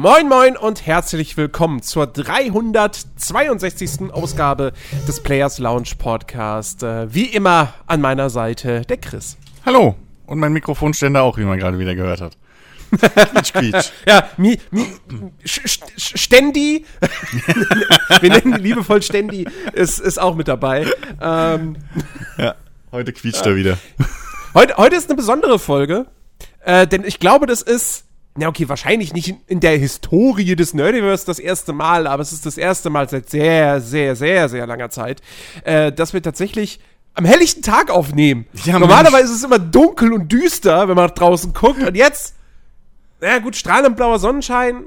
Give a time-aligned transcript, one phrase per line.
[0.00, 4.12] Moin Moin und herzlich willkommen zur 362.
[4.12, 4.72] Ausgabe
[5.08, 6.84] des Players Lounge Podcast.
[6.84, 9.36] Äh, wie immer an meiner Seite der Chris.
[9.66, 9.96] Hallo.
[10.26, 12.36] Und mein Mikrofonständer auch, wie man gerade wieder gehört hat.
[12.92, 13.90] quietsch, quietsch.
[14.06, 14.86] Ja, mi, mi,
[15.44, 16.84] Stendi,
[18.20, 20.86] wir nennen ihn liebevoll Stendi, ist, ist auch mit dabei.
[21.20, 21.74] Ähm,
[22.38, 22.54] ja,
[22.92, 23.78] heute quietscht er wieder.
[24.54, 26.06] Heute, heute ist eine besondere Folge,
[26.64, 28.04] äh, denn ich glaube, das ist
[28.38, 32.46] na okay, wahrscheinlich nicht in, der Historie des Nerdiverse das erste Mal, aber es ist
[32.46, 35.20] das erste Mal seit sehr, sehr, sehr, sehr langer Zeit,
[35.64, 36.80] äh, dass wir tatsächlich
[37.14, 38.46] am helllichten Tag aufnehmen.
[38.64, 41.82] Ja, Normalerweise ist es immer dunkel und düster, wenn man nach draußen guckt.
[41.82, 42.36] Und jetzt,
[43.20, 44.84] na gut, strahlend blauer Sonnenschein,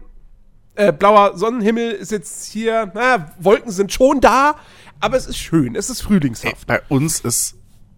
[0.75, 4.56] äh, blauer Sonnenhimmel ist jetzt hier, na, Wolken sind schon da,
[5.02, 6.68] aber es ist schön, es ist frühlingshaft.
[6.68, 7.56] Bei uns ist,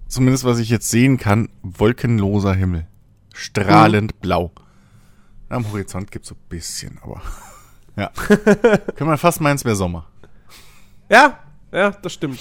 [0.08, 2.88] zumindest was ich jetzt sehen kann, wolkenloser Himmel.
[3.34, 4.20] Strahlend mhm.
[4.20, 4.52] blau.
[5.54, 7.22] Am Horizont gibt es so ein bisschen, aber
[7.96, 8.10] ja.
[8.96, 10.08] Können wir fast meinen, es wäre Sommer.
[11.10, 11.40] Ja,
[11.72, 12.40] ja, das stimmt.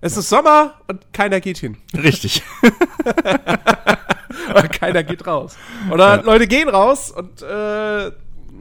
[0.00, 1.76] Es ist Sommer und keiner geht hin.
[1.94, 2.42] Richtig.
[4.50, 5.56] Oder keiner geht raus.
[5.90, 6.22] Oder ja.
[6.22, 8.12] Leute gehen raus und äh,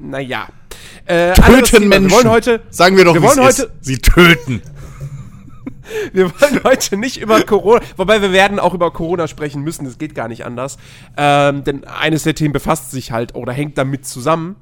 [0.02, 0.48] naja.
[1.06, 2.10] Äh, töten Menschen.
[2.10, 3.72] Wir wollen heute, Sagen wir doch, wir wollen heute, ist.
[3.82, 4.62] Sie töten.
[6.14, 9.98] Wir wollen heute nicht über Corona, wobei wir werden auch über Corona sprechen müssen, das
[9.98, 10.78] geht gar nicht anders.
[11.18, 14.56] Ähm, denn eines der Themen befasst sich halt oder hängt damit zusammen.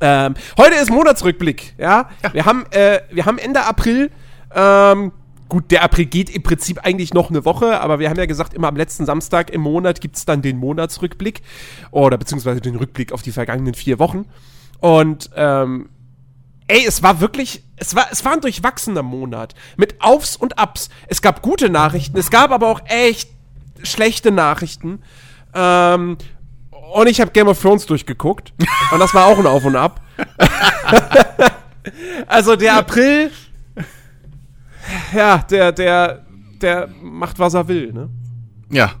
[0.00, 2.10] Ähm, heute ist Monatsrückblick, ja.
[2.22, 2.34] ja.
[2.34, 4.10] Wir, haben, äh, wir haben Ende April.
[4.54, 5.12] Ähm,
[5.48, 8.54] gut, der April geht im Prinzip eigentlich noch eine Woche, aber wir haben ja gesagt,
[8.54, 11.42] immer am letzten Samstag im Monat gibt es dann den Monatsrückblick
[11.90, 14.26] oder beziehungsweise den Rückblick auf die vergangenen vier Wochen.
[14.80, 15.88] Und ähm,
[16.68, 20.88] ey, es war wirklich, es war, es war ein durchwachsener Monat mit Aufs und Abs.
[21.08, 23.30] Es gab gute Nachrichten, es gab aber auch echt
[23.82, 25.02] schlechte Nachrichten.
[25.54, 26.18] Ähm,
[26.94, 28.52] und ich habe Game of Thrones durchgeguckt
[28.92, 30.00] und das war auch ein Auf und Ab.
[32.26, 33.30] also der April,
[35.14, 36.24] ja, der, der,
[36.60, 38.08] der macht was er will, ne?
[38.70, 38.92] Ja,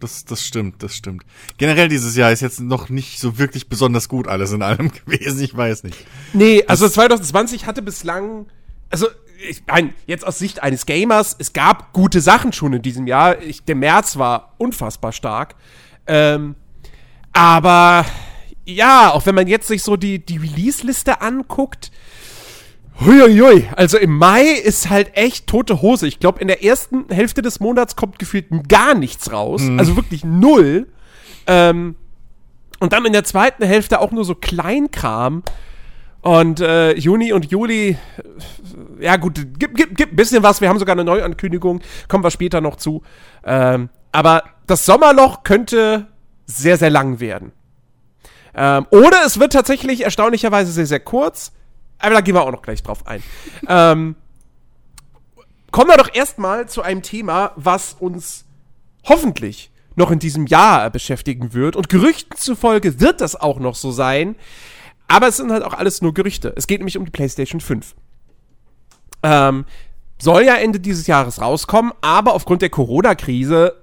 [0.00, 1.24] das, das stimmt, das stimmt.
[1.56, 5.42] Generell dieses Jahr ist jetzt noch nicht so wirklich besonders gut alles in allem gewesen,
[5.42, 5.98] ich weiß nicht.
[6.32, 8.46] Nee, also das 2020 hatte bislang,
[8.90, 9.06] also
[9.48, 13.40] ich meine, jetzt aus Sicht eines Gamers, es gab gute Sachen schon in diesem Jahr.
[13.40, 15.54] Ich, der März war unfassbar stark.
[16.06, 16.56] Ähm,
[17.32, 18.04] aber
[18.64, 21.90] ja, auch wenn man jetzt sich so die, die Release-Liste anguckt,
[23.00, 26.08] Huiuiui, also im Mai ist halt echt tote Hose.
[26.08, 29.62] Ich glaube, in der ersten Hälfte des Monats kommt gefühlt gar nichts raus.
[29.62, 29.78] Mhm.
[29.78, 30.88] Also wirklich null.
[31.46, 31.94] Ähm,
[32.80, 35.42] und dann in der zweiten Hälfte auch nur so Kleinkram.
[36.20, 37.96] Und äh, Juni und Juli, äh,
[39.04, 40.60] ja gut, gibt, gibt, gibt ein bisschen was.
[40.60, 41.80] Wir haben sogar eine Neuankündigung.
[42.08, 43.02] Kommen wir später noch zu.
[43.44, 46.08] Ähm, aber das Sommerloch könnte
[46.46, 47.52] sehr, sehr lang werden.
[48.54, 51.52] Ähm, oder es wird tatsächlich erstaunlicherweise sehr, sehr kurz.
[51.98, 53.22] Aber da gehen wir auch noch gleich drauf ein.
[53.68, 54.16] ähm,
[55.70, 58.44] kommen wir doch erstmal zu einem Thema, was uns
[59.04, 61.76] hoffentlich noch in diesem Jahr beschäftigen wird.
[61.76, 64.36] Und Gerüchten zufolge wird das auch noch so sein.
[65.08, 66.52] Aber es sind halt auch alles nur Gerüchte.
[66.56, 67.94] Es geht nämlich um die PlayStation 5.
[69.22, 69.64] Ähm,
[70.20, 73.74] soll ja Ende dieses Jahres rauskommen, aber aufgrund der Corona-Krise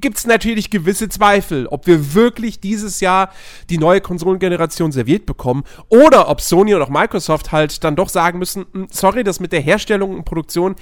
[0.00, 3.32] gibt es natürlich gewisse Zweifel, ob wir wirklich dieses Jahr
[3.70, 8.38] die neue Konsolengeneration serviert bekommen oder ob Sony und auch Microsoft halt dann doch sagen
[8.38, 10.76] müssen, hm, sorry, das mit der Herstellung und Produktion,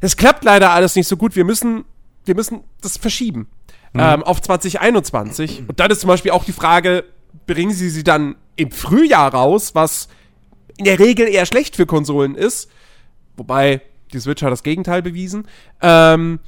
[0.00, 1.84] das klappt leider alles nicht so gut, wir müssen,
[2.24, 3.48] wir müssen das verschieben
[3.92, 4.00] mhm.
[4.00, 5.64] ähm, auf 2021.
[5.68, 7.04] Und dann ist zum Beispiel auch die Frage,
[7.46, 10.08] bringen sie sie dann im Frühjahr raus, was
[10.76, 12.70] in der Regel eher schlecht für Konsolen ist,
[13.36, 13.80] wobei
[14.12, 15.48] die Switch hat das Gegenteil bewiesen,
[15.80, 16.38] ähm,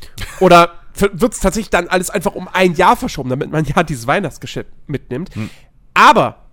[0.40, 4.06] oder wird es tatsächlich dann alles einfach um ein Jahr verschoben, damit man ja dieses
[4.06, 5.34] Weihnachtsgeschäft mitnimmt.
[5.34, 5.50] Hm.
[5.94, 6.44] Aber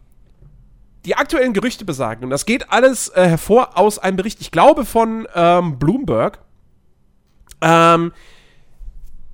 [1.06, 4.86] die aktuellen Gerüchte besagen, und das geht alles äh, hervor aus einem Bericht, ich glaube
[4.86, 6.40] von ähm, Bloomberg.
[7.62, 8.12] Ähm,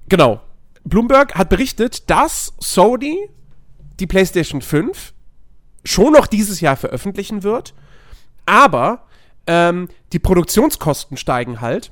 [0.08, 0.42] genau.
[0.86, 3.30] Bloomberg hat berichtet, dass Sony
[4.00, 5.14] die PlayStation 5
[5.84, 7.74] schon noch dieses Jahr veröffentlichen wird,
[8.46, 9.06] aber
[9.48, 11.92] ähm, die Produktionskosten steigen halt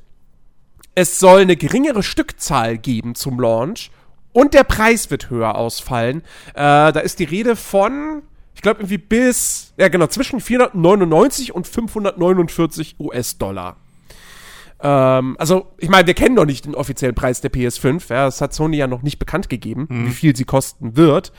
[0.96, 3.92] es soll eine geringere Stückzahl geben zum Launch
[4.32, 6.22] und der Preis wird höher ausfallen.
[6.54, 8.24] Äh, da ist die Rede von,
[8.56, 13.78] ich glaube irgendwie bis, ja genau, zwischen 499 und 549 US-Dollar.
[14.82, 18.10] Ähm, also, ich meine, wir kennen noch nicht den offiziellen Preis der PS5.
[18.10, 20.08] Ja, das hat Sony ja noch nicht bekannt gegeben, mhm.
[20.08, 21.32] wie viel sie kosten wird.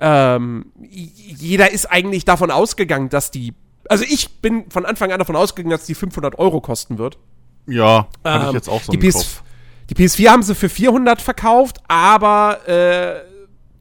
[0.00, 3.54] Ähm, jeder ist eigentlich davon ausgegangen, dass die,
[3.88, 7.18] also ich bin von Anfang an davon ausgegangen, dass die 500 Euro kosten wird.
[7.66, 9.42] Ja, hatte ähm, ich jetzt auch so die, PS,
[9.90, 13.20] die PS4 haben sie für 400 verkauft, aber äh,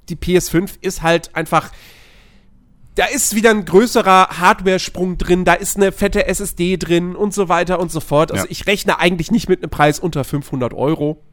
[0.10, 1.72] die PS5 ist halt einfach
[3.00, 7.48] da ist wieder ein größerer Hardware-Sprung drin, da ist eine fette SSD drin und so
[7.48, 8.30] weiter und so fort.
[8.30, 8.52] Also Ja.
[8.52, 11.24] ich rechne eigentlich nicht mit einem Preis unter 500 Euro.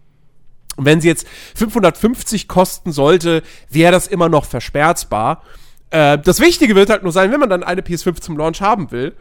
[0.77, 1.27] Und wenn sie jetzt
[1.57, 5.43] 550 kosten sollte, wäre das immer noch versperzbar.
[5.91, 8.93] Äh, das Wichtige wird halt nur sein, wenn man dann eine PS5 zum Launch haben
[8.93, 9.17] will.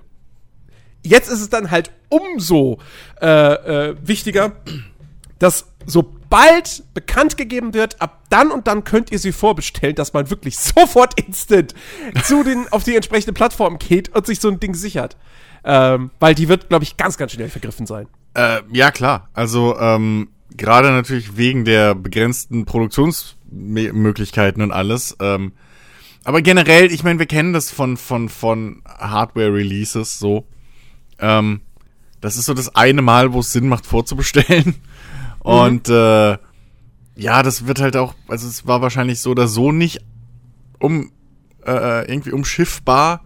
[1.06, 2.80] Jetzt ist es dann halt umso
[3.22, 4.54] äh, äh, wichtiger,
[5.40, 10.30] dass sobald bekannt gegeben wird, ab dann und dann könnt ihr sie vorbestellen, dass man
[10.30, 11.74] wirklich sofort instant
[12.24, 15.18] zu den, auf die entsprechende Plattform geht und sich so ein Ding sichert.
[15.64, 18.08] Ähm, weil die wird, glaube ich, ganz, ganz schnell vergriffen sein.
[18.36, 19.30] Äh, ja, klar.
[19.34, 25.18] Also ähm, gerade natürlich wegen der begrenzten Produktionsmöglichkeiten und alles.
[25.20, 25.54] Ähm,
[26.24, 30.46] aber generell, ich meine, wir kennen das von, von, von Hardware-Releases so.
[31.20, 31.62] Ähm,
[32.22, 34.76] das ist so das eine Mal, wo es Sinn macht, vorzubestellen.
[35.40, 36.38] Und äh,
[37.16, 40.02] ja, das wird halt auch, also es war wahrscheinlich so oder so nicht
[40.80, 41.12] um
[41.66, 43.22] äh, irgendwie umschiffbar,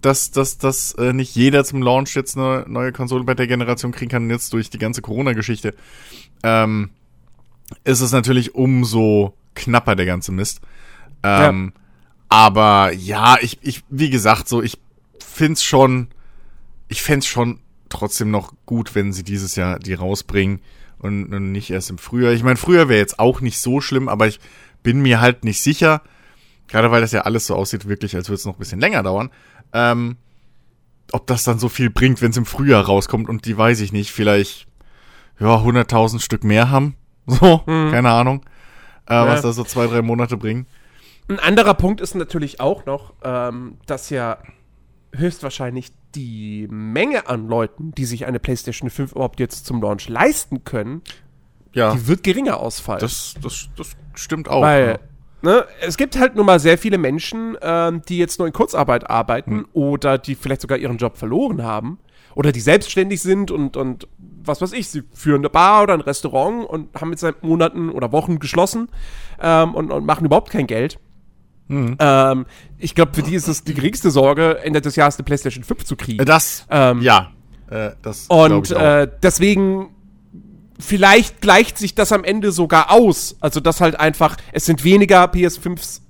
[0.00, 3.92] dass, dass, dass äh, nicht jeder zum Launch jetzt eine neue Konsole bei der Generation
[3.92, 5.74] kriegen kann, jetzt durch die ganze Corona-Geschichte,
[6.42, 6.90] ähm,
[7.84, 10.60] ist es natürlich umso knapper, der ganze Mist.
[11.22, 11.72] Ähm,
[12.30, 14.78] Aber ja, ich, ich, wie gesagt, so, ich
[15.18, 16.08] find's schon,
[16.90, 20.60] ich fänd's schon trotzdem noch gut, wenn sie dieses Jahr die rausbringen
[20.98, 22.32] und, und nicht erst im Frühjahr.
[22.32, 24.40] Ich meine, früher wäre jetzt auch nicht so schlimm, aber ich
[24.82, 26.02] bin mir halt nicht sicher,
[26.68, 29.04] gerade weil das ja alles so aussieht, wirklich, als würde es noch ein bisschen länger
[29.04, 29.30] dauern,
[29.72, 30.16] ähm,
[31.12, 33.92] ob das dann so viel bringt, wenn es im Frühjahr rauskommt und die weiß ich
[33.92, 34.66] nicht, vielleicht
[35.38, 36.96] ja 100.000 Stück mehr haben,
[37.26, 38.44] so, keine Ahnung,
[39.06, 40.66] äh, was da so zwei, drei Monate bringen.
[41.28, 44.38] Ein anderer Punkt ist natürlich auch noch, ähm, dass ja
[45.14, 50.64] höchstwahrscheinlich die Menge an Leuten, die sich eine PlayStation 5 überhaupt jetzt zum Launch leisten
[50.64, 51.02] können,
[51.72, 53.00] Ja, die wird geringer ausfallen.
[53.00, 54.62] das, das, das stimmt auch.
[54.62, 54.98] Weil,
[55.42, 59.08] ne, es gibt halt nun mal sehr viele Menschen, ähm, die jetzt nur in Kurzarbeit
[59.08, 61.98] arbeiten oder die vielleicht sogar ihren Job verloren haben
[62.34, 64.06] oder die selbstständig sind und, und
[64.42, 67.90] was weiß ich, sie führen eine Bar oder ein Restaurant und haben jetzt seit Monaten
[67.90, 68.88] oder Wochen geschlossen
[69.40, 70.98] ähm, und, und machen überhaupt kein Geld.
[71.98, 72.46] Ähm,
[72.78, 75.84] ich glaube, für die ist es die geringste Sorge, Ende des Jahres eine PlayStation 5
[75.84, 76.24] zu kriegen.
[76.24, 77.30] Das, Ähm, ja,
[77.70, 79.90] äh, das Und äh, deswegen,
[80.78, 83.36] vielleicht gleicht sich das am Ende sogar aus.
[83.40, 86.00] Also, dass halt einfach, es sind weniger PS5s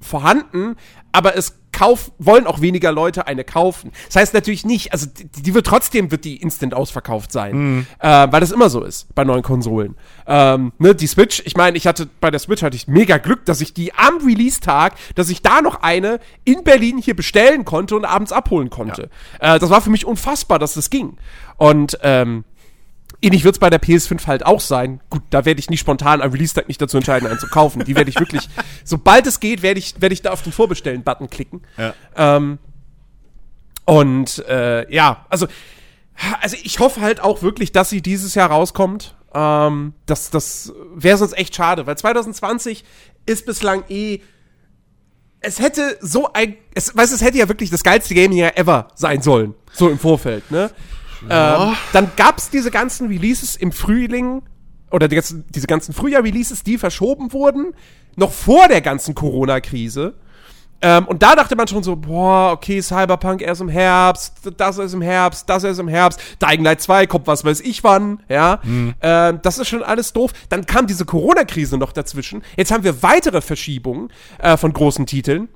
[0.00, 0.76] vorhanden,
[1.12, 3.92] aber es kauf, wollen auch weniger Leute eine kaufen.
[4.06, 7.86] Das heißt natürlich nicht, also die, die wird trotzdem, wird die instant ausverkauft sein.
[7.98, 9.96] Äh, weil das immer so ist bei neuen Konsolen.
[10.26, 13.44] Ähm, ne, die Switch, ich meine, ich hatte, bei der Switch hatte ich mega Glück,
[13.44, 17.96] dass ich die am Release-Tag, dass ich da noch eine in Berlin hier bestellen konnte
[17.96, 19.10] und abends abholen konnte.
[19.40, 21.16] Äh, das war für mich unfassbar, dass das ging.
[21.56, 22.44] Und, ähm,
[23.24, 25.00] Ähnlich wird es bei der PS5 halt auch sein.
[25.08, 27.82] Gut, da werde ich nicht spontan am Release-Tag mich dazu entscheiden, einen zu kaufen.
[27.82, 28.50] Die werde ich wirklich,
[28.84, 31.62] sobald es geht, werde ich, werde ich da auf den Vorbestellen-Button klicken.
[31.78, 31.94] Ja.
[32.16, 32.58] Ähm,
[33.86, 35.46] und äh, ja, also,
[36.42, 39.14] also ich hoffe halt auch wirklich, dass sie dieses Jahr rauskommt.
[39.32, 42.84] Ähm, das das wäre sonst echt schade, weil 2020
[43.24, 44.20] ist bislang eh.
[45.40, 46.58] Es hätte so ein.
[46.74, 49.54] Es, weißt, es hätte ja wirklich das geilste Game Year ever sein sollen.
[49.72, 50.70] So im Vorfeld, ne?
[51.30, 54.42] Ähm, dann gab's diese ganzen Releases im Frühling
[54.90, 57.74] oder die ganzen, diese ganzen Frühjahr-Releases, die verschoben wurden,
[58.16, 60.14] noch vor der ganzen Corona-Krise.
[60.82, 64.92] Ähm, und da dachte man schon so, boah, okay, Cyberpunk erst im Herbst, das ist
[64.92, 68.60] im Herbst, das ist im Herbst, Dying Light 2 kommt was weiß ich wann, ja.
[69.00, 70.32] Ähm, das ist schon alles doof.
[70.50, 72.42] Dann kam diese Corona-Krise noch dazwischen.
[72.56, 75.48] Jetzt haben wir weitere Verschiebungen äh, von großen Titeln.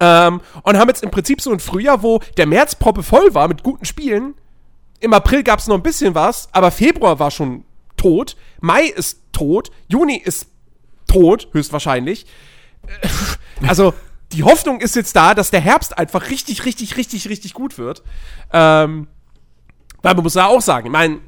[0.00, 3.46] Ähm, und haben jetzt im Prinzip so ein Frühjahr, wo der März proppe voll war
[3.48, 4.34] mit guten Spielen.
[5.00, 7.64] Im April gab es noch ein bisschen was, aber Februar war schon
[7.96, 8.36] tot.
[8.60, 9.70] Mai ist tot.
[9.88, 10.48] Juni ist
[11.06, 12.26] tot, höchstwahrscheinlich.
[12.86, 13.08] Äh,
[13.66, 13.92] Also,
[14.32, 18.02] die Hoffnung ist jetzt da, dass der Herbst einfach richtig, richtig, richtig, richtig gut wird.
[18.52, 19.08] Ähm,
[20.02, 21.18] weil man muss ja auch sagen, ich meine,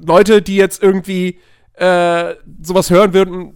[0.00, 1.40] Leute, die jetzt irgendwie
[1.74, 3.54] äh, sowas hören würden,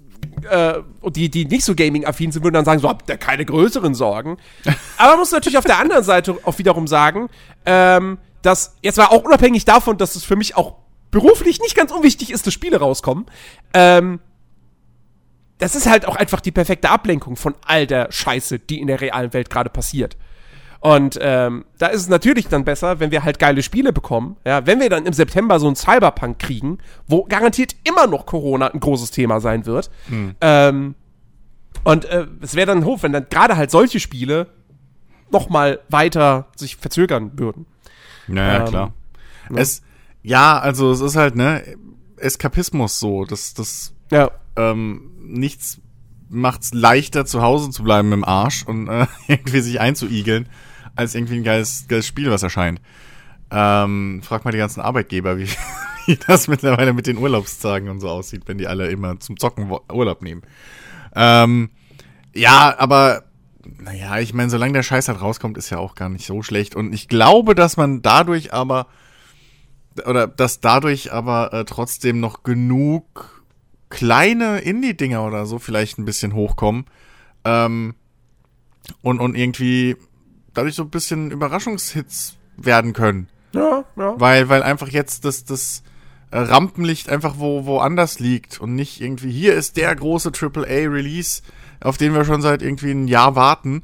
[0.50, 3.94] äh, die, die nicht so gaming-affin sind, würden dann sagen, so habt ihr keine größeren
[3.94, 4.38] Sorgen.
[4.96, 7.28] Aber man muss natürlich auf der anderen Seite auch wiederum sagen,
[7.66, 10.76] ähm, dass jetzt mal auch unabhängig davon, dass es für mich auch
[11.10, 13.26] beruflich nicht ganz unwichtig ist, dass Spiele rauskommen,
[13.74, 14.20] ähm,
[15.58, 19.00] das ist halt auch einfach die perfekte Ablenkung von all der Scheiße, die in der
[19.00, 20.16] realen Welt gerade passiert.
[20.80, 24.36] Und ähm, da ist es natürlich dann besser, wenn wir halt geile Spiele bekommen.
[24.44, 26.78] Ja, wenn wir dann im September so einen Cyberpunk kriegen,
[27.08, 29.90] wo garantiert immer noch Corona ein großes Thema sein wird.
[30.40, 30.94] Ähm,
[31.82, 34.46] und äh, es wäre dann hoch, wenn dann gerade halt solche Spiele
[35.30, 37.66] noch mal weiter sich verzögern würden.
[38.28, 38.94] Naja, Ähm, klar.
[39.54, 39.82] Es,
[40.22, 41.62] ja, also es ist halt, ne,
[42.18, 44.30] Eskapismus so, das, das, Ja.
[44.56, 45.80] ähm, nichts
[46.28, 50.48] macht's leichter, zu Hause zu bleiben im Arsch und äh, irgendwie sich einzuigeln,
[50.94, 52.80] als irgendwie ein geiles, geiles Spiel, was erscheint.
[53.50, 55.48] Ähm, frag mal die ganzen Arbeitgeber, wie,
[56.06, 59.70] wie das mittlerweile mit den Urlaubstagen und so aussieht, wenn die alle immer zum Zocken
[59.90, 60.42] Urlaub nehmen.
[61.14, 61.70] Ähm,
[62.34, 63.22] ja, aber
[63.80, 66.74] naja, ich meine, solange der Scheiß halt rauskommt, ist ja auch gar nicht so schlecht.
[66.74, 68.86] Und ich glaube, dass man dadurch aber,
[70.06, 73.44] oder dass dadurch aber äh, trotzdem noch genug
[73.90, 76.86] kleine Indie-Dinger oder so vielleicht ein bisschen hochkommen.
[77.44, 77.94] Ähm,
[79.02, 79.96] und, und irgendwie
[80.54, 83.28] dadurch so ein bisschen Überraschungshits werden können.
[83.52, 84.14] Ja, ja.
[84.18, 85.82] Weil, weil einfach jetzt das, das
[86.30, 91.42] äh, Rampenlicht einfach wo, woanders liegt und nicht irgendwie, hier ist der große AAA-Release,
[91.82, 93.82] auf den wir schon seit irgendwie ein Jahr warten,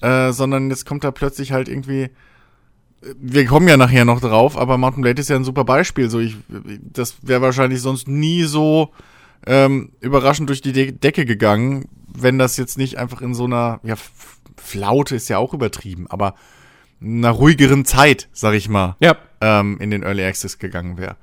[0.00, 2.10] äh, sondern jetzt kommt da plötzlich halt irgendwie, äh,
[3.18, 6.08] wir kommen ja nachher noch drauf, aber Mountain Blade ist ja ein super Beispiel.
[6.10, 6.36] So, ich,
[6.80, 8.92] das wäre wahrscheinlich sonst nie so
[9.46, 13.80] ähm, überraschend durch die De Decke gegangen, wenn das jetzt nicht einfach in so einer,
[13.82, 13.94] ja,
[14.56, 16.34] Flaute ist ja auch übertrieben, aber
[17.00, 21.16] einer ruhigeren Zeit, sag ich mal, Ja, ähm, in den Early Access gegangen wäre.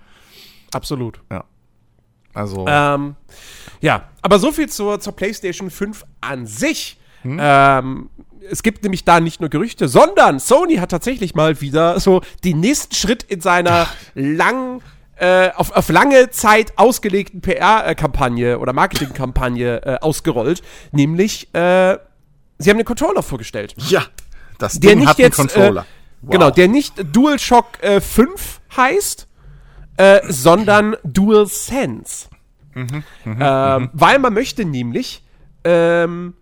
[0.73, 1.21] absolut.
[2.33, 3.15] Also, Ähm,
[3.85, 6.97] ja, aber so viel zur, zur PlayStation 5 an sich.
[7.23, 8.09] Ähm,
[8.49, 12.59] es gibt nämlich da nicht nur Gerüchte, sondern Sony hat tatsächlich mal wieder so den
[12.59, 14.81] nächsten Schritt in seiner lang,
[15.17, 20.61] äh, auf, auf lange Zeit ausgelegten PR-Kampagne oder Marketingkampagne äh, ausgerollt.
[20.91, 21.97] Nämlich, äh,
[22.57, 23.75] sie haben den Controller vorgestellt.
[23.89, 24.03] ja,
[24.59, 25.81] das Der Ding nicht hat einen jetzt, Controller.
[25.81, 29.27] Äh, Genau, der nicht DualShock äh, 5 heißt,
[29.97, 32.29] äh, sondern DualSense.
[32.75, 35.23] Ähm, weil man möchte nämlich
[35.63, 36.33] ähm,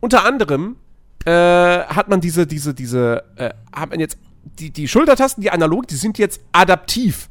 [0.00, 0.76] unter anderem
[1.24, 5.86] äh, hat man diese, diese, diese, äh, hat man jetzt die, die Schultertasten, die analog,
[5.88, 7.28] die sind jetzt adaptiv.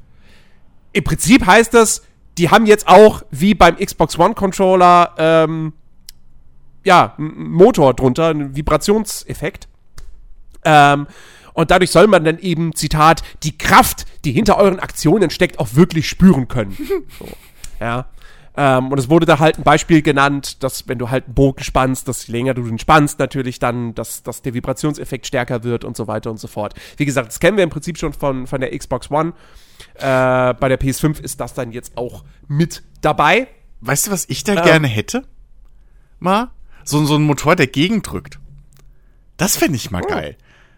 [0.93, 2.03] Im Prinzip heißt das,
[2.37, 5.73] die haben jetzt auch wie beim Xbox One Controller ähm,
[6.83, 9.67] ja, einen Motor drunter, einen Vibrationseffekt.
[10.63, 11.07] Ähm,
[11.53, 15.73] und dadurch soll man dann eben, Zitat, die Kraft, die hinter euren Aktionen steckt, auch
[15.73, 16.77] wirklich spüren können.
[17.19, 17.27] so,
[17.79, 18.05] ja.
[18.59, 21.63] Ähm, und es wurde da halt ein Beispiel genannt, dass wenn du halt einen Bogen
[21.63, 25.83] spannst, dass je länger du den spannst, natürlich dann, dass, dass der Vibrationseffekt stärker wird
[25.83, 26.73] und so weiter und so fort.
[26.97, 29.33] Wie gesagt, das kennen wir im Prinzip schon von, von der Xbox One.
[29.95, 30.01] Äh,
[30.55, 33.47] bei der PS5 ist das dann jetzt auch mit dabei.
[33.81, 34.63] Weißt du, was ich da Ähm.
[34.63, 35.23] gerne hätte?
[36.19, 36.49] Mal?
[36.83, 38.39] So, so ein Motor, der gegendrückt.
[39.37, 40.07] Das fände ich mal Oh.
[40.07, 40.35] geil.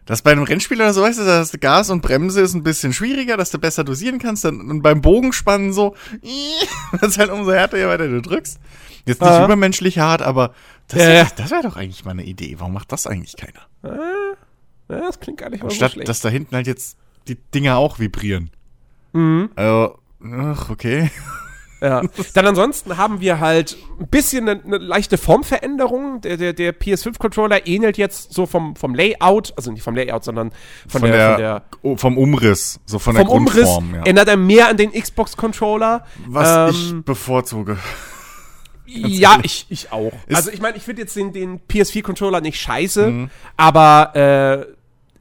[0.09, 2.93] Das bei einem Rennspiel oder so, weißt du, dass Gas und Bremse ist ein bisschen
[2.93, 4.43] schwieriger, dass du besser dosieren kannst.
[4.43, 5.95] Und beim Bogenspannen so,
[6.99, 8.59] das ist halt umso härter, je weiter du drückst.
[9.05, 9.45] Jetzt nicht Aha.
[9.45, 10.55] übermenschlich hart, aber
[10.87, 11.27] das, Ja, ja.
[11.35, 12.55] das wäre doch eigentlich mal eine Idee.
[12.57, 13.59] Warum macht das eigentlich keiner?
[13.83, 16.09] Ja, das klingt gar nicht mal so Statt, schlecht.
[16.09, 16.97] dass da hinten halt jetzt
[17.27, 18.49] die Dinger auch vibrieren.
[19.13, 19.51] Mhm.
[19.55, 21.11] Also, ach, okay.
[21.81, 22.01] Ja.
[22.33, 26.21] Dann ansonsten haben wir halt ein bisschen eine, eine leichte Formveränderung.
[26.21, 30.51] Der, der, der PS5-Controller ähnelt jetzt so vom, vom Layout, also nicht vom Layout, sondern
[30.87, 33.95] von, Von, der, der, von der vom Umriss, so von vom der Umriss Grundform.
[33.95, 34.03] Ja.
[34.03, 36.05] ändert er mehr an den Xbox-Controller.
[36.27, 37.77] Was Ähm, ich bevorzuge.
[38.85, 40.11] Ja, ich, ich auch.
[40.27, 43.29] Ist- also ich meine, ich finde jetzt den, den PS4-Controller nicht scheiße, Mhm.
[43.55, 44.65] aber äh,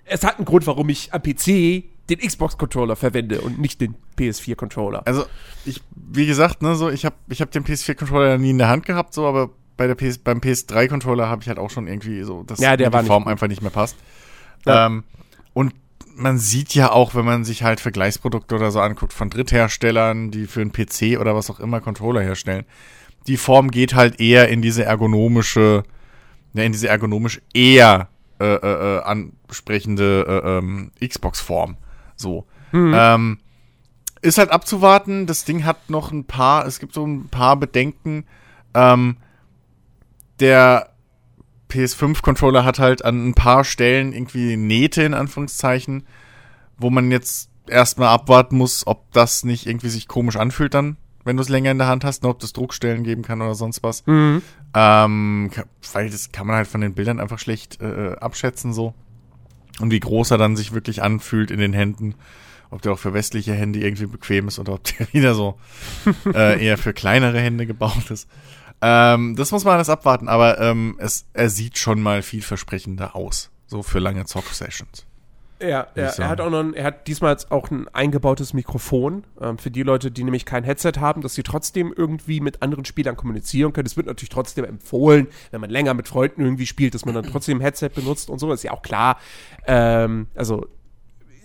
[0.07, 5.07] es hat einen Grund, warum ich am PC den Xbox-Controller verwende und nicht den PS4-Controller.
[5.07, 5.25] Also,
[5.65, 8.87] ich, wie gesagt, ne, so, ich habe ich hab den PS4-Controller nie in der Hand
[8.87, 12.43] gehabt, so, aber bei der PS, beim PS3-Controller habe ich halt auch schon irgendwie so,
[12.43, 13.33] dass Ja, der die nicht Form gut.
[13.33, 13.97] einfach nicht mehr passt.
[14.67, 14.87] Ja.
[14.87, 15.05] Ähm,
[15.55, 15.75] und
[16.17, 20.47] man sieht ja auch, wenn man sich halt Vergleichsprodukte oder so anguckt von Drittherstellern, die
[20.47, 22.65] für einen PC oder was auch immer Controller herstellen,
[23.29, 25.85] die Form geht halt eher in diese ergonomische,
[26.55, 28.09] ja, in diese ergonomisch eher
[28.41, 31.77] äh, äh, äh, ansprechende äh, ähm, Xbox-Form.
[32.19, 32.47] So.
[32.95, 33.39] Ähm,
[34.21, 35.27] ist halt abzuwarten.
[35.27, 38.25] Das Ding hat noch ein paar, es gibt so ein paar Bedenken.
[38.75, 39.17] Ähm,
[40.41, 40.91] der
[41.71, 46.05] PS5-Controller hat halt an ein paar Stellen irgendwie Nähte in Anführungszeichen,
[46.79, 51.37] wo man jetzt erstmal abwarten muss, ob das nicht irgendwie sich komisch anfühlt dann, wenn
[51.37, 53.83] du es länger in der Hand hast, ne, ob das Druckstellen geben kann oder sonst
[53.83, 54.07] was.
[54.07, 54.43] Mhm.
[54.75, 55.51] Ähm,
[55.93, 58.95] weil das kann man halt von den Bildern einfach schlecht äh, abschätzen so.
[59.81, 62.15] Und wie groß er dann sich wirklich anfühlt in den Händen.
[62.71, 65.59] Ob der auch für westliche Hände irgendwie bequem ist oder ob der wieder so
[66.35, 68.29] äh, eher für kleinere Hände gebaut ist.
[68.81, 73.51] Ähm, das muss man alles abwarten, aber ähm, es, er sieht schon mal vielversprechender aus.
[73.67, 75.08] So für lange Zock-Sessions.
[75.61, 79.25] Ja, er, er hat auch noch ein, er hat diesmal jetzt auch ein eingebautes Mikrofon
[79.41, 82.85] ähm, für die Leute, die nämlich kein Headset haben, dass sie trotzdem irgendwie mit anderen
[82.85, 83.87] Spielern kommunizieren können.
[83.87, 87.25] Es wird natürlich trotzdem empfohlen, wenn man länger mit Freunden irgendwie spielt, dass man dann
[87.25, 89.19] trotzdem ein Headset benutzt und so, ist ja auch klar.
[89.67, 90.67] Ähm, also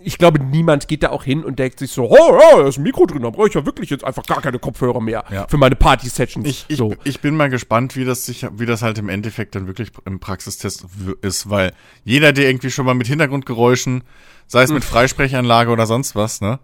[0.03, 2.77] ich glaube, niemand geht da auch hin und denkt sich so, oh ja, da ist
[2.77, 5.47] ein Mikro drin, da brauche ich ja wirklich jetzt einfach gar keine Kopfhörer mehr Ja.
[5.47, 6.47] für meine Party-Sessions.
[6.47, 6.93] Ich, ich, so.
[7.03, 10.19] ich bin mal gespannt, wie das sich, wie das halt im Endeffekt dann wirklich im
[10.19, 10.85] Praxistest
[11.21, 14.03] ist, weil jeder, der irgendwie schon mal mit Hintergrundgeräuschen,
[14.47, 14.75] sei es Hm.
[14.75, 16.59] mit Freisprechanlage oder sonst was, ne?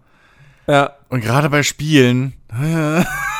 [0.66, 2.34] Ja, Und gerade bei Spielen,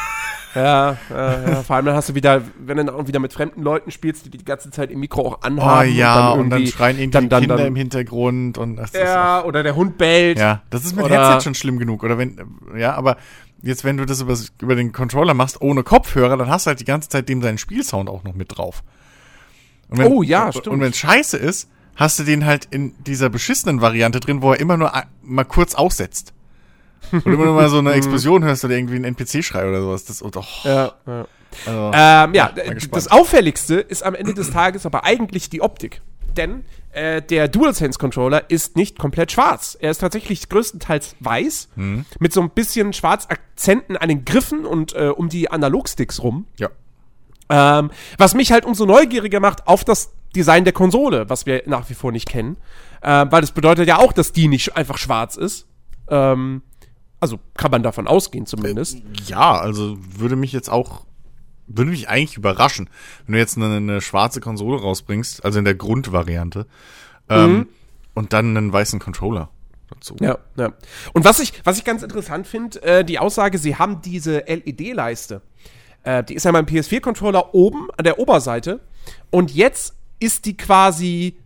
[0.54, 3.32] ja, ja, ja, vor allem dann hast du wieder, wenn du dann auch wieder mit
[3.32, 5.94] fremden Leuten spielst, die die ganze Zeit im Mikro auch oh anhaben.
[5.94, 9.44] ja, und dann, irgendwie- schreien irgendwie dann, dann, Kinder dann, im Hintergrund und ist Ja,
[9.44, 10.38] oder der Hund bellt.
[10.38, 12.02] Ja, das ist mit Oder- Headset schon schlimm genug.
[12.02, 12.40] Oder wenn,
[12.76, 13.16] ja, aber
[13.62, 16.80] jetzt, wenn du das über, über den Controller machst, ohne Kopfhörer, dann hast du halt
[16.80, 18.82] die ganze Zeit dem seinen Spielsound auch noch mit drauf.
[19.88, 20.68] Und wenn, Oh ja, und, stimmt.
[20.68, 24.60] Und wenn scheiße ist, hast du den halt in dieser beschissenen Variante drin, wo er
[24.60, 24.92] immer nur
[25.22, 26.32] mal kurz aussetzt.
[27.12, 30.04] Und immer nur mal so eine Explosion hörst oder irgendwie ein NPC-Schrei oder sowas.
[30.04, 31.26] Das, oh, doch, Ja, ja.
[31.66, 32.52] also, Ähm, ja,
[32.92, 36.02] das Auffälligste ist am Ende des Tages aber eigentlich die Optik.
[36.36, 39.76] Denn äh, der DualSense-Controller ist nicht komplett schwarz.
[39.80, 42.04] Er ist tatsächlich größtenteils weiß, Mhm.
[42.20, 46.46] mit so ein bisschen Schwarzakzenten an den Griffen und äh, um die Analogsticks rum.
[46.58, 46.68] ja.
[47.52, 51.90] Ähm, was mich halt umso neugieriger macht auf das Design der Konsole, was wir nach
[51.90, 52.56] wie vor nicht kennen.
[53.02, 55.66] Ähm, weil das bedeutet ja auch, dass die nicht einfach schwarz ist.
[56.08, 56.62] Ähm,
[57.20, 58.98] also kann man davon ausgehen zumindest.
[59.26, 61.04] Ja, also würde mich jetzt auch,
[61.66, 62.88] würde mich eigentlich überraschen,
[63.26, 66.66] wenn du jetzt eine, eine schwarze Konsole rausbringst, also in der Grundvariante,
[67.28, 67.68] ähm,
[68.14, 69.50] und dann einen weißen Controller
[69.88, 70.16] dazu.
[70.20, 70.72] Ja, ja.
[71.12, 75.42] Und was ich, was ich ganz interessant finde, äh, die Aussage, sie haben diese LED-Leiste.
[76.02, 78.80] Äh, die ist ja beim PS4-Controller oben an der Oberseite.
[79.30, 81.36] Und jetzt ist die quasi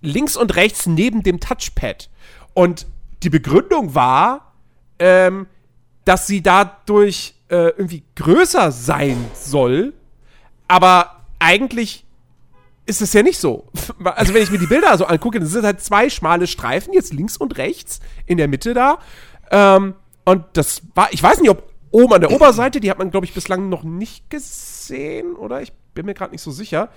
[0.00, 2.10] links und rechts neben dem Touchpad.
[2.54, 2.86] Und
[3.22, 4.49] die Begründung war,
[5.00, 5.46] ähm,
[6.04, 9.92] dass sie dadurch äh, irgendwie größer sein soll.
[10.68, 12.04] Aber eigentlich
[12.86, 13.66] ist es ja nicht so.
[14.04, 17.12] Also wenn ich mir die Bilder so angucke, dann sind halt zwei schmale Streifen, jetzt
[17.12, 18.98] links und rechts, in der Mitte da.
[19.50, 23.10] Ähm, und das war, ich weiß nicht, ob oben an der Oberseite, die hat man,
[23.10, 25.60] glaube ich, bislang noch nicht gesehen, oder?
[25.60, 26.88] Ich bin mir gerade nicht so sicher.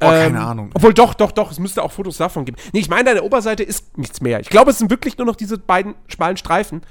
[0.00, 0.70] Oh, keine Ahnung.
[0.74, 2.56] Obwohl, doch, doch, doch, es müsste auch Fotos davon geben.
[2.72, 4.40] Nee, ich meine, an der Oberseite ist nichts mehr.
[4.40, 6.82] Ich glaube, es sind wirklich nur noch diese beiden schmalen Streifen.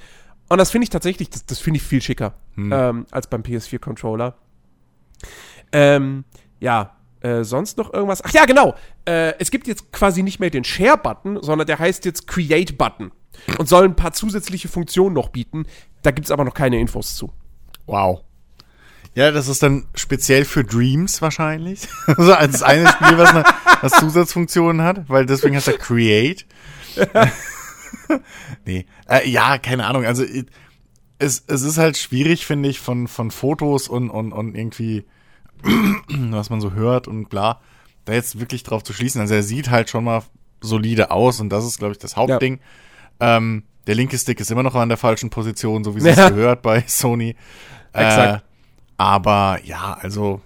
[0.50, 4.36] Und das finde ich tatsächlich, das, das finde ich viel schicker ähm, als beim PS4-Controller.
[5.72, 6.26] Ähm,
[6.60, 8.24] ja, äh, sonst noch irgendwas?
[8.24, 8.76] Ach ja, genau.
[9.06, 13.12] Äh, es gibt jetzt quasi nicht mehr den Share-Button, sondern der heißt jetzt Create-Button
[13.58, 15.66] und soll ein paar zusätzliche Funktionen noch bieten.
[16.02, 17.32] Da gibt es aber noch keine Infos zu.
[17.86, 18.24] Wow.
[19.16, 21.88] Ja, das ist dann speziell für Dreams wahrscheinlich.
[22.08, 23.44] also als das eine Spiel, was, eine,
[23.82, 26.46] was Zusatzfunktionen hat, weil deswegen heißt er Create.
[28.66, 28.86] nee.
[29.10, 30.06] Äh, ja, keine Ahnung.
[30.06, 30.24] Also
[31.20, 35.06] es, es ist halt schwierig, finde ich, von, von Fotos und, und, und irgendwie,
[36.10, 37.62] was man so hört und bla,
[38.06, 39.22] da jetzt wirklich drauf zu schließen.
[39.22, 40.24] Also er sieht halt schon mal
[40.62, 42.60] solide aus und das ist, glaube ich, das Hauptding.
[43.20, 46.30] Ähm, der linke Stick ist immer noch an der falschen Position, so wie es Ja.
[46.30, 47.36] gehört bei Sony.
[47.94, 48.42] Exakt.
[48.44, 48.46] Äh,
[48.98, 50.42] aber ja, also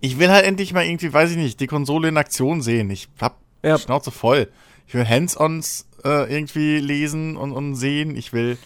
[0.00, 2.90] ich will halt endlich mal irgendwie, weiß ich nicht, die Konsole in Aktion sehen.
[2.90, 3.78] Ich hab Ja.
[3.78, 4.50] Schnauze voll.
[4.90, 8.16] Ich will Hands-ons äh, irgendwie lesen und, und sehen.
[8.16, 8.58] Ich will,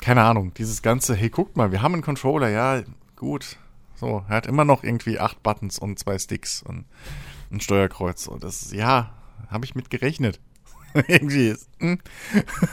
[0.00, 2.82] keine Ahnung, dieses ganze, hey, guckt mal, wir haben einen Controller, ja,
[3.16, 3.56] gut.
[3.96, 6.84] So, er hat immer noch irgendwie acht Buttons und zwei Sticks und
[7.50, 8.28] ein Steuerkreuz.
[8.28, 9.10] Und das, ja,
[9.48, 10.38] habe ich mit gerechnet.
[11.08, 11.98] irgendwie ist, hm.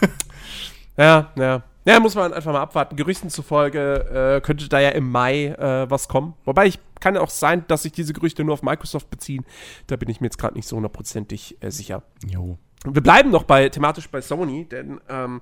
[0.97, 1.63] Ja, ja.
[1.83, 2.95] Ja, muss man einfach mal abwarten.
[2.95, 6.35] Gerüchten zufolge äh, könnte da ja im Mai äh, was kommen.
[6.45, 9.45] Wobei ich kann ja auch sein, dass sich diese Gerüchte nur auf Microsoft beziehen.
[9.87, 12.03] Da bin ich mir jetzt gerade nicht so hundertprozentig äh, sicher.
[12.23, 12.59] Jo.
[12.85, 15.41] Wir bleiben noch bei thematisch bei Sony, denn ähm,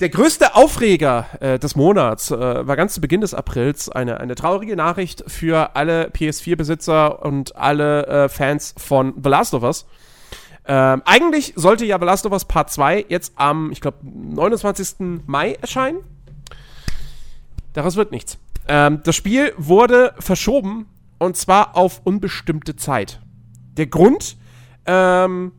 [0.00, 4.34] der größte Aufreger äh, des Monats äh, war ganz zu Beginn des Aprils eine, eine
[4.34, 9.86] traurige Nachricht für alle PS4-Besitzer und alle äh, Fans von The Last of Us.
[10.66, 15.22] Ähm, eigentlich sollte ja The Last of Us Part 2 jetzt am, ich glaube, 29.
[15.26, 16.00] Mai erscheinen.
[17.72, 18.38] Daraus wird nichts.
[18.68, 20.86] Ähm, das Spiel wurde verschoben
[21.18, 23.20] und zwar auf unbestimmte Zeit.
[23.78, 24.36] Der Grund,
[24.86, 25.52] ähm,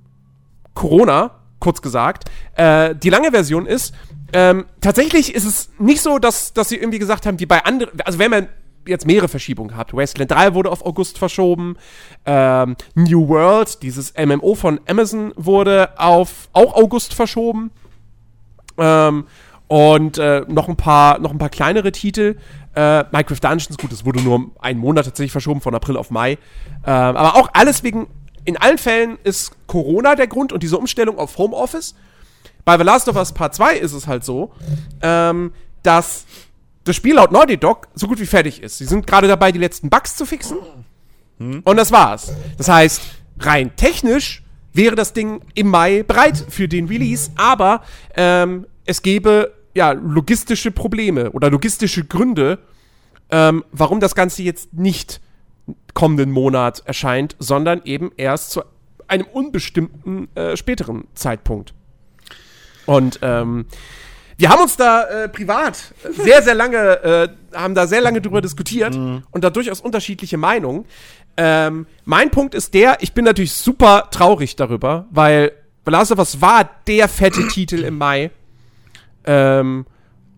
[0.78, 2.30] Corona, kurz gesagt.
[2.56, 3.94] Äh, die lange Version ist,
[4.32, 8.00] ähm, tatsächlich ist es nicht so, dass, dass sie irgendwie gesagt haben, wie bei anderen,
[8.02, 8.48] also wenn man
[8.86, 9.94] jetzt mehrere Verschiebungen gehabt.
[9.94, 11.76] Wasteland 3 wurde auf August verschoben.
[12.26, 17.72] Ähm, New World, dieses MMO von Amazon, wurde auf auch August verschoben.
[18.78, 19.26] Ähm,
[19.68, 22.38] und äh, noch ein paar noch ein paar kleinere Titel.
[22.76, 26.34] Äh, Minecraft Dungeons, gut, das wurde nur einen Monat tatsächlich verschoben, von April auf Mai.
[26.34, 26.38] Ähm,
[26.86, 28.08] aber auch alles wegen,
[28.48, 31.96] in allen Fällen ist Corona der Grund und diese Umstellung auf Homeoffice.
[32.64, 34.54] Bei The Last of Us Part 2 ist es halt so,
[35.02, 35.52] ähm,
[35.84, 36.26] dass
[36.86, 38.78] das Spiel laut Naughty Dog so gut wie fertig ist.
[38.78, 40.58] Sie sind gerade dabei, die letzten Bugs zu fixen.
[41.66, 42.32] Und das war's.
[42.58, 43.02] Das heißt,
[43.40, 47.84] rein technisch wäre das Ding im Mai bereit für den Release, aber
[48.16, 52.60] ähm, es gäbe ja logistische Probleme oder logistische Gründe,
[53.30, 55.20] ähm, warum das Ganze jetzt nicht
[55.94, 58.62] kommenden Monat erscheint, sondern eben erst zu
[59.08, 61.74] einem unbestimmten äh, späteren Zeitpunkt.
[62.86, 63.66] Und ähm,
[64.38, 68.42] wir haben uns da äh, privat sehr, sehr lange, äh, haben da sehr lange drüber
[68.42, 69.24] diskutiert mhm.
[69.32, 70.86] und da durchaus unterschiedliche Meinungen.
[71.38, 75.52] Ähm, mein Punkt ist der, ich bin natürlich super traurig darüber, weil
[75.86, 78.32] The Last of Us war der fette Titel im Mai.
[79.26, 79.86] Ähm,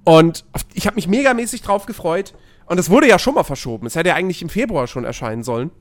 [0.03, 2.33] und ich habe mich megamäßig drauf gefreut.
[2.69, 3.87] Und es wurde ja schon mal verschoben.
[3.87, 5.71] Es hätte ja eigentlich im Februar schon erscheinen sollen.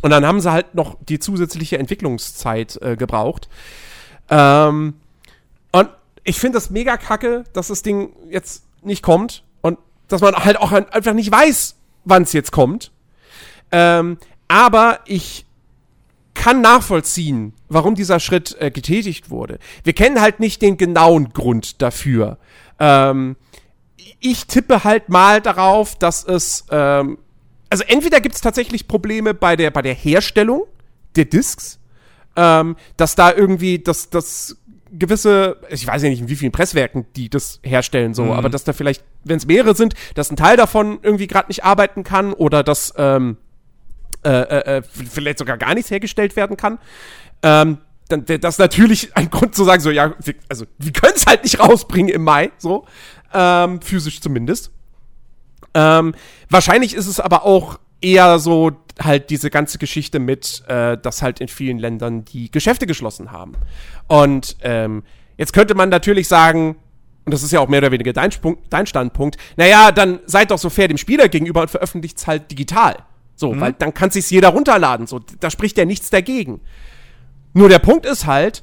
[0.00, 3.50] Und dann haben sie halt noch die zusätzliche Entwicklungszeit äh, gebraucht.
[4.30, 4.94] Ähm,
[5.70, 5.88] und
[6.24, 10.56] ich finde das mega kacke, dass das Ding jetzt nicht kommt und dass man halt
[10.56, 12.90] auch einfach nicht weiß, wann es jetzt kommt.
[13.70, 14.16] Ähm,
[14.48, 15.44] aber ich
[16.32, 19.58] kann nachvollziehen, warum dieser Schritt äh, getätigt wurde.
[19.84, 22.38] Wir kennen halt nicht den genauen Grund dafür.
[22.78, 23.36] Ähm,
[24.20, 27.18] ich tippe halt mal darauf, dass es, ähm,
[27.70, 30.64] also entweder gibt es tatsächlich Probleme bei der, bei der Herstellung
[31.16, 31.78] der Discs,
[32.36, 34.56] ähm, dass da irgendwie das, das
[34.90, 38.32] gewisse, ich weiß ja nicht, in wie vielen Presswerken die das herstellen, so, mhm.
[38.32, 41.64] aber dass da vielleicht, wenn es mehrere sind, dass ein Teil davon irgendwie gerade nicht
[41.64, 43.36] arbeiten kann oder dass ähm,
[44.24, 46.78] äh, äh, äh vielleicht sogar gar nichts hergestellt werden kann.
[47.42, 47.78] Ähm,
[48.08, 51.26] dann wäre das natürlich ein Grund zu sagen, so, ja, wir, also wir können es
[51.26, 52.86] halt nicht rausbringen im Mai, so
[53.32, 54.70] ähm, physisch zumindest.
[55.74, 56.14] Ähm,
[56.48, 61.40] wahrscheinlich ist es aber auch eher so halt diese ganze Geschichte mit, äh, dass halt
[61.40, 63.52] in vielen Ländern die Geschäfte geschlossen haben.
[64.06, 65.02] Und ähm,
[65.36, 66.76] jetzt könnte man natürlich sagen,
[67.24, 68.30] und das ist ja auch mehr oder weniger dein,
[68.70, 72.50] dein Standpunkt, naja, dann seid doch so fair dem Spieler gegenüber und veröffentlicht es halt
[72.50, 72.96] digital.
[73.36, 73.60] So, mhm.
[73.60, 75.06] weil dann kann sich jeder runterladen.
[75.06, 76.60] So, da spricht ja nichts dagegen.
[77.52, 78.62] Nur der Punkt ist halt,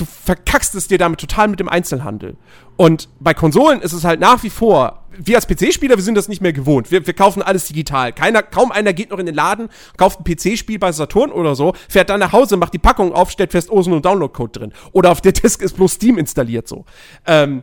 [0.00, 2.36] du verkackst es dir damit total mit dem Einzelhandel.
[2.76, 6.28] Und bei Konsolen ist es halt nach wie vor, wir als PC-Spieler, wir sind das
[6.28, 6.90] nicht mehr gewohnt.
[6.90, 8.12] Wir, wir kaufen alles digital.
[8.12, 11.74] Keiner, kaum einer geht noch in den Laden, kauft ein PC-Spiel bei Saturn oder so,
[11.88, 14.72] fährt dann nach Hause, macht die Packung auf, stellt fest, oh, so ein Download-Code drin.
[14.92, 16.84] Oder auf der Disk ist bloß Steam installiert so.
[17.26, 17.62] Ähm,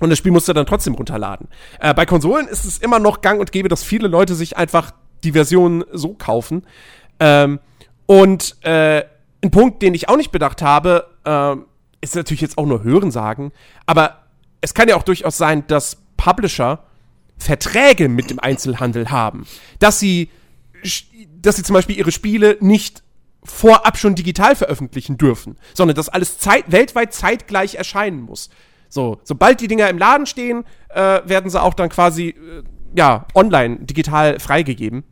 [0.00, 1.48] und das Spiel musst du dann trotzdem runterladen.
[1.78, 4.92] Äh, bei Konsolen ist es immer noch gang und gäbe, dass viele Leute sich einfach
[5.22, 6.66] die Version so kaufen.
[7.20, 7.60] Ähm,
[8.06, 9.04] und äh,
[9.42, 11.56] ein Punkt, den ich auch nicht bedacht habe, äh,
[12.00, 13.52] ist natürlich jetzt auch nur Hörensagen,
[13.86, 14.24] aber
[14.60, 16.84] es kann ja auch durchaus sein, dass Publisher
[17.38, 19.46] Verträge mit dem Einzelhandel haben,
[19.78, 20.30] dass sie,
[21.40, 23.02] dass sie zum Beispiel ihre Spiele nicht
[23.42, 28.50] vorab schon digital veröffentlichen dürfen, sondern dass alles zeit weltweit zeitgleich erscheinen muss.
[28.90, 32.62] So, sobald die Dinger im Laden stehen, äh, werden sie auch dann quasi äh,
[32.94, 35.04] ja online digital freigegeben.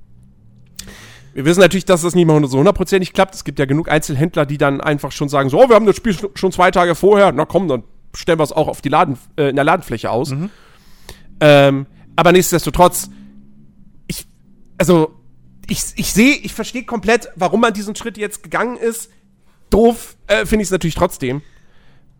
[1.38, 3.32] Wir wissen natürlich, dass das nicht mal so hundertprozentig klappt.
[3.32, 5.94] Es gibt ja genug Einzelhändler, die dann einfach schon sagen, so, oh, wir haben das
[5.94, 7.30] Spiel schon zwei Tage vorher.
[7.30, 10.30] Na komm, dann stellen wir es auch auf die Laden, äh, in der Ladenfläche aus.
[10.30, 10.50] Mhm.
[11.38, 13.08] Ähm, aber nichtsdestotrotz,
[14.08, 14.26] ich,
[14.78, 15.14] also,
[15.68, 19.08] ich, ich sehe, ich verstehe komplett, warum man diesen Schritt jetzt gegangen ist.
[19.70, 21.42] Doof äh, finde ich es natürlich trotzdem.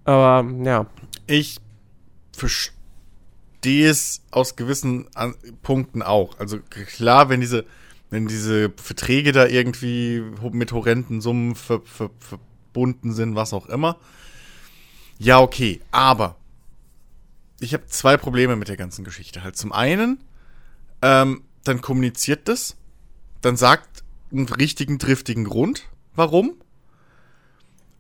[0.05, 0.87] Aber, ja.
[1.27, 1.59] Ich
[2.37, 5.09] verstehe es aus gewissen
[5.65, 6.39] Punkten auch.
[6.39, 7.65] Also klar, wenn diese
[8.11, 13.99] wenn diese Verträge da irgendwie mit horrenden Summen ver, ver, verbunden sind, was auch immer.
[15.19, 16.37] Ja, okay, aber
[17.61, 19.43] ich habe zwei Probleme mit der ganzen Geschichte.
[19.43, 20.23] Halt zum einen,
[21.03, 22.77] ähm, dann kommuniziert das,
[23.41, 26.55] dann sagt einen richtigen, driftigen Grund, warum.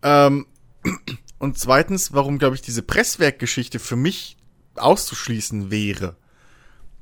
[0.02, 0.46] Ähm,
[1.38, 4.36] und zweitens, warum, glaube ich, diese Presswerkgeschichte für mich
[4.76, 6.16] auszuschließen wäre.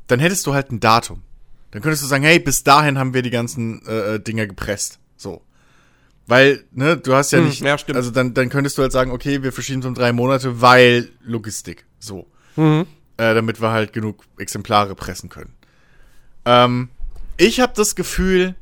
[0.07, 1.23] Dann hättest du halt ein Datum.
[1.77, 4.99] Dann könntest du sagen, hey, bis dahin haben wir die ganzen äh, äh Dinger gepresst.
[5.19, 5.43] So.
[6.27, 7.61] Weil, ne, du hast ja hm, nicht.
[7.61, 7.99] Ja, stimmt.
[7.99, 11.11] Also dann, dann könntest du halt sagen, okay, wir verschieben es um drei Monate, weil
[11.23, 11.85] Logistik.
[11.99, 12.27] So.
[12.57, 12.87] Mhm.
[13.19, 15.53] Äh, damit wir halt genug Exemplare pressen können.
[16.47, 16.89] Ähm,
[17.37, 18.55] ich habe das Gefühl,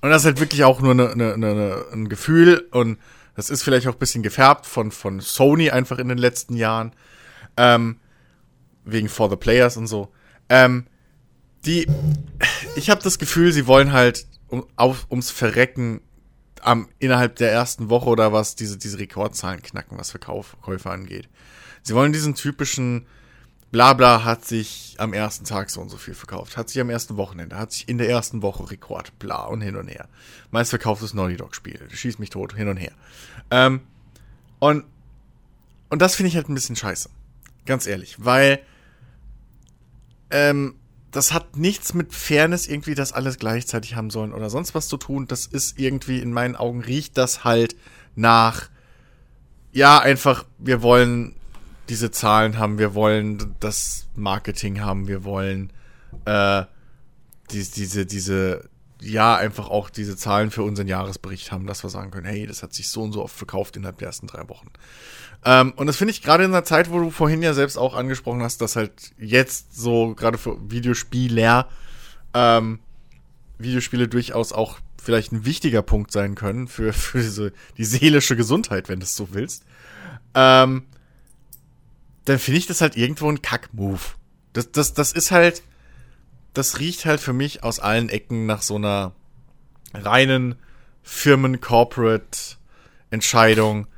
[0.00, 2.98] und das ist halt wirklich auch nur ne, ne, ne, ne, ein Gefühl, und
[3.36, 6.94] das ist vielleicht auch ein bisschen gefärbt von, von Sony einfach in den letzten Jahren.
[7.58, 7.98] Ähm,
[8.86, 10.08] wegen For the Players und so.
[10.48, 10.86] Ähm,
[11.66, 11.86] die,
[12.76, 16.00] ich habe das Gefühl, sie wollen halt um, auf, ums Verrecken
[16.60, 21.28] am, innerhalb der ersten Woche oder was diese, diese Rekordzahlen knacken, was Verkäufe angeht.
[21.82, 23.06] Sie wollen diesen typischen
[23.74, 27.16] Blabla hat sich am ersten Tag so und so viel verkauft, hat sich am ersten
[27.16, 30.08] Wochenende, hat sich in der ersten Woche Rekord, bla und hin und her.
[30.52, 32.92] Meist verkauftes Naughty Dog Spiel, schießt mich tot, hin und her.
[33.50, 33.80] Ähm,
[34.60, 34.84] und,
[35.90, 37.10] und das finde ich halt ein bisschen scheiße.
[37.66, 38.60] Ganz ehrlich, weil,
[40.30, 40.76] ähm,
[41.14, 44.96] das hat nichts mit Fairness irgendwie, das alles gleichzeitig haben sollen oder sonst was zu
[44.96, 45.28] tun.
[45.28, 47.76] Das ist irgendwie, in meinen Augen riecht das halt
[48.16, 48.68] nach,
[49.70, 51.36] ja, einfach, wir wollen
[51.88, 55.72] diese Zahlen haben, wir wollen das Marketing haben, wir wollen
[56.24, 56.64] äh,
[57.52, 58.68] die, diese, diese,
[59.00, 62.64] ja, einfach auch diese Zahlen für unseren Jahresbericht haben, dass wir sagen können, hey, das
[62.64, 64.66] hat sich so und so oft verkauft innerhalb der ersten drei Wochen.
[65.44, 67.94] Ähm, und das finde ich gerade in einer Zeit, wo du vorhin ja selbst auch
[67.94, 71.68] angesprochen hast, dass halt jetzt so gerade für Videospieler
[72.32, 72.78] ähm,
[73.58, 78.88] Videospiele durchaus auch vielleicht ein wichtiger Punkt sein können für, für diese, die seelische Gesundheit,
[78.88, 79.64] wenn du es so willst.
[80.34, 80.84] Ähm,
[82.24, 84.00] dann finde ich das halt irgendwo ein Kack-Move.
[84.54, 85.62] Das, das, das ist halt,
[86.54, 89.12] das riecht halt für mich aus allen Ecken nach so einer
[89.92, 90.54] reinen
[91.02, 93.88] Firmen-Corporate-Entscheidung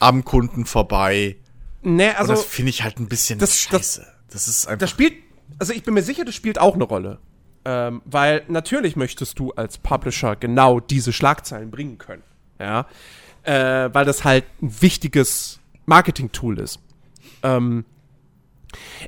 [0.00, 1.36] am Kunden vorbei.
[1.82, 2.32] Nee, also.
[2.32, 4.00] Und das finde ich halt ein bisschen das, scheiße.
[4.00, 4.80] Das, das ist einfach.
[4.80, 5.14] Das spielt,
[5.58, 7.18] also ich bin mir sicher, das spielt auch eine Rolle.
[7.66, 12.22] Ähm, weil natürlich möchtest du als Publisher genau diese Schlagzeilen bringen können.
[12.58, 12.86] Ja.
[13.42, 16.80] Äh, weil das halt ein wichtiges Marketing-Tool ist.
[17.42, 17.84] Ähm,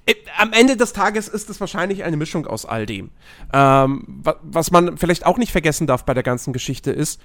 [0.06, 3.10] äh, am Ende des Tages ist es wahrscheinlich eine Mischung aus all dem.
[3.52, 7.20] Ähm, was man vielleicht auch nicht vergessen darf bei der ganzen Geschichte ist,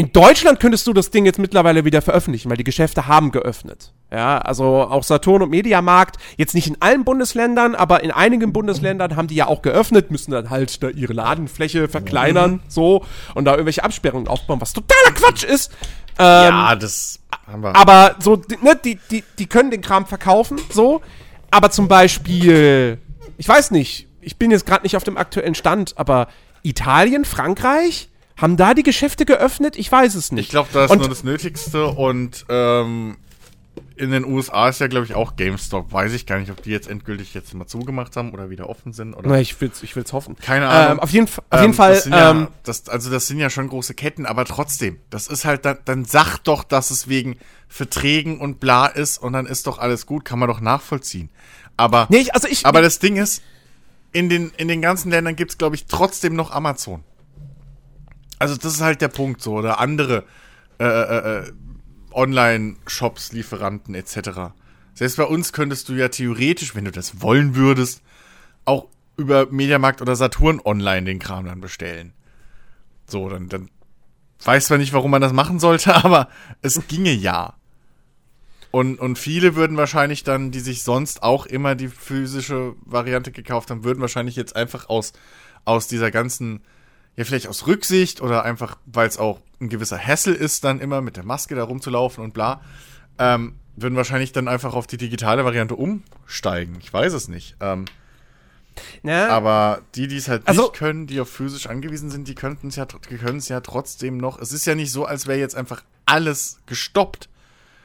[0.00, 3.92] in Deutschland könntest du das Ding jetzt mittlerweile wieder veröffentlichen, weil die Geschäfte haben geöffnet.
[4.10, 9.14] Ja, also auch Saturn und Mediamarkt, jetzt nicht in allen Bundesländern, aber in einigen Bundesländern
[9.14, 12.60] haben die ja auch geöffnet, müssen dann halt da ihre Ladenfläche verkleinern, mhm.
[12.66, 15.70] so, und da irgendwelche Absperrungen aufbauen, was totaler Quatsch ist.
[16.18, 17.76] Ähm, ja, das haben wir.
[17.76, 21.02] Aber so, ne, die, die, die können den Kram verkaufen, so.
[21.50, 22.96] Aber zum Beispiel,
[23.36, 26.28] ich weiß nicht, ich bin jetzt gerade nicht auf dem aktuellen Stand, aber
[26.62, 28.09] Italien, Frankreich,
[28.40, 29.76] haben da die Geschäfte geöffnet?
[29.76, 30.46] Ich weiß es nicht.
[30.46, 33.16] Ich glaube, da ist und nur das Nötigste und ähm,
[33.96, 35.92] in den USA ist ja, glaube ich, auch GameStop.
[35.92, 38.94] Weiß ich gar nicht, ob die jetzt endgültig jetzt mal zugemacht haben oder wieder offen
[38.94, 39.12] sind.
[39.12, 40.36] Oder Na, ich will's, ich will's hoffen.
[40.36, 40.92] Keine Ahnung.
[40.92, 41.94] Ähm, auf jeden, auf jeden ähm, Fall.
[41.94, 45.44] Das ja, ähm, das, also das sind ja schon große Ketten, aber trotzdem, das ist
[45.44, 47.36] halt, dann, dann sag doch, dass es wegen
[47.68, 51.28] Verträgen und bla ist und dann ist doch alles gut, kann man doch nachvollziehen.
[51.76, 53.42] Aber, nee, ich, also ich, aber das Ding ist,
[54.12, 57.04] in den, in den ganzen Ländern gibt's glaube ich, trotzdem noch Amazon.
[58.40, 59.52] Also das ist halt der Punkt so.
[59.54, 60.24] Oder andere
[60.80, 61.52] äh, äh, äh,
[62.10, 64.52] Online-Shops, Lieferanten etc.
[64.94, 68.02] Selbst bei uns könntest du ja theoretisch, wenn du das wollen würdest,
[68.64, 72.14] auch über Mediamarkt oder Saturn online den Kram dann bestellen.
[73.06, 73.70] So, dann, dann
[74.42, 76.28] weiß zwar nicht, warum man das machen sollte, aber
[76.62, 77.54] es ginge ja.
[78.70, 83.70] Und, und viele würden wahrscheinlich dann, die sich sonst auch immer die physische Variante gekauft
[83.70, 85.12] haben, würden wahrscheinlich jetzt einfach aus,
[85.64, 86.62] aus dieser ganzen
[87.20, 91.02] ja vielleicht aus Rücksicht oder einfach, weil es auch ein gewisser Hassel ist, dann immer
[91.02, 92.62] mit der Maske da rumzulaufen und bla,
[93.18, 96.78] ähm, würden wahrscheinlich dann einfach auf die digitale Variante umsteigen.
[96.80, 97.56] Ich weiß es nicht.
[97.60, 97.84] Ähm,
[99.02, 102.34] Na, aber die, die es halt also, nicht können, die auf physisch angewiesen sind, die
[102.34, 104.38] könnten es ja, können es ja trotzdem noch.
[104.40, 107.28] Es ist ja nicht so, als wäre jetzt einfach alles gestoppt.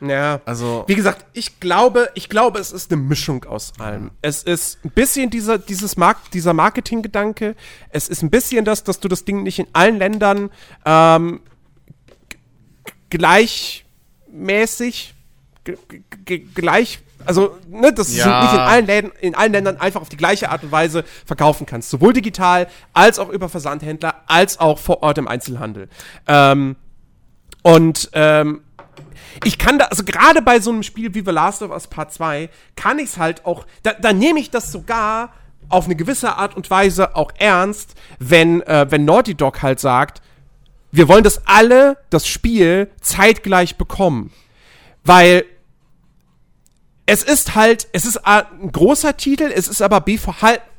[0.01, 0.41] Ja.
[0.45, 0.83] Also.
[0.87, 4.11] Wie gesagt, ich glaube, ich glaube, es ist eine Mischung aus allem.
[4.21, 7.55] Es ist ein bisschen dieser, dieses Mark dieser Marketinggedanke.
[7.89, 10.49] Es ist ein bisschen das, dass du das Ding nicht in allen Ländern
[10.85, 11.41] ähm,
[13.09, 15.13] gleichmäßig,
[16.53, 18.25] gleich, also, ne, dass ja.
[18.25, 21.03] du nicht in allen, Läden, in allen Ländern einfach auf die gleiche Art und Weise
[21.25, 21.89] verkaufen kannst.
[21.89, 25.89] Sowohl digital, als auch über Versandhändler, als auch vor Ort im Einzelhandel.
[26.27, 26.75] Ähm,
[27.63, 28.61] und ähm,
[29.43, 32.13] ich kann da, also gerade bei so einem Spiel wie The Last of Us Part
[32.13, 35.33] 2, kann ich es halt auch, da, da nehme ich das sogar
[35.69, 40.21] auf eine gewisse Art und Weise auch ernst, wenn, äh, wenn Naughty Dog halt sagt,
[40.91, 44.31] wir wollen, dass alle das Spiel zeitgleich bekommen.
[45.03, 45.45] Weil
[47.05, 50.35] es ist halt, es ist ein großer Titel, es ist aber B vor,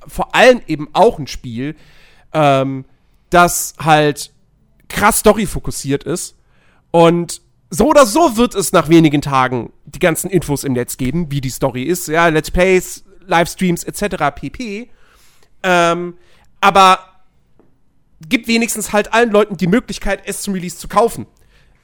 [0.06, 1.76] vor allem eben auch ein Spiel,
[2.32, 2.84] ähm,
[3.30, 4.32] das halt
[4.88, 6.36] krass Story fokussiert ist.
[6.90, 11.30] Und so oder so wird es nach wenigen Tagen die ganzen Infos im Netz geben,
[11.30, 14.16] wie die Story ist, ja, Let's Plays, Livestreams etc.
[14.34, 14.90] pp.
[15.62, 16.14] Ähm,
[16.60, 16.98] aber
[18.28, 21.26] gibt wenigstens halt allen Leuten die Möglichkeit, es zum Release zu kaufen.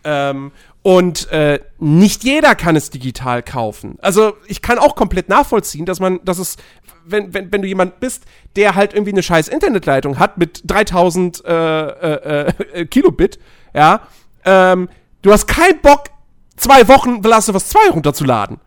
[0.04, 3.98] Ähm, und äh, nicht jeder kann es digital kaufen.
[4.02, 6.56] Also ich kann auch komplett nachvollziehen, dass man, dass es,
[7.04, 8.24] wenn, wenn, wenn du jemand bist,
[8.56, 13.38] der halt irgendwie eine scheiß Internetleitung hat mit 3000 äh, äh, äh, Kilobit,
[13.74, 14.08] ja,
[14.44, 14.88] ähm,
[15.22, 16.10] Du hast keinen Bock,
[16.56, 18.60] zwei Wochen The Last of Us 2 runterzuladen.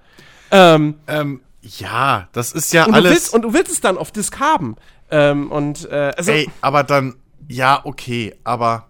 [0.51, 3.09] Ähm, ähm, ja, das ist ja und alles.
[3.09, 4.77] Du willst, und du willst es dann auf Disk haben.
[5.11, 7.15] Ähm, und, äh, also Ey, aber dann,
[7.47, 8.87] ja, okay, aber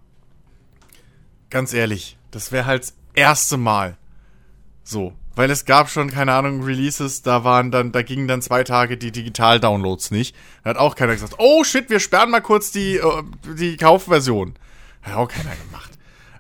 [1.50, 3.98] ganz ehrlich, das wäre halt das erste Mal
[4.84, 8.64] so, weil es gab schon, keine Ahnung, Releases, da waren dann, da gingen dann zwei
[8.64, 10.36] Tage die Digital-Downloads nicht.
[10.64, 13.24] Da hat auch keiner gesagt, oh shit, wir sperren mal kurz die, äh,
[13.58, 14.54] die Kaufversion.
[15.02, 15.92] Hat auch keiner gemacht.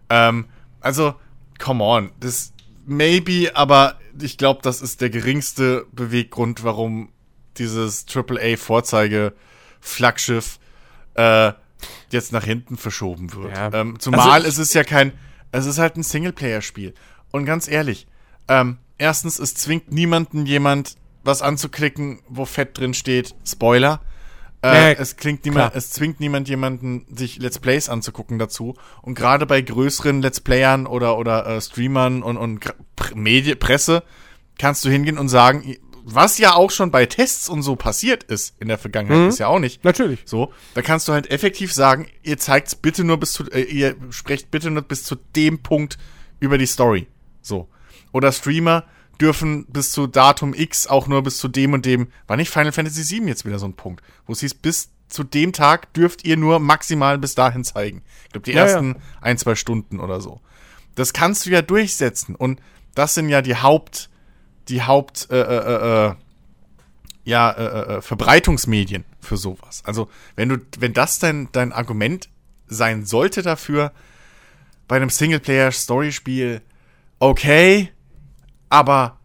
[0.09, 0.45] Ähm,
[0.85, 1.15] also,
[1.57, 2.53] come on, das
[2.85, 7.09] maybe, aber ich glaube, das ist der geringste Beweggrund, warum
[7.57, 10.59] dieses AAA-Vorzeige-Flaggschiff
[11.15, 11.53] äh,
[12.11, 13.57] jetzt nach hinten verschoben wird.
[13.57, 13.73] Ja.
[13.73, 15.13] Ähm, zumal also es ist ja kein,
[15.51, 16.93] es ist halt ein Singleplayer-Spiel.
[17.31, 18.05] Und ganz ehrlich,
[18.47, 24.01] ähm, erstens, es zwingt niemanden jemand was anzuklicken, wo fett drin steht, Spoiler.
[24.73, 28.75] Äh, ja, es, klingt niemand, es zwingt niemand jemanden, sich Let's Plays anzugucken dazu.
[29.01, 32.73] Und gerade bei größeren Let's Playern oder, oder äh, Streamern und, und
[33.13, 34.03] Medien, Presse
[34.57, 35.75] kannst du hingehen und sagen,
[36.07, 39.29] was ja auch schon bei Tests und so passiert ist in der Vergangenheit, mhm.
[39.29, 39.83] ist ja auch nicht.
[39.83, 40.21] Natürlich.
[40.25, 43.95] So, da kannst du halt effektiv sagen, ihr zeigt's bitte nur bis zu, äh, ihr
[44.11, 45.97] sprecht bitte nur bis zu dem Punkt
[46.39, 47.07] über die Story.
[47.41, 47.67] So.
[48.11, 48.85] Oder Streamer
[49.21, 52.71] dürfen bis zu Datum X auch nur bis zu dem und dem, war nicht Final
[52.71, 56.25] Fantasy VII jetzt wieder so ein Punkt, wo es hieß, bis zu dem Tag dürft
[56.25, 58.03] ihr nur maximal bis dahin zeigen.
[58.25, 58.95] Ich glaube, die ja, ersten ja.
[59.21, 60.41] ein, zwei Stunden oder so.
[60.95, 62.35] Das kannst du ja durchsetzen.
[62.35, 62.59] Und
[62.95, 64.09] das sind ja die Haupt,
[64.67, 66.15] die Haupt, äh, äh, äh, äh
[67.25, 69.81] ja, äh, äh, äh, Verbreitungsmedien für sowas.
[69.83, 72.29] Also, wenn du, wenn das dein, dein Argument
[72.67, 73.91] sein sollte dafür,
[74.87, 76.61] bei einem Singleplayer-Story-Spiel,
[77.17, 77.91] okay,
[78.75, 79.17] aber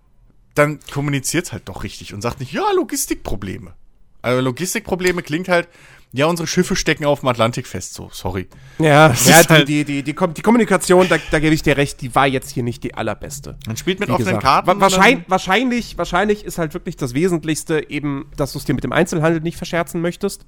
[0.55, 3.75] dann kommuniziert halt doch richtig und sagt nicht, ja, Logistikprobleme.
[4.23, 5.69] Also Logistikprobleme klingt halt,
[6.13, 8.49] ja, unsere Schiffe stecken auf dem Atlantik fest, so, sorry.
[8.79, 12.01] Ja, ja die, halt die, die, die, die, Kommunikation, da, da gebe ich dir recht,
[12.01, 13.57] die war jetzt hier nicht die allerbeste.
[13.67, 14.81] Man spielt mit offenen Karten.
[14.81, 18.93] Wahrscheinlich, wahrscheinlich, wahrscheinlich ist halt wirklich das Wesentlichste eben, dass du es dir mit dem
[18.93, 20.47] Einzelhandel nicht verscherzen möchtest.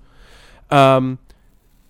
[0.71, 1.19] Ähm,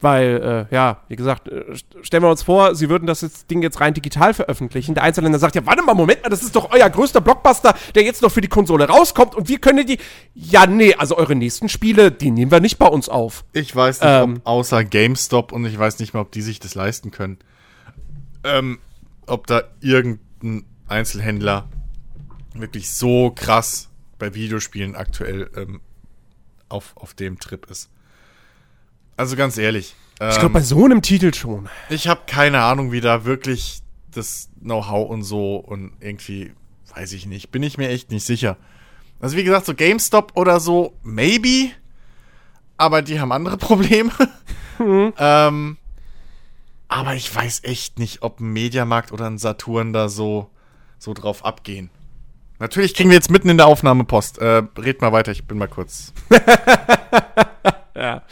[0.03, 1.65] weil, äh, ja, wie gesagt, äh,
[2.03, 4.95] stellen wir uns vor, sie würden das jetzt, Ding jetzt rein digital veröffentlichen.
[4.95, 8.03] Der Einzelländer sagt, ja, warte mal, Moment mal, das ist doch euer größter Blockbuster, der
[8.03, 9.99] jetzt noch für die Konsole rauskommt und wir können die.
[10.35, 13.45] Ja, nee, also eure nächsten Spiele, die nehmen wir nicht bei uns auf.
[13.53, 16.59] Ich weiß nicht, ähm, ob außer GameStop und ich weiß nicht mal, ob die sich
[16.61, 17.38] das leisten können.
[18.45, 18.79] Ähm,
[19.27, 21.69] ob da irgendein Einzelhändler
[22.55, 23.88] wirklich so krass
[24.19, 25.81] bei Videospielen aktuell ähm,
[26.69, 27.91] auf, auf dem Trip ist.
[29.16, 29.94] Also ganz ehrlich.
[30.20, 31.68] Ähm, ich glaube, bei so einem Titel schon.
[31.88, 36.53] Ich habe keine Ahnung, wie da wirklich das Know-how und so und irgendwie,
[36.94, 38.57] weiß ich nicht, bin ich mir echt nicht sicher.
[39.20, 41.70] Also wie gesagt, so GameStop oder so, maybe.
[42.77, 44.11] Aber die haben andere Probleme.
[44.79, 45.12] Mhm.
[45.18, 45.77] ähm,
[46.88, 50.51] aber ich weiß echt nicht, ob ein Mediamarkt oder ein Saturn da so,
[50.98, 51.88] so drauf abgehen.
[52.59, 54.38] Natürlich kriegen wir jetzt mitten in der Aufnahme Post.
[54.38, 56.12] Äh, red mal weiter, ich bin mal kurz.
[57.96, 58.22] ja.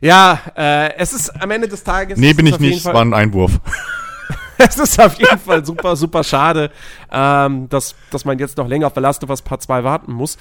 [0.00, 2.18] Ja, äh, es ist am Ende des Tages.
[2.18, 3.60] Nee, bin ich nicht, es war ein Einwurf.
[4.58, 6.70] es ist auf jeden Fall super, super schade,
[7.10, 10.12] ähm, dass, dass man jetzt noch länger auf The Last of Us Part 2 warten
[10.12, 10.36] muss.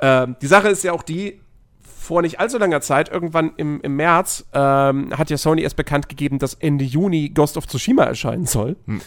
[0.00, 1.40] Ähm, die Sache ist ja auch die,
[1.82, 6.08] vor nicht allzu langer Zeit, irgendwann im, im März, ähm, hat ja Sony erst bekannt
[6.08, 8.76] gegeben, dass Ende Juni Ghost of Tsushima erscheinen soll.
[8.86, 9.00] Hm.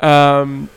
[0.00, 0.68] Ähm,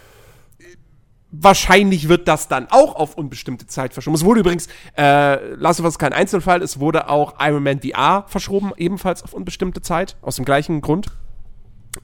[1.31, 4.15] Wahrscheinlich wird das dann auch auf unbestimmte Zeit verschoben.
[4.15, 8.25] Es wurde übrigens, äh, Last of Us kein Einzelfall, es wurde auch Iron Man VR
[8.27, 11.07] verschoben, ebenfalls auf unbestimmte Zeit, aus dem gleichen Grund.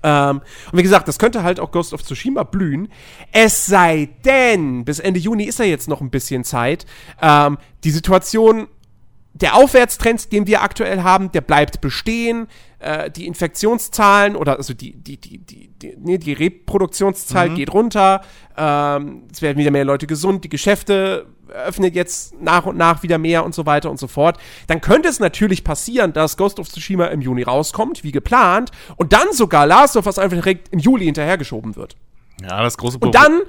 [0.04, 2.90] Ähm, und wie gesagt, das könnte halt auch Ghost of Tsushima blühen.
[3.32, 6.86] Es sei denn, bis Ende Juni ist ja jetzt noch ein bisschen Zeit.
[7.22, 8.68] Ähm, die Situation
[9.34, 12.48] der Aufwärtstrend, den wir aktuell haben, der bleibt bestehen.
[12.86, 17.56] Äh, die Infektionszahlen oder also die, die, die, die, die, nee, die Reproduktionszahl mhm.
[17.56, 18.22] geht runter.
[18.56, 23.18] Ähm, es werden wieder mehr Leute gesund, die Geschäfte öffnen jetzt nach und nach wieder
[23.18, 24.38] mehr und so weiter und so fort.
[24.68, 29.14] Dann könnte es natürlich passieren, dass Ghost of Tsushima im Juni rauskommt, wie geplant, und
[29.14, 31.96] dann sogar Last of Us einfach direkt im Juli hinterhergeschoben wird.
[32.40, 33.20] Ja, das große Problem.
[33.20, 33.42] Und dann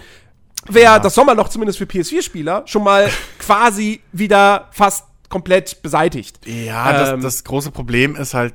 [0.75, 0.99] wäre ja.
[0.99, 6.39] das Sommerloch zumindest für PS4-Spieler schon mal quasi wieder fast komplett beseitigt.
[6.47, 8.55] Ja, ähm, das, das große Problem ist halt,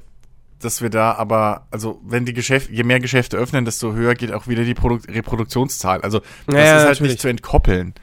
[0.62, 4.32] dass wir da aber, also wenn die Geschäfte, je mehr Geschäfte öffnen, desto höher geht
[4.32, 6.02] auch wieder die Produ Reproduktionszahl.
[6.02, 7.12] Also das ja, ist halt natürlich.
[7.12, 7.94] nicht zu entkoppeln.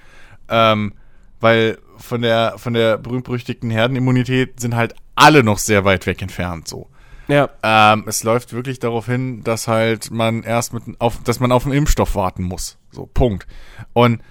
[0.49, 0.95] Ähm,
[1.41, 6.69] weil von der, von der berühmt-berüchtigten Herdenimmunität sind halt alle noch sehr weit weg entfernt,
[6.69, 6.89] so.
[7.29, 7.51] Ja.
[7.63, 11.67] Ähm, es läuft wirklich darauf hin, dass halt man erst mit, auf, dass man auf
[11.67, 12.79] einen Impfstoff warten muss.
[12.91, 13.47] So, Punkt.
[13.93, 14.23] Und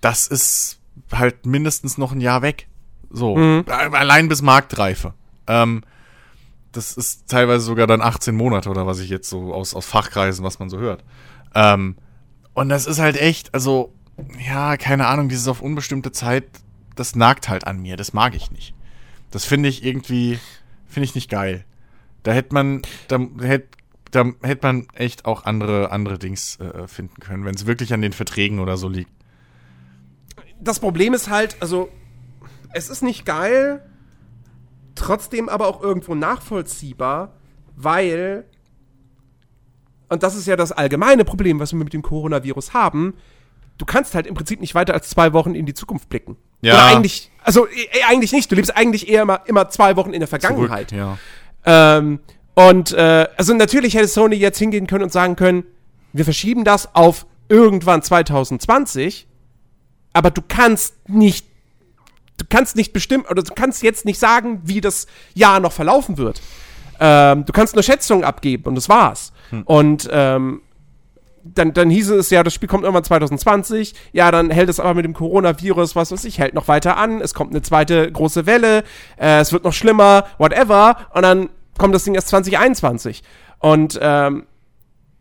[0.00, 0.78] das ist
[1.12, 2.68] halt mindestens noch ein Jahr weg.
[3.10, 3.64] So, mhm.
[3.66, 5.14] allein bis Marktreife.
[5.48, 5.82] Ähm,
[6.72, 10.44] das ist teilweise sogar dann 18 Monate oder was ich jetzt so aus, aus Fachkreisen,
[10.44, 11.04] was man so hört.
[11.54, 11.96] Ähm,
[12.54, 13.92] und das ist halt echt, also,
[14.46, 16.44] ja, keine Ahnung, dieses auf unbestimmte Zeit,
[16.94, 18.74] das nagt halt an mir, das mag ich nicht.
[19.30, 20.38] Das finde ich irgendwie,
[20.86, 21.64] finde ich nicht geil.
[22.22, 23.68] Da hätte man, da hätte
[24.10, 28.00] da hätte man echt auch andere, andere Dings äh, finden können, wenn es wirklich an
[28.00, 29.10] den Verträgen oder so liegt.
[30.60, 31.90] das Problem ist halt, also,
[32.72, 33.82] es ist nicht geil,
[34.98, 37.34] trotzdem aber auch irgendwo nachvollziehbar,
[37.76, 38.44] weil,
[40.08, 43.14] und das ist ja das allgemeine Problem, was wir mit dem Coronavirus haben,
[43.78, 46.36] du kannst halt im Prinzip nicht weiter als zwei Wochen in die Zukunft blicken.
[46.60, 46.74] Ja.
[46.74, 48.50] Oder eigentlich, also äh, eigentlich nicht.
[48.50, 50.90] Du lebst eigentlich eher immer, immer zwei Wochen in der Vergangenheit.
[50.90, 51.18] Zurück,
[51.64, 51.98] ja.
[51.98, 52.20] Ähm,
[52.54, 55.64] und äh, also natürlich hätte Sony jetzt hingehen können und sagen können,
[56.12, 59.28] wir verschieben das auf irgendwann 2020,
[60.12, 61.46] aber du kannst nicht,
[62.38, 66.16] du kannst nicht bestimmen, oder du kannst jetzt nicht sagen, wie das Jahr noch verlaufen
[66.16, 66.40] wird.
[67.00, 69.32] Ähm, du kannst nur Schätzungen abgeben und das war's.
[69.64, 70.62] Und ähm,
[71.54, 73.94] dann, dann hieß es ja, das Spiel kommt irgendwann 2020.
[74.12, 77.20] Ja, dann hält es aber mit dem Coronavirus, was weiß ich, hält noch weiter an.
[77.20, 78.84] Es kommt eine zweite große Welle.
[79.16, 80.96] Äh, es wird noch schlimmer, whatever.
[81.14, 83.22] Und dann kommt das Ding erst 2021.
[83.60, 84.46] Und ähm,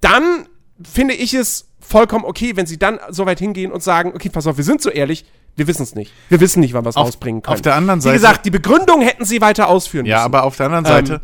[0.01, 0.47] dann
[0.83, 4.47] finde ich es vollkommen okay, wenn sie dann so weit hingehen und sagen, okay, pass
[4.47, 5.25] auf, wir sind so ehrlich,
[5.57, 6.13] wir wissen es nicht.
[6.29, 7.53] Wir wissen nicht, wann wir es rausbringen können.
[7.55, 10.25] auf der anderen Wie Seite- gesagt, die Begründung hätten sie weiter ausführen Ja, müssen.
[10.25, 11.21] aber auf der anderen Ähm, Seite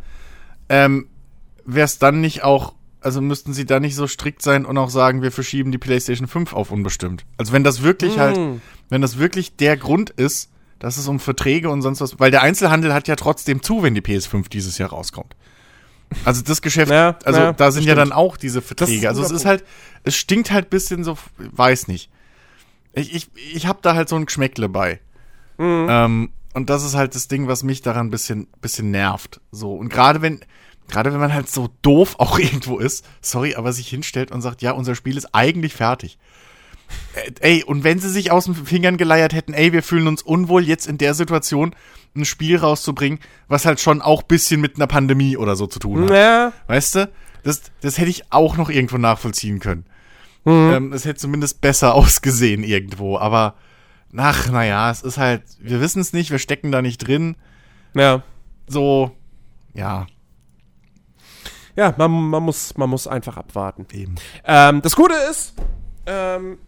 [0.69, 1.07] ähm,
[1.65, 4.89] wäre es dann nicht auch, also müssten sie da nicht so strikt sein und auch
[4.89, 7.25] sagen, wir verschieben die PlayStation 5 auf unbestimmt.
[7.37, 8.61] Also wenn das wirklich halt, Hm.
[8.89, 12.41] wenn das wirklich der Grund ist, dass es um Verträge und sonst was, weil der
[12.41, 15.35] Einzelhandel hat ja trotzdem zu, wenn die PS5 dieses Jahr rauskommt.
[16.25, 19.07] Also das Geschäft, Ja, also ja, da sind ja dann auch diese Verträge.
[19.07, 19.63] Also es ist halt,
[20.03, 22.09] es stinkt halt bisschen so, weiß nicht.
[22.93, 24.99] Ich, ich, ich habe da halt so ein Geschmäckle bei.
[25.57, 25.87] Mhm.
[25.89, 29.41] Ähm, und das ist halt das Ding, was mich daran ein bisschen, bisschen nervt.
[29.51, 29.73] So.
[29.73, 30.39] Und gerade wenn,
[30.87, 34.61] gerade wenn man halt so doof auch irgendwo ist, sorry, aber sich hinstellt und sagt,
[34.61, 36.17] ja, unser Spiel ist eigentlich fertig.
[37.15, 40.21] Äh, Ey, und wenn sie sich aus den Fingern geleiert hätten, ey, wir fühlen uns
[40.21, 41.75] unwohl, jetzt in der Situation
[42.15, 46.03] ein Spiel rauszubringen, was halt schon auch bisschen mit einer Pandemie oder so zu tun
[46.03, 46.11] hat.
[46.11, 47.09] Ja, Weißt du?
[47.41, 49.85] Das, das hätte ich auch noch irgendwo nachvollziehen können.
[50.45, 50.71] Mhm.
[50.73, 53.55] Ähm, es hätte zumindest besser ausgesehen irgendwo, aber
[54.15, 57.35] ach, naja, es ist halt, wir wissen es nicht, wir stecken da nicht drin.
[57.93, 58.21] ja.
[58.65, 59.11] So,
[59.73, 60.05] ja,
[61.75, 63.85] Ja, man, man, muss, man muss einfach abwarten.
[63.91, 64.15] eben.
[64.45, 65.53] Ähm, das Gute ist,
[66.05, 66.59] ähm,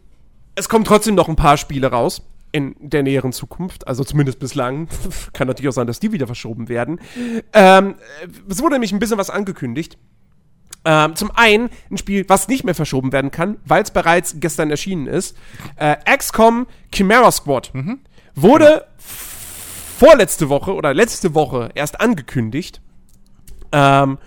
[0.55, 2.21] es kommen trotzdem noch ein paar Spiele raus
[2.51, 4.87] in der näheren Zukunft, also zumindest bislang.
[5.33, 6.99] Kann natürlich auch sein, dass die wieder verschoben werden.
[7.53, 9.97] Ähm, äh, es wurde nämlich ein bisschen was angekündigt.
[10.85, 14.69] Ähm, zum einen ein Spiel, was nicht mehr verschoben werden kann, weil es bereits gestern
[14.69, 15.35] erschienen ist.
[15.77, 17.71] Äh, XCOM Chimera Squad
[18.35, 18.85] wurde
[19.97, 22.81] vorletzte Woche oder letzte Woche erst angekündigt.
[23.71, 24.19] Ähm,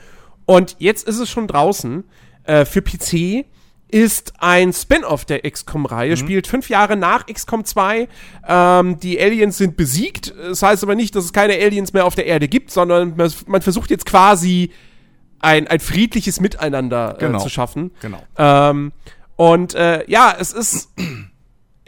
[0.47, 2.05] und jetzt ist es schon draußen.
[2.45, 3.45] Äh, für PC
[3.91, 8.09] ist ein Spin-off der XCOM-Reihe, spielt fünf Jahre nach XCOM 2.
[8.47, 10.35] Ähm, die Aliens sind besiegt.
[10.37, 13.33] Das heißt aber nicht, dass es keine Aliens mehr auf der Erde gibt, sondern man,
[13.47, 14.73] man versucht jetzt quasi
[15.41, 17.39] ein, ein friedliches Miteinander äh, Genau.
[17.41, 17.91] zu schaffen.
[18.01, 18.23] Genau.
[18.37, 18.93] Ähm,
[19.37, 20.91] und äh, ja, es ist.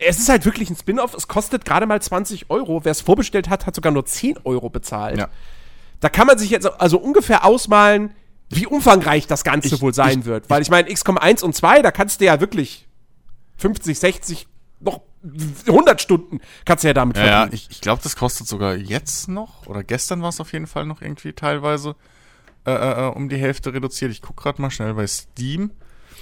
[0.03, 1.13] Es ist halt wirklich ein Spin-off.
[1.13, 2.87] Es kostet gerade mal 20 Euro.
[2.87, 5.19] Wer es vorbestellt hat, hat sogar nur 10 Euro bezahlt.
[5.19, 5.29] Ja.
[6.01, 8.15] Da kann man sich jetzt also ungefähr ausmalen,
[8.49, 10.49] wie umfangreich das Ganze Ich- wohl sein ich- wird.
[10.49, 12.89] Weil ich meine, XCOM 1 und 2, da kannst du ja wirklich
[13.59, 14.47] 50, 60,
[14.81, 15.03] noch
[15.67, 17.55] 100 Stunden kannst du ja damit Ja, ja verdienen.
[17.57, 20.87] ich, ich glaube, das kostet sogar jetzt noch, oder gestern war es auf jeden Fall
[20.87, 21.95] noch irgendwie teilweise
[22.67, 24.11] äh, äh, um die Hälfte reduziert.
[24.11, 25.71] Ich gucke gerade mal schnell bei Steam.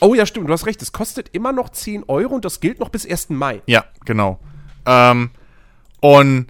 [0.00, 0.80] Oh ja, stimmt, du hast recht.
[0.82, 3.30] Es kostet immer noch 10 Euro und das gilt noch bis 1.
[3.30, 3.62] Mai.
[3.66, 4.38] Ja, genau.
[4.86, 5.30] Ähm,
[6.00, 6.46] und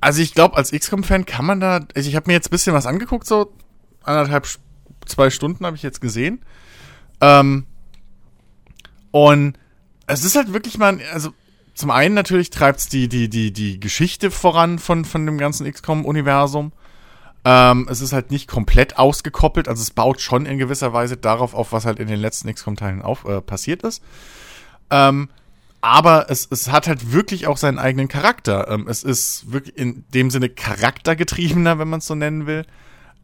[0.00, 2.72] also ich glaube, als XCOM-Fan kann man da, also ich habe mir jetzt ein bisschen
[2.74, 3.52] was angeguckt, so
[4.02, 4.46] anderthalb,
[5.06, 6.40] zwei Stunden habe ich jetzt gesehen.
[7.20, 7.66] Ähm,
[9.10, 9.58] und
[10.06, 11.32] es ist halt wirklich mal, also
[11.74, 16.72] zum einen natürlich treibt's die, die, die, die Geschichte voran von, von dem ganzen XCOM-Universum.
[17.50, 21.54] Ähm, es ist halt nicht komplett ausgekoppelt, also es baut schon in gewisser Weise darauf
[21.54, 24.02] auf, was halt in den letzten XCOM-Teilen auf, äh, passiert ist.
[24.90, 25.30] Ähm,
[25.80, 28.68] aber es, es hat halt wirklich auch seinen eigenen Charakter.
[28.68, 32.66] Ähm, es ist wirklich in dem Sinne charaktergetriebener, wenn man es so nennen will.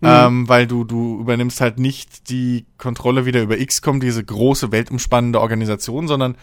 [0.02, 5.40] Ähm, weil du, du übernimmst halt nicht die Kontrolle wieder über XCOM, diese große, weltumspannende
[5.40, 6.36] Organisation, sondern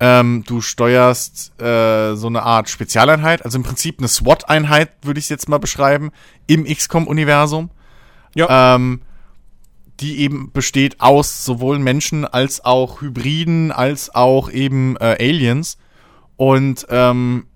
[0.00, 5.26] ähm, du steuerst äh, so eine Art Spezialeinheit, also im Prinzip eine SWAT-Einheit, würde ich
[5.26, 6.10] es jetzt mal beschreiben,
[6.46, 7.70] im XCOM-Universum.
[8.34, 8.74] Ja.
[8.74, 9.02] Ähm,
[10.00, 15.76] die eben besteht aus sowohl Menschen als auch Hybriden, als auch eben äh, Aliens.
[16.36, 17.46] Und ähm,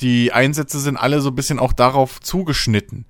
[0.00, 3.04] die Einsätze sind alle so ein bisschen auch darauf zugeschnitten.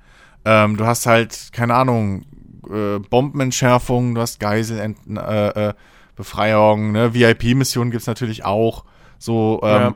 [0.45, 2.25] Ähm, du hast halt, keine Ahnung,
[2.69, 5.75] äh, Bombenentschärfung, du hast Geiselbefreiung, äh, äh,
[6.19, 7.15] Befreiung, ne?
[7.15, 8.85] VIP-Missionen gibt's natürlich auch.
[9.19, 9.95] So, ähm, Ja.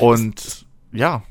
[0.00, 1.22] und ja,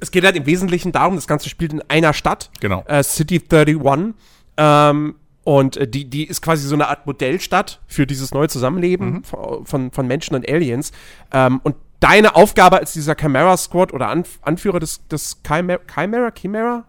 [0.00, 2.50] Es geht halt im Wesentlichen darum, das Ganze spielt in einer Stadt.
[2.60, 2.84] genau.
[2.86, 4.14] äh, City 31.
[4.58, 5.14] Ähm,
[5.44, 9.64] und äh, die, die ist quasi so eine Art Modellstadt für dieses neue Zusammenleben von,
[9.64, 10.92] von, von Menschen und Aliens.
[11.32, 16.30] Ähm, und deine Aufgabe als dieser Chimera Squad oder Anf Anführer des, des Chimera, Chimera,
[16.32, 16.84] Chimera?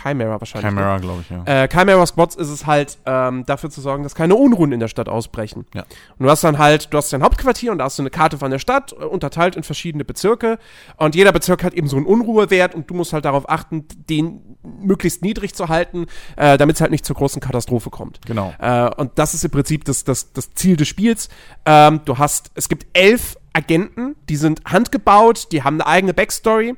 [0.00, 0.70] Chimera wahrscheinlich.
[0.70, 0.80] ne?
[0.80, 1.64] Chimera, glaube ich, ja.
[1.64, 4.88] Äh, Chimera Squads ist es halt, ähm, dafür zu sorgen, dass keine Unruhen in der
[4.88, 5.66] Stadt ausbrechen.
[5.74, 5.82] Ja.
[6.18, 8.38] Und du hast dann halt, du hast dein Hauptquartier und da hast du eine Karte
[8.38, 10.58] von der Stadt, äh, unterteilt in verschiedene Bezirke.
[10.96, 14.56] Und jeder Bezirk hat eben so einen Unruhewert und du musst halt darauf achten, den
[14.62, 16.06] möglichst niedrig zu halten,
[16.36, 18.20] äh, damit es halt nicht zur großen Katastrophe kommt.
[18.26, 18.52] Genau.
[18.58, 21.28] Äh, und das ist im Prinzip das, das, das Ziel des Spiels.
[21.64, 26.74] Ähm, du hast, es gibt elf Agenten, die sind handgebaut, die haben eine eigene Backstory.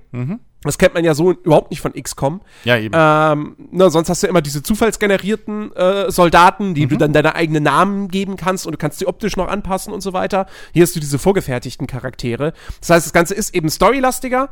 [0.67, 2.41] Das kennt man ja so überhaupt nicht von XCOM.
[2.65, 2.95] Ja, eben.
[2.97, 7.63] Ähm, ne, sonst hast du immer diese zufallsgenerierten äh, Soldaten, die du dann deine eigenen
[7.63, 10.47] Namen geben kannst und du kannst sie optisch noch anpassen und so weiter.
[10.73, 12.53] Hier hast du diese vorgefertigten Charaktere.
[12.81, 14.51] Das heißt, das Ganze ist eben storylastiger.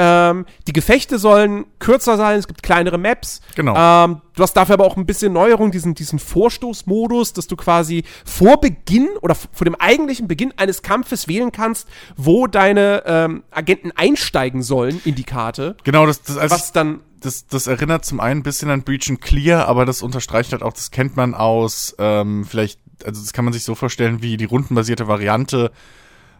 [0.00, 3.40] Ähm, die Gefechte sollen kürzer sein, es gibt kleinere Maps.
[3.56, 3.74] Genau.
[3.76, 8.04] Ähm, du hast dafür aber auch ein bisschen Neuerung, diesen, diesen Vorstoßmodus, dass du quasi
[8.24, 13.90] vor Beginn oder vor dem eigentlichen Beginn eines Kampfes wählen kannst, wo deine ähm, Agenten
[13.90, 15.76] einsteigen sollen in die Karte.
[15.82, 19.10] Genau, das, das, also Was dann das, das erinnert zum einen ein bisschen an Breach
[19.10, 23.32] and Clear, aber das unterstreicht halt auch, das kennt man aus, ähm, vielleicht, also das
[23.32, 25.72] kann man sich so vorstellen wie die rundenbasierte Variante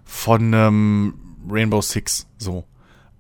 [0.04, 1.14] von ähm,
[1.50, 2.64] Rainbow Six, so.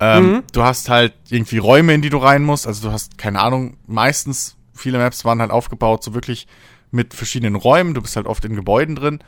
[0.00, 3.40] Ähm, Du hast halt irgendwie Räume, in die du rein musst, also du hast, keine
[3.40, 6.46] Ahnung, meistens, viele Maps waren halt aufgebaut, so wirklich
[6.90, 9.18] mit verschiedenen Räumen, du bist halt oft in Gebäuden drin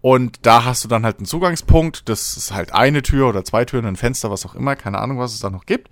[0.00, 3.64] und da hast du dann halt einen Zugangspunkt, das ist halt eine Tür oder zwei
[3.64, 5.90] Türen, ein Fenster, was auch immer, keine Ahnung, was es da noch gibt.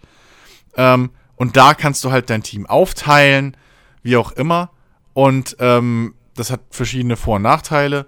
[0.77, 3.57] Ähm, und da kannst du halt dein Team aufteilen,
[4.03, 4.71] wie auch immer.
[5.13, 8.07] Und ähm, das hat verschiedene Vor- und Nachteile.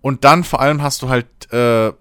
[0.00, 1.92] Und dann vor allem hast du halt äh,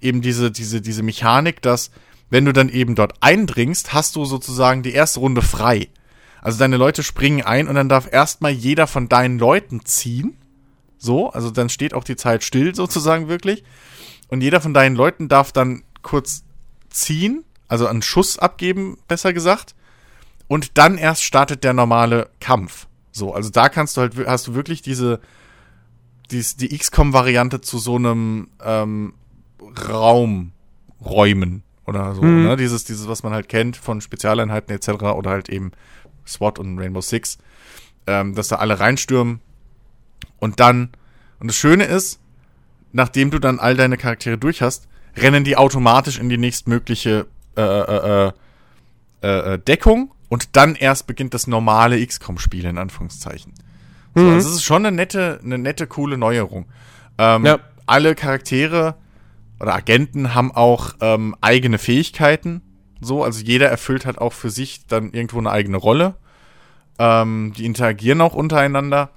[0.00, 1.90] eben diese, diese, diese Mechanik, dass
[2.30, 5.88] wenn du dann eben dort eindringst, hast du sozusagen die erste Runde frei.
[6.40, 10.36] Also deine Leute springen ein und dann darf erstmal jeder von deinen Leuten ziehen.
[10.96, 13.64] So, also dann steht auch die Zeit still sozusagen wirklich.
[14.28, 16.44] Und jeder von deinen Leuten darf dann kurz
[16.88, 19.74] ziehen, also einen Schuss abgeben, besser gesagt.
[20.46, 22.86] Und dann erst startet der normale Kampf.
[23.12, 25.20] So, also da kannst du halt, hast du wirklich diese,
[26.30, 29.14] dies, die XCOM-Variante zu so einem ähm,
[29.88, 30.52] Raum
[31.04, 32.56] räumen oder so, ne?
[32.56, 34.88] Dieses, dieses, was man halt kennt von Spezialeinheiten etc.
[35.02, 35.72] oder halt eben
[36.26, 37.38] SWAT und Rainbow Six,
[38.06, 39.40] ähm, dass da alle reinstürmen
[40.38, 40.90] und dann,
[41.40, 42.20] und das Schöne ist,
[42.92, 47.26] nachdem du dann all deine Charaktere durch hast, rennen die automatisch in die nächstmögliche
[47.56, 48.32] äh, äh, äh,
[49.22, 53.52] äh, äh, Deckung und dann erst beginnt das normale XCOM-Spiel in Anführungszeichen.
[54.14, 56.66] So, also es ist schon eine nette, eine nette, coole Neuerung.
[57.18, 57.58] Ähm, Ja.
[57.86, 58.94] Alle Charaktere
[59.60, 62.62] oder Agenten haben auch ähm, eigene Fähigkeiten.
[63.00, 66.16] So, also jeder erfüllt halt auch für sich dann irgendwo eine eigene Rolle.
[66.98, 69.10] Ähm, die interagieren auch untereinander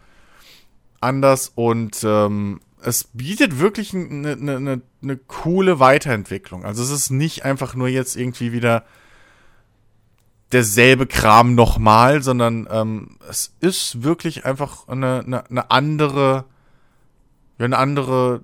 [1.02, 6.66] anders und ähm, es bietet wirklich eine, eine, eine, coole Weiterentwicklung.
[6.66, 8.84] Also es ist nicht einfach nur jetzt irgendwie wieder
[10.52, 16.46] derselbe Kram nochmal, sondern ähm, es ist wirklich einfach eine, eine, eine andere,
[17.58, 18.41] eine andere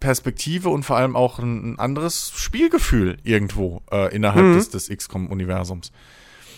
[0.00, 5.92] Perspektive und vor allem auch ein, anderes Spielgefühl irgendwo äh, innerhalb des, des XCOM-Universums.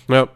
[0.08, 0.28] Ja.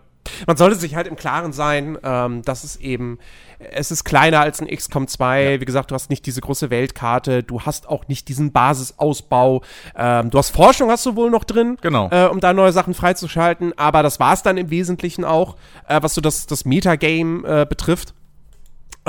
[0.47, 3.19] Man sollte sich halt im Klaren sein, ähm, dass es eben,
[3.59, 5.61] es ist kleiner als ein XCOM 2.
[5.61, 9.63] Wie gesagt, du hast nicht diese große Weltkarte, du hast auch nicht diesen Basisausbau.
[9.97, 12.09] Ähm, du hast Forschung, hast du wohl noch drin, Genau.
[12.11, 13.73] äh, um da neue Sachen freizuschalten.
[13.79, 15.57] Aber das war es dann im Wesentlichen auch,
[15.89, 18.15] äh, was so das, das Metagame äh, betrifft.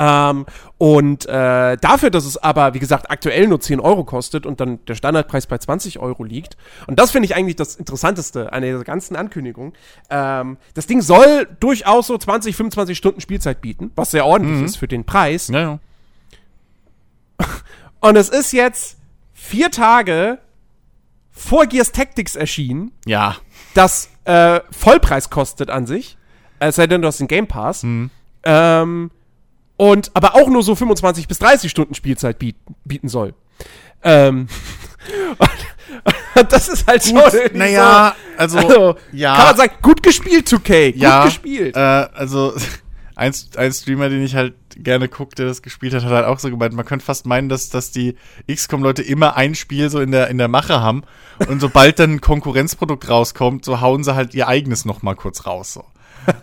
[0.02, 0.46] Ähm,
[0.78, 4.82] und äh, dafür, dass es aber, wie gesagt, aktuell nur 10 Euro kostet und dann
[4.86, 6.56] der Standardpreis bei 20 Euro liegt.
[6.86, 9.74] Und das finde ich eigentlich das Interessanteste an dieser ganzen Ankündigung.
[10.08, 14.76] Ähm, das Ding soll durchaus so 20, 25 Stunden Spielzeit bieten, was sehr ordentlich ist
[14.78, 15.48] für den Preis.
[15.48, 15.78] Ja, ja.
[18.00, 18.96] Und es ist jetzt
[19.34, 20.38] vier Tage
[21.30, 23.36] vor Gears Tactics erschienen, Ja.
[23.74, 26.16] das äh, Vollpreis kostet an sich.
[26.58, 27.84] Es sei denn, du hast den Game Pass.
[28.42, 29.10] Ähm,
[29.80, 33.32] und aber auch nur so 25 bis 30 Stunden Spielzeit bieten, bieten soll.
[34.02, 34.46] Ähm,
[36.50, 37.16] das ist halt schon.
[37.16, 39.34] irgendwie Naja, also, so, also, ja.
[39.36, 40.92] Kann man sagen, gut gespielt, 2K.
[40.92, 41.76] Gut ja, gespielt.
[41.76, 42.52] Äh, also
[43.16, 46.40] ein, ein Streamer, den ich halt gerne gucke, der das gespielt hat, hat halt auch
[46.40, 48.16] so gemeint, man könnte fast meinen, dass, dass die
[48.52, 51.04] XCOM-Leute immer ein Spiel so in der, in der Mache haben
[51.48, 55.46] und sobald dann ein Konkurrenzprodukt rauskommt, so hauen sie halt ihr eigenes noch mal kurz
[55.46, 55.84] raus, so.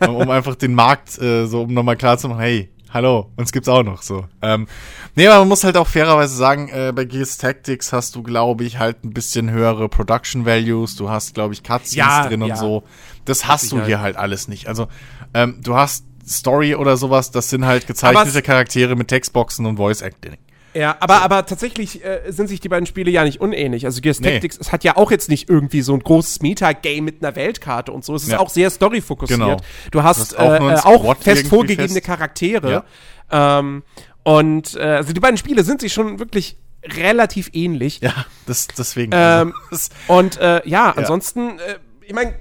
[0.08, 3.52] um, um einfach den Markt, äh, so um nochmal klar zu machen, hey, hallo, uns
[3.52, 4.26] gibt's auch noch, so.
[4.42, 4.66] Ähm,
[5.14, 8.64] nee, aber man muss halt auch fairerweise sagen, äh, bei Gears Tactics hast du, glaube
[8.64, 12.48] ich, halt ein bisschen höhere Production Values, du hast, glaube ich, Cutscenes Ja, drin und
[12.48, 12.56] ja.
[12.56, 12.84] so.
[13.24, 13.86] Das hast du Sicherheit.
[13.86, 14.68] hier halt alles nicht.
[14.68, 14.88] Also,
[15.34, 20.02] ähm, du hast Story oder sowas, das sind halt gezeichnete Charaktere mit Textboxen und Voice
[20.02, 20.36] Acting.
[20.78, 23.84] Ja, aber, aber tatsächlich äh, sind sich die beiden Spiele ja nicht unähnlich.
[23.84, 24.32] Also Gears Nee.
[24.32, 27.90] Tactics, es hat ja auch jetzt nicht irgendwie so ein großes Metagame mit einer Weltkarte
[27.92, 28.14] und so.
[28.14, 28.38] Es ist Ja.
[28.38, 29.40] auch sehr storyfokussiert.
[29.40, 29.56] Genau.
[29.90, 32.06] Du hast, auch äh, äh, auch fest vorgegebene fest.
[32.06, 32.84] Charaktere.
[33.30, 33.82] Ähm,
[34.22, 38.00] und äh, also die beiden Spiele sind sich schon wirklich relativ ähnlich.
[38.00, 38.14] Ja,
[38.46, 39.12] das, deswegen.
[39.14, 39.52] Ähm,
[40.06, 42.34] Und äh, ja, ansonsten, äh, ich meine,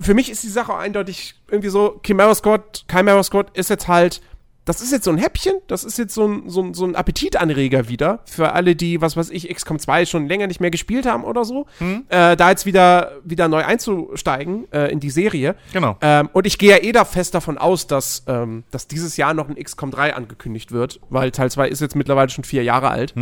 [0.00, 4.20] für mich ist die Sache eindeutig irgendwie so, Chimera Squad, Chimera Squad ist jetzt halt,
[4.68, 6.94] das ist jetzt so ein Häppchen, das ist jetzt so ein, so ein, so ein
[6.94, 11.06] Appetitanreger wieder für alle, die, was weiß ich, XCOM 2 schon länger nicht mehr gespielt
[11.06, 11.66] haben oder so,
[12.10, 15.54] äh, da jetzt wieder, wieder neu einzusteigen äh, in die Serie.
[15.72, 15.96] Genau.
[16.02, 19.32] Ähm, und ich gehe ja eh da fest davon aus, dass, ähm, dass dieses Jahr
[19.32, 22.90] noch ein XCOM 3 angekündigt wird, weil Teil 2 ist jetzt mittlerweile schon vier Jahre
[22.90, 23.14] alt.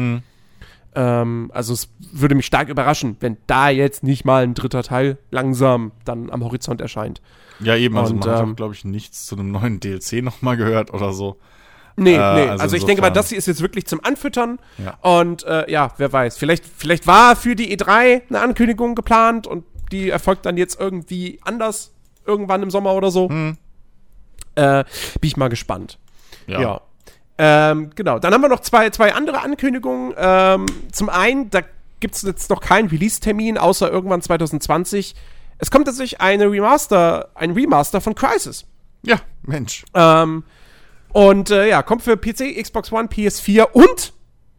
[0.97, 5.19] Ähm, also es würde mich stark überraschen, wenn da jetzt nicht mal ein dritter Teil
[5.31, 7.21] langsam dann am Horizont erscheint.
[7.61, 7.97] ja, eben.
[7.97, 10.93] Also und, man hat ähm, auch, glaube ich, nichts zu einem neuen DLC nochmal gehört
[10.95, 11.39] oder so.
[11.99, 12.49] Nee, Äh, nee.
[12.49, 14.59] also Also, ich denke mal, das hier ist jetzt wirklich zum Anfüttern.
[14.79, 14.99] Ja.
[15.01, 16.37] Und äh, ja, wer weiß.
[16.37, 21.39] Vielleicht, vielleicht war für die E3 eine Ankündigung geplant und die erfolgt dann jetzt irgendwie
[21.43, 21.93] anders,
[22.27, 23.29] irgendwann im Sommer oder so.
[23.29, 23.57] Hm.
[24.57, 24.85] Äh,
[25.21, 25.99] bin ich mal gespannt.
[26.47, 26.61] Ja.
[26.61, 26.81] Ja.
[27.39, 28.19] Ähm, genau.
[28.19, 30.15] Dann haben wir noch zwei, zwei andere Ankündigungen.
[30.17, 31.61] Ähm, zum einen, da
[32.01, 35.15] gibt es jetzt noch keinen Release-Termin, außer irgendwann 2020.
[35.59, 38.67] Es kommt tatsächlich eine Remaster, ein Remaster von Crisis.
[39.03, 39.85] Ja, Mensch.
[39.95, 40.45] Ähm,
[41.13, 44.13] und äh, ja, kommt für PC, Xbox One, PS4 und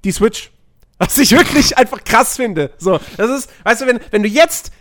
[0.03, 0.51] die Switch.
[0.97, 2.71] Was ich wirklich einfach krass finde.
[2.79, 4.71] So, das ist, weißt du, wenn, wenn du jetzt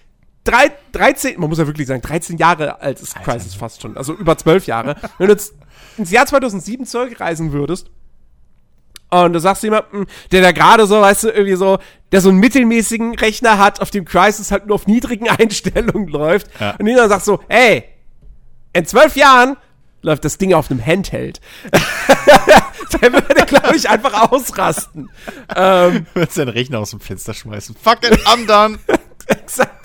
[0.46, 4.14] drei, 13, man muss ja wirklich sagen, 13 Jahre alt ist Crisis fast schon, also
[4.14, 5.54] über 12 Jahre, wenn du jetzt
[5.98, 7.90] ins Jahr 2007 zurückreisen würdest
[9.10, 11.78] und du sagst jemandem, der da gerade so, weißt du, irgendwie so,
[12.12, 16.48] der so einen mittelmäßigen Rechner hat, auf dem Crisis halt nur auf niedrigen Einstellungen läuft
[16.60, 16.76] Ja.
[16.78, 17.84] und jeder sagt so, ey,
[18.72, 19.56] in zwölf Jahren
[20.02, 21.40] läuft das Ding auf einem Handheld.
[23.00, 25.10] der würde, glaube ich, einfach ausrasten.
[25.56, 27.74] ähm, Du willst deinen Rechner aus dem Fenster schmeißen.
[27.82, 28.78] Fuck it, I'm done.
[29.26, 29.75] exakt.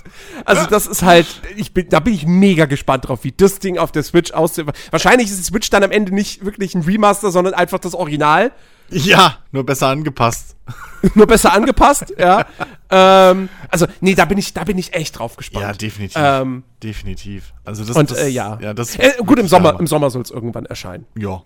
[0.46, 3.78] Also das ist halt, ich bin, da bin ich mega gespannt drauf, wie das Ding
[3.78, 4.66] auf der Switch aussieht.
[4.89, 8.52] Wahrscheinlich ist die Switch dann am Ende nicht wirklich ein Remaster, sondern einfach das Original,
[8.92, 10.56] ja, nur besser angepasst.
[11.16, 12.14] nur besser angepasst.
[12.18, 12.46] ja.
[12.94, 15.64] Ähm, also nee, da bin ich, da bin ich echt drauf gespannt.
[15.64, 16.18] Ja, definitiv.
[16.22, 17.54] Ähm, definitiv.
[17.64, 19.80] Also das, und das, äh, ja, ja das äh, gut im Sommer, Hammer.
[19.80, 21.06] im Sommer soll es irgendwann erscheinen.
[21.18, 21.42] Ja.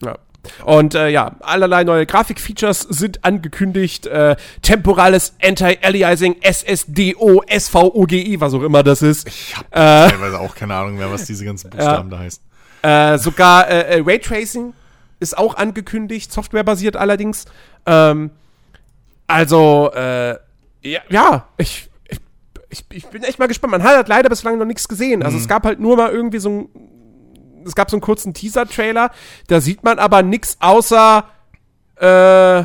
[0.00, 0.16] Ja.
[0.64, 4.06] Und äh, ja, allerlei neue Grafikfeatures sind angekündigt.
[4.06, 9.28] Äh, temporales Anti-Aliasing, SSDO, SVOGI, was auch immer das ist.
[9.28, 12.42] Ich habe Äh, teilweise auch keine Ahnung mehr, was diese ganzen Buchstaben da heißen.
[12.82, 14.74] Äh, sogar äh, äh, Raytracing
[15.20, 17.46] ist auch angekündigt, softwarebasiert allerdings.
[17.86, 18.30] Ähm,
[19.26, 20.32] also, äh,
[20.82, 21.88] ja, ja ich,
[22.68, 23.70] ich, ich, bin echt mal gespannt.
[23.70, 25.22] Man hat halt leider bislang noch nichts gesehen.
[25.22, 26.68] Also es gab halt nur mal irgendwie so ein,
[27.66, 29.10] es gab so einen kurzen Teaser-Trailer.
[29.48, 31.24] Da sieht man aber nichts außer,
[32.00, 32.64] äh,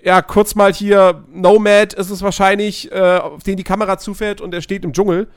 [0.00, 4.54] ja, kurz mal hier, Nomad ist es wahrscheinlich, äh, auf den die Kamera zufährt und
[4.54, 5.28] er steht im Dschungel.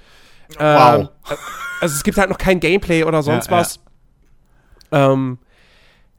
[0.58, 0.60] Wow.
[0.60, 1.10] Ähm,
[1.82, 3.60] also es gibt halt noch kein Gameplay oder sonst Ja, ja.
[3.60, 3.80] was.
[4.92, 5.40] Ähm,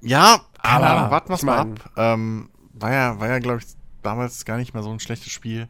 [0.01, 1.11] Ja, Keine aber Ahnung.
[1.13, 1.69] warten wir Ich mal ab.
[1.97, 3.67] Ähm, war ja, war ja glaube ich,
[4.03, 5.69] damals gar nicht mehr so ein schlechtes Spiel.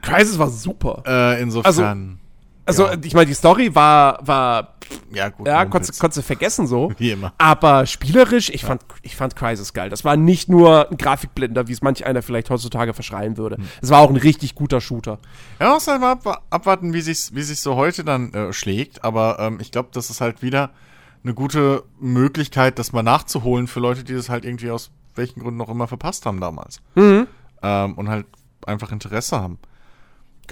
[0.00, 1.02] Crisis war super.
[1.06, 1.82] Äh, insofern, Also,
[2.78, 2.94] ja.
[3.02, 4.74] ich meine, die Story war, war
[5.12, 5.46] ja gut.
[5.46, 6.92] ja, konntest, konntest du vergessen so.
[6.98, 7.32] Wie immer.
[7.38, 9.90] Aber spielerisch, ich, fand, ich fand Crisis geil.
[9.90, 13.56] Das war nicht nur ein Grafikblender, wie es manch einer vielleicht heutzutage verschreien würde.
[13.56, 13.64] Hm.
[13.80, 15.18] Es war auch ein richtig guter Shooter.
[15.60, 19.04] Ja, muss halt mal ab, abwarten, wie sich's, wie sich's so heute dann äh, schlägt.
[19.04, 20.70] Aber ähm, ich glaube, das ist halt wieder
[21.24, 25.58] eine gute Möglichkeit, das mal nachzuholen für Leute, die das halt irgendwie aus welchen Gründen
[25.58, 26.80] noch immer verpasst haben damals.
[26.94, 27.26] Mhm.
[27.62, 28.26] Ähm, und halt
[28.66, 29.58] einfach Interesse haben.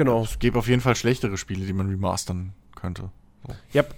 [0.00, 0.22] Genau.
[0.22, 3.10] Es gäbe auf jeden Fall schlechtere Spiele, die man remastern könnte.
[3.46, 3.54] So.
[3.74, 3.94] Yep.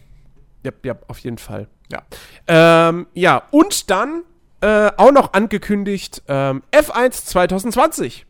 [0.65, 1.69] Yep, yep, auf jeden Fall.
[1.93, 2.03] Ja.
[2.49, 4.25] Ähm, ja, und dann
[4.63, 8.27] äh, auch noch angekündigt ähm, F1 2020.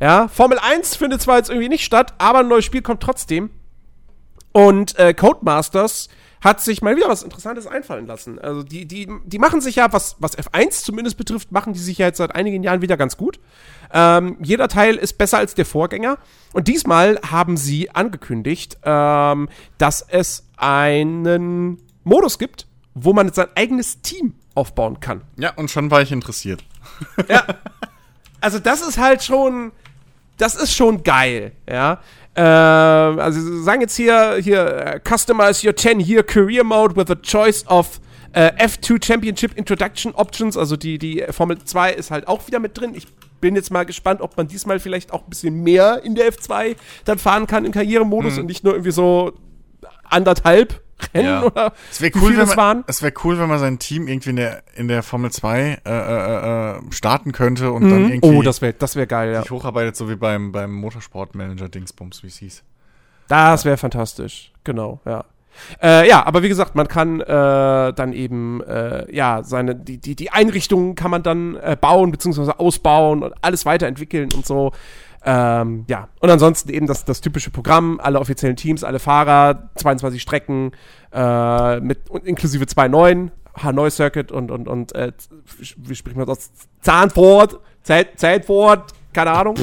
[0.00, 3.50] Ja, Formel 1 findet zwar jetzt irgendwie nicht statt, aber ein neues Spiel kommt trotzdem.
[4.52, 6.08] Und äh, Codemasters
[6.40, 8.38] hat sich mal wieder was Interessantes einfallen lassen.
[8.38, 11.98] Also die, die, die machen sich ja, was, was F1 zumindest betrifft, machen die sich
[11.98, 13.40] ja jetzt seit einigen Jahren wieder ganz gut.
[13.92, 16.18] Ähm, jeder Teil ist besser als der Vorgänger.
[16.52, 24.00] Und diesmal haben sie angekündigt, ähm, dass es einen Modus gibt, wo man sein eigenes
[24.02, 25.22] Team aufbauen kann.
[25.36, 26.64] Ja, und schon war ich interessiert.
[27.28, 27.44] Ja.
[28.40, 29.72] Also das ist halt schon,
[30.36, 32.00] das ist schon geil, ja.
[32.40, 37.16] Ähm, also sie sagen jetzt hier, hier, äh, customize your 10-year career mode with a
[37.16, 38.00] choice of
[38.32, 40.56] äh, F2 Championship Introduction Options.
[40.56, 42.94] Also die, die Formel 2 ist halt auch wieder mit drin.
[42.94, 43.08] Ich
[43.40, 46.76] bin jetzt mal gespannt, ob man diesmal vielleicht auch ein bisschen mehr in der F2
[47.04, 49.32] dann fahren kann im Karrieremodus und nicht nur irgendwie so
[50.04, 50.80] anderthalb
[51.14, 51.42] Rennen Ja.
[51.44, 52.84] oder Es wäre wie cool, viele wenn es man, waren.
[52.86, 55.90] es wäre cool, wenn man sein Team irgendwie in der, in der Formel 2 äh,
[55.90, 59.42] äh, äh, starten könnte und dann irgendwie Oh, das wäre das wär geil, ja.
[59.42, 62.62] sich hocharbeiten, so wie beim, beim Motorsportmanager Dingsbums, wie es hieß.
[63.28, 65.24] Das wäre fantastisch, genau, ja.
[65.82, 67.26] Äh, ja, aber wie gesagt, man kann äh,
[67.92, 72.60] dann eben, äh, ja, seine, die, die, die Einrichtungen kann man dann äh, bauen, beziehungsweise
[72.60, 74.72] ausbauen und alles weiterentwickeln und so.
[75.24, 80.22] Ähm, ja, und ansonsten eben das, das typische Programm, alle offiziellen Teams, alle Fahrer, 22
[80.22, 80.72] Strecken,
[81.12, 85.12] äh, mit und inklusive zwei neuen, Hanoi Circuit und, und, und äh,
[85.76, 86.50] wie spricht man das?
[86.82, 89.56] Zahnfurt, Zeit, Zeitfurt, keine Ahnung.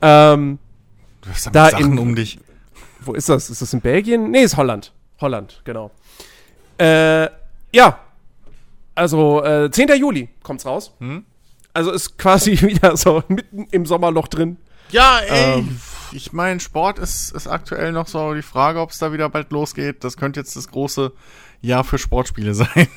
[0.00, 0.58] ähm,
[1.20, 2.40] Du hast Da Sachen in- um dich.
[3.00, 3.50] wo ist das?
[3.50, 4.30] Ist das in Belgien?
[4.30, 4.92] Nee, ist Holland.
[5.20, 5.90] Holland, genau.
[6.78, 7.28] Äh,
[7.72, 7.98] ja.
[8.94, 9.88] Also, äh, 10.
[9.98, 10.94] Juli kommt's raus.
[10.98, 11.24] Hm?
[11.74, 14.56] Also ist quasi wieder so mitten im Sommerloch drin.
[14.90, 15.58] Ja, ey.
[15.60, 15.80] Ähm.
[16.12, 19.50] ich meine, Sport ist, ist aktuell noch so die Frage, ob es da wieder bald
[19.52, 20.04] losgeht.
[20.04, 21.12] Das könnte jetzt das große
[21.62, 22.88] Jahr für Sportspiele sein.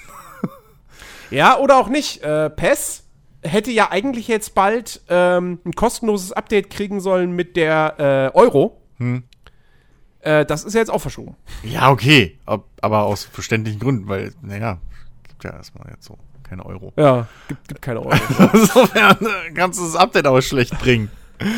[1.32, 2.22] Ja, oder auch nicht.
[2.22, 3.04] Äh, PES
[3.42, 8.82] hätte ja eigentlich jetzt bald ähm, ein kostenloses Update kriegen sollen mit der äh, Euro.
[8.98, 9.24] Hm.
[10.22, 11.36] Äh, das ist ja jetzt auch verschoben.
[11.64, 12.40] Ja, okay.
[12.46, 14.80] Ab- Aber aus verständlichen Gründen, weil, naja,
[15.28, 16.94] gibt ja erstmal jetzt so keine Euro.
[16.96, 18.16] Ja, gibt, gibt keine Euro.
[18.54, 21.10] Insofern äh, kannst du das Update auch schlecht bringen.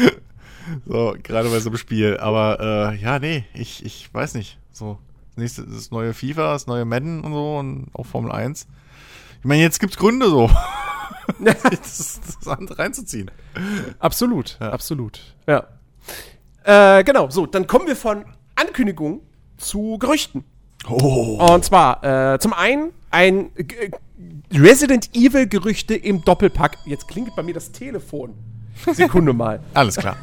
[0.86, 2.18] So, gerade bei so einem Spiel.
[2.18, 4.58] Aber äh, ja, nee, ich, ich weiß nicht.
[4.74, 4.98] So,
[5.30, 8.68] das nächste das neue FIFA, das neue Madden und so und auch Formel 1.
[9.40, 10.50] Ich meine, jetzt gibt's Gründe so.
[11.40, 13.32] das, das andere reinzuziehen.
[14.00, 15.22] Absolut, absolut.
[15.48, 15.68] Ja.
[16.64, 18.26] Äh, genau, so, dann kommen wir von
[18.56, 19.22] Ankündigungen
[19.58, 20.44] zu Gerüchten.
[20.90, 21.54] Oh.
[21.54, 23.52] Und zwar, äh, zum einen ein
[24.54, 26.78] Resident Evil Gerüchte im Doppelpack.
[26.86, 28.34] Jetzt klingelt bei mir das Telefon.
[28.94, 29.60] Sekunde mal.
[29.74, 30.18] Alles klar.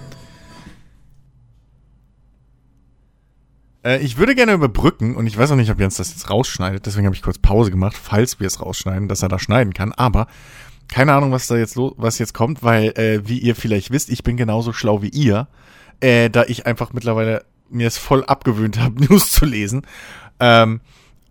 [3.85, 6.87] Äh, ich würde gerne überbrücken, und ich weiß auch nicht, ob Jens das jetzt rausschneidet,
[6.87, 9.93] deswegen habe ich kurz Pause gemacht, falls wir es rausschneiden, dass er da schneiden kann,
[9.93, 10.27] aber
[10.89, 14.11] keine Ahnung, was da jetzt los, was jetzt kommt, weil, äh, wie ihr vielleicht wisst,
[14.11, 15.49] ich bin genauso schlau wie ihr,
[16.01, 19.87] äh, da ich einfach mittlerweile mir es voll abgewöhnt habe, News zu lesen.
[20.41, 20.81] Ähm,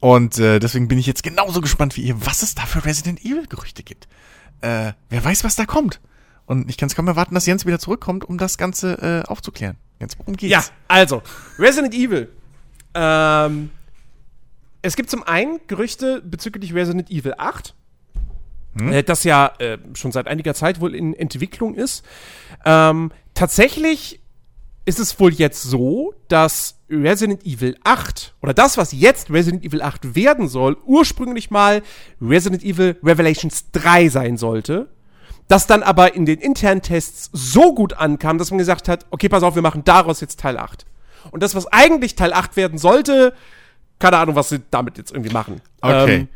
[0.04, 3.24] und äh, deswegen bin ich jetzt genauso gespannt wie ihr, was es da für Resident
[3.24, 4.10] Evil Gerüchte gibt.
[4.60, 6.02] Äh, wer weiß, was da kommt.
[6.46, 9.78] Und ich kann es kaum erwarten, dass Jens wieder zurückkommt, um das Ganze äh, aufzuklären.
[10.02, 10.52] Jens, worum geht's?
[10.52, 11.22] Ja, also,
[11.58, 12.28] Resident Evil.
[12.94, 13.70] Ähm,
[14.82, 17.74] es gibt zum einen Gerüchte bezüglich Resident Evil 8.
[18.82, 22.04] Äh, das ja äh, schon seit einiger Zeit wohl in Entwicklung ist.
[22.66, 24.20] Ähm, tatsächlich
[24.86, 29.82] ist es wohl jetzt so, dass Resident Evil 8 oder das, was jetzt Resident Evil
[29.82, 31.82] 8 werden soll, ursprünglich mal
[32.22, 34.90] Resident Evil Revelations 3 sein sollte.
[35.48, 39.30] Das dann aber in den internen Tests so gut ankam, dass man gesagt hat, okay,
[39.30, 40.86] pass auf, wir machen daraus jetzt Teil 8.
[41.32, 43.34] Und das, was eigentlich Teil 8 werden sollte,
[44.00, 45.62] keine Ahnung, was sie damit jetzt irgendwie machen.
[45.82, 46.16] Okay.
[46.16, 46.28] Ähm,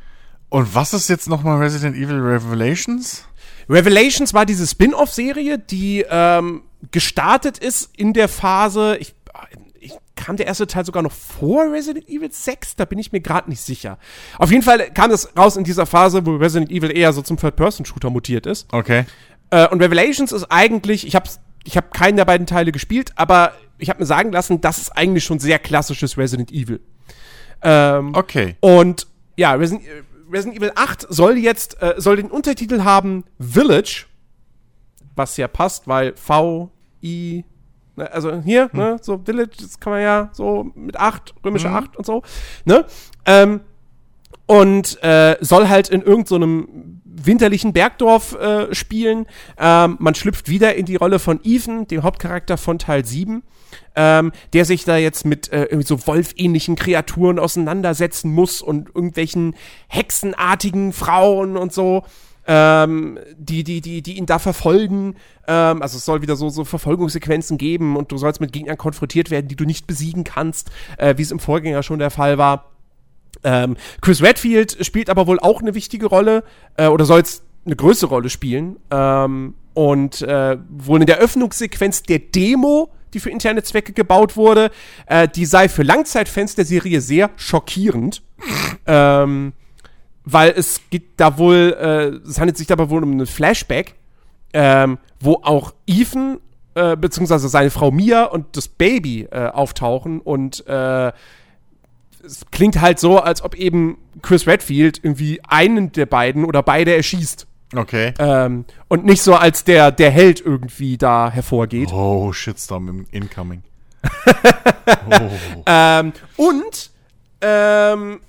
[0.50, 3.26] Und was ist jetzt nochmal Resident Evil Revelations?
[3.70, 9.14] Revelations war diese Spin-off-Serie, die ähm, gestartet ist in der Phase, ich,
[9.80, 13.20] ich kam der erste Teil sogar noch vor Resident Evil 6, da bin ich mir
[13.22, 13.98] gerade nicht sicher.
[14.38, 17.38] Auf jeden Fall kam das raus in dieser Phase, wo Resident Evil eher so zum
[17.38, 18.68] Third-Person-Shooter mutiert ist.
[18.72, 19.06] Okay.
[19.50, 21.30] Äh, und Revelations ist eigentlich, ich habe
[21.64, 24.92] ich hab keinen der beiden Teile gespielt, aber ich habe mir sagen lassen, das ist
[24.96, 26.80] eigentlich schon sehr klassisches Resident Evil.
[27.62, 28.56] Ähm, Okay.
[28.62, 34.06] und ja, Resident, äh, Resident Evil 8 soll jetzt, äh, soll den Untertitel haben Village,
[35.16, 36.72] was ja passt, weil V,
[37.04, 37.44] I,
[37.96, 41.98] ne, also hier, ne, so Village, das kann man ja so mit 8, römische 8
[41.98, 42.24] und so,
[42.66, 42.86] ne?
[43.26, 43.62] Ähm,
[44.46, 49.26] und äh, soll halt in irgendeinem winterlichen Bergdorf äh, spielen.
[49.58, 53.44] Ähm, man schlüpft wieder in die Rolle von Ethan, dem Hauptcharakter von Teil 7,
[53.98, 59.56] ähm, der sich da jetzt mit äh, irgendwie so wolfähnlichen Kreaturen auseinandersetzen muss und irgendwelchen
[59.88, 62.06] hexenartigen Frauen und so.
[62.50, 65.16] Ähm, die, die, die, die ihn da verfolgen.
[65.48, 69.32] Ähm, also es soll wieder so, so Verfolgungssequenzen geben und du sollst mit Gegnern konfrontiert
[69.32, 72.72] werden, die du nicht besiegen kannst, äh, wie es im Vorgänger schon der Fall war.
[73.44, 76.44] Ähm, Chris Redfield spielt aber wohl auch eine wichtige Rolle
[76.78, 78.78] äh, oder soll jetzt eine größere Rolle spielen.
[78.92, 84.72] Ähm, und äh, wohl in der Öffnungssequenz der Demo, die für interne Zwecke gebaut wurde,
[85.08, 88.22] äh, die sei für Langzeitfans der Serie sehr schockierend.
[88.86, 89.54] ähm,
[90.30, 93.96] weil es geht da wohl, äh, es handelt sich dabei wohl um einen Flashback,
[94.54, 96.40] ähm, wo auch Ethan
[96.76, 101.12] äh, beziehungsweise seine Frau Mia und das Baby äh, auftauchen und äh,
[102.28, 106.94] es klingt halt so, als ob eben Chris Redfield irgendwie einen der beiden oder beide
[106.96, 107.48] erschießt.
[107.76, 108.14] Okay.
[108.18, 111.92] Ähm, und nicht so als der, der Held irgendwie da hervorgeht.
[111.92, 113.64] Oh, Shitstorm im Incoming.
[115.10, 115.64] oh.
[115.66, 116.92] Ähm, und
[117.42, 118.20] ähm,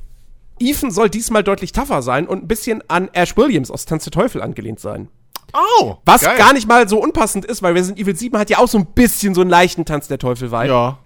[0.59, 4.11] Ethan soll diesmal deutlich tougher sein und ein bisschen an Ash Williams aus Tanz der
[4.11, 5.09] Teufel angelehnt sein.
[5.55, 8.68] Oh, Was gar nicht mal so unpassend ist, weil Resident Evil 7 hat ja auch
[8.68, 10.68] so ein bisschen so einen leichten Tanz der Teufel-Vibe.
[10.68, 10.99] Ja.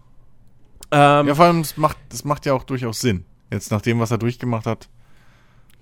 [0.90, 3.24] Ähm, Ja, vor allem, das macht, das macht ja auch durchaus Sinn.
[3.52, 4.88] Jetzt nach dem, was er durchgemacht hat,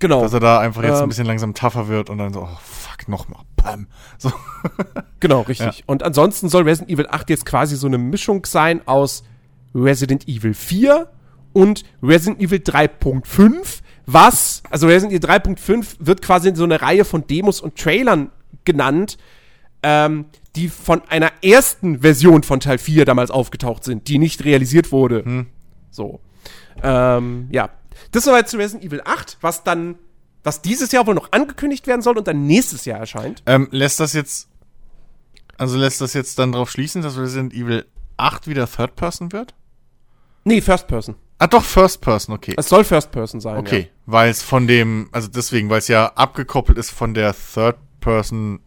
[0.01, 0.21] genau.
[0.21, 1.03] dass er da einfach jetzt Ähm.
[1.03, 3.41] ein bisschen langsam tougher wird und dann so, oh fuck, nochmal.
[3.55, 3.87] Bam.
[4.17, 4.31] So.
[5.19, 5.83] Genau, richtig.
[5.85, 9.23] Und ansonsten soll Resident Evil 8 jetzt quasi so eine Mischung sein aus
[9.75, 11.07] Resident Evil 4
[11.53, 17.05] und Resident Evil 3.5, was, also Resident Evil 3.5 wird quasi in so eine Reihe
[17.05, 18.31] von Demos und Trailern
[18.65, 19.19] genannt,
[19.83, 20.25] ähm,
[20.55, 25.45] die von einer ersten Version von Teil 4 damals aufgetaucht sind, die nicht realisiert wurde.
[25.91, 26.19] So.
[26.81, 27.69] Ähm, ja.
[28.11, 29.95] Das soweit zu Resident Evil 8, was dann,
[30.43, 33.43] was dieses Jahr wohl noch angekündigt werden soll und dann nächstes Jahr erscheint.
[33.45, 34.47] Ähm, lässt das jetzt,
[35.57, 37.85] also lässt das jetzt dann drauf schließen, dass Resident Evil
[38.17, 39.53] 8 wieder Third Person wird?
[40.43, 41.15] Nee, First Person.
[41.37, 42.53] Ah, doch, First Person, okay.
[42.57, 43.57] Es soll First Person sein.
[43.57, 47.77] Okay, weil es von dem, also deswegen, weil es ja abgekoppelt ist von der Third
[47.99, 48.59] Person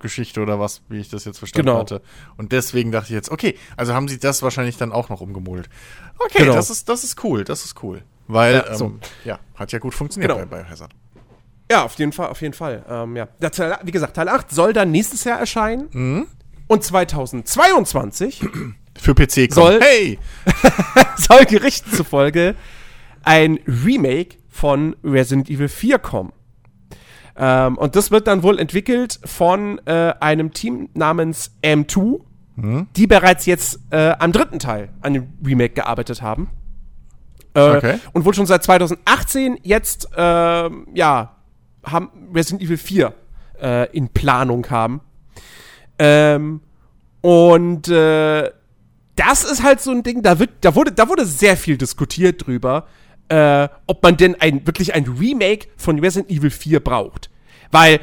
[0.00, 1.78] Geschichte oder was, wie ich das jetzt verstanden Genau.
[1.80, 2.02] hatte.
[2.36, 5.68] Und deswegen dachte ich jetzt, okay, also haben sie das wahrscheinlich dann auch noch umgemodelt.
[6.18, 6.54] Okay, Genau.
[6.54, 8.02] das ist das ist cool, das ist cool,
[8.32, 8.92] weil Ja, ähm, so.
[9.24, 10.44] ja, hat ja gut funktioniert Genau.
[10.46, 10.92] bei Biohazard.
[11.70, 11.84] Ja.
[11.84, 12.84] auf jeden Fall, auf jeden Fall.
[12.88, 13.28] Ähm, ja.
[13.40, 15.88] Der Teil, wie gesagt, Teil 8 soll dann nächstes Jahr erscheinen.
[15.92, 16.26] Mhm.
[16.66, 18.40] Und 2022
[18.98, 19.52] Für PC kommt.
[19.54, 20.18] Soll- hey,
[21.16, 22.54] soll Gerichten zufolge
[23.24, 26.32] ein Remake von Resident Evil 4 kommen.
[27.36, 32.20] Ähm, und das wird dann wohl entwickelt von äh, einem Team namens M2,
[32.96, 36.50] die bereits jetzt äh, am dritten Teil an dem Remake gearbeitet haben.
[37.54, 37.98] Äh, Okay.
[38.12, 41.36] Und wohl schon seit 2018 jetzt, ähm, ja,
[41.84, 43.14] haben Resident Evil 4
[43.60, 45.00] äh, in Planung haben.
[45.98, 46.60] Ähm,
[47.20, 48.50] und äh,
[49.16, 52.46] das ist halt so ein Ding, da, wird, da, wurde, da wurde sehr viel diskutiert
[52.46, 52.86] drüber,
[53.28, 57.30] äh, ob man denn ein, wirklich ein Remake von Resident Evil 4 braucht.
[57.70, 58.00] Weil,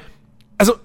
[0.57, 0.75] also,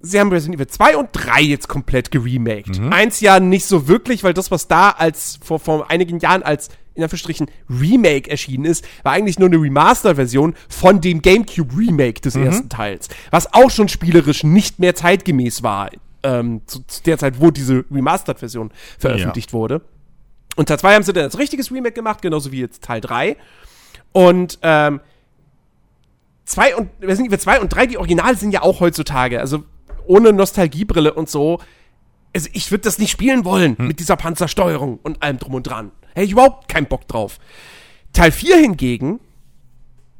[0.00, 2.80] sie haben Resident Evil 2 und 3 jetzt komplett geremaked.
[2.92, 6.68] Eins ja nicht so wirklich, weil das, was da als vor, vor einigen Jahren als
[6.94, 12.36] in Anführungsstrichen Remake erschienen ist, war eigentlich nur eine Remaster-Version von dem GameCube Remake des
[12.36, 13.08] ersten Teils.
[13.30, 15.90] Was auch schon spielerisch nicht mehr zeitgemäß war,
[16.22, 19.82] ähm, zu, zu der Zeit, wo diese Remastered-Version veröffentlicht wurde.
[20.56, 23.36] Und Teil 2 haben sie dann als richtiges Remake gemacht, genauso wie jetzt Teil 3.
[24.12, 25.00] Und ähm,
[26.44, 29.64] 2 und Evil 2 und 3, die Originale sind ja auch heutzutage, also
[30.06, 31.60] ohne Nostalgiebrille und so.
[32.34, 35.92] Also ich würde das nicht spielen wollen mit dieser Panzersteuerung und allem drum und dran.
[36.14, 37.38] Hätte ich überhaupt keinen Bock drauf.
[38.12, 39.20] Teil 4 hingegen,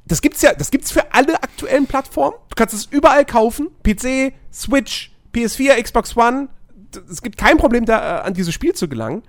[0.07, 2.37] das gibt's ja, das gibt's für alle aktuellen Plattformen.
[2.51, 3.71] Du kannst es überall kaufen.
[3.83, 6.49] PC, Switch, PS4, Xbox One.
[7.11, 9.23] Es gibt kein Problem, da äh, an dieses Spiel zu gelangen.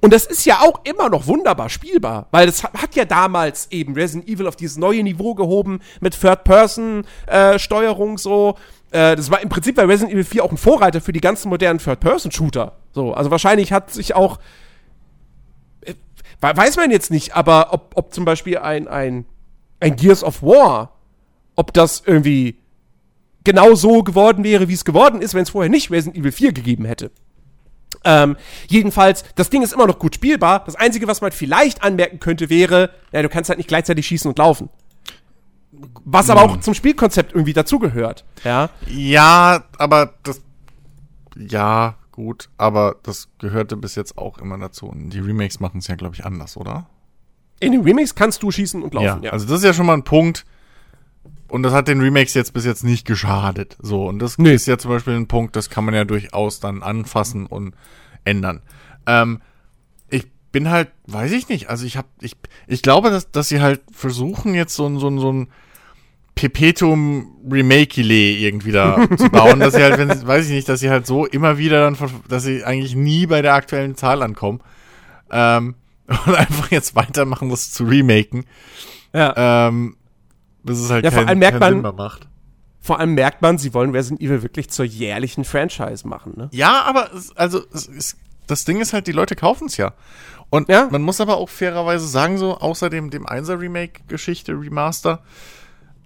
[0.00, 3.92] Und das ist ja auch immer noch wunderbar spielbar, weil das hat, ja damals eben
[3.94, 8.56] Resident Evil auf dieses neue Niveau gehoben mit Third-Person-Steuerung so.
[8.90, 11.50] Äh, das war im Prinzip bei Resident Evil 4 auch ein Vorreiter für die ganzen
[11.50, 12.78] modernen Third-Person-Shooter.
[12.92, 14.40] So, also wahrscheinlich hat sich auch äh,
[16.40, 19.26] weiß man jetzt nicht, aber ob, ob zum Beispiel ein, ein,
[19.78, 20.96] ein Gears of War,
[21.56, 22.58] ob das irgendwie
[23.44, 26.52] genau so geworden wäre, wie es geworden ist, wenn es vorher nicht Resident Evil 4
[26.52, 27.10] gegeben hätte.
[28.04, 28.36] Ähm,
[28.68, 30.64] jedenfalls, das Ding ist immer noch gut spielbar.
[30.64, 34.28] Das Einzige, was man vielleicht anmerken könnte, wäre, ja, du kannst halt nicht gleichzeitig schießen
[34.28, 34.70] und laufen.
[36.04, 38.24] Was aber auch zum Spielkonzept irgendwie dazugehört.
[38.44, 38.70] Ja.
[38.86, 40.42] Ja, aber das.
[41.36, 44.86] Ja, gut, aber das gehörte bis jetzt auch immer dazu.
[44.86, 46.86] Und die Remakes machen es ja, glaube ich, anders, oder?
[47.60, 49.30] In den Remakes kannst du schießen und laufen, ja.
[49.30, 50.44] Also das ist ja schon mal ein Punkt.
[51.48, 53.76] Und das hat den Remakes jetzt bis jetzt nicht geschadet.
[53.80, 54.54] So, und das Nee.
[54.54, 57.74] ist ja zum Beispiel ein Punkt, das kann man ja durchaus dann anfassen und
[58.24, 58.60] ändern.
[59.06, 59.40] Ähm,
[60.10, 63.60] ich bin halt, weiß ich nicht, also ich habe, ich, ich glaube, dass, dass sie
[63.60, 65.48] halt versuchen jetzt so ein, so ein, so ein
[66.34, 70.80] Perpetuum Remakele irgendwie da zu bauen, dass sie halt, wenn sie, weiß ich nicht, dass
[70.80, 74.22] sie halt so immer wieder dann, ver- dass sie eigentlich nie bei der aktuellen Zahl
[74.22, 74.60] ankommen.
[75.30, 75.74] Ähm,
[76.26, 78.44] und einfach jetzt weitermachen, das zu remaken.
[79.12, 79.68] ja.
[79.68, 79.96] Ähm,
[80.62, 82.28] bis es halt Ja, vor keinen allem merkt man- Sinn mehr macht.
[82.82, 86.48] Vor allem merkt man, sie wollen Resident Evil wirklich zur jährlichen Franchise machen, ne?
[86.52, 88.16] Ja, aber es, also es, es,
[88.46, 89.92] das Ding ist halt, die Leute kaufen es ja.
[90.48, 90.88] Und Ja.
[90.90, 95.22] man muss aber auch fairerweise sagen, so außer dem, dem 1er Remake-Geschichte, Remaster,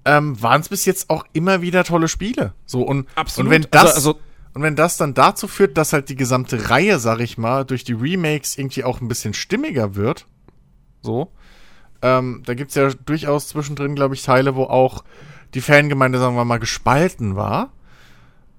[0.04, 2.52] ähm, waren es bis jetzt auch immer wieder tolle Spiele.
[2.66, 3.46] So und, Absolut.
[3.46, 4.20] und wenn das Also- also-
[4.54, 7.82] und wenn das dann dazu führt, dass halt die gesamte Reihe, sag ich mal, durch
[7.82, 10.26] die Remakes irgendwie auch ein bisschen stimmiger wird,
[11.02, 11.32] so,
[12.02, 15.02] ähm, da gibt's ja durchaus zwischendrin, glaube ich, Teile, wo auch
[15.54, 17.72] die Fangemeinde, sagen wir mal, gespalten war.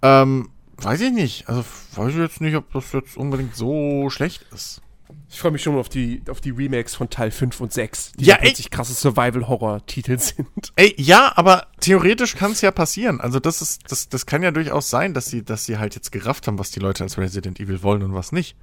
[0.02, 1.48] Ähm, weiß ich nicht.
[1.48, 4.82] Also weiß ich jetzt nicht, ob das jetzt unbedingt so schlecht ist.
[5.28, 8.24] Ich freue mich schon auf die, auf die Remakes von Teil 5 und 6, die
[8.26, 10.72] Ja, plötzlich krasse Survival-Horror-Titel sind.
[10.76, 13.20] Ey, ja, aber theoretisch kann es ja passieren.
[13.20, 16.12] Also das ist, das, das kann ja durchaus sein, dass sie, dass sie halt jetzt
[16.12, 18.56] gerafft haben, was die Leute als Resident Evil wollen und was nicht.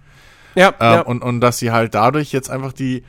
[0.56, 1.02] Ja, Äh, ja.
[1.02, 3.04] und, und dass sie halt dadurch jetzt einfach die,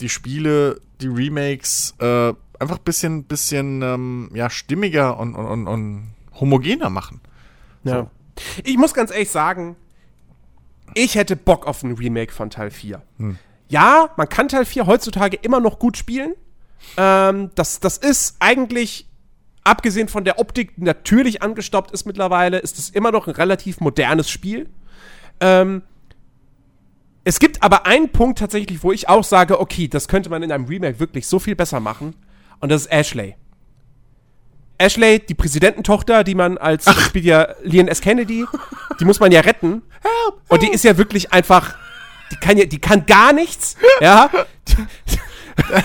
[0.00, 6.14] die Spiele, die Remakes, äh, einfach bisschen, bisschen, ähm, ja, stimmiger und, und, und, und
[6.40, 7.20] homogener machen.
[7.84, 8.10] Ja.
[8.64, 9.76] Ich muss ganz ehrlich sagen,
[10.98, 13.00] ich hätte Bock auf ein Remake von Teil 4.
[13.68, 16.34] Ja, man kann Teil 4 heutzutage immer noch gut spielen.
[16.96, 19.06] Ähm, das, das ist eigentlich,
[19.62, 23.80] abgesehen von der Optik, die natürlich angestaubt ist mittlerweile, ist es immer noch ein relativ
[23.80, 24.68] modernes Spiel.
[25.40, 25.82] Ähm,
[27.22, 30.50] es gibt aber einen Punkt tatsächlich, wo ich auch sage, okay, das könnte man in
[30.50, 32.14] einem Remake wirklich so viel besser machen.
[32.60, 33.36] Und das ist Ashley.
[34.78, 38.00] Ashley, die Präsidententochter, die man als spielt ja Leon S.
[38.00, 38.46] Kennedy,
[39.00, 39.82] die muss man ja retten.
[40.48, 41.74] Und die ist ja wirklich einfach,
[42.32, 44.30] die kann ja, die kann gar nichts, ja.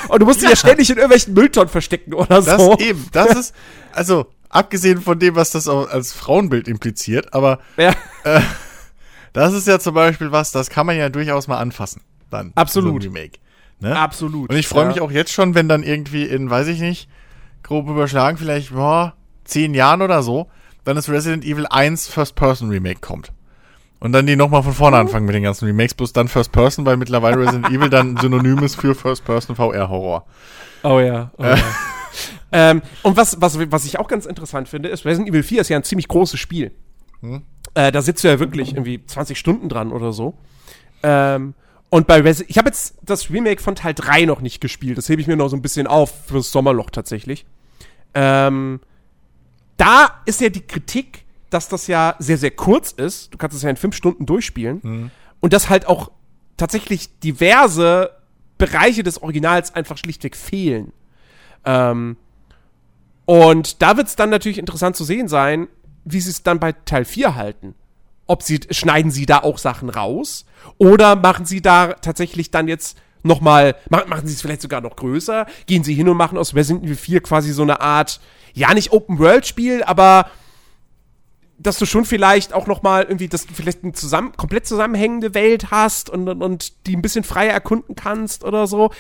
[0.08, 2.78] Und du musst sie ja ständig in irgendwelchen Mülltonnen verstecken oder Das so.
[2.78, 3.56] eben, das ist,
[3.91, 7.94] also, abgesehen von dem, was das auch als Frauenbild impliziert, aber Ja,
[9.34, 12.02] das ist ja zum Beispiel was, das kann man ja durchaus mal anfassen.
[12.30, 12.52] Dann.
[12.56, 13.02] Absolut.
[13.04, 13.39] So Remake.
[13.80, 14.00] Ne?
[14.00, 14.50] absolut.
[14.50, 14.89] Und ich freue ja.
[14.89, 17.10] mich auch jetzt schon, wenn dann irgendwie in, weiß ich nicht,
[17.64, 19.14] grob überschlagen, vielleicht, boah,
[19.45, 20.47] zehn Jahren oder so,
[20.84, 23.32] dann das Resident Evil 1 First-Person-Remake kommt.
[23.99, 26.97] Und dann die nochmal von vorne anfangen mit den ganzen Remakes, bloß dann First-Person, weil
[26.97, 30.26] mittlerweile Resident Evil dann synonym ist für First-Person VR-Horror.
[30.84, 31.32] Oh ja.
[31.38, 31.57] Oh ja.
[32.51, 35.70] ähm, und was, was, was ich auch ganz interessant finde, ist, Resident Evil 4 ist
[35.70, 36.72] ja ein ziemlich großes Spiel.
[37.76, 40.34] Äh, da sitzt du ja wirklich irgendwie 20 Stunden dran oder so.
[41.01, 41.53] Ähm,
[41.94, 44.98] und bei Resident ich habe jetzt das Remake von Teil 3 noch nicht gespielt.
[44.98, 47.46] Das hebe ich mir noch so ein bisschen auf fürs Sommerloch tatsächlich.
[48.16, 48.80] Ähm,
[49.78, 53.32] da ist ja die Kritik, dass das ja sehr, sehr kurz ist.
[53.32, 54.82] Du kannst es ja in fünf Stunden durchspielen.
[55.39, 56.10] Und dass halt auch
[56.58, 58.10] tatsächlich diverse
[58.58, 60.94] Bereiche des Originals einfach schlichtweg fehlen.
[61.64, 62.18] Ähm,
[63.26, 65.68] und da wird es dann natürlich interessant zu sehen sein,
[66.06, 67.76] wie sie es dann bei Teil 4 halten.
[68.34, 70.46] Ob sie, schneiden sie da auch Sachen raus?
[70.80, 74.96] Oder machen sie da tatsächlich dann jetzt nochmal, machen, machen sie es vielleicht sogar noch
[74.96, 75.46] größer?
[75.68, 78.20] Gehen sie hin und machen aus Resident Evil 4 quasi so eine Art,
[78.56, 80.32] ja, nicht Open-World-Spiel, aber
[81.60, 85.36] dass du schon vielleicht auch noch mal irgendwie, dass du vielleicht eine zusammen, komplett zusammenhängende
[85.36, 88.92] Welt hast und, und, und die ein bisschen freier erkunden kannst oder so.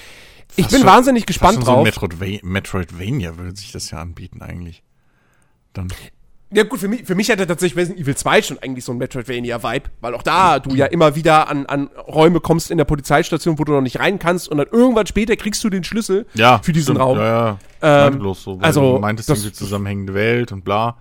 [0.57, 1.87] Ich bin schon- wahnsinnig gespannt drauf.
[1.95, 2.07] So
[2.43, 4.83] Metroidvania würde sich das ja anbieten eigentlich.
[5.73, 5.87] Dann.
[6.53, 8.97] Ja gut, für mich, für mich hätte tatsächlich Resident Evil 2 schon eigentlich so ein
[8.97, 13.57] Metroidvania-Vibe, weil auch da du ja immer wieder an, an Räume kommst in der Polizeistation,
[13.59, 16.59] wo du noch nicht rein kannst und dann irgendwann später kriegst du den Schlüssel Ja,
[16.63, 16.99] für diesen stimmt.
[16.99, 17.17] Raum.
[17.17, 18.07] Ja, ja.
[18.07, 20.97] Ähm, bloß so, weil also, du meintest das- irgendwie zusammenhängende Welt und bla.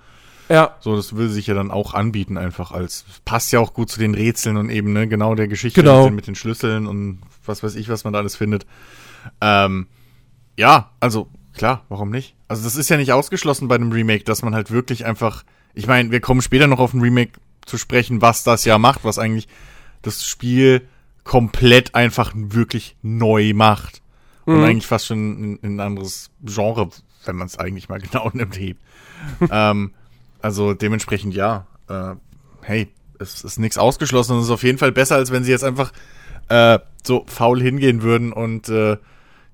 [0.48, 3.88] Ja, So, das will sich ja dann auch anbieten, einfach als passt ja auch gut
[3.90, 6.00] zu den Rätseln und eben, ne, genau der Geschichte Genau.
[6.03, 8.66] mit den- mit den Schlüsseln und was weiß ich, was man da alles findet.
[9.40, 9.86] Ähm,
[10.59, 12.34] ja, also klar, warum nicht?
[12.48, 15.44] Also das ist ja nicht ausgeschlossen bei einem Remake, dass man halt wirklich einfach,
[15.74, 17.32] ich meine, wir kommen später noch auf ein Remake
[17.64, 19.48] zu sprechen, was das ja macht, was eigentlich
[20.03, 20.86] das Spiel
[21.24, 24.03] komplett einfach wirklich neu macht.
[24.44, 26.90] Und eigentlich fast schon in, in ein anderes Genre,
[27.24, 28.80] wenn man es eigentlich mal genau nimmt, hebt.
[29.50, 29.92] ähm,
[30.40, 31.66] also dementsprechend ja.
[31.88, 32.16] Äh,
[32.62, 32.88] hey,
[33.20, 35.62] es ist nichts ausgeschlossen und es ist auf jeden Fall besser, als wenn sie jetzt
[35.62, 35.92] einfach
[36.48, 38.96] äh, so faul hingehen würden und äh,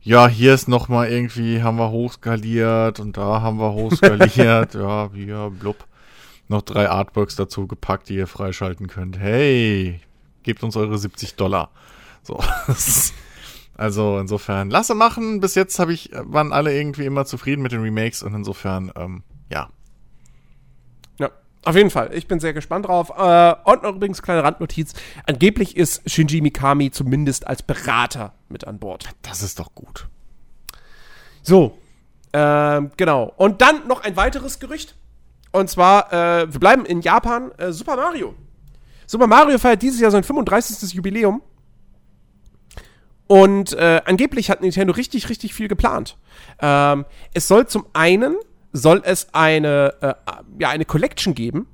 [0.03, 5.11] ja, hier ist noch mal irgendwie, haben wir hochskaliert und da haben wir hochskaliert, ja,
[5.13, 5.87] hier, blub.
[6.49, 9.19] Noch drei Artworks dazu gepackt, die ihr freischalten könnt.
[9.19, 10.01] Hey,
[10.43, 11.71] gebt uns eure 70 Dollar.
[12.23, 12.43] So,
[13.75, 15.41] also insofern, lasse machen.
[15.41, 19.23] Bis jetzt habe ich, waren alle irgendwie immer zufrieden mit den Remakes und insofern, ähm,
[19.53, 19.69] ja.
[21.69, 22.15] Auf jeden Fall.
[22.15, 23.11] Ich bin sehr gespannt drauf.
[23.11, 24.95] Äh, und noch übrigens kleine Randnotiz.
[25.27, 29.11] Angeblich ist Shinji Mikami zumindest als Berater mit an Bord.
[29.21, 30.09] Das ist doch gut.
[31.43, 31.77] So,
[32.33, 33.35] ähm, genau.
[33.37, 34.97] Und dann noch ein weiteres Gerücht.
[35.53, 38.35] Und zwar, äh, wir bleiben in Japan, äh, Super Mario.
[39.07, 40.95] Super Mario feiert dieses Jahr sein 35.
[40.95, 41.43] Jubiläum.
[43.27, 46.17] Und äh, angeblich hat Nintendo richtig, richtig viel geplant.
[46.63, 47.05] Ähm,
[47.35, 48.37] es soll zum einen,
[48.73, 50.15] soll es eine, äh,
[50.59, 51.67] ja, eine Collection geben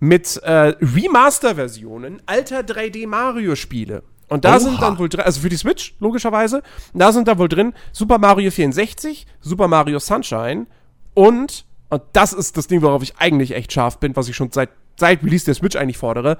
[0.00, 4.02] mit äh, Remaster-Versionen alter 3D-Mario-Spiele.
[4.28, 4.60] Und da Oha.
[4.60, 6.62] sind dann wohl drin, also für die Switch, logischerweise,
[6.94, 10.66] da sind da wohl drin Super Mario 64, Super Mario Sunshine
[11.14, 14.50] und, und das ist das Ding, worauf ich eigentlich echt scharf bin, was ich schon
[14.50, 16.38] seit, seit Release der Switch eigentlich fordere,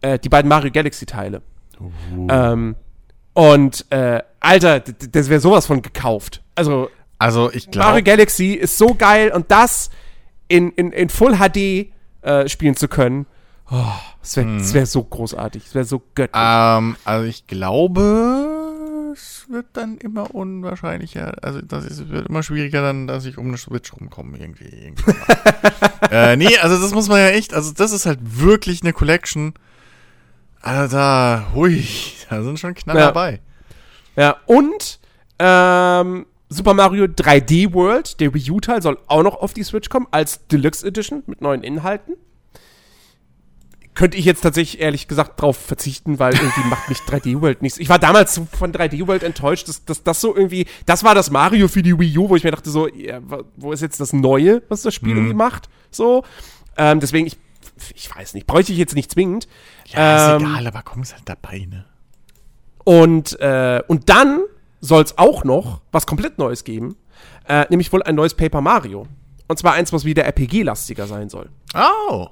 [0.00, 1.42] äh, die beiden Mario Galaxy-Teile.
[2.28, 2.76] Ähm,
[3.32, 6.42] und, äh, Alter, das wäre sowas von gekauft.
[6.54, 6.90] Also,
[7.20, 9.90] Also ich Mario glaube, Galaxy ist so geil und das
[10.48, 11.92] in, in, in Full HD
[12.22, 13.26] äh, spielen zu können.
[13.70, 13.84] Oh,
[14.22, 14.74] es wäre Hm.
[14.74, 15.66] wär so großartig.
[15.66, 16.42] Es wäre so göttlich.
[16.42, 21.34] Ähm, also ich glaube, es wird dann immer unwahrscheinlicher.
[21.42, 24.64] Also das ist, wird immer schwieriger dann, dass ich um eine Switch rumkomme irgendwie.
[24.64, 25.12] irgendwie.
[26.10, 29.54] äh, nee, also das muss man ja echt, also das ist halt wirklich eine Collection.
[30.62, 31.84] Also da, hui,
[32.28, 33.06] da sind schon Knaller Ja.
[33.06, 33.40] dabei.
[34.16, 34.98] Ja, und
[35.38, 40.08] ähm, Super Mario 3D World, der Wii U-Teil, soll auch noch auf die Switch kommen,
[40.10, 42.16] als Deluxe Edition mit neuen Inhalten.
[43.94, 47.78] Könnte ich jetzt tatsächlich ehrlich gesagt drauf verzichten, weil irgendwie macht mich 3D World nichts.
[47.78, 51.30] Ich war damals von 3D World enttäuscht, dass, dass das so irgendwie, das war das
[51.30, 53.20] Mario für die Wii U, wo ich mir dachte so, ja,
[53.56, 55.68] wo ist jetzt das Neue, was das Spiel irgendwie macht?
[55.92, 56.24] So.
[56.76, 57.38] Ähm, deswegen, ich,
[57.94, 59.46] ich weiß nicht, bräuchte ich jetzt nicht zwingend.
[59.86, 61.84] Ja, ist Ähm, egal, aber komm, ist halt dabei, ne?
[62.84, 64.40] Und, äh, und dann
[64.80, 66.96] soll es auch noch was komplett Neues geben,
[67.48, 69.06] äh, nämlich wohl ein neues Paper Mario.
[69.48, 71.48] Und zwar eins, was wieder RPG-lastiger sein soll.
[71.74, 72.28] Oh.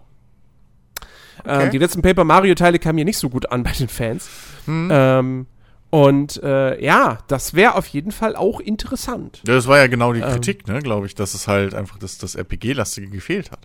[1.45, 4.29] Ähm, die letzten Paper Mario-Teile kamen hier nicht so gut an bei den Fans.
[4.69, 5.47] Ähm,
[5.91, 9.43] und äh, ja, das wäre auf jeden Fall auch interessant.
[9.47, 10.21] Ja, das war ja genau Ähm.
[10.21, 13.61] die Kritik, ne, glaube ich, dass es halt einfach das, das RPG-lastige gefehlt hat.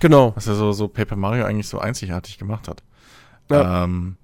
[0.00, 0.32] Genau.
[0.34, 2.82] Was er so, so Paper Mario eigentlich so einzigartig gemacht hat.
[3.50, 3.84] Ja.
[3.84, 4.16] Ähm,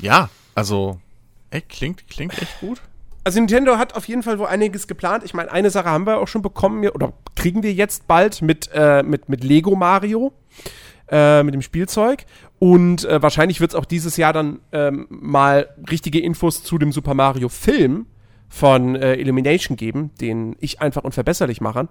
[0.00, 1.00] ja, also,
[1.50, 2.80] ey, klingt, klingt echt gut.
[3.24, 5.24] Also Nintendo hat auf jeden Fall wohl einiges geplant.
[5.24, 8.70] Ich meine, eine Sache haben wir auch schon bekommen, oder kriegen wir jetzt bald mit,
[8.74, 10.32] äh, mit, mit Lego Mario,
[11.08, 12.26] äh, mit dem Spielzeug.
[12.58, 16.92] Und äh, wahrscheinlich wird es auch dieses Jahr dann ähm, mal richtige Infos zu dem
[16.92, 18.06] Super Mario Film
[18.48, 21.88] von äh, Illumination geben, den ich einfach unverbesserlich mache.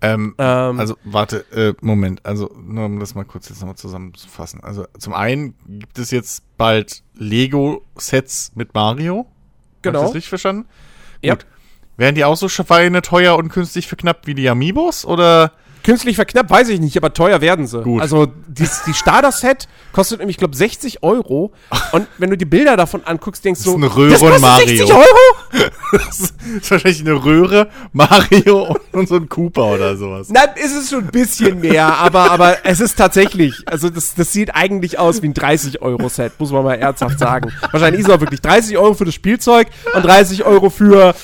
[0.00, 4.62] Ähm, Ähm, also, warte, äh, Moment, also, nur um das mal kurz jetzt nochmal zusammenzufassen.
[4.62, 9.26] Also, zum einen gibt es jetzt bald Lego-Sets mit Mario.
[9.86, 10.06] Hab ich Genau.
[10.06, 10.68] das richtig verstanden?
[11.22, 11.34] Ja.
[11.34, 11.46] Gut.
[11.96, 15.04] Werden die auch so Schweine teuer und künstlich verknappt wie die Amiibos?
[15.06, 15.52] Oder?
[15.86, 17.80] Künstlich verknappt, weiß ich nicht, aber teuer werden sie.
[17.80, 18.02] Gut.
[18.02, 21.52] Also die, die Starter-Set kostet nämlich, ich glaube, 60 Euro.
[21.92, 24.40] Und wenn du die Bilder davon anguckst, denkst Das ist du, ein Röhren das kostet
[24.40, 24.66] Mario.
[24.66, 25.06] 60 Euro?
[25.92, 30.28] Das ist wahrscheinlich eine Röhre, Mario und so ein Cooper oder sowas.
[30.28, 34.32] Nein, ist es schon ein bisschen mehr, aber, aber es ist tatsächlich, also das, das
[34.32, 37.52] sieht eigentlich aus wie ein 30-Euro-Set, muss man mal ernsthaft sagen.
[37.70, 41.14] Wahrscheinlich ist es auch wirklich 30 Euro für das Spielzeug und 30 Euro für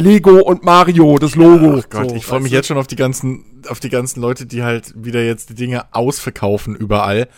[0.00, 1.78] Lego und Mario, das Logo.
[1.80, 2.56] Ach Gott, So, ich freue mich du?
[2.56, 5.84] jetzt schon auf die ganzen, auf die ganzen Leute, die halt wieder jetzt die Dinge
[5.94, 7.28] ausverkaufen überall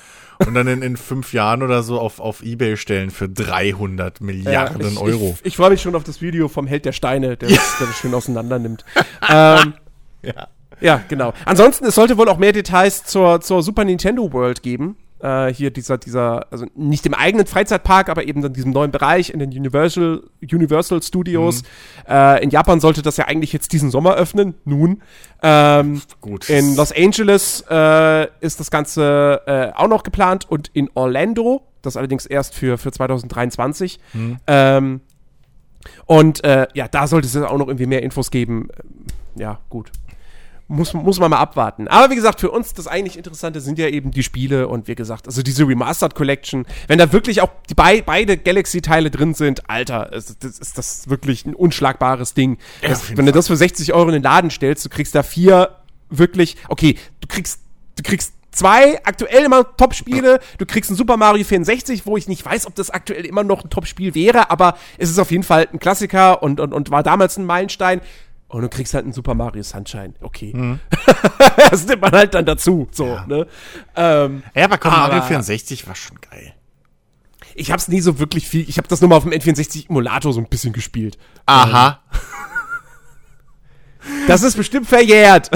[0.46, 4.26] und dann in, in fünf Jahren oder so auf, auf Ebay stellen für 300 Ja,
[4.26, 5.36] Milliarden ich, Euro.
[5.40, 7.86] Ich, ich freue mich schon auf das Video vom Held der Steine, der, das, der
[7.86, 8.84] das schön auseinander nimmt.
[9.28, 9.74] ähm,
[10.22, 10.48] ja.
[10.80, 11.32] Ja, genau.
[11.44, 14.96] Ansonsten, es sollte wohl auch mehr Details zur, zur Super Nintendo World geben.
[15.22, 19.30] Äh, hier dieser, dieser, also nicht im eigenen Freizeitpark, aber eben in diesem neuen Bereich
[19.30, 21.62] in den Universal, Universal Studios.
[22.08, 24.54] Äh, in Japan sollte das ja eigentlich jetzt diesen Sommer öffnen.
[24.64, 25.00] Nun.
[25.40, 26.50] Ähm, Gut.
[26.50, 31.96] in Los Angeles äh, ist das Ganze äh, auch noch geplant und in Orlando, das
[31.96, 34.00] allerdings erst für, für 2023.
[34.48, 35.02] Ähm,
[36.06, 38.70] und äh, ja, da sollte es auch noch irgendwie mehr Infos geben.
[38.76, 39.06] Ähm,
[39.36, 39.92] Ja, gut.
[40.72, 41.86] Muss, muss man mal abwarten.
[41.86, 44.94] Aber wie gesagt, für uns das eigentlich Interessante sind ja eben die Spiele und wie
[44.94, 49.68] gesagt, also diese Remastered Collection, wenn da wirklich auch die bei, beide Galaxy-Teile drin sind,
[49.68, 52.56] Alter, ist, das ist das wirklich ein unschlagbares Ding.
[52.80, 55.22] Ja, das, wenn du das für 60 Euro in den Laden stellst, du kriegst da
[55.22, 55.76] vier
[56.08, 57.60] wirklich, okay, du kriegst,
[57.96, 62.44] du kriegst zwei aktuell immer Top-Spiele, du kriegst ein Super Mario 64, wo ich nicht
[62.44, 65.68] weiß, ob das aktuell immer noch ein Top-Spiel wäre, aber es ist auf jeden Fall
[65.72, 68.00] ein Klassiker und, und, und war damals ein Meilenstein.
[68.52, 70.14] Und du kriegst halt einen Super Mario Sunshine.
[70.20, 70.52] Okay.
[71.70, 72.86] das nimmt man halt dann dazu.
[72.92, 73.26] So, Ja.
[73.26, 73.46] ne?
[73.96, 76.52] Ähm, Ja, aber komm, Aber- Mario 64 war schon geil.
[77.54, 78.68] ich hab's nie so wirklich viel.
[78.68, 81.18] Ich habe das nur mal auf dem N64 Emulator so ein bisschen gespielt.
[81.46, 82.02] Aha.
[84.26, 85.50] Das ist bestimmt verjährt.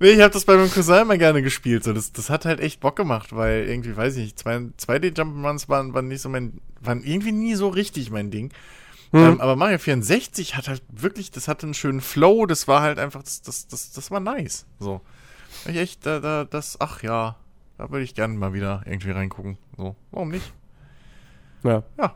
[0.00, 1.84] Nee, ich habe das bei meinem Cousin immer gerne gespielt.
[1.84, 5.68] So, das, das hat halt echt Bock gemacht, weil irgendwie, weiß ich nicht, zwei- 2D-Jump'n'Runs
[5.68, 8.52] waren, waren nicht so mein, waren irgendwie nie so richtig mein Ding.
[9.12, 12.98] Ähm, aber Mario 64 hat halt wirklich, das hatte einen schönen Flow, das war halt
[12.98, 14.64] einfach, das, das, das, das war nice.
[14.78, 15.00] So.
[15.66, 17.36] Ich echt, da, da, das, ach ja,
[17.76, 19.58] da würde ich gerne mal wieder irgendwie reingucken.
[19.76, 20.52] So, warum nicht?
[21.62, 21.82] Ja.
[21.98, 22.14] Ja.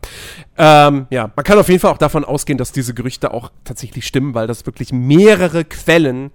[0.56, 4.06] Ähm, ja, man kann auf jeden Fall auch davon ausgehen, dass diese Gerüchte auch tatsächlich
[4.06, 6.30] stimmen, weil das wirklich mehrere Quellen, äh,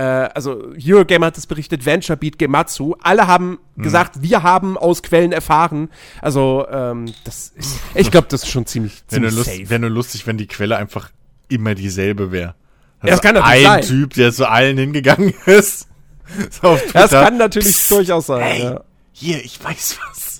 [0.00, 3.82] also Eurogamer hat es berichtet, VentureBeat, Gematsu, alle haben Mhm.
[3.82, 5.88] gesagt, wir haben aus Quellen erfahren.
[6.22, 9.70] Also, ähm, das ist, ich glaube, das ist schon ziemlich, Wäre nur, ziemlich lust, safe.
[9.70, 11.10] wär nur lustig, wenn die Quelle einfach
[11.48, 12.54] immer dieselbe wäre.
[13.02, 13.88] Ja, das kann natürlich ein sein.
[13.88, 15.86] Typ, der zu allen hingegangen ist.
[16.62, 18.40] So Das kann natürlich Psst, durchaus sein.
[18.42, 18.80] Ey, Ja.
[19.12, 20.37] hier, ich weiß was.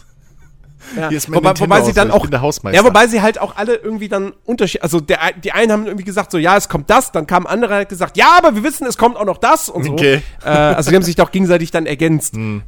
[0.97, 1.11] Ja.
[1.29, 5.01] Wobei, wobei sie dann auch, ja, wobei sie halt auch alle irgendwie dann Unterschied, also
[5.01, 7.89] der, die einen haben irgendwie gesagt so, ja, es kommt das, dann kam und hat
[7.89, 9.93] gesagt, ja, aber wir wissen, es kommt auch noch das und so.
[9.93, 10.23] Okay.
[10.45, 12.35] Äh, also die haben sich doch gegenseitig dann ergänzt.
[12.37, 12.65] Ähm,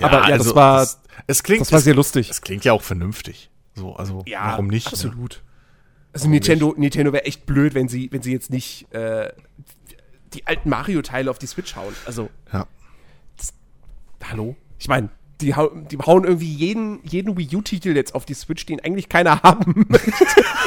[0.00, 2.30] aber ja, das also, war, Das, es klingt, das war sehr lustig.
[2.30, 3.50] Es klingt ja auch vernünftig.
[3.74, 4.86] So, also warum nicht?
[4.86, 4.92] Ne?
[4.92, 5.42] Absolut.
[6.12, 9.30] Also Nintendo, Nintendo wäre echt blöd, wenn sie, wenn sie jetzt nicht äh,
[10.34, 11.94] die alten Mario-Teile auf die Switch hauen.
[12.04, 12.66] Also, Ja.
[14.24, 14.56] hallo?
[14.78, 15.10] Ich meine,
[15.40, 15.54] die,
[15.90, 19.86] die hauen irgendwie jeden, jeden Wii U-Titel jetzt auf die Switch, den eigentlich keiner haben
[19.88, 20.12] möchte.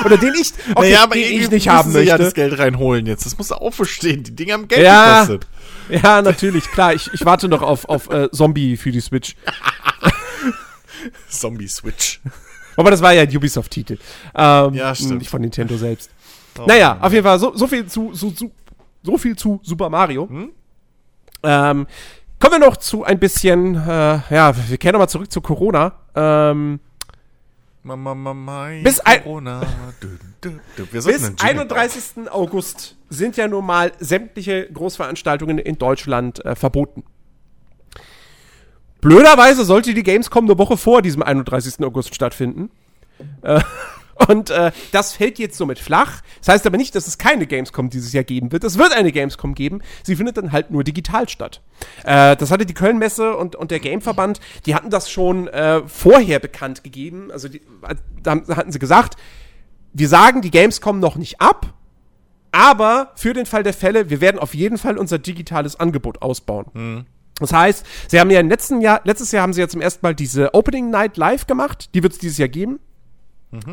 [0.06, 2.42] Oder den ich, okay, naja, aber den ich nicht haben sie ja das möchte.
[2.42, 3.26] Geld reinholen jetzt.
[3.26, 4.24] Das muss auch verstehen.
[4.24, 5.22] Die Dinge haben Geld Ja.
[5.26, 5.48] gekostet.
[5.90, 6.94] Ja, natürlich, klar.
[6.94, 9.36] Ich, ich warte noch auf, auf äh, Zombie für die Switch.
[11.30, 12.22] Zombie Switch.
[12.76, 13.98] Aber das war ja ein Ubisoft-Titel.
[14.36, 15.20] Ähm, Ja, stimmt.
[15.20, 16.10] Nicht von Nintendo selbst.
[16.60, 18.52] Oh, naja, auf jeden Fall so, so viel zu so, so,
[19.04, 20.30] so viel zu Super Mario.
[20.30, 20.52] Hm?
[21.44, 21.88] Ähm,
[22.44, 25.94] kommen wir noch zu ein bisschen, äh, ja, wir kehren nochmal zurück zu Corona.
[26.14, 26.82] Ähm,
[27.84, 29.62] Mama, Mama, Bis Corona.
[30.92, 32.30] Bis einen Jingle 31.
[32.30, 37.06] August sind ja nun mal sämtliche Großveranstaltungen in Deutschland äh, verboten.
[39.00, 41.82] Blöderweise sollte die Gamescom eine Woche vor diesem 31.
[41.86, 42.72] August stattfinden.
[43.42, 43.62] Äh,
[44.28, 46.22] und äh, das fällt jetzt somit flach.
[46.40, 48.64] Das heißt aber nicht, dass es keine Gamescom dieses Jahr geben wird.
[48.64, 49.82] Es wird eine Gamescom geben.
[50.04, 51.62] Sie findet dann halt nur digital statt.
[52.04, 56.40] Äh, das hatte die Kölnmesse und, und der Gameverband, die hatten das schon äh, vorher
[56.40, 57.32] bekannt gegeben.
[57.32, 57.62] Also die,
[58.22, 59.16] da hatten sie gesagt,
[59.94, 61.74] wir sagen die Gamescom noch nicht ab,
[62.52, 67.06] aber für den Fall der Fälle, wir werden auf jeden Fall unser digitales Angebot ausbauen.
[67.40, 70.06] Das heißt, sie haben ja im letzten Jahr, letztes Jahr haben sie ja zum ersten
[70.06, 71.90] Mal diese Opening Night live gemacht.
[71.96, 72.80] Die wird es dieses Jahr geben.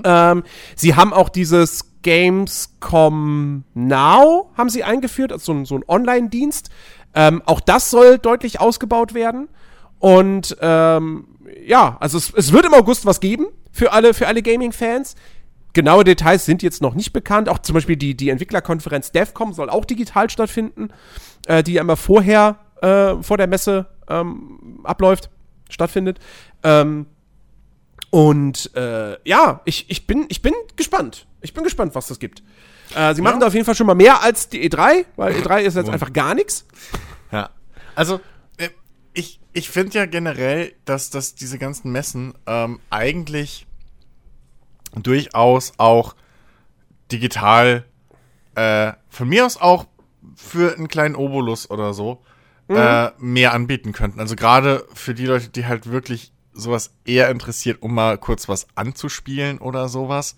[0.05, 0.43] Ähm,
[0.77, 6.71] sie haben auch dieses Gamescom Now haben sie eingeführt, also so ein, so ein Online-Dienst.
[7.15, 9.49] Ähm, auch das soll deutlich ausgebaut werden.
[9.99, 11.27] Und ähm,
[11.65, 15.15] ja, also es, es wird im August was geben für alle, für alle Gaming-Fans.
[15.73, 17.49] Genaue Details sind jetzt noch nicht bekannt.
[17.49, 20.89] Auch zum Beispiel die, die Entwicklerkonferenz DevCom soll auch digital stattfinden,
[21.47, 25.31] äh, die ja immer vorher, äh, vor der Messe ähm, abläuft,
[25.69, 26.19] stattfindet.
[26.63, 27.07] Ähm,
[28.11, 31.27] und äh, ja, ich, ich, bin, ich bin gespannt.
[31.41, 32.43] Ich bin gespannt, was das gibt.
[32.95, 35.61] Äh, sie machen da auf jeden Fall schon mal mehr als die E3, weil E3
[35.61, 36.67] ist jetzt einfach gar nichts.
[37.31, 37.51] Ja.
[37.95, 38.21] Also,
[38.57, 38.69] äh,
[39.13, 43.67] ich, ich finde ja generell, dass, dass diese ganzen Messen ähm, eigentlich
[44.95, 46.17] durchaus auch
[47.13, 47.85] digital
[48.57, 49.87] äh, von mir aus auch
[50.35, 52.23] für einen kleinen Obolus oder so
[52.69, 54.21] äh, mehr anbieten könnten.
[54.21, 58.67] Also gerade für die Leute, die halt wirklich sowas eher interessiert, um mal kurz was
[58.75, 60.37] anzuspielen oder sowas.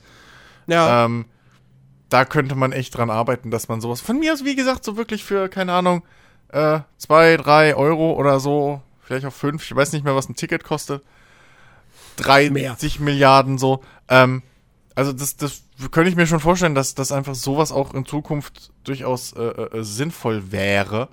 [0.66, 1.04] Ja.
[1.04, 1.24] Ähm,
[2.08, 4.96] da könnte man echt dran arbeiten, dass man sowas von mir aus, wie gesagt, so
[4.96, 6.02] wirklich für, keine Ahnung,
[6.48, 10.36] äh, zwei, drei Euro oder so, vielleicht auch fünf, ich weiß nicht mehr, was ein
[10.36, 11.02] Ticket kostet.
[12.16, 12.76] 30 Mehr.
[13.00, 13.82] Milliarden so.
[14.08, 14.42] Ähm,
[14.94, 18.70] also das, das könnte ich mir schon vorstellen, dass das einfach sowas auch in Zukunft
[18.84, 21.08] durchaus äh, äh, sinnvoll wäre.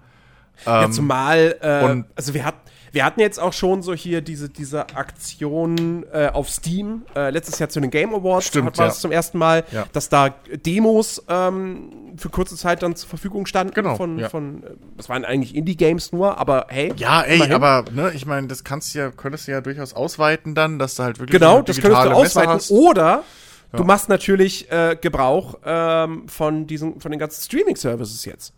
[0.65, 2.55] Ja, Ähm, zumal, äh, und- also wir, hat,
[2.91, 7.59] wir hatten jetzt auch schon so hier diese, diese Aktion äh, auf Steam, äh, letztes
[7.59, 8.91] Jahr zu den Game Awards, Stimmt, hat war ja.
[8.91, 9.85] es zum ersten Mal, Ja.
[9.93, 10.29] dass da
[10.65, 14.29] Demos ähm, für kurze Zeit dann zur Verfügung standen Genau, von, ja.
[14.29, 14.67] von äh,
[14.97, 16.93] das waren eigentlich Indie-Games nur, aber hey.
[16.97, 17.53] Ja, ey, immerhin.
[17.53, 20.95] aber ne, ich meine, das kannst du ja, könntest du ja durchaus ausweiten dann, dass
[20.95, 22.59] du halt wirklich Genau, das könntest du ausweiten.
[22.75, 23.23] Oder
[23.71, 28.53] du machst natürlich äh, Gebrauch ähm, von diesen, von den ganzen Streaming-Services jetzt.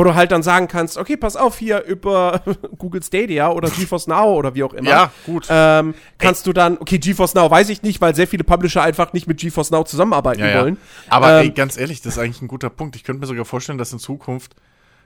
[0.00, 2.40] Wo du halt dann sagen kannst, okay, pass auf, hier über
[2.78, 4.88] Google Stadia oder GeForce Now oder wie auch immer.
[4.88, 5.46] Ja, gut.
[5.50, 9.12] Ähm, kannst du dann, okay, GeForce Now weiß ich nicht, weil sehr viele Publisher einfach
[9.12, 10.62] nicht mit GeForce Now zusammenarbeiten Ja, ja.
[10.62, 10.78] wollen.
[11.10, 12.96] Aber Ähm, ey, ganz ehrlich, das ist eigentlich ein guter Punkt.
[12.96, 14.56] Ich könnte mir sogar vorstellen, dass in Zukunft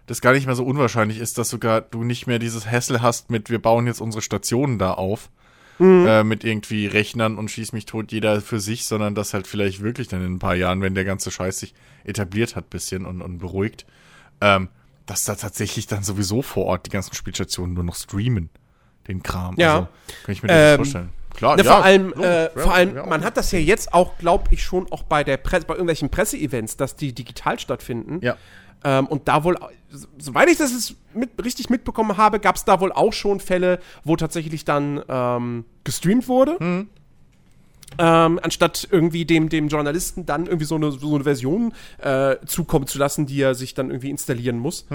[0.06, 3.30] das gar nicht mehr so unwahrscheinlich ist, dass sogar du nicht mehr dieses Hassel hast
[3.30, 5.28] mit, wir bauen jetzt unsere Stationen da auf.
[5.80, 6.06] Mhm.
[6.06, 9.82] Äh, mit irgendwie Rechnern und schieß mich tot, jeder für sich, sondern dass halt vielleicht
[9.82, 13.20] wirklich dann in ein paar Jahren, wenn der ganze Scheiß sich etabliert hat, bisschen und,
[13.22, 13.84] und beruhigt,
[14.40, 14.68] ähm,
[15.06, 18.50] dass da tatsächlich dann sowieso vor Ort die ganzen Spielstationen nur noch streamen,
[19.08, 19.54] den Kram.
[19.58, 19.74] Ja.
[19.74, 19.88] Also,
[20.24, 21.10] kann ich mir das Ähm, vorstellen.
[21.34, 23.92] Klar, Ne, ja, vor allem, äh, ja, vor allem, ja, man hat das ja jetzt
[23.92, 28.20] auch, glaube ich, schon auch bei der Presse, bei irgendwelchen Presseevents, dass die digital stattfinden.
[28.22, 28.36] Ja.
[28.84, 29.58] Ähm, und da wohl,
[30.18, 33.80] soweit ich das jetzt mit, richtig mitbekommen habe, gab es da wohl auch schon Fälle,
[34.04, 36.56] wo tatsächlich dann ähm, gestreamt wurde.
[36.60, 36.88] Mhm.
[37.98, 42.86] Ähm, anstatt irgendwie dem, dem Journalisten dann irgendwie so eine, so eine Version äh, zukommen
[42.86, 44.86] zu lassen, die er sich dann irgendwie installieren muss.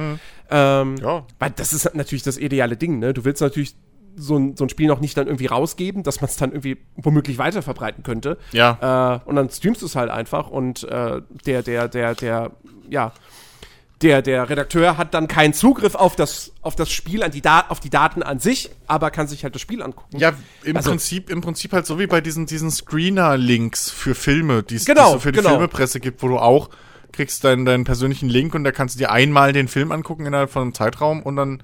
[0.49, 0.97] Ähm, Mhm.
[0.97, 1.23] Ja.
[1.39, 3.13] Weil das ist natürlich das ideale Ding, ne?
[3.13, 3.75] Du willst natürlich
[4.15, 6.77] so ein, so ein Spiel noch nicht dann irgendwie rausgeben, dass man es dann irgendwie
[6.95, 8.37] womöglich weiter verbreiten könnte.
[8.51, 9.21] Ja.
[9.25, 12.51] Äh, und dann streamst du es halt einfach und äh, der, der, der, der,
[12.89, 13.13] ja,
[14.01, 17.65] der, der Redakteur hat dann keinen Zugriff auf das, auf das Spiel, an die da
[17.67, 20.17] auf die Daten an sich, aber kann sich halt das Spiel angucken.
[20.19, 24.63] Ja, im, Also- Prinzip, im Prinzip halt so wie bei diesen, diesen Screener-Links für Filme,
[24.63, 25.51] die es Genau, so für die genau.
[25.51, 26.69] Filmepresse gibt, wo du auch
[27.11, 30.51] kriegst deinen, deinen persönlichen Link und da kannst du dir einmal den Film angucken innerhalb
[30.51, 31.63] von einem Zeitraum und dann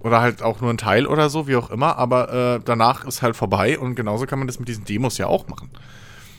[0.00, 3.20] oder halt auch nur ein Teil oder so, wie auch immer, aber äh, danach ist
[3.20, 5.70] halt vorbei und genauso kann man das mit diesen Demos ja auch machen.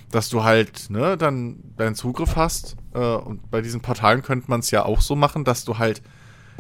[0.09, 4.59] Dass du halt, ne, dann deinen Zugriff hast äh, und bei diesen Portalen könnte man
[4.59, 6.01] es ja auch so machen, dass du halt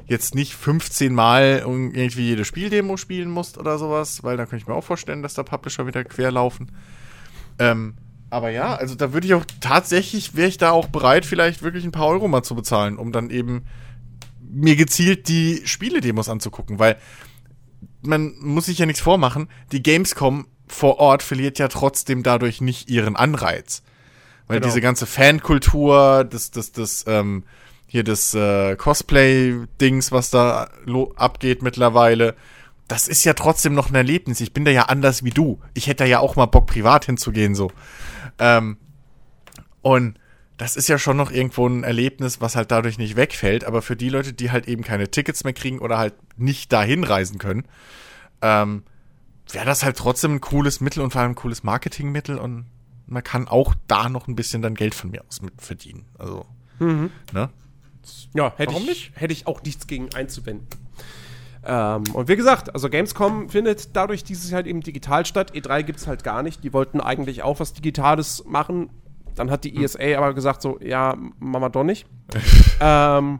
[0.07, 4.67] jetzt nicht 15 Mal irgendwie jede Spieldemo spielen musst oder sowas, weil da könnte ich
[4.67, 6.71] mir auch vorstellen, dass da Publisher wieder querlaufen.
[7.59, 7.95] Ähm,
[8.29, 11.83] aber ja, also da würde ich auch tatsächlich, wäre ich da auch bereit, vielleicht wirklich
[11.83, 13.65] ein paar Euro mal zu bezahlen, um dann eben
[14.39, 16.97] mir gezielt die Spiele-Demos anzugucken, weil
[18.01, 22.89] man muss sich ja nichts vormachen, die Gamescom vor Ort verliert ja trotzdem dadurch nicht
[22.89, 23.83] ihren Anreiz.
[24.51, 24.67] Weil Genau.
[24.67, 27.43] diese ganze Fankultur, das, das, das, ähm,
[27.87, 30.69] hier das äh, Cosplay-Dings, was da
[31.15, 32.35] abgeht mittlerweile,
[32.87, 34.41] das ist ja trotzdem noch ein Erlebnis.
[34.41, 35.59] Ich bin da ja anders wie du.
[35.73, 37.71] Ich hätte da ja auch mal Bock, privat hinzugehen, so.
[38.39, 38.77] Ähm,
[39.81, 40.17] und
[40.57, 43.63] das ist ja schon noch irgendwo ein Erlebnis, was halt dadurch nicht wegfällt.
[43.63, 47.03] Aber für die Leute, die halt eben keine Tickets mehr kriegen oder halt nicht dahin
[47.03, 47.63] reisen können,
[48.41, 48.83] ähm,
[49.51, 52.65] wäre das halt trotzdem ein cooles Mittel und vor allem ein cooles Marketingmittel und
[53.11, 56.05] man kann auch da noch ein bisschen dann Geld von mir aus mit verdienen.
[56.17, 56.45] Also,
[56.79, 57.49] ne?
[58.33, 60.67] Ja, hätte Warum ich, hätte ich auch nichts gegen einzuwenden.
[61.63, 65.53] Ähm, und wie gesagt, also Gamescom findet dadurch dieses Jahr halt eben digital statt.
[65.53, 66.63] E3 gibt es halt gar nicht.
[66.63, 68.89] Die wollten eigentlich auch was Digitales machen.
[69.35, 72.07] Dann hat die ESA aber gesagt so, ja, machen wir doch nicht.
[72.79, 73.39] ähm,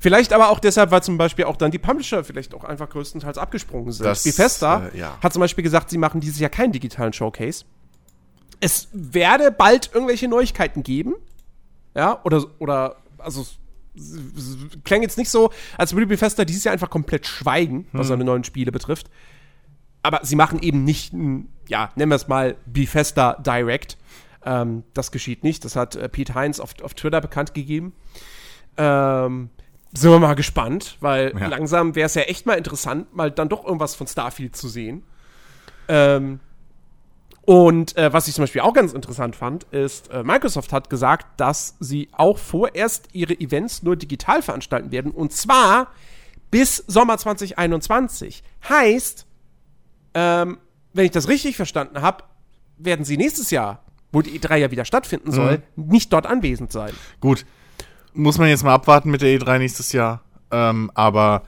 [0.00, 3.38] vielleicht aber auch deshalb, weil zum Beispiel auch dann die Publisher vielleicht auch einfach größtenteils
[3.38, 4.06] abgesprungen sind.
[4.06, 5.18] Das, Bethesda äh, ja.
[5.20, 7.64] hat zum Beispiel gesagt, sie machen dieses Jahr keinen digitalen Showcase.
[8.60, 11.14] Es werde bald irgendwelche Neuigkeiten geben.
[11.94, 13.46] Ja, oder, oder, also,
[14.84, 18.44] klang jetzt nicht so, als würde Bethesda dieses Jahr einfach komplett schweigen, was seine neuen
[18.44, 19.08] Spiele betrifft.
[20.02, 21.12] Aber sie machen eben nicht,
[21.68, 23.96] ja, nennen wir es mal Bethesda Direct.
[24.44, 25.64] Ähm, das geschieht nicht.
[25.64, 27.92] Das hat äh, Pete Heinz auf, auf Twitter bekannt gegeben.
[28.76, 29.50] Ähm,
[29.92, 31.48] sind wir mal gespannt, weil Ja.
[31.48, 35.02] langsam wäre es ja echt mal interessant, mal dann doch irgendwas von Starfield zu sehen.
[35.88, 36.40] Ähm,
[37.46, 41.40] und äh, was ich zum Beispiel auch ganz interessant fand, ist, äh, Microsoft hat gesagt,
[41.40, 45.12] dass sie auch vorerst ihre Events nur digital veranstalten werden.
[45.12, 45.92] Und zwar
[46.50, 48.42] bis Sommer 2021.
[48.68, 49.26] Heißt,
[50.14, 50.58] ähm,
[50.92, 52.24] wenn ich das richtig verstanden habe,
[52.78, 56.92] werden sie nächstes Jahr, wo die E3 ja wieder stattfinden soll, nicht dort anwesend sein.
[57.20, 57.46] Gut,
[58.12, 60.22] muss man jetzt mal abwarten mit der E3 nächstes Jahr.
[60.50, 61.44] Ähm, aber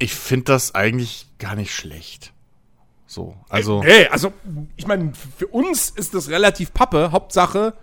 [0.00, 2.32] ich finde das eigentlich gar nicht schlecht.
[3.10, 3.82] So, also.
[3.82, 4.32] Hey, also,
[4.76, 7.10] ich meine, für uns ist das relativ Pappe.
[7.10, 7.74] Hauptsache,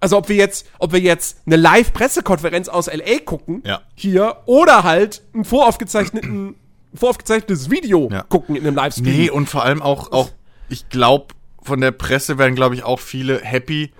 [0.00, 3.82] also ob wir jetzt, ob wir jetzt eine Live-Pressekonferenz aus LA gucken, Ja.
[3.94, 6.54] hier, oder halt ein voraufgezeichneten,
[6.94, 8.22] voraufgezeichnetes Video Ja.
[8.22, 9.04] gucken in einem Livestream.
[9.04, 10.30] Nee, und vor allem auch, auch
[10.70, 13.92] ich glaube, von der Presse werden, glaube ich, auch viele happy,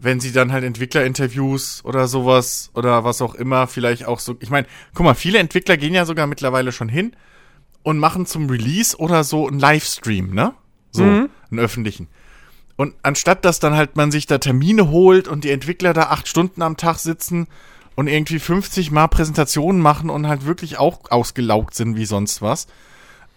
[0.00, 4.34] wenn sie dann halt Entwicklerinterviews oder sowas oder was auch immer vielleicht auch so.
[4.40, 7.14] Ich meine, guck mal, viele Entwickler gehen ja sogar mittlerweile schon hin
[7.82, 10.54] und machen zum Release oder so einen Livestream, ne?
[10.90, 12.08] So, einen öffentlichen.
[12.76, 16.26] Und anstatt dass dann halt man sich da Termine holt und die Entwickler da acht
[16.26, 17.46] Stunden am Tag sitzen
[17.94, 22.66] und irgendwie 50 Mal Präsentationen machen und halt wirklich auch ausgelaugt sind wie sonst was,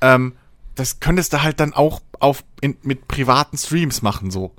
[0.01, 0.33] ähm,
[0.75, 4.51] das könntest du halt dann auch auf, in, mit privaten Streams machen, so.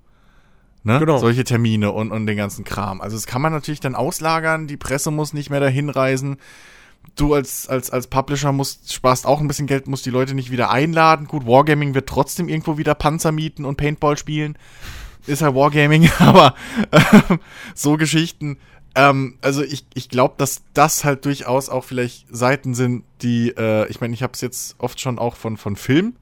[0.83, 0.99] Ne?
[0.99, 1.17] Genau.
[1.17, 3.01] Solche Termine und, und den ganzen Kram.
[3.01, 6.37] Also das kann man natürlich dann auslagern, die Presse muss nicht mehr dahin reisen.
[7.17, 10.51] Du als, als, als Publisher musst, sparst auch ein bisschen Geld, musst die Leute nicht
[10.51, 11.27] wieder einladen.
[11.27, 14.59] Gut, Wargaming wird trotzdem irgendwo wieder Panzer mieten und Paintball spielen.
[15.27, 16.55] Ist ja Wargaming, aber
[16.93, 17.39] ähm,
[17.75, 18.59] so Geschichten.
[18.95, 23.89] Ähm, also ich, ich glaube, dass das halt durchaus auch vielleicht Seiten sind, die, äh,
[23.89, 26.17] ich meine, ich habe es jetzt oft schon auch von, von Film,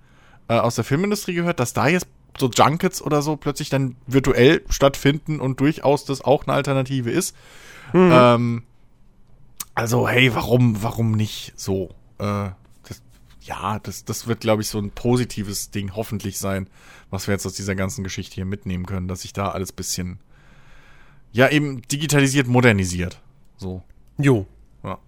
[0.49, 2.07] äh, aus der Filmindustrie gehört, dass da jetzt
[2.39, 7.37] so Junkets oder so plötzlich dann virtuell stattfinden und durchaus das auch eine Alternative ist.
[7.95, 8.63] Ähm,
[9.75, 11.91] also, hey, warum, warum nicht so?
[12.19, 12.51] Äh,
[12.89, 13.03] das,
[13.41, 16.69] ja, das, das wird, glaube ich, so ein positives Ding hoffentlich sein,
[17.11, 20.19] was wir jetzt aus dieser ganzen Geschichte hier mitnehmen können, dass sich da alles bisschen,
[21.33, 23.21] ja, eben digitalisiert, modernisiert.
[23.57, 23.83] So,
[24.19, 24.47] Jo.
[24.83, 24.99] ja.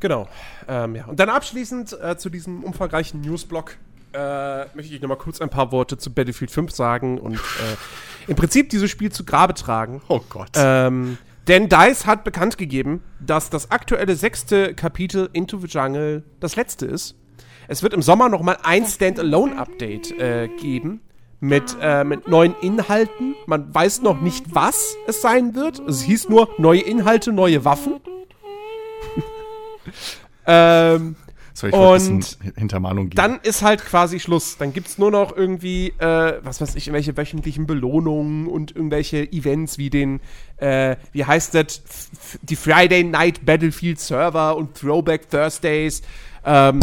[0.00, 0.28] Genau.
[0.68, 1.06] Ähm, ja.
[1.06, 3.76] Und dann abschließend äh, zu diesem umfangreichen Newsblock
[4.12, 8.28] äh, möchte ich noch mal kurz ein paar Worte zu Battlefield 5 sagen und äh,
[8.28, 10.00] im Prinzip dieses Spiel zu Grabe tragen.
[10.08, 10.50] Oh Gott.
[10.54, 11.18] Ähm,
[11.48, 16.86] denn DICE hat bekannt gegeben, dass das aktuelle sechste Kapitel Into the Jungle das letzte
[16.86, 17.16] ist.
[17.68, 21.00] Es wird im Sommer noch mal ein Standalone-Update äh, geben
[21.40, 23.34] mit, äh, mit neuen Inhalten.
[23.46, 25.80] Man weiß noch nicht, was es sein wird.
[25.80, 28.00] Es hieß nur neue Inhalte, neue Waffen.
[30.46, 31.16] ähm,
[31.62, 31.72] Ein
[32.16, 33.16] Und Hintermahnung geben?
[33.16, 34.58] dann ist halt quasi Schluss.
[34.58, 39.78] Dann gibt's nur noch irgendwie, äh, was weiß ich, irgendwelche wöchentlichen Belohnungen und irgendwelche Events
[39.78, 40.20] wie den,
[40.58, 46.02] äh, wie heißt das, F- die Friday Night Battlefield Server und Throwback Thursdays
[46.44, 46.80] ähm,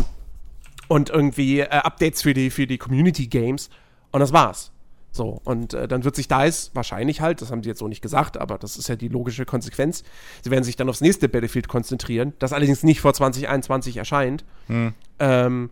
[0.88, 3.70] und irgendwie äh, Updates für die, für die Community Games.
[4.12, 4.72] Und das war's.
[5.16, 8.02] So, und äh, dann wird sich DICE wahrscheinlich halt, das haben sie jetzt so nicht
[8.02, 10.04] gesagt, aber das ist ja die logische Konsequenz,
[10.42, 14.44] sie werden sich dann aufs nächste Battlefield konzentrieren, das allerdings nicht vor 2021 erscheint.
[15.20, 15.70] Ähm,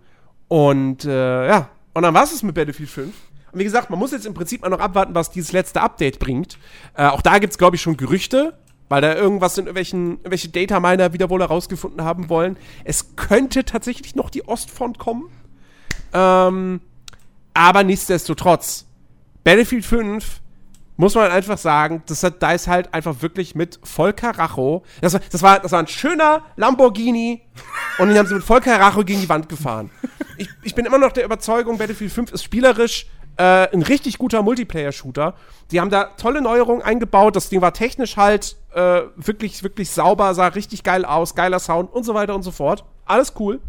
[0.47, 3.13] und äh, ja, und dann war es mit Battlefield 5.
[3.51, 6.19] Und wie gesagt, man muss jetzt im Prinzip mal noch abwarten, was dieses letzte Update
[6.19, 6.59] bringt.
[6.93, 8.57] Äh, auch da gibt es, glaube ich, schon Gerüchte,
[8.89, 12.57] weil da irgendwas in irgendwelchen, irgendwelche Data-Miner wieder wohl herausgefunden haben wollen.
[12.83, 15.29] Es könnte tatsächlich noch die Ostfront kommen.
[16.13, 16.81] Ähm,
[17.53, 18.85] aber nichtsdestotrotz,
[19.43, 20.41] Battlefield 5
[20.97, 24.83] muss man einfach sagen, das hat DICE halt einfach wirklich mit voll Karacho.
[25.01, 27.41] Das war, das war, das war ein schöner Lamborghini
[27.97, 29.89] und den haben sie mit voll Karacho gegen die Wand gefahren.
[30.37, 33.07] Ich, ich bin immer noch der Überzeugung, Battlefield 5 ist spielerisch
[33.37, 35.33] äh, ein richtig guter Multiplayer-Shooter.
[35.71, 37.35] Die haben da tolle Neuerungen eingebaut.
[37.35, 41.91] Das Ding war technisch halt äh, wirklich, wirklich sauber, sah richtig geil aus, geiler Sound
[41.91, 42.83] und so weiter und so fort.
[43.05, 43.59] Alles cool.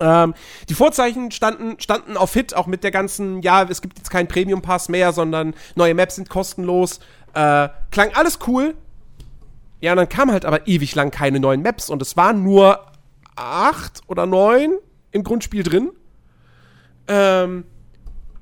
[0.00, 0.34] Ähm,
[0.68, 4.28] die Vorzeichen standen, standen auf Hit, auch mit der ganzen, ja, es gibt jetzt keinen
[4.28, 7.00] Premium-Pass mehr, sondern neue Maps sind kostenlos.
[7.34, 8.74] Äh, klang alles cool.
[9.80, 12.86] Ja, und dann kam halt aber ewig lang keine neuen Maps und es waren nur
[13.34, 14.78] acht oder neun
[15.10, 15.90] im Grundspiel drin.
[17.08, 17.64] Ähm,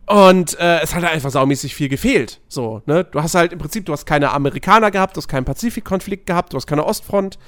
[0.06, 2.40] und äh, es hat halt einfach saumäßig viel gefehlt.
[2.48, 3.04] So, ne?
[3.04, 6.52] Du hast halt im Prinzip, du hast keine Amerikaner gehabt, du hast keinen Pazifikkonflikt gehabt,
[6.52, 7.38] du hast keine Ostfront.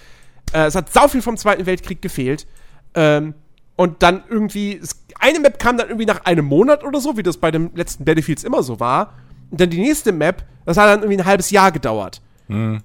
[0.53, 2.47] Äh, es hat sau viel vom Zweiten Weltkrieg gefehlt.
[2.95, 3.35] Ähm,
[3.77, 4.81] und dann irgendwie,
[5.19, 8.05] eine Map kam dann irgendwie nach einem Monat oder so, wie das bei dem letzten
[8.05, 9.15] Battlefields immer so war.
[9.51, 12.21] Und dann die nächste Map, das hat dann irgendwie ein halbes Jahr gedauert.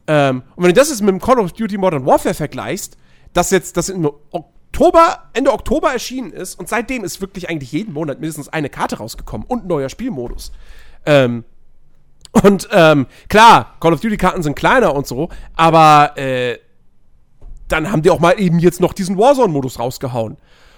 [0.07, 2.97] Ähm, und wenn du das jetzt mit dem Call of Duty Modern Warfare vergleichst,
[3.33, 7.93] das jetzt, das im Oktober, Ende Oktober erschienen ist und seitdem ist wirklich eigentlich jeden
[7.93, 10.51] Monat mindestens eine Karte rausgekommen und ein neuer Spielmodus.
[11.05, 11.43] Ähm,
[12.31, 16.59] und ähm, klar, Call of Duty Karten sind kleiner und so, aber äh,
[17.67, 20.37] dann haben die auch mal eben jetzt noch diesen Warzone-Modus rausgehauen.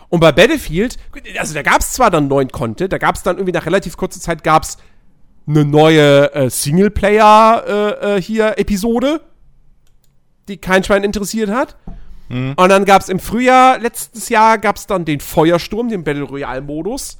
[0.10, 0.98] Und bei Battlefield,
[1.38, 3.96] also da gab es zwar dann neuen Content, da gab es dann irgendwie nach relativ
[3.96, 4.78] kurzer Zeit gab es
[5.48, 9.22] eine neue äh, Singleplayer äh, äh, hier Episode,
[10.48, 11.76] die kein Schwein interessiert hat.
[12.56, 16.24] Und dann gab es im Frühjahr letztes Jahr gab es dann den Feuersturm, den Battle
[16.24, 17.18] Royale Modus,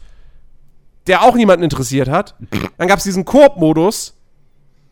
[1.08, 2.36] der auch niemanden interessiert hat.
[2.78, 4.16] Dann gab es diesen Koop-Modus,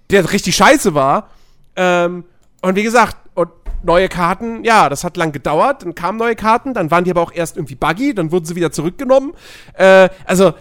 [0.09, 1.29] der richtig scheiße war.
[1.75, 2.25] Ähm,
[2.61, 3.49] und wie gesagt, und
[3.83, 5.83] neue Karten, ja, das hat lang gedauert.
[5.83, 8.55] Dann kamen neue Karten, dann waren die aber auch erst irgendwie buggy, dann wurden sie
[8.55, 9.33] wieder zurückgenommen.
[9.73, 10.53] Äh, also,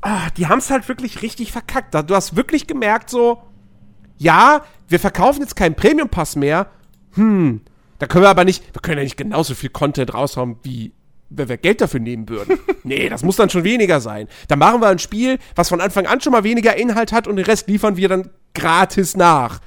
[0.00, 1.94] ah, die haben es halt wirklich richtig verkackt.
[1.94, 3.42] Du hast wirklich gemerkt, so,
[4.18, 6.68] ja, wir verkaufen jetzt keinen Premium-Pass mehr.
[7.14, 7.60] Hm,
[7.98, 10.92] da können wir aber nicht, wir können ja nicht genauso viel Content raushauen, wie
[11.30, 12.58] wenn wir Geld dafür nehmen würden.
[12.84, 14.28] nee, das muss dann schon weniger sein.
[14.48, 17.36] Dann machen wir ein Spiel, was von Anfang an schon mal weniger Inhalt hat und
[17.36, 19.60] den Rest liefern wir dann gratis nach.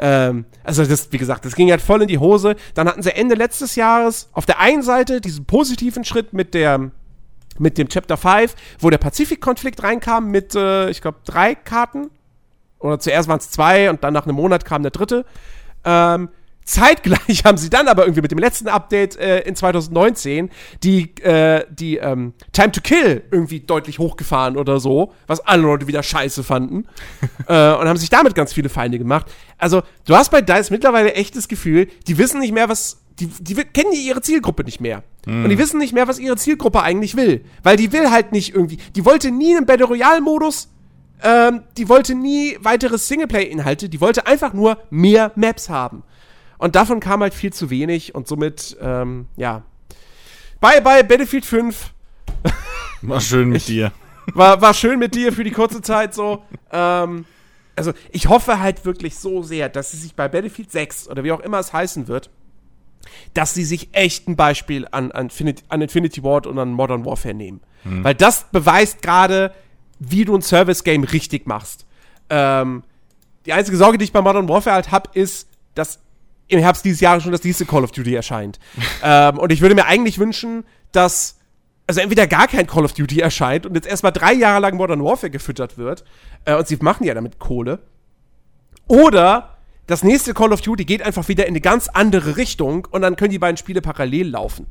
[0.00, 2.56] Ähm, also das, wie gesagt, das ging halt voll in die Hose.
[2.74, 6.90] Dann hatten sie Ende letztes Jahres auf der einen Seite diesen positiven Schritt mit der
[7.58, 12.10] mit dem Chapter 5, wo der Pazifikkonflikt reinkam mit, äh, ich glaube, drei Karten.
[12.78, 15.26] Oder zuerst waren es zwei und dann nach einem Monat kam der dritte.
[15.84, 16.30] Ähm,
[16.70, 20.50] zeitgleich haben sie dann aber irgendwie mit dem letzten Update äh, in 2019
[20.82, 25.86] die, äh, die ähm, Time to Kill irgendwie deutlich hochgefahren oder so, was alle Leute
[25.88, 26.86] wieder scheiße fanden.
[27.48, 29.26] äh, und haben sich damit ganz viele Feinde gemacht.
[29.58, 33.02] Also, du hast bei DICE mittlerweile echt das Gefühl, die wissen nicht mehr, was.
[33.18, 35.02] Die, die kennen die ihre Zielgruppe nicht mehr.
[35.26, 37.44] Und die wissen nicht mehr, was ihre Zielgruppe eigentlich will.
[37.62, 38.78] Weil die will halt nicht irgendwie.
[38.96, 40.70] Die wollte nie einen Battle Royale-Modus.
[41.22, 43.90] Ähm, die wollte nie weitere Singleplay-Inhalte.
[43.90, 46.02] Die wollte einfach nur mehr Maps haben.
[46.60, 48.14] Und davon kam halt viel zu wenig.
[48.14, 49.62] Und somit, ähm, ja.
[50.60, 51.94] Bye, bye, Battlefield 5.
[53.02, 53.92] War schön mit dir.
[54.34, 56.44] War, war schön mit dir für die kurze Zeit so.
[56.70, 57.24] Ähm,
[57.76, 61.32] also, ich hoffe halt wirklich so sehr, dass sie sich bei Battlefield 6 oder wie
[61.32, 62.28] auch immer es heißen wird,
[63.32, 67.06] dass sie sich echt ein Beispiel an, an, Infinity, an Infinity Ward und an Modern
[67.06, 67.62] Warfare nehmen.
[67.84, 69.54] Weil das beweist gerade,
[69.98, 71.86] wie du ein Service-Game richtig machst.
[72.28, 72.82] Ähm,
[73.46, 76.00] die einzige Sorge, die ich bei Modern Warfare halt habe, ist, dass
[76.50, 78.58] im Herbst dieses Jahres schon das nächste Call of Duty erscheint.
[79.02, 81.36] ähm, und ich würde mir eigentlich wünschen, dass
[81.86, 85.02] also entweder gar kein Call of Duty erscheint und jetzt erstmal drei Jahre lang Modern
[85.02, 86.04] Warfare gefüttert wird,
[86.44, 87.80] äh, und sie machen ja damit Kohle,
[88.86, 89.56] oder
[89.86, 93.16] das nächste Call of Duty geht einfach wieder in eine ganz andere Richtung und dann
[93.16, 94.66] können die beiden Spiele parallel laufen.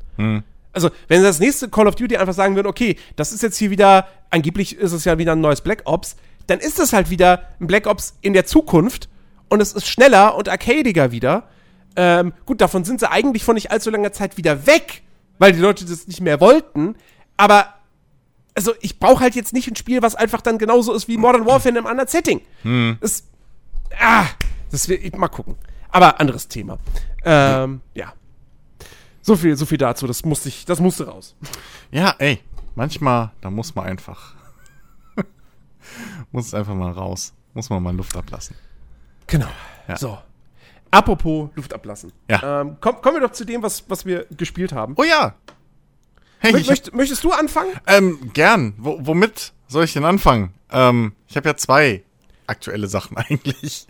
[0.72, 3.70] Also, wenn das nächste Call of Duty einfach sagen würden, okay, das ist jetzt hier
[3.70, 6.16] wieder, angeblich ist es ja wieder ein neues Black Ops,
[6.46, 9.08] dann ist es halt wieder ein Black Ops in der Zukunft
[9.50, 11.48] und es ist schneller und arcadiger wieder.
[11.96, 15.02] Ähm, gut, davon sind sie eigentlich vor nicht allzu langer Zeit wieder weg,
[15.38, 16.96] weil die Leute das nicht mehr wollten.
[17.36, 17.74] Aber,
[18.54, 21.46] also, ich brauche halt jetzt nicht ein Spiel, was einfach dann genauso ist wie Modern
[21.46, 22.40] Warfare in einem anderen Setting.
[22.62, 22.98] Hm.
[23.00, 23.24] Das,
[23.98, 24.26] ah,
[24.70, 25.56] das will ich mal gucken.
[25.90, 26.78] Aber anderes Thema.
[27.24, 28.12] Ähm, ja.
[29.22, 30.06] So viel, so viel dazu.
[30.06, 31.34] Das musste ich, das musste raus.
[31.90, 32.40] Ja, ey,
[32.74, 34.34] manchmal, da muss man einfach,
[36.32, 37.34] muss es einfach mal raus.
[37.52, 38.54] Muss man mal Luft ablassen.
[39.26, 39.48] Genau.
[39.88, 39.96] Ja.
[39.96, 40.18] So.
[40.90, 42.12] Apropos Luft ablassen.
[42.28, 42.62] Ja.
[42.62, 44.94] Ähm, komm, kommen wir doch zu dem, was, was wir gespielt haben.
[44.96, 45.34] Oh ja.
[46.38, 47.72] Hey, Mö möcht, möchtest du anfangen?
[47.86, 48.74] Ähm, gern.
[48.78, 50.54] W womit soll ich denn anfangen?
[50.72, 52.02] Ähm, ich habe ja zwei
[52.46, 53.86] aktuelle Sachen eigentlich.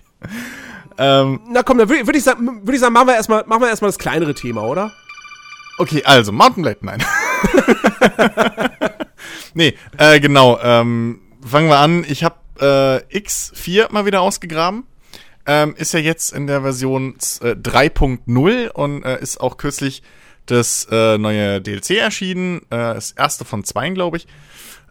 [0.98, 3.82] ähm, Na komm, dann würde würd ich, sagen, würd ich sagen, machen wir erstmal erst
[3.82, 4.92] das kleinere Thema, oder?
[5.78, 7.02] Okay, also Mountain Blade, nein.
[9.54, 10.58] nee, äh, genau.
[10.62, 12.04] Ähm, fangen wir an.
[12.06, 14.84] Ich habe äh, X4 mal wieder ausgegraben.
[15.46, 20.02] Ähm, ist ja jetzt in der Version äh, 3.0 und äh, ist auch kürzlich
[20.46, 22.60] das äh, neue DLC erschienen.
[22.70, 24.26] Äh, das erste von zwei, glaube ich.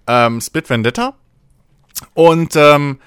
[0.07, 1.15] Ähm, Split Vendetta.
[2.13, 2.99] Und ähm,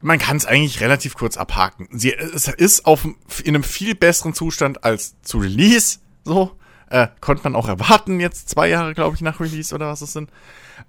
[0.00, 1.88] man kann es eigentlich relativ kurz abhaken.
[1.92, 5.98] Sie, es ist auf, in einem viel besseren Zustand als zu Release.
[6.24, 6.56] So.
[6.90, 10.12] Äh, konnte man auch erwarten, jetzt zwei Jahre, glaube ich, nach Release oder was es
[10.12, 10.30] sind.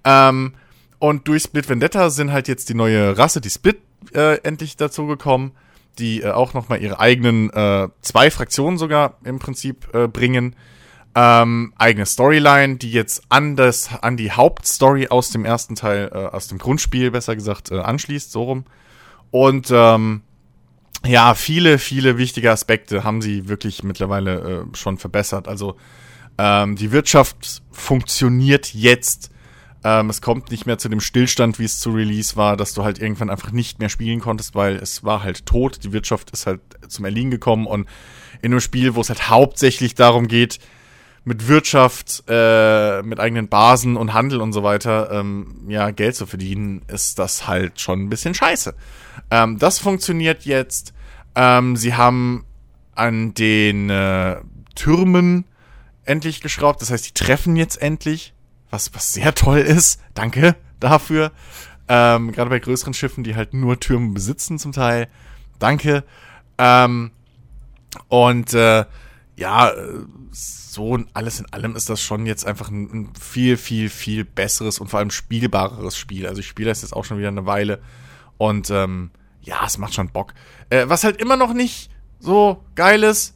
[0.04, 0.54] Ähm,
[0.98, 3.80] und durch Split Vendetta sind halt jetzt die neue Rasse, die Split,
[4.14, 5.52] äh, endlich dazu gekommen,
[5.98, 10.56] die äh, auch nochmal ihre eigenen äh, zwei Fraktionen sogar im Prinzip äh, bringen.
[11.16, 16.16] Ähm, eigene Storyline, die jetzt an das, an die Hauptstory aus dem ersten Teil, äh,
[16.18, 18.64] aus dem Grundspiel besser gesagt, äh, anschließt, so rum.
[19.30, 20.22] Und ähm,
[21.06, 25.48] ja, viele, viele wichtige Aspekte haben sie wirklich mittlerweile äh, schon verbessert.
[25.48, 25.76] Also
[26.38, 29.30] ähm, die Wirtschaft funktioniert jetzt.
[29.84, 32.84] Ähm, es kommt nicht mehr zu dem Stillstand, wie es zu Release war, dass du
[32.84, 35.84] halt irgendwann einfach nicht mehr spielen konntest, weil es war halt tot.
[35.84, 37.86] Die Wirtschaft ist halt zum Erliegen gekommen und
[38.40, 40.58] in einem Spiel, wo es halt hauptsächlich darum geht,
[41.24, 46.26] mit Wirtschaft, äh, mit eigenen Basen und Handel und so weiter, ähm, ja, Geld zu
[46.26, 48.74] verdienen, ist das halt schon ein bisschen scheiße.
[49.30, 50.92] Ähm, das funktioniert jetzt.
[51.34, 52.44] Ähm, sie haben
[52.94, 54.36] an den äh,
[54.74, 55.44] Türmen
[56.04, 56.82] endlich geschraubt.
[56.82, 58.34] Das heißt, die treffen jetzt endlich,
[58.74, 60.00] was, was sehr toll ist.
[60.14, 61.32] Danke dafür.
[61.88, 65.08] Ähm, Gerade bei größeren Schiffen, die halt nur Türme besitzen zum Teil.
[65.58, 66.04] Danke.
[66.58, 67.12] Ähm,
[68.08, 68.84] und äh,
[69.36, 69.72] ja,
[70.32, 74.88] so alles in allem ist das schon jetzt einfach ein, viel, viel, viel besseres und
[74.88, 76.26] vor allem spielbareres Spiel.
[76.26, 77.80] Also ich spiele das jetzt auch schon wieder eine Weile
[78.38, 79.10] und ähm,
[79.42, 80.34] ja, es macht schon Bock.
[80.70, 83.33] Äh, was halt immer noch nicht so geil ist,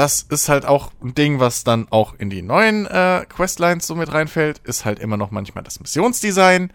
[0.00, 3.94] das ist halt auch ein Ding, was dann auch in die neuen äh, Questlines so
[3.94, 6.72] mit reinfällt, ist halt immer noch manchmal das Missionsdesign.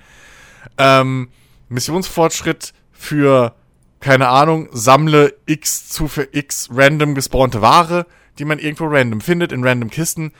[0.77, 1.29] Ähm,
[1.69, 3.55] Missionsfortschritt für,
[3.99, 8.05] keine Ahnung, sammle x zu für x random gespawnte Ware
[8.37, 10.31] die man irgendwo random findet, in random Kisten,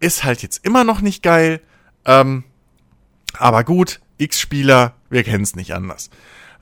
[0.00, 1.60] ist halt jetzt immer noch nicht geil.
[2.04, 2.44] Ähm,
[3.38, 6.10] aber gut, X-Spieler, wir kennen es nicht anders.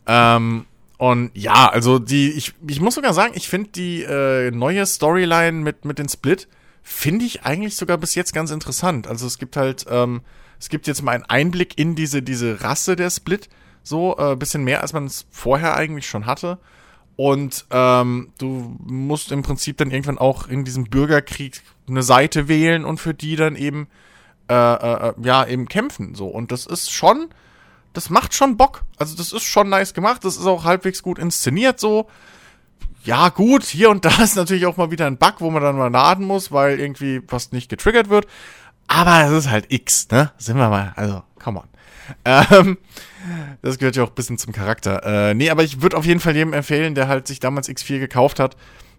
[0.07, 0.67] Ähm,
[1.03, 5.51] und ja, also die, ich, ich muss sogar sagen, ich finde die äh, neue Storyline
[5.51, 6.47] mit, mit den Split,
[6.81, 9.09] finde ich eigentlich sogar bis jetzt ganz interessant.
[9.09, 10.21] Also es gibt halt, ähm,
[10.61, 13.49] es gibt jetzt mal einen Einblick in diese, diese Rasse der Split,
[13.83, 16.61] so, äh, bisschen mehr, als man es vorher eigentlich schon hatte.
[17.17, 22.85] Und ähm, du musst im Prinzip dann irgendwann auch in diesem Bürgerkrieg eine Seite wählen
[22.85, 23.89] und für die dann eben
[24.49, 26.29] äh, äh, äh, ja eben kämpfen so.
[26.29, 27.31] Und das ist schon,
[27.93, 28.85] das macht schon Bock.
[28.97, 30.25] Also das ist schon nice gemacht.
[30.25, 32.09] Das ist auch halbwegs gut inszeniert so.
[33.05, 35.77] Ja gut, hier und da ist natürlich auch mal wieder ein Bug, wo man dann
[35.77, 38.27] mal laden muss, weil irgendwie was nicht getriggert wird.
[38.89, 40.33] Aber es ist halt X, ne?
[40.39, 41.69] Sind wir mal, also come on.
[42.25, 42.79] Ähm,
[43.63, 45.31] das gehört ja auch ein bisschen zum Charakter.
[45.31, 48.01] Äh, nee, aber ich würde auf jeden Fall jedem empfehlen, der halt sich damals X4
[48.01, 48.57] gekauft hat,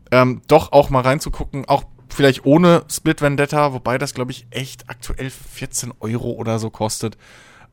[0.10, 4.90] ähm, doch auch mal reinzugucken, auch vielleicht ohne Split Vendetta, wobei das, glaube ich, echt
[4.90, 7.18] aktuell 14 Euro oder so kostet.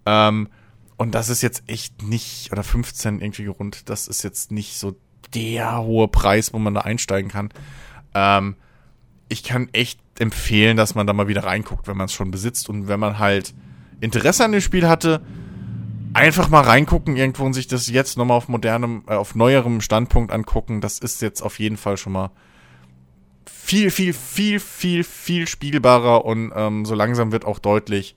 [0.05, 0.49] Ähm,
[1.01, 4.97] und das ist jetzt echt nicht, oder 15 irgendwie rund, das ist jetzt nicht so
[5.35, 7.49] der hohe Preis, wo man da einsteigen kann.
[8.13, 8.55] Ähm,
[9.31, 12.69] ich kann echt empfehlen, dass man da mal wieder reinguckt, wenn man es schon besitzt
[12.69, 13.55] und wenn man halt
[14.03, 15.23] Interesse an dem Spiel hatte,
[16.13, 20.31] einfach mal reingucken irgendwo und sich das jetzt nochmal auf modernem, äh, auf neuerem Standpunkt
[20.31, 20.83] angucken.
[20.83, 22.31] Das ist jetzt auf jeden Fall schon mal
[23.47, 28.17] viel, viel, viel, viel, viel spielbarer und ähm, so langsam wird auch deutlich,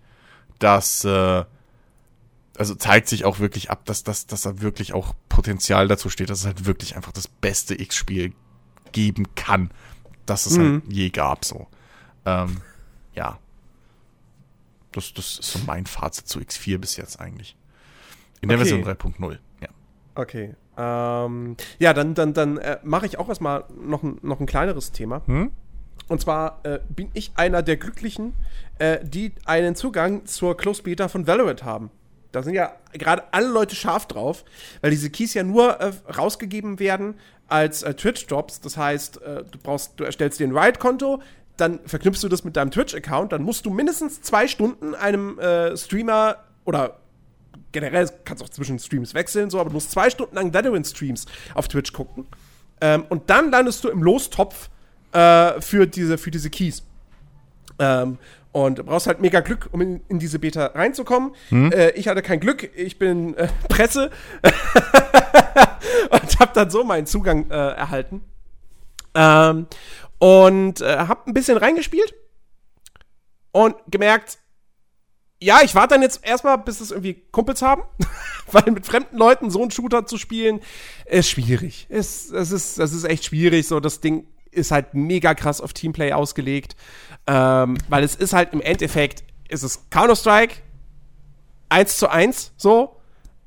[0.59, 1.45] dass äh,
[2.57, 6.29] also zeigt sich auch wirklich ab, dass, dass, dass da wirklich auch Potenzial dazu steht,
[6.29, 8.33] dass es halt wirklich einfach das beste X-Spiel
[8.91, 9.71] geben kann,
[10.25, 10.81] das es halt mhm.
[10.83, 11.67] halt je gab, so.
[12.25, 12.61] Ähm,
[13.15, 13.39] ja,
[14.91, 17.55] Das, das ist so mein Fazit zu X4 bis jetzt eigentlich.
[18.41, 18.69] In der Okay.
[18.69, 19.37] Version 3.0.
[19.61, 19.69] Ja.
[20.15, 20.55] Okay.
[20.77, 24.91] Ähm, ja, dann, dann, dann äh, mache ich auch erstmal noch ein, noch ein kleineres
[24.91, 25.21] Thema.
[25.25, 25.51] Hm?
[26.07, 28.33] Und zwar äh, bin ich einer der Glücklichen,
[28.77, 31.89] äh, die einen Zugang zur Closed Beta von Valorant haben.
[32.33, 34.43] Da sind ja gerade alle Leute scharf drauf,
[34.81, 37.15] weil diese Keys ja nur äh, rausgegeben werden
[37.47, 38.59] als äh, Twitch-Drops.
[38.59, 41.21] Das heißt, äh, du brauchst, du erstellst dir ein Riot-Konto,
[41.57, 45.77] dann verknüpfst du das mit deinem Twitch-Account, dann musst du mindestens zwei Stunden einem äh,
[45.77, 46.97] Streamer oder
[47.71, 51.27] generell kannst du auch zwischen Streams wechseln, so, aber du musst zwei Stunden lang Valorant-Streams
[51.53, 52.25] auf Twitch gucken.
[52.81, 54.71] Ähm, und dann landest du im Lostopf
[55.11, 56.81] äh, für, diese, für diese Keys.
[57.77, 58.17] Ähm,
[58.53, 61.33] und du brauchst halt mega Glück, um in, in diese Beta reinzukommen.
[61.71, 64.11] Äh, ich hatte kein Glück, ich bin äh, Presse
[66.09, 68.21] und habe dann so meinen Zugang äh, erhalten.
[69.15, 69.67] Ähm,
[70.19, 72.13] und äh, habe ein bisschen reingespielt
[73.51, 74.37] und gemerkt,
[75.41, 77.81] ja, ich warte dann jetzt erstmal, bis es irgendwie Kumpels haben,
[78.51, 80.61] weil mit fremden Leuten so einen Shooter zu spielen,
[81.05, 81.87] ist schwierig.
[81.89, 83.67] Es, es, ist, es ist echt schwierig.
[83.67, 86.75] So, das Ding ist halt mega krass auf Teamplay ausgelegt,
[87.27, 90.55] ähm, weil es ist halt im Endeffekt, ist es Counter-Strike,
[91.69, 92.97] 1 zu 1, so,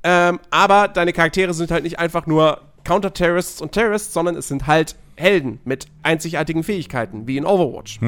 [0.02, 4.66] ähm, aber deine Charaktere sind halt nicht einfach nur Counter-Terrorists und Terrorists, sondern es sind
[4.66, 8.00] halt Helden mit einzigartigen Fähigkeiten, wie in Overwatch.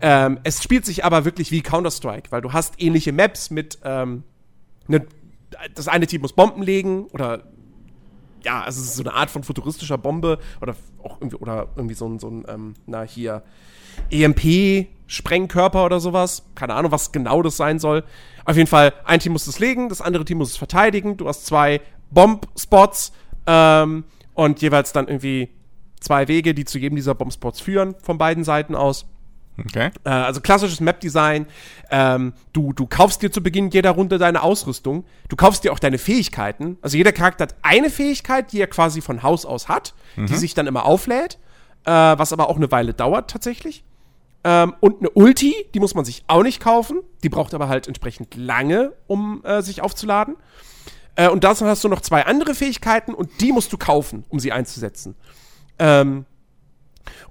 [0.00, 4.22] Ähm, es spielt sich aber wirklich wie Counter-Strike, weil du hast ähnliche Maps mit, ähm,
[4.88, 5.06] ne,
[5.74, 7.44] das eine Team muss Bomben legen oder
[8.42, 11.94] ja, also es ist so eine Art von futuristischer Bombe oder auch irgendwie, oder irgendwie
[11.94, 13.42] so ein, so ein ähm, na hier,
[15.06, 16.44] EMP-Sprengkörper oder sowas.
[16.54, 18.04] Keine Ahnung, was genau das sein soll.
[18.44, 21.16] Auf jeden Fall, ein Team muss es legen, das andere Team muss es verteidigen.
[21.16, 21.80] Du hast zwei
[22.10, 23.12] Bomb-Spots
[23.46, 24.04] ähm,
[24.34, 25.50] und jeweils dann irgendwie
[26.00, 29.06] zwei Wege, die zu jedem dieser Bomb-Spots führen, von beiden Seiten aus.
[29.58, 29.90] Okay.
[30.04, 31.46] Äh, also klassisches Map-Design.
[31.90, 35.06] Ähm, du, du kaufst dir zu Beginn jeder Runde deine Ausrüstung.
[35.28, 36.76] Du kaufst dir auch deine Fähigkeiten.
[36.82, 40.52] Also jeder Charakter hat eine Fähigkeit, die er quasi von Haus aus hat, die sich
[40.54, 41.38] dann immer auflädt,
[41.84, 43.82] äh, was aber auch eine Weile dauert tatsächlich.
[44.46, 47.00] Ähm, und eine Ulti, die muss man sich auch nicht kaufen.
[47.24, 50.36] Die braucht aber halt entsprechend lange, um äh, sich aufzuladen.
[51.16, 54.38] Äh, und dazu hast du noch zwei andere Fähigkeiten und die musst du kaufen, um
[54.38, 55.16] sie einzusetzen.
[55.80, 56.26] Ähm,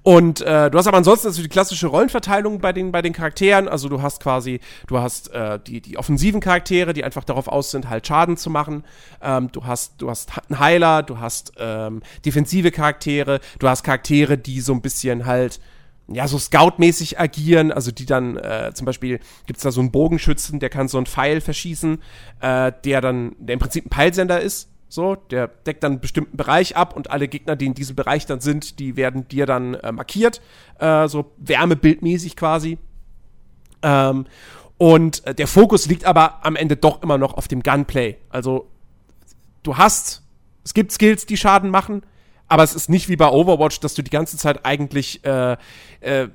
[0.02, 3.66] und äh, du hast aber ansonsten also die klassische Rollenverteilung bei den, bei den Charakteren.
[3.66, 7.70] Also du hast quasi, du hast äh, die, die offensiven Charaktere, die einfach darauf aus
[7.70, 8.84] sind, halt Schaden zu machen.
[9.22, 14.36] Ähm, du hast, du hast einen Heiler, du hast ähm, defensive Charaktere, du hast Charaktere,
[14.36, 15.60] die so ein bisschen halt
[16.08, 20.60] ja, so Scout-mäßig agieren, also die dann, äh, zum Beispiel gibt's da so einen Bogenschützen,
[20.60, 21.98] der kann so einen Pfeil verschießen,
[22.40, 26.36] äh, der dann, der im Prinzip ein Peilsender ist, so, der deckt dann einen bestimmten
[26.36, 29.74] Bereich ab und alle Gegner, die in diesem Bereich dann sind, die werden dir dann
[29.74, 30.40] äh, markiert,
[30.78, 32.78] äh, so wärmebildmäßig quasi.
[33.82, 34.26] Ähm,
[34.78, 38.16] und äh, der Fokus liegt aber am Ende doch immer noch auf dem Gunplay.
[38.30, 38.68] Also
[39.64, 40.22] du hast,
[40.64, 42.02] es gibt Skills, die Schaden machen,
[42.48, 45.56] aber es ist nicht wie bei Overwatch, dass du die ganze Zeit eigentlich äh,
[46.00, 46.28] äh,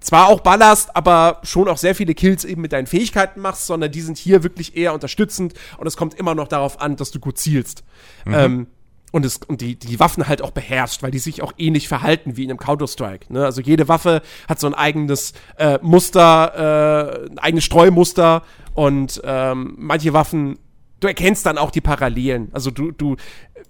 [0.00, 3.90] zwar auch ballerst, aber schon auch sehr viele Kills eben mit deinen Fähigkeiten machst, sondern
[3.90, 7.20] die sind hier wirklich eher unterstützend und es kommt immer noch darauf an, dass du
[7.20, 7.84] gut zielst.
[8.26, 8.68] Ähm,
[9.10, 12.36] und, es, und die, die Waffen halt auch beherrscht, weil die sich auch ähnlich verhalten
[12.36, 13.32] wie in einem Counter-Strike.
[13.32, 13.44] Ne?
[13.44, 18.42] Also jede Waffe hat so ein eigenes äh, Muster, äh, ein eigenes Streumuster
[18.74, 20.58] und ähm, manche Waffen,
[21.00, 22.50] du erkennst dann auch die Parallelen.
[22.52, 23.16] Also du, du,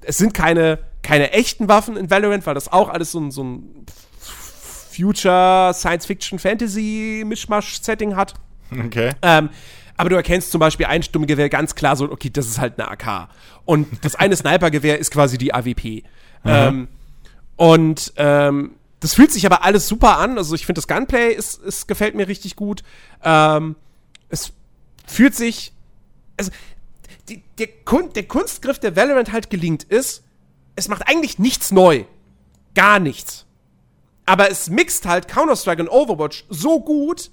[0.02, 3.44] es sind keine, keine echten Waffen in Valorant, weil das auch alles so ein, so
[3.44, 3.84] ein
[4.94, 8.34] Future Science-Fiction-Fantasy-Mischmasch-Setting hat.
[8.70, 9.12] Okay.
[9.22, 9.48] Ähm,
[9.96, 12.88] aber du erkennst zum Beispiel ein Sturmgewehr ganz klar so, okay, das ist halt eine
[12.88, 13.30] AK.
[13.64, 16.04] Und das eine Snipergewehr ist quasi die AWP.
[16.44, 16.88] Ähm,
[17.56, 20.38] und ähm, das fühlt sich aber alles super an.
[20.38, 22.82] Also ich finde, das Gunplay ist, ist, gefällt mir richtig gut.
[23.22, 23.76] Ähm,
[24.28, 24.52] es
[25.06, 25.72] fühlt sich.
[26.36, 26.50] Also,
[27.28, 30.24] die, der, Kun der Kunstgriff, der Valorant halt gelingt, ist,
[30.78, 32.05] es macht eigentlich nichts neu.
[32.74, 33.44] Gar nichts.
[34.24, 37.30] Aber es mixt halt Counter-Strike und Overwatch so gut,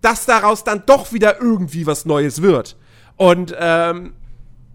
[0.00, 2.76] dass daraus dann doch wieder irgendwie was Neues wird.
[3.16, 4.14] Und ähm,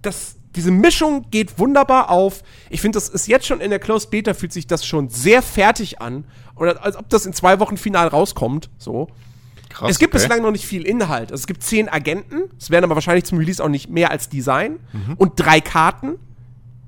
[0.02, 2.44] das, diese Mischung geht wunderbar auf.
[2.70, 5.42] Ich finde, das ist jetzt schon in der Closed Beta, fühlt sich das schon sehr
[5.42, 6.26] fertig an.
[6.56, 8.70] Oder als ob das in zwei Wochen final rauskommt.
[8.78, 9.08] So.
[9.70, 9.92] Krass.
[9.92, 10.22] es gibt okay.
[10.22, 11.32] bislang noch nicht viel Inhalt.
[11.32, 12.44] Also es gibt zehn Agenten.
[12.60, 14.80] Es werden aber wahrscheinlich zum Release auch nicht mehr als die sein.
[15.18, 16.20] Und drei Karten.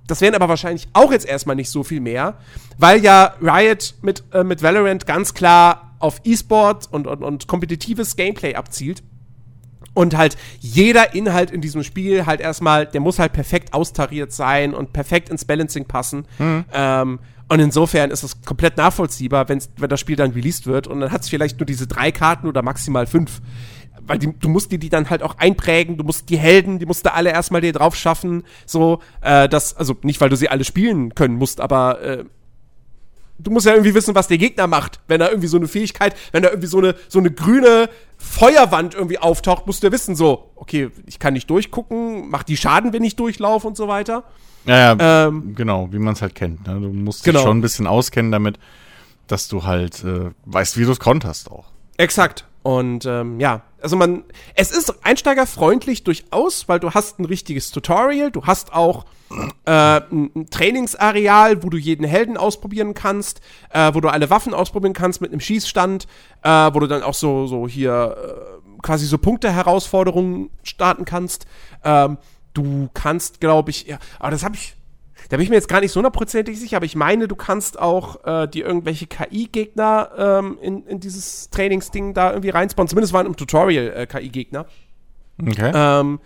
[0.08, 2.38] Das wären aber wahrscheinlich auch jetzt erstmal nicht so viel mehr,
[2.78, 8.16] weil ja Riot mit, äh, mit Valorant ganz klar auf E-Sport und, und, und kompetitives
[8.16, 9.04] Gameplay abzielt.
[9.94, 14.76] Und halt jeder Inhalt in diesem Spiel halt erstmal, der muss halt perfekt austariert sein
[14.76, 16.28] und perfekt ins Balancing passen.
[16.38, 16.66] Mhm.
[16.72, 17.20] Ähm,
[17.50, 21.22] und insofern ist es komplett nachvollziehbar, wenn das Spiel dann released wird und dann hat
[21.22, 23.42] es vielleicht nur diese drei Karten oder maximal fünf.
[24.06, 26.86] Weil die, du musst dir die dann halt auch einprägen, du musst die Helden, die
[26.86, 30.50] musst du alle erstmal dir drauf schaffen, so, äh, das, also nicht, weil du sie
[30.50, 32.24] alle spielen können musst, aber äh,
[33.40, 35.00] du musst ja irgendwie wissen, was der Gegner macht.
[35.08, 38.96] Wenn er irgendwie so eine Fähigkeit, wenn da irgendwie so eine, so eine grüne Feuerwand
[38.96, 42.94] irgendwie auftaucht, musst du ja wissen, so, okay, ich kann nicht durchgucken, macht die Schaden,
[42.94, 44.24] wenn ich durchlaufe und so weiter.
[44.66, 46.68] Ja, ja ähm, genau, wie man es halt kennt.
[46.68, 46.80] Ne?
[46.80, 47.40] Du musst genau.
[47.40, 48.58] dich schon ein bisschen auskennen damit,
[49.28, 51.66] dass du halt äh, weißt, wie du es konterst auch.
[51.98, 52.46] Exakt.
[52.64, 54.24] Und ähm, ja, also man,
[54.56, 59.06] es ist einsteigerfreundlich durchaus, weil du hast ein richtiges Tutorial, du hast auch
[59.66, 63.42] äh, ein Trainingsareal, wo du jeden Helden ausprobieren kannst,
[63.72, 66.08] äh, wo du alle Waffen ausprobieren kannst mit einem Schießstand,
[66.44, 71.46] äh, wo du dann auch so, so hier äh, quasi so Punkte-Herausforderungen starten kannst.
[71.84, 72.18] Ähm,
[72.54, 74.77] du kannst, glaube ich, ja, aber das habe ich
[75.30, 77.80] da bin ich mir jetzt gar nicht so hundertprozentig sicher, aber ich meine, du kannst
[77.80, 82.88] auch äh, die irgendwelche KI-Gegner ähm, in, in dieses Trainingsding da irgendwie reinspawnen.
[82.88, 84.66] Zumindest waren im Tutorial äh, KI-Gegner.
[85.42, 85.72] Okay.
[85.74, 86.20] Ähm,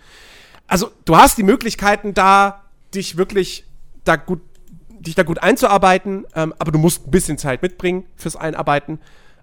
[0.66, 2.62] also, du hast die Möglichkeiten da,
[2.94, 3.64] dich wirklich
[4.04, 4.40] da gut,
[4.88, 9.00] dich da gut einzuarbeiten, ähm, aber du musst ein bisschen Zeit mitbringen fürs Einarbeiten.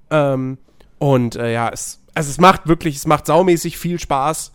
[0.09, 0.57] Ähm,
[0.97, 4.53] und äh, ja, es, also es macht wirklich, es macht saumäßig viel Spaß.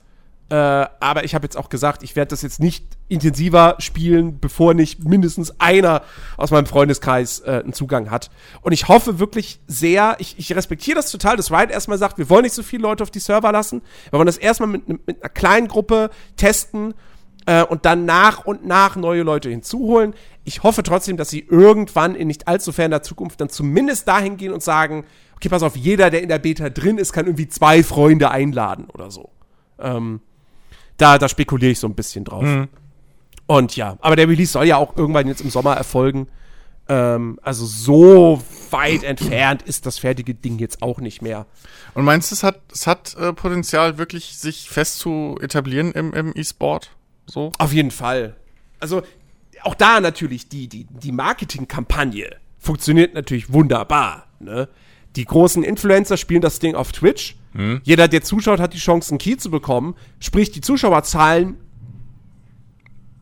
[0.51, 4.75] Äh, aber ich habe jetzt auch gesagt, ich werde das jetzt nicht intensiver spielen, bevor
[4.75, 6.03] nicht mindestens einer
[6.37, 8.31] aus meinem Freundeskreis äh, einen Zugang hat.
[8.61, 12.29] Und ich hoffe wirklich sehr, ich, ich respektiere das total, dass Riot erstmal sagt, wir
[12.29, 13.81] wollen nicht so viele Leute auf die Server lassen.
[14.11, 16.93] Wir wollen das erstmal mit, mit einer kleinen Gruppe testen
[17.47, 20.15] äh, und dann nach und nach neue Leute hinzuholen.
[20.45, 24.53] Ich hoffe trotzdem, dass sie irgendwann in nicht allzu ferner Zukunft dann zumindest dahin gehen
[24.53, 25.07] und sagen,
[25.37, 28.89] okay, pass auf, jeder, der in der Beta drin ist, kann irgendwie zwei Freunde einladen
[28.93, 29.31] oder so.
[29.79, 30.21] Ähm,
[30.97, 32.45] da, da spekuliere ich so ein bisschen drauf.
[32.45, 32.69] Mhm.
[33.47, 36.29] Und ja, aber der Release soll ja auch irgendwann jetzt im Sommer erfolgen.
[36.89, 41.47] Ähm, also so weit entfernt ist das fertige Ding jetzt auch nicht mehr.
[41.95, 46.12] Und meinst du, es hat, es hat äh, Potenzial, wirklich sich fest zu etablieren im,
[46.12, 46.91] im E-Sport?
[47.27, 47.53] So?
[47.59, 48.37] Auf jeden Fall.
[48.81, 49.03] Also
[49.62, 54.27] auch da natürlich die, die, die Marketingkampagne funktioniert natürlich wunderbar.
[54.41, 54.69] Ne?
[55.16, 57.37] Die großen Influencer spielen das Ding auf Twitch.
[57.55, 57.81] Hm.
[57.85, 59.94] Jeder, der zuschaut, hat die Chance, einen Key zu bekommen.
[60.18, 61.56] Sprich, die Zuschauerzahlen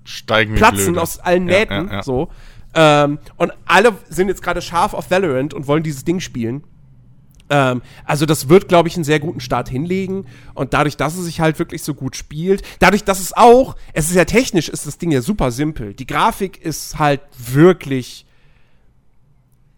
[0.05, 1.75] steigen platzen aus allen Nähten.
[1.75, 2.03] Ja, ja, ja.
[2.03, 2.31] So.
[2.75, 6.65] Ähm, und alle sind jetzt gerade scharf auf Valorant und wollen dieses Ding spielen.
[7.51, 10.27] Ähm, also das wird, glaube ich, einen sehr guten Start hinlegen.
[10.55, 14.09] Und dadurch, dass es sich halt wirklich so gut spielt, dadurch, dass es auch, es
[14.09, 15.93] ist ja technisch, ist das Ding ja super simpel.
[15.93, 18.25] Die Grafik ist halt wirklich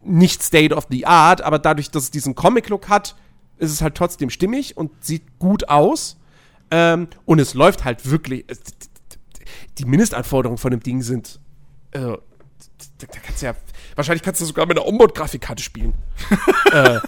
[0.05, 3.17] nicht State of the Art, aber dadurch, dass es diesen Comic-Look hat,
[3.59, 6.19] ist es halt trotzdem stimmig und sieht gut aus.
[6.71, 8.45] Ähm, und es läuft halt wirklich.
[9.79, 11.41] Die Mindestanforderungen von dem Ding sind.
[11.93, 12.17] Äh, da,
[12.99, 13.55] da kannst du ja.
[13.95, 15.95] Wahrscheinlich kannst du sogar mit einer Onboard-Grafikkarte spielen.
[16.73, 16.99] äh,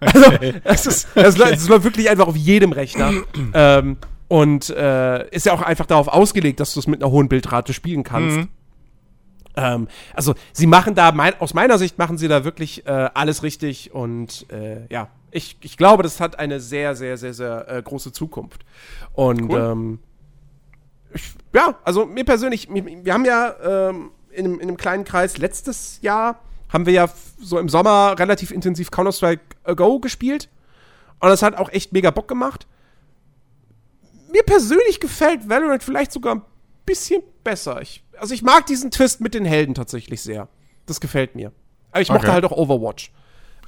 [0.00, 0.32] also,
[0.64, 1.54] es, ist, es, okay.
[1.54, 3.12] es läuft wirklich einfach auf jedem Rechner.
[3.54, 3.96] ähm,
[4.28, 7.72] und äh, ist ja auch einfach darauf ausgelegt, dass du es mit einer hohen Bildrate
[7.72, 8.38] spielen kannst.
[8.38, 8.48] Mhm.
[9.56, 13.42] Ähm, also sie machen da, mein, aus meiner Sicht machen sie da wirklich äh, alles
[13.42, 17.82] richtig und äh, ja, ich, ich glaube, das hat eine sehr, sehr, sehr, sehr äh,
[17.82, 18.64] große Zukunft.
[19.12, 19.58] Und cool.
[19.58, 19.98] ähm,
[21.12, 25.36] ich, ja, also mir persönlich, wir haben ja ähm, in, einem, in einem kleinen Kreis
[25.38, 27.08] letztes Jahr haben wir ja
[27.40, 30.48] so im Sommer relativ intensiv Counter-Strike Go gespielt.
[31.20, 32.66] Und das hat auch echt mega Bock gemacht.
[34.30, 36.42] Mir persönlich gefällt Valorant vielleicht sogar ein
[36.86, 37.80] bisschen besser.
[37.82, 40.48] Ich also ich mag diesen Twist mit den Helden tatsächlich sehr.
[40.86, 41.52] Das gefällt mir.
[41.90, 42.34] Aber ich mochte okay.
[42.34, 43.12] halt auch Overwatch.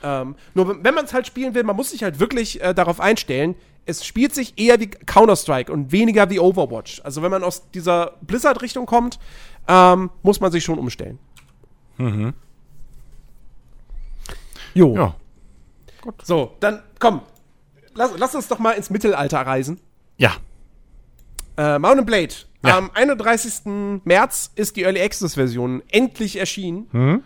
[0.03, 3.01] Ähm, nur wenn man es halt spielen will, man muss sich halt wirklich äh, darauf
[3.01, 3.55] einstellen.
[3.85, 7.01] Es spielt sich eher wie Counter-Strike und weniger wie Overwatch.
[7.05, 9.19] Also wenn man aus dieser Blizzard-Richtung kommt,
[9.69, 11.19] ähm, muss man sich schon umstellen.
[11.97, 12.35] Mhm.
[14.75, 14.95] Jo.
[14.95, 15.15] Ja.
[16.03, 16.15] Gut.
[16.25, 17.23] So, dann komm.
[17.95, 19.81] Lass, lass uns doch mal ins Mittelalter reisen.
[20.19, 20.33] Ja.
[21.57, 22.35] Äh, Mount Blade
[22.67, 22.79] ja.
[22.79, 24.01] Am 31.
[24.05, 26.89] März ist die Early Access Version endlich erschienen.
[26.93, 27.23] Mhm.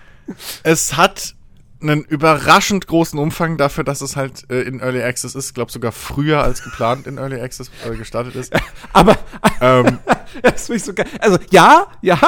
[0.62, 1.34] es hat
[1.80, 5.48] einen überraschend großen Umfang dafür, dass es halt äh, in Early Access ist.
[5.48, 8.52] Ich glaube sogar früher als geplant in Early Access äh, gestartet ist.
[8.92, 9.16] Aber
[9.60, 9.98] ähm,
[10.42, 11.06] das finde ich so geil.
[11.20, 12.18] Also, ja, ja.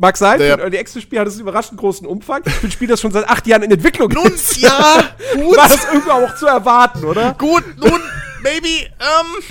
[0.00, 2.42] Mag sein, Der- für ein Early Access Spiel hat es einen überraschend großen Umfang.
[2.46, 4.58] Ich bin Spiel, das schon seit acht Jahren in Entwicklung nun, ist.
[4.58, 5.02] ja,
[5.34, 7.34] gut, War das irgendwo auch zu erwarten, oder?
[7.38, 8.00] gut, nun,
[8.42, 9.42] Baby, ähm.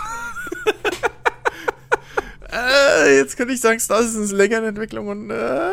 [2.52, 5.69] äh, jetzt könnte ich sagen, Star ist länger in Entwicklung und äh,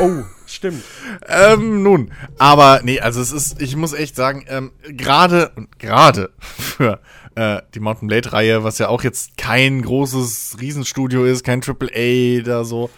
[0.00, 0.22] Oh,
[0.58, 0.84] stimmt.
[1.26, 6.30] Ähm, nun, aber nee, also es ist, ich muss echt sagen, ähm, gerade und gerade
[6.38, 7.00] für
[7.34, 11.90] äh, die Mountain Blade Reihe, was ja auch jetzt kein großes Riesenstudio ist, kein Triple
[11.94, 12.90] A da so,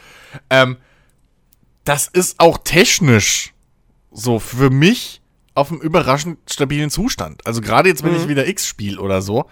[0.49, 0.79] ähm,
[1.85, 3.55] das ist auch technisch
[4.11, 5.23] so für mich
[5.55, 7.47] auf einem überraschend stabilen Zustand.
[7.47, 9.47] Also gerade jetzt, wenn ich wieder X spiele oder so.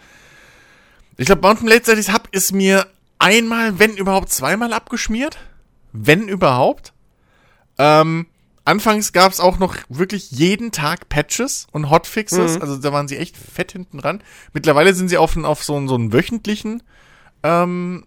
[1.17, 2.87] Ich glaube, Mountain Blade, seit ich hab, ist mir
[3.19, 5.39] einmal, wenn überhaupt zweimal abgeschmiert.
[5.93, 6.93] Wenn überhaupt.
[7.79, 8.27] Ähm,
[8.65, 12.57] anfangs gab es auch noch wirklich jeden Tag Patches und Hotfixes.
[12.57, 12.63] Mhm.
[12.63, 14.23] Also da waren sie echt fett hinten dran.
[14.53, 16.83] Mittlerweile sind sie auf, auf so, einen- so einen wöchentlichen
[17.43, 18.05] ähm,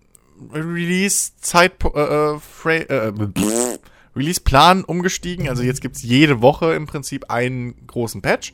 [0.53, 3.79] Release-Zeit, äh, äh, äh, pff,
[4.15, 5.47] Release-Plan umgestiegen.
[5.49, 8.53] Also jetzt gibt's jede Woche im Prinzip einen großen Patch.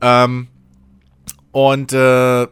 [0.00, 0.48] Ähm,
[1.50, 2.46] und äh,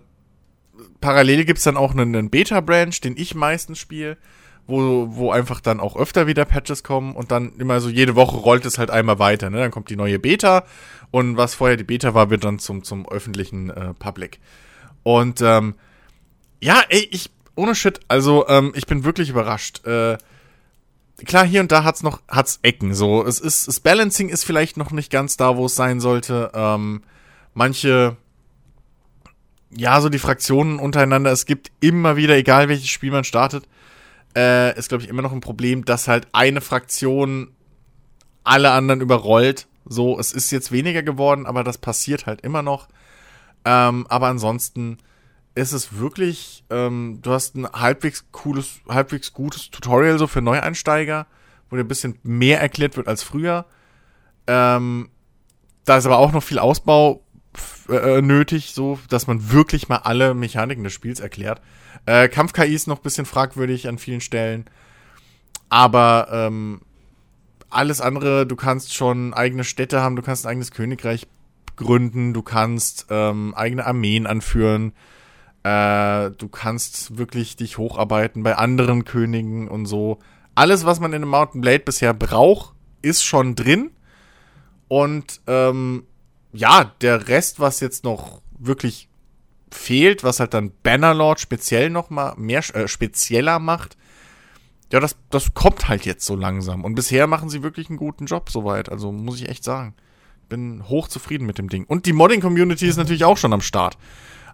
[1.00, 4.16] parallel gibt's dann auch einen, einen Beta-Branch, den ich meistens spiele,
[4.66, 8.36] wo, wo einfach dann auch öfter wieder Patches kommen und dann immer so jede Woche
[8.36, 9.50] rollt es halt einmal weiter.
[9.50, 9.58] Ne?
[9.58, 10.64] Dann kommt die neue Beta
[11.10, 14.38] und was vorher die Beta war, wird dann zum, zum öffentlichen äh, Public.
[15.02, 15.74] Und ähm,
[16.60, 19.84] ja, ey, ich, ohne Shit, also ähm, ich bin wirklich überrascht.
[19.86, 20.18] Äh,
[21.24, 22.94] klar, hier und da hat's noch, hat's Ecken.
[22.94, 26.50] So, es ist, das Balancing ist vielleicht noch nicht ganz da, wo es sein sollte.
[26.54, 27.02] Ähm,
[27.54, 28.16] manche,
[29.70, 33.66] ja, so die Fraktionen untereinander, es gibt immer wieder, egal welches Spiel man startet,
[34.36, 37.52] äh, ist, glaube ich, immer noch ein Problem, dass halt eine Fraktion
[38.44, 39.66] alle anderen überrollt.
[39.84, 42.88] So, es ist jetzt weniger geworden, aber das passiert halt immer noch.
[43.64, 44.98] Ähm, aber ansonsten
[45.54, 51.26] ist es wirklich, ähm, du hast ein halbwegs cooles, halbwegs gutes Tutorial so für Neueinsteiger,
[51.68, 53.66] wo dir ein bisschen mehr erklärt wird als früher.
[54.46, 55.10] Ähm,
[55.84, 57.24] da ist aber auch noch viel Ausbau
[57.88, 61.60] äh, nötig, so, dass man wirklich mal alle Mechaniken des Spiels erklärt.
[62.10, 64.64] Äh, Kampf-KI ist noch ein bisschen fragwürdig an vielen Stellen.
[65.68, 66.80] Aber ähm,
[67.68, 71.28] alles andere, du kannst schon eigene Städte haben, du kannst ein eigenes Königreich
[71.76, 74.92] gründen, du kannst ähm, eigene Armeen anführen,
[75.62, 80.18] äh, du kannst wirklich dich hocharbeiten bei anderen Königen und so.
[80.56, 83.92] Alles, was man in einem Mountain Blade bisher braucht, ist schon drin.
[84.88, 86.08] Und ähm,
[86.52, 89.09] ja, der Rest, was jetzt noch wirklich
[89.70, 93.96] fehlt, was halt dann Bannerlord speziell noch mal mehr äh, spezieller macht,
[94.92, 96.84] ja, das, das kommt halt jetzt so langsam.
[96.84, 98.88] Und bisher machen sie wirklich einen guten Job soweit.
[98.90, 99.94] Also muss ich echt sagen.
[100.48, 101.84] Bin hoch zufrieden mit dem Ding.
[101.84, 103.96] Und die Modding-Community ist natürlich auch schon am Start.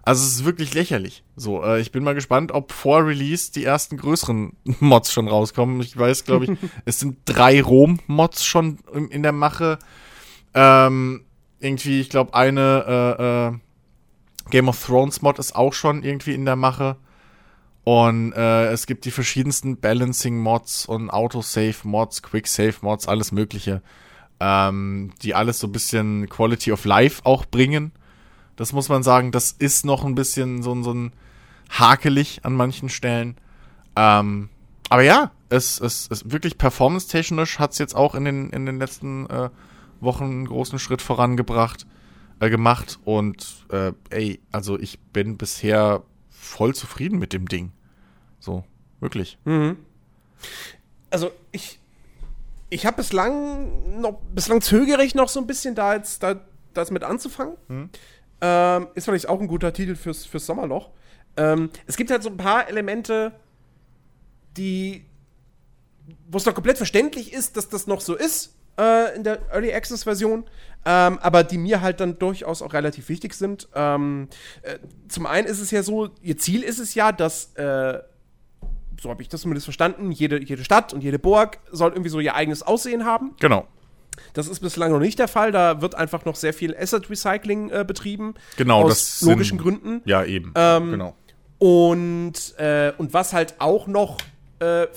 [0.03, 1.23] Also es ist wirklich lächerlich.
[1.35, 5.81] So, äh, ich bin mal gespannt, ob vor Release die ersten größeren Mods schon rauskommen.
[5.81, 6.51] Ich weiß, glaube ich,
[6.85, 9.79] es sind drei Rom-Mods schon in, in der Mache.
[10.53, 11.25] Ähm,
[11.59, 12.85] irgendwie, ich glaube, eine
[13.19, 13.59] äh, äh,
[14.49, 16.97] Game of Thrones Mod ist auch schon irgendwie in der Mache.
[17.83, 23.81] Und äh, es gibt die verschiedensten Balancing-Mods und Autosave-Mods, Quick-Save-Mods, alles Mögliche,
[24.41, 27.93] ähm, die alles so ein bisschen Quality of Life auch bringen.
[28.57, 31.13] Das muss man sagen, das ist noch ein bisschen so, so ein
[31.69, 33.37] hakelig an manchen Stellen.
[33.95, 34.49] Ähm,
[34.89, 39.29] aber ja, es es wirklich performance-technisch hat es jetzt auch in den, in den letzten
[39.29, 39.49] äh,
[40.01, 41.85] Wochen einen großen Schritt vorangebracht,
[42.39, 42.99] äh, gemacht.
[43.03, 47.71] Und äh, ey, also ich bin bisher voll zufrieden mit dem Ding.
[48.39, 48.63] So,
[48.99, 49.37] wirklich.
[51.09, 51.79] Also ich,
[52.69, 56.41] ich habe bislang noch, bislang zögere ich noch so ein bisschen da jetzt, da,
[56.73, 57.57] das mit anzufangen.
[58.39, 60.91] Ähm, ist vielleicht auch ein guter Titel fürs, fürs Sommerloch.
[61.37, 63.33] Ähm, es gibt halt so ein paar Elemente,
[64.57, 65.05] die,
[66.29, 69.73] wo es noch komplett verständlich ist, dass das noch so ist äh, in der Early
[69.73, 70.45] Access Version,
[70.89, 73.67] ähm, aber die mir halt dann durchaus auch relativ wichtig sind.
[73.75, 74.29] Ähm,
[74.61, 74.77] äh,
[75.09, 77.99] zum einen ist es ja so, ihr Ziel ist es ja, dass äh,
[79.01, 82.19] so habe ich das zumindest verstanden, jede, jede Stadt und jede Burg soll irgendwie so
[82.19, 83.35] ihr eigenes Aussehen haben.
[83.41, 83.67] Genau.
[84.33, 85.51] Das ist bislang noch nicht der Fall.
[85.51, 88.33] Da wird einfach noch sehr viel Asset Recycling äh, betrieben.
[88.55, 90.01] Genau, aus das sind- logischen Gründen.
[90.05, 90.53] Ja, eben.
[90.55, 91.15] Ähm, genau.
[91.59, 94.17] Und, äh, und was halt auch noch
[94.59, 94.87] äh,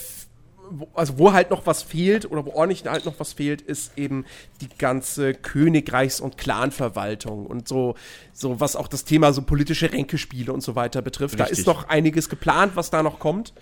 [0.70, 3.98] wo, also wo halt noch was fehlt oder wo ordentlich halt noch was fehlt, ist
[3.98, 4.24] eben
[4.60, 7.94] die ganze Königreichs- und Clanverwaltung und so,
[8.32, 11.38] so was auch das Thema so politische Ränkespiele und so weiter betrifft.
[11.38, 11.60] Da Richtig.
[11.60, 13.52] ist noch einiges geplant, was da noch kommt.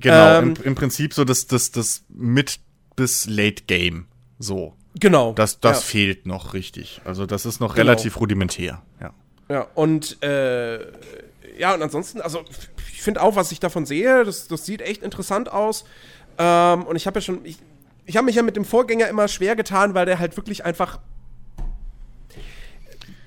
[0.00, 2.58] Genau, Ähm, im, im Prinzip so das, das, das Mid-
[2.96, 4.06] bis Late Game.
[4.38, 4.74] So.
[5.00, 5.32] Genau.
[5.32, 5.86] Das, das ja.
[5.86, 7.00] fehlt noch richtig.
[7.04, 7.86] Also das ist noch Genau.
[7.90, 8.82] relativ rudimentär.
[9.00, 9.14] Ja.
[9.48, 10.80] Ja, und äh,
[11.58, 12.44] ja, und ansonsten, also
[12.92, 15.84] ich finde auch, was ich davon sehe, das, das sieht echt interessant aus.
[16.38, 17.58] Ähm, und ich habe ja schon, ich,
[18.06, 20.98] ich habe mich ja mit dem Vorgänger immer schwer getan, weil der halt wirklich einfach.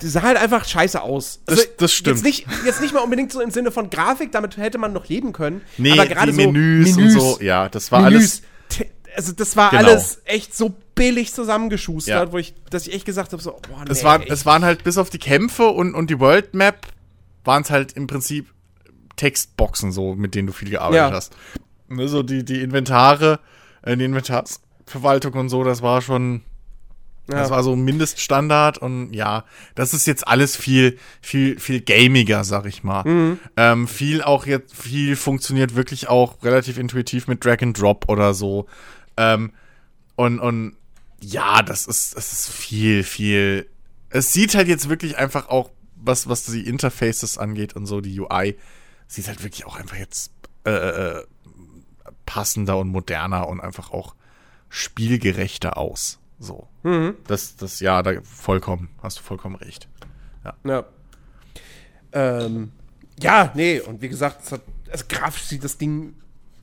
[0.01, 1.41] Der sah halt einfach scheiße aus.
[1.45, 2.17] Also, Das- das stimmt.
[2.17, 5.07] Jetzt nicht, jetzt nicht mal unbedingt so im Sinne von Grafik, damit hätte man noch
[5.07, 5.61] leben können.
[5.77, 8.41] Nee, aber gerade die so Menüs, und so, ja, das war alles.
[8.69, 9.83] Te- Also das war Genau.
[9.89, 12.31] alles echt so billig zusammengeschustert, Ja.
[12.31, 14.31] wo ich, dass ich echt gesagt habe, so, boah, nee, Es, waren, echt.
[14.31, 16.87] es waren halt bis auf die Kämpfe und, und die World Map
[17.43, 18.47] waren es halt im Prinzip
[19.17, 21.11] Textboxen so, mit denen du viel gearbeitet Ja.
[21.11, 21.35] hast.
[21.95, 23.39] Ne, So die, die Inventare,
[23.81, 26.41] äh, die Inventarsverwaltung und so, das war schon,
[27.29, 27.35] Ja.
[27.39, 29.45] das war so Mindeststandard und ja,
[29.75, 33.03] das ist jetzt alles viel, viel, viel gamiger, sag ich mal.
[33.07, 33.39] Mhm.
[33.57, 38.33] Ähm, viel auch jetzt, viel funktioniert wirklich auch relativ intuitiv mit Drag and Drop oder
[38.33, 38.67] so.
[39.17, 39.51] Ähm,
[40.15, 40.75] und, und
[41.21, 43.67] ja, das ist, das ist viel, viel.
[44.09, 48.19] Es sieht halt jetzt wirklich einfach auch, was, was die Interfaces angeht und so, die
[48.19, 48.55] UI,
[49.07, 50.31] sieht halt wirklich auch einfach jetzt
[50.65, 51.23] äh, äh,
[52.33, 54.15] passender und moderner und einfach auch
[54.69, 56.19] spielgerechter aus.
[56.39, 56.69] So.
[56.83, 57.15] Mhm.
[57.27, 59.89] Das, das, ja, da vollkommen, hast du vollkommen recht.
[60.63, 60.85] Ja.
[62.13, 62.71] Ähm,
[63.21, 66.13] ja, nee, und wie gesagt, es hat, also grafisch sieht das Ding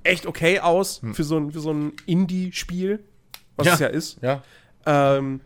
[0.05, 3.05] echt okay aus für so ein, für so ein Indie-Spiel,
[3.57, 3.75] was Ja.
[3.75, 4.23] es ja ist.
[4.23, 4.43] Ja.
[4.87, 5.43] Ähm,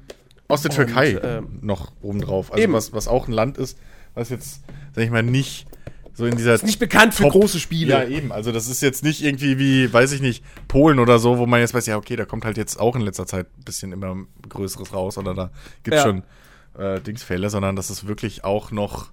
[0.47, 2.53] Aus der Und, Türkei ähm, noch obendrauf.
[2.53, 2.73] Also eben.
[2.75, 3.77] was, was auch ein Land ist,
[4.15, 4.63] was jetzt,
[4.95, 5.67] sag ich mal, nicht
[6.15, 6.63] so in dieser.
[6.65, 7.93] nicht bekannt für Top- große Spiele.
[7.93, 8.33] Ja, eben.
[8.33, 11.61] Also das ist jetzt nicht irgendwie wie, weiß ich nicht, Polen oder so, wo man
[11.61, 14.17] jetzt weiß, ja, okay, da kommt halt jetzt auch in letzter Zeit ein bisschen immer
[14.49, 15.51] Größeres raus oder da
[15.83, 16.03] gibt's Ja.
[16.03, 16.23] schon
[16.79, 19.11] äh, Dingsfälle, sondern das ist wirklich auch noch.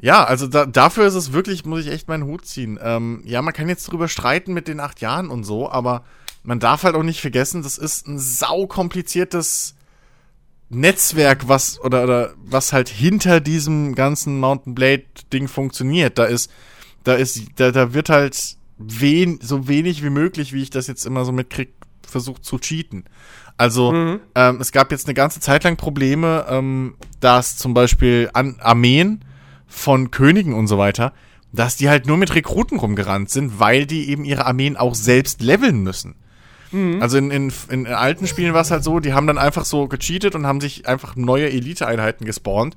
[0.00, 2.78] Ja, also da, dafür ist es wirklich, muss ich echt meinen Hut ziehen.
[2.80, 6.04] Ähm, ja, man kann jetzt drüber streiten mit den acht Jahren und so, aber
[6.44, 9.74] man darf halt auch nicht vergessen, das ist ein saukompliziertes
[10.70, 16.18] Netzwerk, was oder, oder was halt hinter diesem ganzen Mountain Blade Ding funktioniert.
[16.18, 16.50] Da ist,
[17.04, 21.06] da ist, da, da wird halt wen, so wenig wie möglich, wie ich das jetzt
[21.06, 21.72] immer so mitkrieg,
[22.06, 23.04] versucht zu cheaten.
[23.56, 23.92] Also
[24.34, 29.24] ähm, es gab jetzt eine ganze Zeit lang Probleme, ähm, dass zum Beispiel an Armeen
[29.66, 31.12] von Königen und so weiter,
[31.52, 35.42] dass die halt nur mit Rekruten rumgerannt sind, weil die eben ihre Armeen auch selbst
[35.42, 36.14] leveln müssen.
[37.00, 39.88] Also in, in, in alten Spielen war es halt so, die haben dann einfach so
[39.88, 42.76] gecheatet und haben sich einfach neue Elite-Einheiten gespawnt.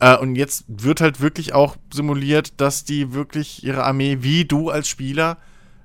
[0.00, 4.70] Äh, und jetzt wird halt wirklich auch simuliert, dass die wirklich ihre Armee wie du
[4.70, 5.38] als Spieler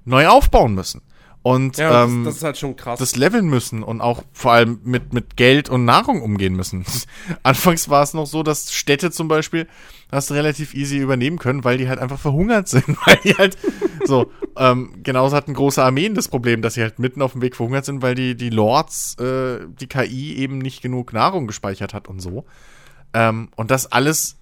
[0.06, 1.02] neu aufbauen müssen.
[1.42, 3.00] Und Ja, ähm, das, das ist halt schon krass.
[3.00, 6.86] das leveln müssen und auch vor allem mit, mit Geld und Nahrung umgehen müssen.
[7.44, 9.68] Anfangs war es noch so, dass Städte zum Beispiel
[10.12, 13.58] hast du relativ easy übernehmen können, weil die halt einfach verhungert sind, weil die halt
[14.06, 17.56] so, ähm, genauso hatten große Armeen das Problem, dass sie halt mitten auf dem Weg
[17.56, 22.10] verhungert sind, weil die, die Lords, äh, die KI eben nicht genug Nahrung gespeichert hat
[22.10, 22.46] und so.
[23.14, 24.38] Ähm, und das alles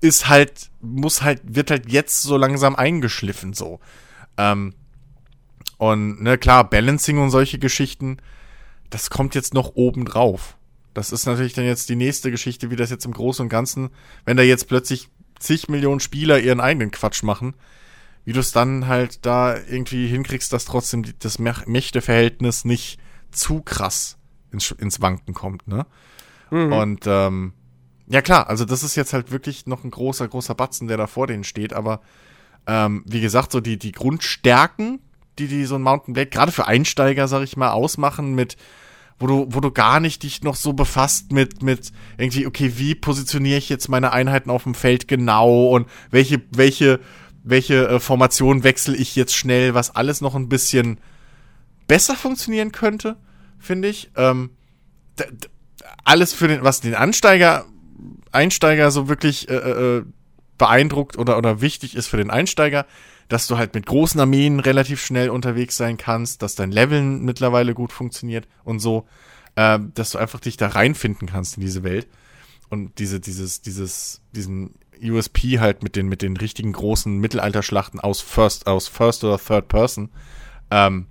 [0.00, 3.80] ist halt, muss halt, wird halt jetzt so langsam eingeschliffen so.
[4.36, 4.74] Ähm,
[5.78, 8.18] und ne, klar, Balancing und solche Geschichten,
[8.90, 10.56] das kommt jetzt noch oben drauf.
[10.94, 13.90] Das ist natürlich dann jetzt die nächste Geschichte, wie das jetzt im Großen und Ganzen,
[14.24, 15.08] wenn da jetzt plötzlich
[15.38, 17.54] zig Millionen Spieler ihren eigenen Quatsch machen,
[18.24, 22.98] wie du es dann halt da irgendwie hinkriegst, dass trotzdem das Mäch- Mächteverhältnis nicht
[23.30, 24.16] zu krass
[24.50, 25.86] ins, ins Wanken kommt, ne?
[26.72, 27.52] Und ähm,
[28.08, 31.06] ja klar, also das ist jetzt halt wirklich noch ein großer, großer Batzen, der da
[31.06, 32.00] vor denen steht, aber
[32.66, 35.00] ähm, wie gesagt, so die, die Grundstärken,
[35.38, 38.56] die die so ein Mountain Blade gerade für Einsteiger, sag ich mal, ausmachen mit
[39.18, 42.94] wo du, wo du gar nicht dich noch so befasst mit, mit irgendwie, okay, wie
[42.94, 47.00] positioniere ich jetzt meine Einheiten auf dem Feld genau und welche, welche,
[47.42, 51.00] welche äh, Formation wechsle ich jetzt schnell, was alles noch ein bisschen
[51.88, 53.16] besser funktionieren könnte,
[53.58, 54.10] finde ich.
[54.16, 54.50] Ähm,
[56.04, 57.64] alles für den, was den Ansteiger,
[58.32, 60.04] Einsteiger so wirklich äh, äh,
[60.58, 62.84] beeindruckt oder, oder wichtig ist für den Einsteiger,
[63.28, 67.74] dass du halt mit großen Armeen relativ schnell unterwegs sein kannst, dass dein Leveln mittlerweile
[67.74, 69.06] gut funktioniert und so,
[69.56, 72.06] äh, dass du einfach dich da reinfinden kannst in diese Welt
[72.68, 78.20] und diese, dieses, dieses, diesen USP halt mit den, mit den richtigen großen Mittelalterschlachten aus
[78.20, 80.10] First, aus First oder Third Person
[80.70, 81.06] ähm,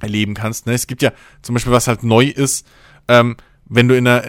[0.00, 0.66] erleben kannst.
[0.66, 0.74] Ne?
[0.74, 1.12] Es gibt ja
[1.42, 2.66] zum Beispiel, was halt neu ist,
[3.08, 3.36] ähm,
[3.66, 4.24] wenn du in einer,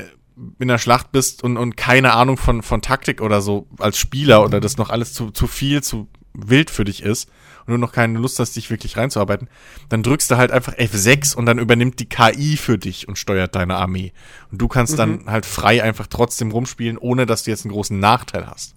[0.60, 4.44] in einer Schlacht bist und, und keine Ahnung von, von Taktik oder so als Spieler
[4.44, 7.30] oder das noch alles zu, zu viel, zu wild für dich ist
[7.66, 9.50] und du noch keine Lust hast, dich wirklich reinzuarbeiten,
[9.90, 13.56] dann drückst du halt einfach F6 und dann übernimmt die KI für dich und steuert
[13.56, 14.12] deine Armee.
[14.52, 14.98] Und du kannst mhm.
[14.98, 18.76] dann halt frei einfach trotzdem rumspielen, ohne dass du jetzt einen großen Nachteil hast.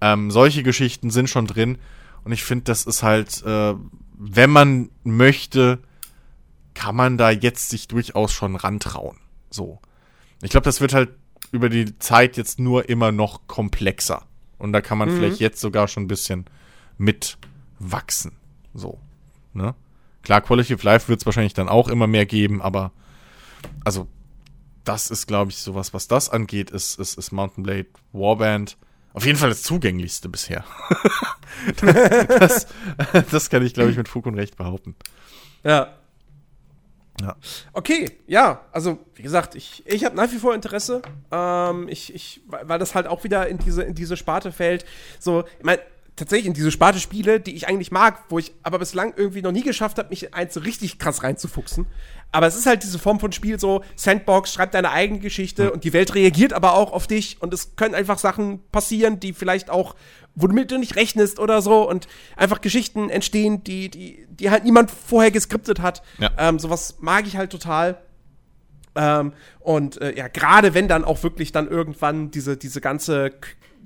[0.00, 1.78] Ähm, solche Geschichten sind schon drin
[2.24, 3.74] und ich finde, das ist halt, äh,
[4.18, 5.78] wenn man möchte,
[6.74, 9.16] kann man da jetzt sich durchaus schon rantrauen.
[9.50, 9.80] So.
[10.42, 11.10] Ich glaube, das wird halt
[11.50, 14.22] über die Zeit jetzt nur immer noch komplexer.
[14.58, 15.16] Und da kann man mhm.
[15.16, 16.44] vielleicht jetzt sogar schon ein bisschen
[16.98, 18.32] mitwachsen.
[18.74, 18.98] So.
[19.54, 19.74] Ne?
[20.22, 22.92] Klar, Quality of Life wird es wahrscheinlich dann auch immer mehr geben, aber
[23.84, 24.06] also
[24.84, 28.76] das ist, glaube ich, sowas, was das angeht, ist, ist, ist Mountain Blade Warband
[29.18, 30.64] auf jeden Fall das zugänglichste bisher.
[32.28, 32.68] das,
[33.30, 34.94] das kann ich, glaube ich, mit Fug und Recht behaupten.
[35.64, 35.94] Ja.
[37.20, 37.34] Ja.
[37.72, 41.02] Okay, ja, also wie gesagt, ich, ich habe nach wie vor Interesse.
[41.32, 44.84] Ähm, ich, ich, weil das halt auch wieder in diese, in diese Sparte fällt.
[45.18, 45.82] So, ich meine,
[46.18, 49.52] tatsächlich in diese Sparte Spiele, die ich eigentlich mag, wo ich aber bislang irgendwie noch
[49.52, 51.86] nie geschafft habe, mich eins so richtig krass reinzufuchsen.
[52.30, 55.70] Aber es ist halt diese Form von Spiel so, Sandbox, schreib deine eigene Geschichte mhm.
[55.70, 59.32] und die Welt reagiert aber auch auf dich und es können einfach Sachen passieren, die
[59.32, 59.94] vielleicht auch,
[60.34, 64.90] womit du nicht rechnest oder so und einfach Geschichten entstehen, die, die, die halt niemand
[64.90, 66.02] vorher geskriptet hat.
[66.18, 66.30] Ja.
[66.36, 67.98] Ähm, sowas mag ich halt total.
[68.94, 73.32] Ähm, und äh, ja, gerade wenn dann auch wirklich dann irgendwann diese, diese ganze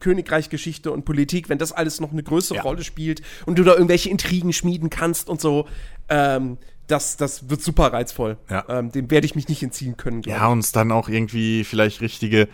[0.02, 2.62] Königreich-Geschichte und Politik, wenn das alles noch eine größere ja.
[2.62, 5.66] Rolle spielt und du da irgendwelche Intrigen schmieden kannst und so,
[6.10, 6.58] ähm,
[6.88, 8.36] das, das wird super reizvoll.
[8.50, 8.64] Ja.
[8.68, 10.22] Ähm, dem werde ich mich nicht entziehen können.
[10.22, 12.48] Ja, und es dann auch irgendwie vielleicht richtige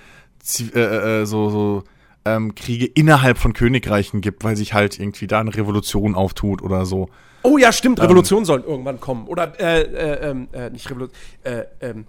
[0.74, 0.80] äh,
[1.22, 1.84] äh, so, so
[2.24, 6.86] ähm, Kriege innerhalb von Königreichen gibt, weil sich halt irgendwie da eine Revolution auftut oder
[6.86, 7.08] so.
[7.42, 9.26] Oh ja, stimmt, Revolution ähm, sollen irgendwann kommen.
[9.26, 12.06] Oder, äh, äh, ähm, äh, nicht Revolution, äh, ähm,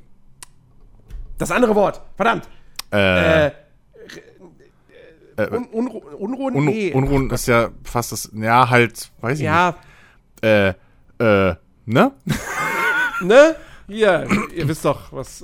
[1.38, 2.50] das andere Wort, verdammt.
[2.92, 3.52] Äh,
[5.40, 6.56] äh äh, Un Unru Unruhen?
[6.56, 6.92] Un nee.
[6.94, 9.76] Unruhen ist ja fast das, ja, halt, weiß ich ja.
[10.42, 10.44] nicht.
[10.44, 10.70] Äh,
[11.20, 11.56] äh,
[11.86, 12.12] ne?
[13.22, 13.56] ne?
[13.90, 15.44] Hier, ihr wisst doch, was.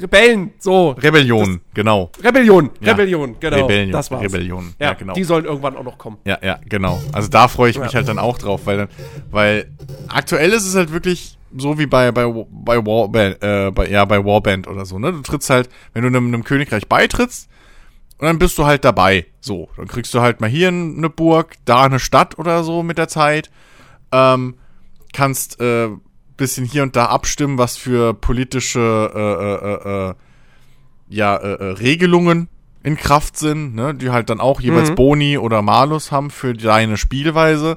[0.00, 0.90] Rebellen, so.
[0.90, 2.10] Rebellion, das, genau.
[2.24, 3.36] Rebellion, Rebellion, ja.
[3.50, 3.56] genau.
[3.66, 4.22] Rebellion, das war's.
[4.22, 5.12] Rebellion, ja, ja, genau.
[5.12, 6.16] Die sollen irgendwann auch noch kommen.
[6.24, 7.02] Ja, ja, genau.
[7.12, 7.96] Also da freue ich mich ja.
[7.96, 8.88] halt dann auch drauf, weil,
[9.30, 9.66] weil
[10.08, 14.24] aktuell ist es halt wirklich so wie bei, bei, bei Warband, äh, bei, ja, bei
[14.24, 15.12] Warband oder so, ne?
[15.12, 17.50] Du trittst halt, wenn du einem, einem Königreich beitrittst,
[18.22, 19.26] und dann bist du halt dabei.
[19.40, 22.96] So, dann kriegst du halt mal hier eine Burg, da eine Stadt oder so mit
[22.96, 23.50] der Zeit.
[24.12, 24.54] Ähm,
[25.12, 25.88] kannst äh,
[26.36, 30.14] bisschen hier und da abstimmen, was für politische äh, äh, äh, äh
[31.08, 32.48] ja, äh, äh, Regelungen
[32.84, 33.92] in Kraft sind, ne?
[33.92, 34.94] die halt dann auch jeweils mhm.
[34.94, 37.76] Boni oder Malus haben für deine Spielweise.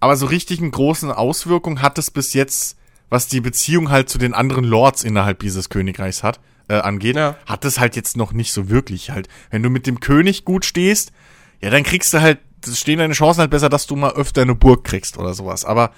[0.00, 2.76] Aber so richtig einen großen Auswirkungen hat es bis jetzt,
[3.08, 7.36] was die Beziehung halt zu den anderen Lords innerhalb dieses Königreichs hat äh, angeht, ja.
[7.46, 9.28] hat es halt jetzt noch nicht so wirklich halt.
[9.50, 11.12] Wenn du mit dem König gut stehst,
[11.60, 14.54] ja, dann kriegst du halt, stehen deine Chancen halt besser, dass du mal öfter eine
[14.54, 15.64] Burg kriegst oder sowas.
[15.64, 15.92] Aber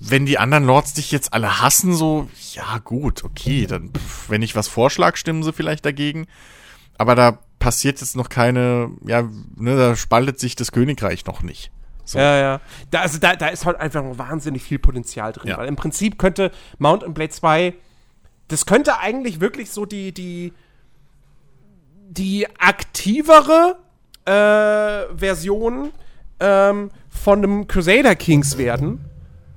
[0.00, 4.42] wenn die anderen Lords dich jetzt alle hassen, so, ja gut, okay, dann, pff, wenn
[4.42, 6.26] ich was vorschlag, stimmen sie vielleicht dagegen.
[6.98, 11.70] Aber da passiert jetzt noch keine, ja, ne, da spaltet sich das Königreich noch nicht.
[12.04, 12.18] So.
[12.18, 12.60] Ja, ja.
[12.90, 15.48] Da, also da, da ist halt einfach noch wahnsinnig viel Potenzial drin.
[15.48, 15.58] Ja.
[15.58, 17.74] Weil im Prinzip könnte Mount and Blade 2
[18.48, 20.52] das könnte eigentlich wirklich so die, die,
[22.08, 23.76] die aktivere
[24.24, 25.92] äh, Version
[26.40, 29.04] ähm, von einem Crusader Kings werden.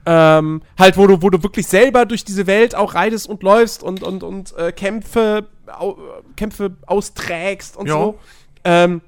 [0.05, 3.83] Ähm, halt, wo du, wo du wirklich selber durch diese Welt auch reitest und läufst
[3.83, 5.97] und, und, und äh, Kämpfe, au,
[6.35, 7.93] Kämpfe austrägst und ja.
[7.93, 8.19] so.
[8.63, 9.01] Ähm,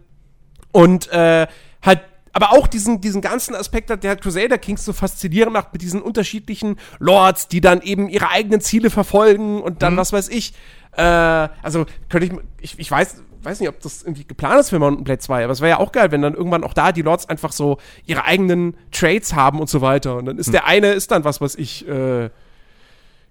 [0.71, 1.47] und äh,
[1.81, 2.01] halt
[2.33, 6.01] aber auch diesen, diesen ganzen Aspekt hat der Crusader Kings so faszinierend macht mit diesen
[6.01, 9.97] unterschiedlichen Lords, die dann eben ihre eigenen Ziele verfolgen und dann, mhm.
[9.97, 10.53] was weiß ich.
[10.95, 14.79] Äh, also könnte ich, ich, ich weiß, weiß nicht, ob das irgendwie geplant ist für
[14.79, 17.01] Mountain Blade 2, aber es wäre ja auch geil, wenn dann irgendwann auch da die
[17.01, 20.15] Lords einfach so ihre eigenen Trades haben und so weiter.
[20.17, 20.53] Und dann ist mhm.
[20.53, 22.29] der eine, ist dann was, was ich, äh,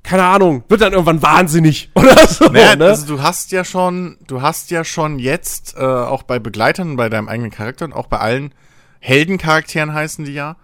[0.02, 2.46] keine Ahnung, wird dann irgendwann wahnsinnig oder so.
[2.46, 2.86] Naja, ne?
[2.86, 7.08] Also du hast ja schon, du hast ja schon jetzt äh, auch bei Begleitern, bei
[7.08, 8.52] deinem eigenen Charakter und auch bei allen
[9.00, 10.56] Heldencharakteren heißen die ja.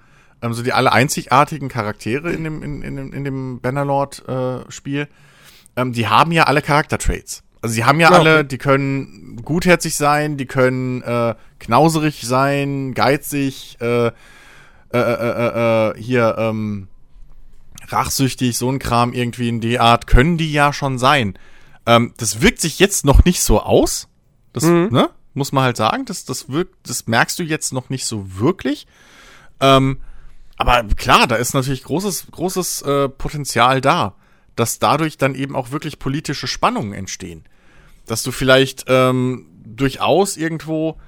[0.42, 5.00] Ähm, so die alle einzigartigen Charaktere in dem, in, in, in dem Bannerlord-Spiel.
[5.00, 7.42] Äh, ähm, die haben ja alle Charaktertraits.
[7.62, 8.48] Also sie haben ja, ja alle, okay.
[8.48, 14.12] die können gutherzig sein, die können äh, knauserig sein, geizig, äh, äh,
[14.92, 16.88] äh, äh, äh, hier, ähm,
[17.88, 21.38] rachsüchtig, so ein Kram irgendwie in die Art, können die ja schon sein.
[21.86, 24.08] Ähm, das wirkt sich jetzt noch nicht so aus.
[24.52, 24.88] Das, mhm.
[24.90, 25.10] ne?
[25.36, 26.04] Muss man halt sagen.
[26.04, 28.86] Das, das wirkt, das merkst du jetzt noch nicht so wirklich.
[29.60, 30.00] Ähm,
[30.56, 34.14] aber klar, da ist natürlich großes, großes äh, Potenzial da,
[34.54, 37.44] dass dadurch dann eben auch wirklich politische Spannungen entstehen.
[38.06, 40.98] Dass du vielleicht ähm, durchaus irgendwo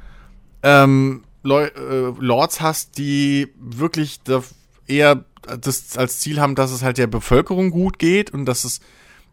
[0.62, 4.42] ähm, Leu äh, Lords hast, die wirklich da
[4.86, 5.24] eher
[5.60, 8.80] das als Ziel haben, dass es halt der Bevölkerung gut geht und dass es,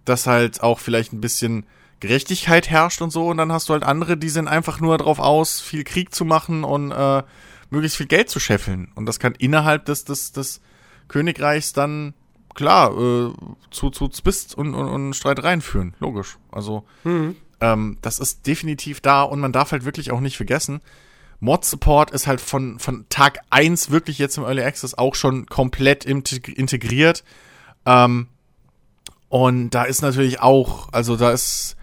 [0.05, 1.65] dass halt auch vielleicht ein bisschen
[2.07, 3.27] Gerechtigkeit herrscht und so.
[3.27, 6.25] Und dann hast du halt andere, die sind einfach nur darauf aus, viel Krieg zu
[6.25, 7.23] machen und äh,
[7.69, 8.91] möglichst viel Geld zu scheffeln.
[8.95, 10.61] Und das kann innerhalb des, des, des
[11.07, 12.13] Königreichs dann
[12.53, 13.33] klar äh,
[13.71, 15.93] zu, zu Zwist und, und, und Streitereien führen.
[15.99, 16.37] Logisch.
[16.51, 17.35] Also Mhm.
[17.59, 20.81] ähm, das ist definitiv da und man darf halt wirklich auch nicht vergessen,
[21.41, 26.05] Mod-Support ist halt von, von Tag eins wirklich jetzt im Early Access auch schon komplett
[26.05, 27.25] integ- integriert.
[27.85, 28.27] Ähm,
[29.27, 31.74] und da ist natürlich auch, also da ist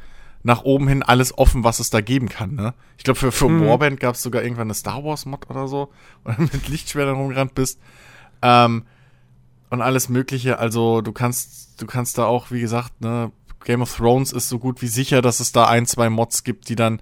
[0.43, 2.55] nach oben hin alles offen, was es da geben kann.
[2.55, 2.75] Ne?
[2.99, 3.67] Ich glaube, für, für Mhm.
[3.67, 5.91] Warband gab es sogar irgendwann eine Star Wars-Mod oder so,
[6.25, 7.79] wo du mit Lichtschwertern rumgerannt bist.
[8.43, 8.85] Ähm,
[9.71, 10.59] und alles Mögliche.
[10.59, 13.33] Also du kannst, du kannst da auch, wie gesagt, ne,
[13.65, 16.69] Game of Thrones ist so gut wie sicher, dass es da ein, zwei Mods gibt,
[16.69, 17.01] die dann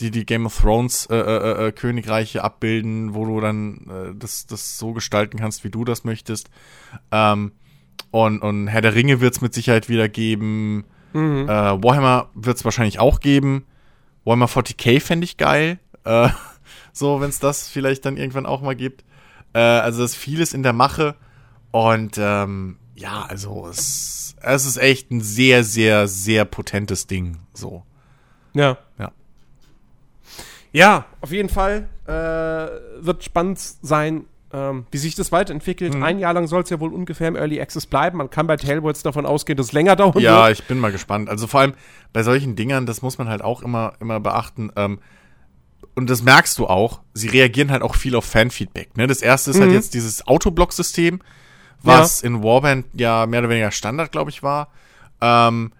[0.00, 4.46] die die Game of Thrones äh, äh, äh, Königreiche abbilden, wo du dann äh, das,
[4.46, 6.48] das so gestalten kannst, wie du das möchtest.
[7.10, 7.52] Ähm,
[8.10, 10.84] und, und Herr der Ringe wird es mit Sicherheit wieder geben.
[11.12, 11.48] Mhm.
[11.48, 13.66] Äh, Warhammer wird es wahrscheinlich auch geben.
[14.24, 15.78] Warhammer 40k fände ich geil.
[16.04, 16.28] Äh,
[16.92, 19.04] so, wenn es das vielleicht dann irgendwann auch mal gibt.
[19.52, 21.16] Äh, also es ist vieles in der Mache.
[21.70, 27.38] Und ähm, ja, also es, es ist echt ein sehr, sehr, sehr potentes Ding.
[27.54, 27.84] So.
[28.54, 28.78] Ja.
[28.98, 29.12] Ja.
[30.72, 32.12] Ja, auf jeden Fall äh,
[33.04, 35.94] wird spannend sein, ähm, wie sich das weiterentwickelt.
[35.94, 36.02] Mhm.
[36.02, 38.18] Ein Jahr lang soll es ja wohl ungefähr im Early Access bleiben.
[38.18, 40.58] Man kann bei Tailwords davon ausgehen, dass es länger dauern Ja, wird.
[40.60, 41.28] ich bin mal gespannt.
[41.28, 41.74] Also vor allem
[42.12, 44.72] bei solchen Dingern, das muss man halt auch immer, immer beachten.
[44.76, 44.98] Ähm,
[45.94, 48.96] und das merkst du auch, sie reagieren halt auch viel auf Fanfeedback.
[48.96, 49.06] Ne?
[49.06, 49.74] Das erste ist halt Mhm.
[49.76, 51.20] jetzt dieses Autoblock-System,
[51.82, 54.68] was in Warband ja mehr oder weniger Standard, glaube ich, war.
[55.20, 55.72] Ähm,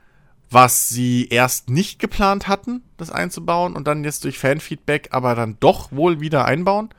[0.52, 5.56] was sie erst nicht geplant hatten, das einzubauen und dann jetzt durch Fanfeedback aber dann
[5.60, 6.90] doch wohl wieder einbauen.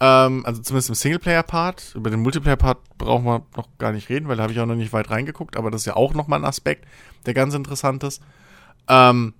[0.00, 1.94] Ähm, also zumindest im Singleplayer-Part.
[1.94, 4.74] Über den Multiplayer-Part brauchen wir noch gar nicht reden, weil da habe ich auch noch
[4.74, 6.86] nicht weit reingeguckt, aber das ist ja auch nochmal ein Aspekt,
[7.26, 8.22] der ganz interessant ist.
[8.88, 9.34] Ähm,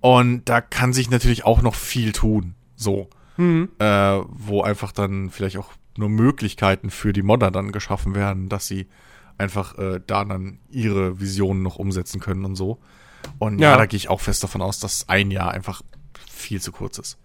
[0.00, 2.54] und da kann sich natürlich auch noch viel tun.
[2.76, 3.08] So.
[3.36, 3.68] Mhm.
[3.78, 8.66] Äh, wo einfach dann vielleicht auch nur Möglichkeiten für die Modder dann geschaffen werden, dass
[8.66, 8.88] sie
[9.36, 12.78] einfach äh, da dann ihre Visionen noch umsetzen können und so.
[13.38, 13.76] Und ja, Ja.
[13.76, 15.82] da gehe ich auch fest davon aus, dass ein Jahr einfach
[16.28, 17.18] viel zu kurz ist.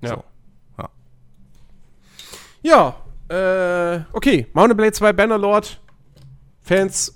[0.00, 0.10] Ja.
[0.10, 0.24] So.
[2.68, 2.96] Ja,
[3.28, 4.46] äh, okay.
[4.52, 5.80] Mountain Blade 2 Bannerlord.
[6.62, 7.14] Fans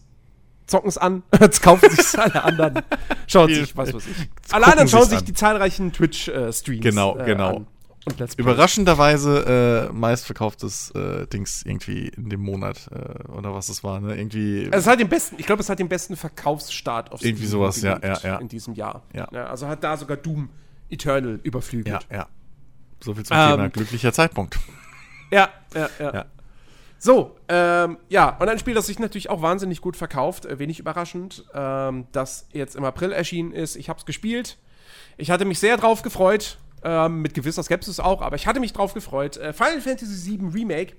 [0.67, 1.23] zocken es an.
[1.41, 2.83] Jetzt kaufen sich alle anderen.
[3.27, 4.29] Schauen Viel- sich, was weiß ich.
[4.53, 5.25] Alle anderen schauen sich an.
[5.25, 7.57] die zahlreichen Twitch-Streams Genau, äh, genau.
[7.57, 7.67] an.
[8.37, 14.17] Überraschenderweise äh, meistverkauftes äh, Dings irgendwie in dem Monat äh, oder was es war, ne?
[14.17, 14.65] Irgendwie.
[14.73, 17.51] Also es hat den besten, ich glaube, es hat den besten Verkaufsstart auf Irgendwie Steam
[17.61, 18.37] sowas, ja, ja, ja.
[18.39, 19.03] in diesem Jahr.
[19.15, 19.27] Ja.
[19.27, 20.49] also hat da sogar Doom
[20.91, 22.07] Eternal überflügelt.
[22.11, 22.27] ja, ja.
[23.05, 24.59] So viel zum Ähm, Thema glücklicher Zeitpunkt.
[25.33, 26.15] Ja, ja, ja.
[26.15, 26.25] Ja.
[26.99, 30.79] So, ähm, ja, und ein Spiel, das sich natürlich auch wahnsinnig gut verkauft, äh, wenig
[30.79, 33.75] überraschend, ähm, das jetzt im April erschienen ist.
[33.75, 34.57] Ich habe es gespielt.
[35.17, 38.73] Ich hatte mich sehr drauf gefreut, ähm, mit gewisser Skepsis auch, aber ich hatte mich
[38.73, 39.37] drauf gefreut.
[39.37, 40.95] Äh, Final Fantasy VII Remake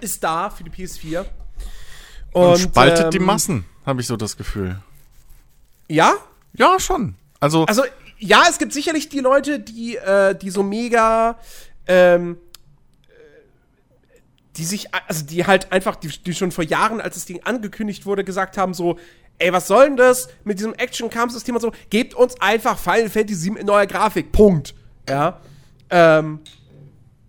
[0.00, 1.24] ist da für die PS4.
[2.32, 4.80] Und, spaltet ähm, die Massen, habe ich so das Gefühl.
[5.88, 6.14] Ja,
[6.54, 7.14] Ja, schon.
[7.40, 7.84] Also, Also,
[8.18, 11.38] ja, es gibt sicherlich die Leute, die, äh, die so mega,
[11.86, 12.47] ähm, äh,
[14.58, 18.06] die sich, also die halt einfach, die, die schon vor Jahren, als das Ding angekündigt
[18.06, 18.98] wurde, gesagt haben, so,
[19.38, 21.72] ey, was soll denn das mit diesem Action-Kampfsystem und so?
[21.90, 24.32] Gebt uns einfach Final Fantasy VII in neuer Grafik.
[24.32, 24.74] Punkt.
[25.08, 25.40] Ja.
[25.90, 26.40] Ähm,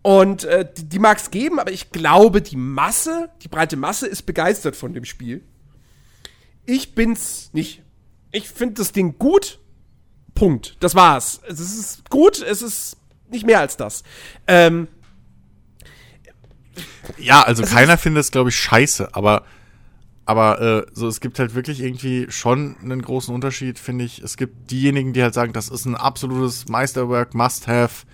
[0.02, 4.08] und äh, die, die mag es geben, aber ich glaube, die Masse, die breite Masse
[4.08, 5.44] ist begeistert von dem Spiel.
[6.66, 7.84] Ich bin's nicht.
[8.32, 9.60] Ich finde das Ding gut.
[10.34, 10.78] Punkt.
[10.80, 11.42] Das war's.
[11.48, 12.98] Es ist gut, es ist
[13.30, 14.04] nicht mehr als das.
[14.48, 14.88] Ähm,
[17.18, 19.44] ja, also es keiner findet es, glaube ich, scheiße, aber,
[20.26, 24.20] aber äh, so, es gibt halt wirklich irgendwie schon einen großen Unterschied, finde ich.
[24.20, 28.06] Es gibt diejenigen, die halt sagen, das ist ein absolutes Meisterwerk, Must-Have,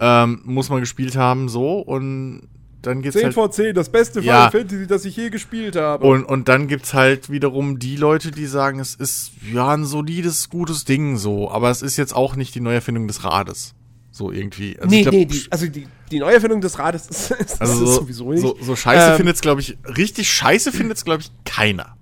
[0.00, 2.48] ähm, muss man gespielt haben, so, und
[2.82, 4.50] dann geht's 10 halt von 10, das beste Ja.
[4.50, 6.04] Final Fantasy, das ich je gespielt habe.
[6.04, 10.50] Und, und dann gibt's halt wiederum die Leute, die sagen, es ist ja ein solides,
[10.50, 13.74] gutes Ding so, aber es ist jetzt auch nicht die Neuerfindung des Rades.
[14.22, 14.78] So irgendwie.
[14.78, 17.78] Also nee, glaub, nee, die, also die, die Neuerfindung des Rades ist, ist, also ist
[17.80, 18.40] so, sowieso nicht.
[18.40, 21.96] So, so scheiße Ähm, findet's, glaube ich, richtig scheiße findet's, glaube ich, keiner.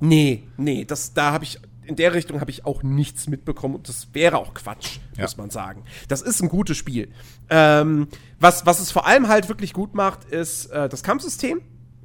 [0.00, 3.88] Nee, nee, das, da habe ich, in der Richtung habe ich auch nichts mitbekommen und
[3.88, 5.22] das wäre auch Quatsch, Ja.
[5.22, 5.82] muss man sagen.
[6.06, 7.08] Das ist ein gutes Spiel.
[7.50, 8.06] Ähm,
[8.38, 11.60] was, was es vor allem halt wirklich gut macht, ist äh, das Kampfsystem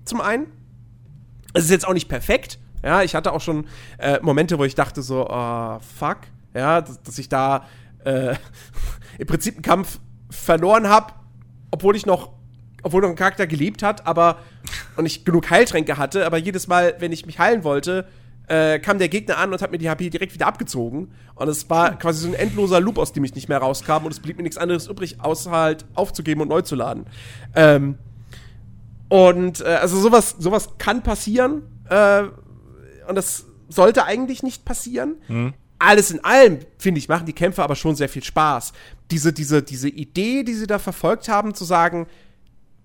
[0.06, 0.48] zum einen.
[1.54, 2.58] Es ist jetzt auch nicht perfekt.
[2.84, 3.68] Ja, ich hatte auch schon
[4.00, 6.20] äh, Momente, wo ich dachte so, ah, fuck,
[6.56, 7.68] ja, dass, dass ich da
[8.06, 8.36] äh,
[9.18, 10.00] im Prinzip einen Kampf
[10.30, 11.14] verloren habe,
[11.72, 12.32] obwohl ich noch,
[12.82, 14.38] obwohl noch ein Charakter gelebt hat, aber
[14.96, 18.08] und ich genug Heiltränke hatte, aber jedes Mal, wenn ich mich heilen wollte,
[18.48, 21.12] äh, kam der Gegner an und hat mir die HP direkt wieder abgezogen.
[21.36, 24.06] Und es war quasi so ein endloser Loop, aus dem ich nicht mehr rauskam.
[24.06, 27.06] Und es blieb mir nichts anderes übrig, außer halt aufzugeben und neu zu laden.
[27.56, 27.98] Ähm,
[29.10, 31.64] und äh, also sowas, sowas kann passieren.
[31.90, 32.24] Äh,
[33.08, 35.16] und das sollte eigentlich nicht passieren.
[35.28, 35.54] Mhm.
[35.86, 38.72] Alles in allem, finde ich, machen die Kämpfe aber schon sehr viel Spaß.
[39.12, 42.08] Diese, diese, diese Idee, die sie da verfolgt haben, zu sagen,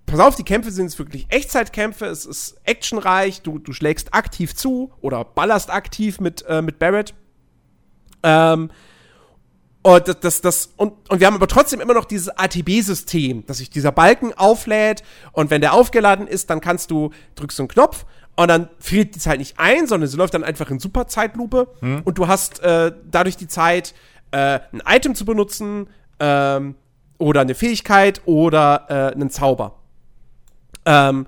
[0.05, 4.53] pass auf, die Kämpfe sind jetzt wirklich Echtzeitkämpfe, es ist actionreich, du, du schlägst aktiv
[4.57, 7.15] zu oder ballerst aktiv mit, äh, mit Barrett.
[8.25, 8.71] Ähm,
[9.83, 13.59] und, das, das, das, und, und wir haben aber trotzdem immer noch dieses ATB-System, dass
[13.59, 17.69] sich dieser Balken auflädt und wenn der aufgeladen ist, dann kannst du, drückst du einen
[17.69, 18.07] Knopf
[18.39, 22.03] und dann friert die Zeit nicht ein, sondern sie läuft dann einfach in Superzeitlupe hm.
[22.05, 23.95] und du hast äh, dadurch die Zeit,
[24.31, 25.89] äh, ein Item zu benutzen
[26.21, 26.77] ähm,
[27.19, 29.81] oder eine Fähigkeit oder äh, einen Zauber.
[30.85, 31.27] Ähm,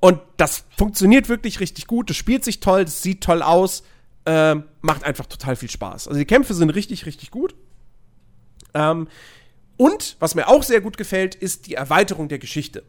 [0.00, 2.10] und das funktioniert wirklich richtig gut.
[2.10, 3.82] Das spielt sich toll, das sieht toll aus,
[4.26, 6.08] äh, macht einfach total viel Spaß.
[6.08, 7.54] Also die Kämpfe sind richtig, richtig gut.
[8.74, 9.08] Ähm,
[9.78, 12.82] und was mir auch sehr gut gefällt, ist die Erweiterung der Geschichte.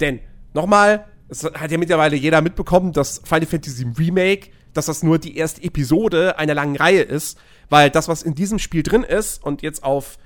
[0.00, 0.20] Denn
[0.52, 5.36] nochmal, es hat ja mittlerweile jeder mitbekommen, dass Final Fantasy Remake, dass das nur die
[5.36, 7.38] erste Episode einer langen Reihe ist,
[7.70, 10.18] weil das, was in diesem Spiel drin ist und jetzt auf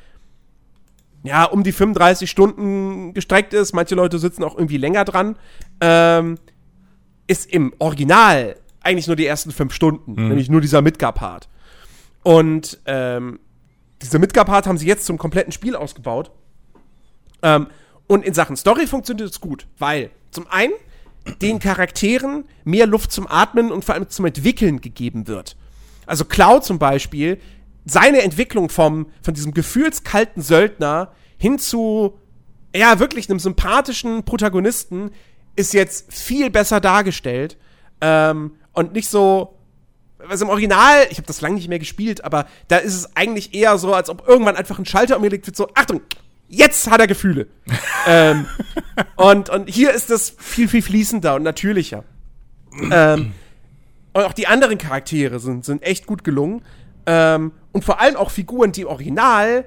[1.25, 3.73] ja, um die 35 Stunden gestreckt ist.
[3.75, 5.37] Manche Leute sitzen auch irgendwie länger dran.
[5.81, 6.39] Ähm,
[7.27, 10.29] ist im Original eigentlich nur die ersten fünf Stunden, mhm.
[10.29, 11.49] nämlich nur dieser Midgar-Part.
[12.23, 13.41] Und ähm,
[14.01, 16.31] dieser Midgar-Part haben sie jetzt zum kompletten Spiel ausgebaut.
[17.43, 17.67] Ähm,
[18.07, 20.73] und in Sachen Story funktioniert es gut, weil zum einen
[21.41, 25.57] den Charakteren mehr Luft zum Atmen und vor allem zum Entwickeln gegeben wird.
[26.07, 27.39] Also Cloud zum Beispiel
[27.85, 32.19] seine Entwicklung vom, von diesem gefühlskalten Söldner hin zu,
[32.75, 35.11] ja, wirklich einem sympathischen Protagonisten
[35.57, 37.57] ist jetzt viel besser dargestellt.
[38.01, 39.59] Ähm, und nicht so,
[40.29, 43.55] also im Original, ich habe das lange nicht mehr gespielt, aber da ist es eigentlich
[43.55, 46.01] eher so, als ob irgendwann einfach ein Schalter umgelegt wird, so, Achtung,
[46.49, 47.47] jetzt hat er Gefühle.
[48.07, 48.47] ähm,
[49.17, 52.05] und, und hier ist das viel, viel fließender und natürlicher.
[52.91, 53.33] ähm,
[54.13, 56.63] und auch die anderen Charaktere sind, sind echt gut gelungen.
[57.07, 59.65] Ähm, und vor allem auch Figuren, die im Original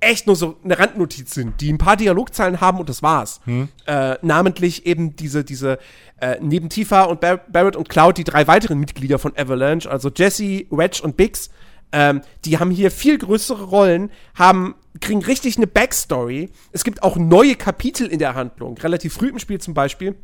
[0.00, 3.40] echt nur so eine Randnotiz sind, die ein paar Dialogzeilen haben und das war's.
[3.44, 3.68] Hm.
[3.86, 5.78] Äh, namentlich eben diese, diese
[6.20, 10.10] äh, neben Tifa und Bar Barrett und Cloud die drei weiteren Mitglieder von Avalanche, also
[10.14, 11.50] Jesse, Wedge und Biggs,
[11.92, 16.50] ähm, die haben hier viel größere Rollen, haben kriegen richtig eine Backstory.
[16.72, 20.14] Es gibt auch neue Kapitel in der Handlung, relativ früh im Spiel zum Beispiel.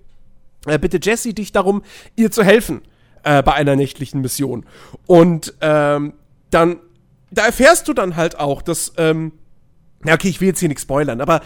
[0.66, 1.82] Äh, bitte Jesse dich darum,
[2.16, 2.82] ihr zu helfen
[3.22, 4.66] äh, bei einer nächtlichen Mission.
[5.06, 6.14] Und ähm,
[6.50, 6.76] dann,
[7.30, 9.32] da erfährst du dann halt auch, dass, ähm,
[10.04, 11.40] ja, okay, ich will jetzt hier nichts spoilern, aber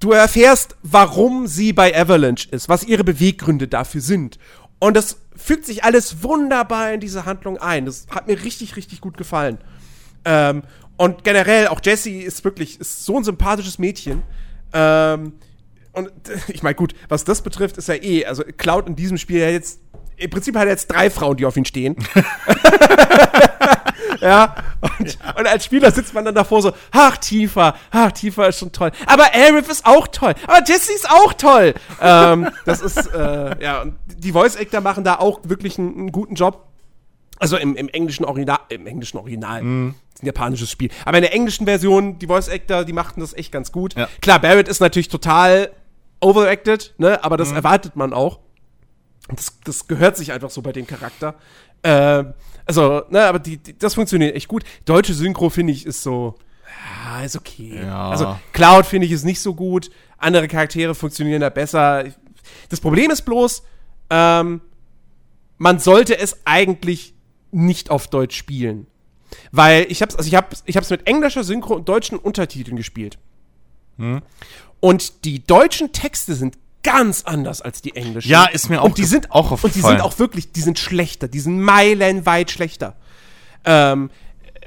[0.00, 4.38] du erfährst, warum sie bei Avalanche ist, was ihre Beweggründe dafür sind.
[4.78, 7.86] Und das fügt sich alles wunderbar in diese Handlung ein.
[7.86, 9.58] Das hat mir richtig, richtig gut gefallen.
[10.24, 10.62] Ähm,
[10.98, 14.22] und generell, auch Jessie ist wirklich ist so ein sympathisches Mädchen.
[14.72, 15.34] Ähm,
[15.92, 16.10] und
[16.48, 19.48] ich meine, gut, was das betrifft, ist ja eh, also Cloud in diesem Spiel ja
[19.48, 19.80] jetzt,
[20.16, 21.94] im Prinzip hat er jetzt drei Frauen, die auf ihn stehen.
[24.20, 24.56] ja.
[24.80, 28.72] Und, und, als Spieler sitzt man dann davor so, ach, Tifa, ach, Tifa ist schon
[28.72, 28.90] toll.
[29.06, 30.34] Aber Aerith ist auch toll.
[30.48, 31.74] Aber Jessie ist auch toll.
[32.00, 36.12] ähm, das ist, äh, ja, und die Voice Actor machen da auch wirklich einen, einen
[36.12, 36.67] guten Job.
[37.38, 39.62] Also im, im englischen Original, im englischen Original.
[39.62, 39.88] Mm.
[39.88, 40.90] ein japanisches Spiel.
[41.04, 43.94] Aber in der englischen Version, die Voice Actor, die machten das echt ganz gut.
[43.94, 44.08] Ja.
[44.20, 45.70] Klar, Barrett ist natürlich total
[46.20, 47.56] overacted, ne, aber das mm.
[47.56, 48.40] erwartet man auch.
[49.28, 51.34] Das, das gehört sich einfach so bei dem Charakter.
[51.82, 52.24] Äh,
[52.66, 54.64] also, ne, aber die, die, das funktioniert echt gut.
[54.84, 56.34] Deutsche Synchro, finde ich, ist so,
[57.04, 57.80] ja, ist okay.
[57.82, 58.10] Ja.
[58.10, 59.90] Also, Cloud finde ich ist nicht so gut.
[60.18, 62.04] Andere Charaktere funktionieren da besser.
[62.68, 63.62] Das Problem ist bloß,
[64.10, 64.60] ähm,
[65.58, 67.14] man sollte es eigentlich
[67.50, 68.86] nicht auf Deutsch spielen.
[69.52, 73.18] Weil ich hab's, also ich hab's, ich hab's mit englischer Synchro und deutschen Untertiteln gespielt.
[73.98, 74.22] Hm.
[74.80, 78.28] Und die deutschen Texte sind ganz anders als die englischen.
[78.28, 79.72] Ja, ist mir auch, und die sind auch aufgefallen.
[79.72, 82.96] Und die sind auch wirklich, die sind schlechter, die sind meilenweit schlechter.
[83.64, 84.10] Ähm,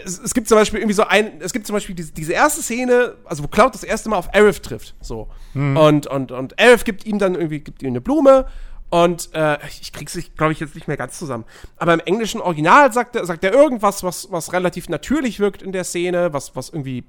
[0.04, 2.62] es, es, gibt zum Beispiel irgendwie so ein, es gibt zum Beispiel diese, diese erste
[2.62, 5.30] Szene, also wo Cloud das erste Mal auf Aerith trifft, so.
[5.54, 5.78] Mhm.
[5.78, 8.48] Und, und, und Aerith gibt ihm dann irgendwie, gibt ihm eine Blume
[8.92, 11.46] und äh, ich krieg's, glaube ich, jetzt nicht mehr ganz zusammen.
[11.78, 15.72] Aber im englischen Original sagt er, sagt er irgendwas, was, was relativ natürlich wirkt in
[15.72, 17.06] der Szene, was, was irgendwie,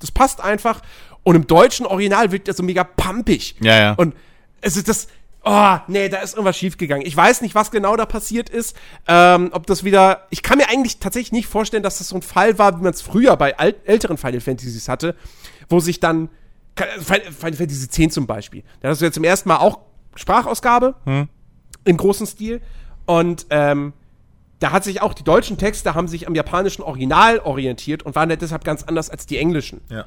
[0.00, 0.80] das passt einfach.
[1.24, 3.54] Und im deutschen Original wirkt er so mega pumpig.
[3.60, 3.92] Ja, ja.
[3.92, 4.14] Und
[4.62, 5.08] es ist das,
[5.44, 7.06] oh, nee, da ist irgendwas schiefgegangen.
[7.06, 8.74] Ich weiß nicht, was genau da passiert ist.
[9.06, 12.22] Ähm, ob das wieder, ich kann mir eigentlich tatsächlich nicht vorstellen, dass das so ein
[12.22, 15.14] Fall war, wie man es früher bei älteren Final Fantasies hatte,
[15.68, 16.30] wo sich dann
[16.76, 18.62] Final Fantasy X zum Beispiel.
[18.80, 19.80] Da hast du ja zum ersten Mal auch
[20.16, 21.28] Sprachausgabe Hm.
[21.84, 22.60] im großen Stil.
[23.06, 23.92] Und ähm,
[24.58, 28.30] da hat sich auch die deutschen Texte haben sich am japanischen Original orientiert und waren
[28.30, 29.80] ja deshalb ganz anders als die englischen.
[29.90, 30.04] Ja.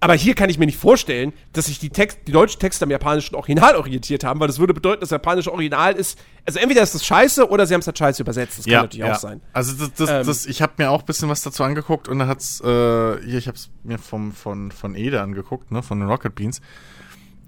[0.00, 2.90] Aber hier kann ich mir nicht vorstellen, dass sich die, Text, die deutschen Texte am
[2.90, 6.92] japanischen Original orientiert haben, weil das würde bedeuten, das japanische Original ist, also entweder ist
[6.96, 8.58] das scheiße oder sie haben es halt scheiße übersetzt.
[8.58, 9.40] Das kann natürlich auch sein.
[9.52, 10.26] Also das, das, Ähm.
[10.26, 13.38] das, ich habe mir auch ein bisschen was dazu angeguckt und da hat's äh, hier,
[13.38, 16.60] ich habe es mir vom von von Ede angeguckt, ne, von den Rocket Beans,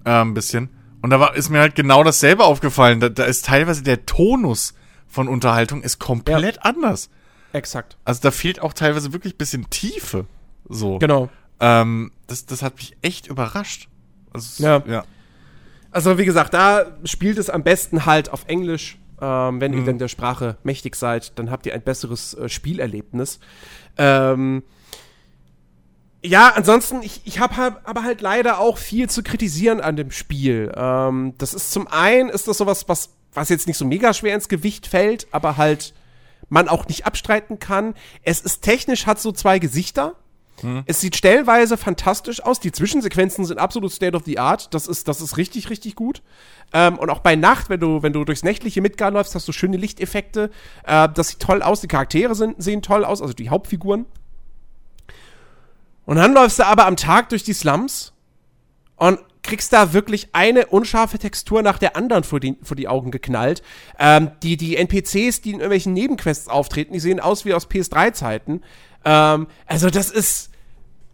[0.05, 0.69] äh, ein bisschen.
[1.05, 2.99] Und da war ist mir halt genau dasselbe aufgefallen.
[2.99, 4.73] Da, da ist teilweise der Tonus
[5.07, 7.11] von Unterhaltung ist komplett anders.
[7.53, 7.95] Exakt.
[8.05, 10.25] Also da fehlt auch teilweise wirklich ein bisschen Tiefe.
[10.67, 10.97] So.
[10.97, 11.29] Genau.
[11.59, 13.87] Ähm, das, das hat mich echt überrascht.
[14.33, 14.81] Also, Ja.
[14.87, 15.03] ja.
[15.91, 18.97] Also wie gesagt, da spielt es am besten halt auf Englisch.
[19.21, 19.85] Ähm, wenn ihr Mhm.
[19.85, 23.39] denn der Sprache mächtig seid, dann habt ihr ein besseres äh, Spielerlebnis.
[23.97, 24.63] Ähm,
[26.25, 30.11] ja, ansonsten, ich, ich habe halt, aber halt leider auch viel zu kritisieren an dem
[30.11, 30.71] Spiel.
[30.75, 34.35] Ähm, das ist zum einen, ist das sowas, was, was jetzt nicht so mega schwer
[34.35, 35.93] ins Gewicht fällt, aber halt
[36.49, 37.95] man auch nicht abstreiten kann.
[38.21, 40.15] Es ist technisch, hat so zwei Gesichter.
[40.85, 42.59] Es sieht stellenweise fantastisch aus.
[42.59, 44.73] Die Zwischensequenzen sind absolut State of the Art.
[44.73, 46.21] Das ist, das ist richtig, richtig gut.
[46.71, 49.51] Ähm, und auch bei Nacht, wenn du, wenn du durchs nächtliche Midgar läufst, hast du
[49.51, 50.49] schöne Lichteffekte.
[50.85, 51.81] Äh, das sieht toll aus.
[51.81, 54.05] Die Charaktere sind, sehen toll aus, also die Hauptfiguren.
[56.05, 58.13] Und dann läufst du aber am Tag durch die Slums
[58.95, 63.11] und kriegst da wirklich eine unscharfe Textur nach der anderen vor die, vor die Augen
[63.11, 63.61] geknallt.
[63.99, 68.63] Ähm, die, die NPCs, die in irgendwelchen Nebenquests auftreten, die sehen aus wie aus PS3-Zeiten.
[69.03, 70.49] Ähm, also das ist,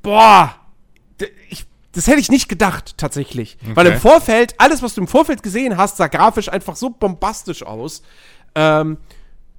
[0.02, 0.56] boah,
[1.50, 3.58] ich, das hätte ich nicht gedacht, tatsächlich.
[3.76, 7.64] Weil im Vorfeld, alles, was du im Vorfeld gesehen hast, sah grafisch einfach so bombastisch
[7.64, 8.02] aus.
[8.56, 8.98] Ähm,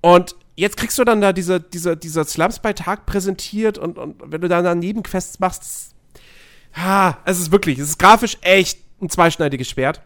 [0.00, 4.22] und jetzt kriegst du dann da diese, diese, dieser Slums bei Tag präsentiert und, und
[4.24, 5.94] wenn du dann da Nebenquests machst,
[6.74, 10.02] ha, es ist wirklich, es ist grafisch echt ein zweischneidiges Schwert.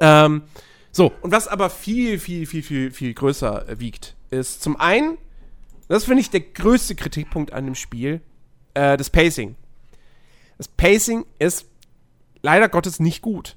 [0.00, 0.42] Ähm,
[0.90, 5.18] so, und was aber viel, viel, viel, viel, viel größer wiegt, ist zum einen,
[5.88, 8.20] das finde ich der größte Kritikpunkt an dem Spiel,
[8.74, 9.56] äh, das Pacing.
[10.58, 11.66] Das Pacing ist
[12.42, 13.56] leider Gottes nicht gut.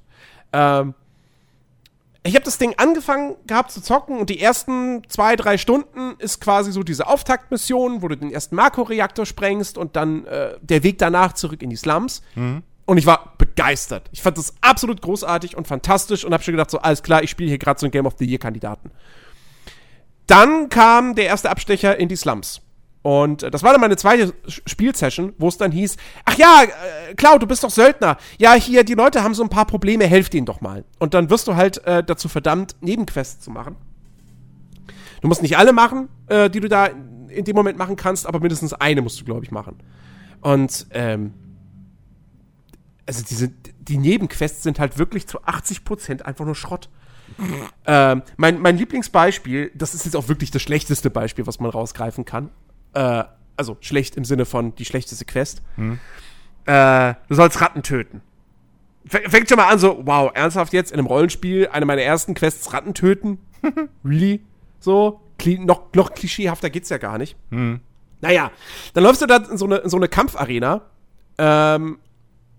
[0.54, 0.94] Ähm,
[2.28, 6.42] ich habe das Ding angefangen gehabt zu zocken und die ersten zwei, drei Stunden ist
[6.42, 10.98] quasi so diese Auftaktmission, wo du den ersten Makro-Reaktor sprengst und dann äh, der Weg
[10.98, 12.22] danach zurück in die Slums.
[12.86, 14.10] Und ich war begeistert.
[14.14, 17.30] Ich fand das absolut großartig und fantastisch und habe schon gedacht, so alles klar, ich
[17.30, 18.92] spiele hier gerade so einen Game of the Year-Kandidaten.
[20.26, 22.62] Dann kam der erste Abstecher in die Slums.
[23.08, 27.14] Und äh, das war dann meine zweite Spielsession, wo es dann hieß, ach ja, äh,
[27.16, 28.18] Cloud, du bist doch Söldner.
[28.38, 30.84] Ja, hier, die Leute haben so ein paar Probleme, helft ihnen doch mal.
[31.00, 33.78] Und dann wirst du halt äh, dazu verdammt, Nebenquests zu machen.
[35.22, 36.88] Du musst nicht alle machen, äh, die du da
[37.30, 39.78] in dem Moment machen kannst, aber mindestens eine musst du, glaube ich, machen.
[40.42, 41.34] Und, ähm,
[43.06, 43.48] also diese,
[43.80, 46.90] die Nebenquests sind halt wirklich zu 80% einfach nur Schrott.
[47.86, 52.26] ähm, mein, mein Lieblingsbeispiel, das ist jetzt auch wirklich das schlechteste Beispiel, was man rausgreifen
[52.26, 52.50] kann.
[52.98, 53.24] Äh,
[53.56, 55.62] also schlecht im Sinne von die schlechteste Quest.
[56.66, 58.22] Äh, du sollst Ratten töten.
[59.06, 62.74] Fängt schon mal an, so, wow, ernsthaft jetzt in einem Rollenspiel, eine meiner ersten Quests,
[62.74, 63.40] Ratten töten?
[64.06, 64.42] really?
[64.80, 65.22] So?
[65.40, 67.36] Kli noch, noch klischeehafter geht's ja gar nicht.
[68.22, 68.52] Naja,
[68.94, 70.82] dann läufst du da in so eine, in so eine Kampfarena,
[71.38, 72.00] ähm,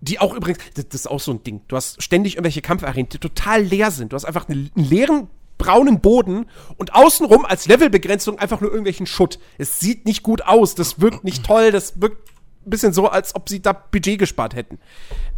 [0.01, 1.61] die auch übrigens, das, das ist auch so ein Ding.
[1.69, 4.13] Du hast ständig irgendwelche Kampfarenen, die total leer sind.
[4.13, 5.29] Du hast einfach einen leeren
[5.59, 9.39] braunen Boden und außenrum als Levelbegrenzung einfach nur irgendwelchen Schutt.
[9.59, 12.31] Es sieht nicht gut aus, das wirkt nicht toll, das wirkt
[12.67, 14.79] ein bisschen so, als ob sie da Budget gespart hätten.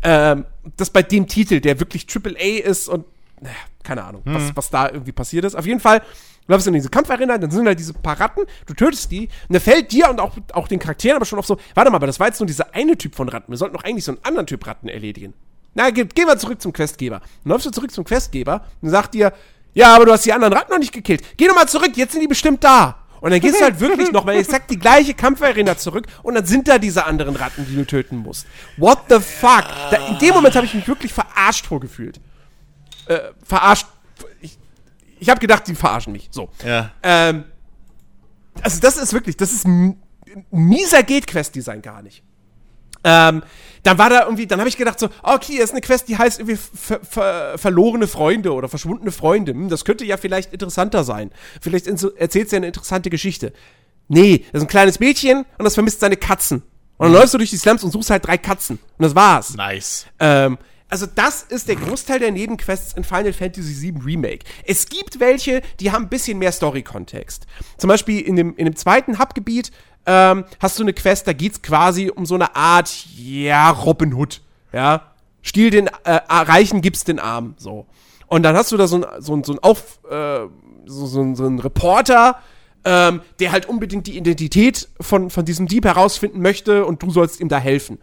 [0.02, 0.44] Ähm,
[0.76, 3.06] das bei dem Titel, der wirklich AAA ist und
[3.40, 5.54] naja, keine Ahnung, was, was da irgendwie passiert ist.
[5.54, 6.02] Auf jeden Fall
[6.46, 9.54] läufst du in diese Kampfarena, dann sind da diese paar Ratten, du tötest die, und
[9.54, 12.06] da fällt dir und auch, auch den Charakteren aber schon auf so, warte mal, aber
[12.06, 14.24] das war jetzt nur dieser eine Typ von Ratten, wir sollten doch eigentlich so einen
[14.24, 15.32] anderen Typ Ratten erledigen.
[15.74, 17.20] Na, ge gehen wir zurück zum Questgeber.
[17.20, 19.32] Dann läufst du zurück zum Questgeber und sagt dir,
[19.74, 21.22] ja, aber du hast die anderen Ratten noch nicht gekillt.
[21.36, 22.96] Geh doch mal zurück, jetzt sind die bestimmt da.
[23.20, 26.46] Und dann gehst du halt wirklich noch mal exakt die gleiche Kampfarena zurück und dann
[26.46, 28.46] sind da diese anderen Ratten, die du töten musst.
[28.78, 29.64] What the fuck?
[29.90, 32.18] Da, in dem Moment habe ich mich wirklich verarscht vorgefühlt.
[33.06, 33.86] Äh, verarscht.
[34.40, 34.58] Ich,
[35.18, 36.28] ich habe gedacht, die verarschen mich.
[36.30, 36.48] So.
[36.64, 36.92] Ja.
[37.02, 37.44] Ähm,
[38.62, 39.66] also das ist wirklich, das ist
[40.50, 42.22] mieser geht Quest-Design gar nicht.
[43.04, 43.42] Ähm,
[43.82, 46.18] dann war da irgendwie, dann habe ich gedacht so, okay, hier ist eine Quest, die
[46.18, 49.52] heißt irgendwie ver ver verlorene Freunde oder verschwundene Freunde.
[49.52, 51.30] Hm, das könnte ja vielleicht interessanter sein.
[51.60, 53.52] Vielleicht erzählt sie eine interessante Geschichte.
[54.08, 56.62] Nee, das ist ein kleines Mädchen und das vermisst seine Katzen.
[56.98, 58.78] Und dann läufst du durch die Slums und suchst halt drei Katzen.
[58.98, 59.54] Und das war's.
[59.54, 60.06] Nice.
[60.18, 60.58] Ähm,
[60.90, 64.44] also das ist der Großteil der Nebenquests in Final Fantasy VII Remake.
[64.66, 67.46] Es gibt welche, die haben ein bisschen mehr Story-Kontext.
[67.78, 69.70] Zum Beispiel in dem, in dem zweiten Hubgebiet
[70.06, 74.40] ähm, hast du eine Quest, da geht's quasi um so eine Art, ja, Robin Hood.
[74.72, 75.10] Ja,
[75.42, 77.86] Stiehl den äh, Reichen, gibst den Arm, so.
[78.26, 80.40] Und dann hast du da so ein, so ein, so ein Auf, äh,
[80.86, 82.38] so, so, ein, so ein Reporter,
[82.84, 87.40] ähm, der halt unbedingt die Identität von, von diesem Dieb herausfinden möchte und du sollst
[87.40, 87.98] ihm da helfen.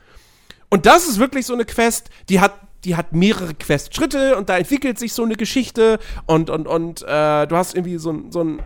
[0.69, 2.53] Und das ist wirklich so eine Quest, die hat,
[2.84, 7.48] die hat mehrere Quest-Schritte und da entwickelt sich so eine Geschichte und, und, und äh,
[7.48, 8.61] du hast irgendwie so, so einen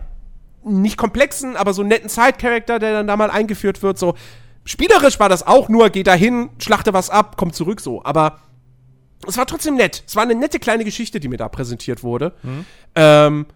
[0.64, 3.98] nicht komplexen, aber so netten Side-Character, der dann da mal eingeführt wird.
[3.98, 4.14] So
[4.64, 8.04] spielerisch war das auch nur, geh da hin, schlachte was ab, komm zurück so.
[8.04, 8.40] Aber
[9.26, 10.04] es war trotzdem nett.
[10.06, 12.32] Es war eine nette kleine Geschichte, die mir da präsentiert wurde.
[12.42, 12.66] Mhm.
[12.94, 13.46] Ähm,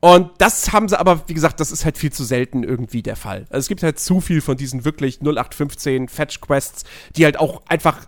[0.00, 3.16] und das haben sie aber, wie gesagt, das ist halt viel zu selten irgendwie der
[3.16, 3.46] Fall.
[3.48, 6.84] Also es gibt halt zu viel von diesen wirklich 0815 Fetch-Quests,
[7.16, 8.06] die halt auch einfach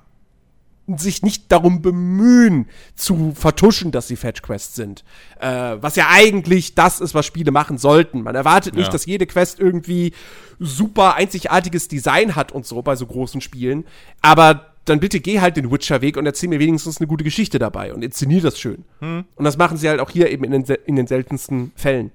[0.96, 5.04] sich nicht darum bemühen, zu vertuschen, dass sie Fetch-Quests sind.
[5.40, 8.22] Äh, was ja eigentlich das ist, was Spiele machen sollten.
[8.22, 8.92] Man erwartet nicht, ja.
[8.92, 10.12] dass jede Quest irgendwie
[10.58, 13.84] super einzigartiges Design hat und so bei so großen Spielen.
[14.22, 17.92] Aber dann bitte geh halt den Witcher-Weg und erzähl mir wenigstens eine gute Geschichte dabei
[17.92, 18.84] und inszenier das schön.
[19.00, 19.24] Hm.
[19.34, 22.10] Und das machen sie halt auch hier eben in den, in den seltensten Fällen.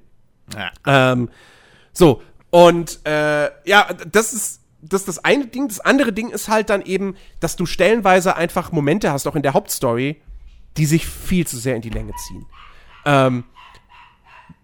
[0.56, 1.12] Ja.
[1.12, 1.30] Ähm,
[1.92, 5.68] so, und äh, ja, das ist das ist das eine Ding.
[5.68, 9.42] Das andere Ding ist halt dann eben, dass du stellenweise einfach Momente hast, auch in
[9.42, 10.22] der Hauptstory,
[10.78, 12.46] die sich viel zu sehr in die Länge ziehen.
[13.06, 13.44] Ähm,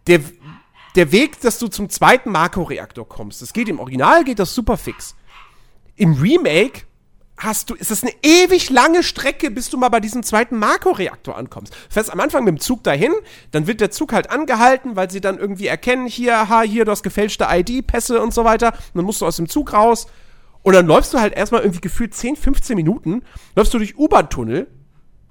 [0.07, 0.21] der,
[0.95, 4.77] der Weg, dass du zum zweiten Marco-Reaktor kommst, das geht im Original, geht das super
[4.77, 5.15] fix.
[5.95, 6.83] Im Remake
[7.39, 11.35] hast du, ist das eine ewig lange Strecke, bis du mal bei diesem zweiten Marco-Reaktor
[11.35, 11.73] ankommst.
[11.73, 13.13] Du fährst am Anfang mit dem Zug dahin,
[13.51, 16.91] dann wird der Zug halt angehalten, weil sie dann irgendwie erkennen, hier, ha, hier, du
[16.91, 18.73] hast gefälschte ID-Pässe und so weiter.
[18.73, 20.07] Und dann musst du aus dem Zug raus.
[20.61, 23.23] Und dann läufst du halt erstmal irgendwie gefühlt 10, 15 Minuten,
[23.55, 24.67] läufst du durch U-Bahn-Tunnel.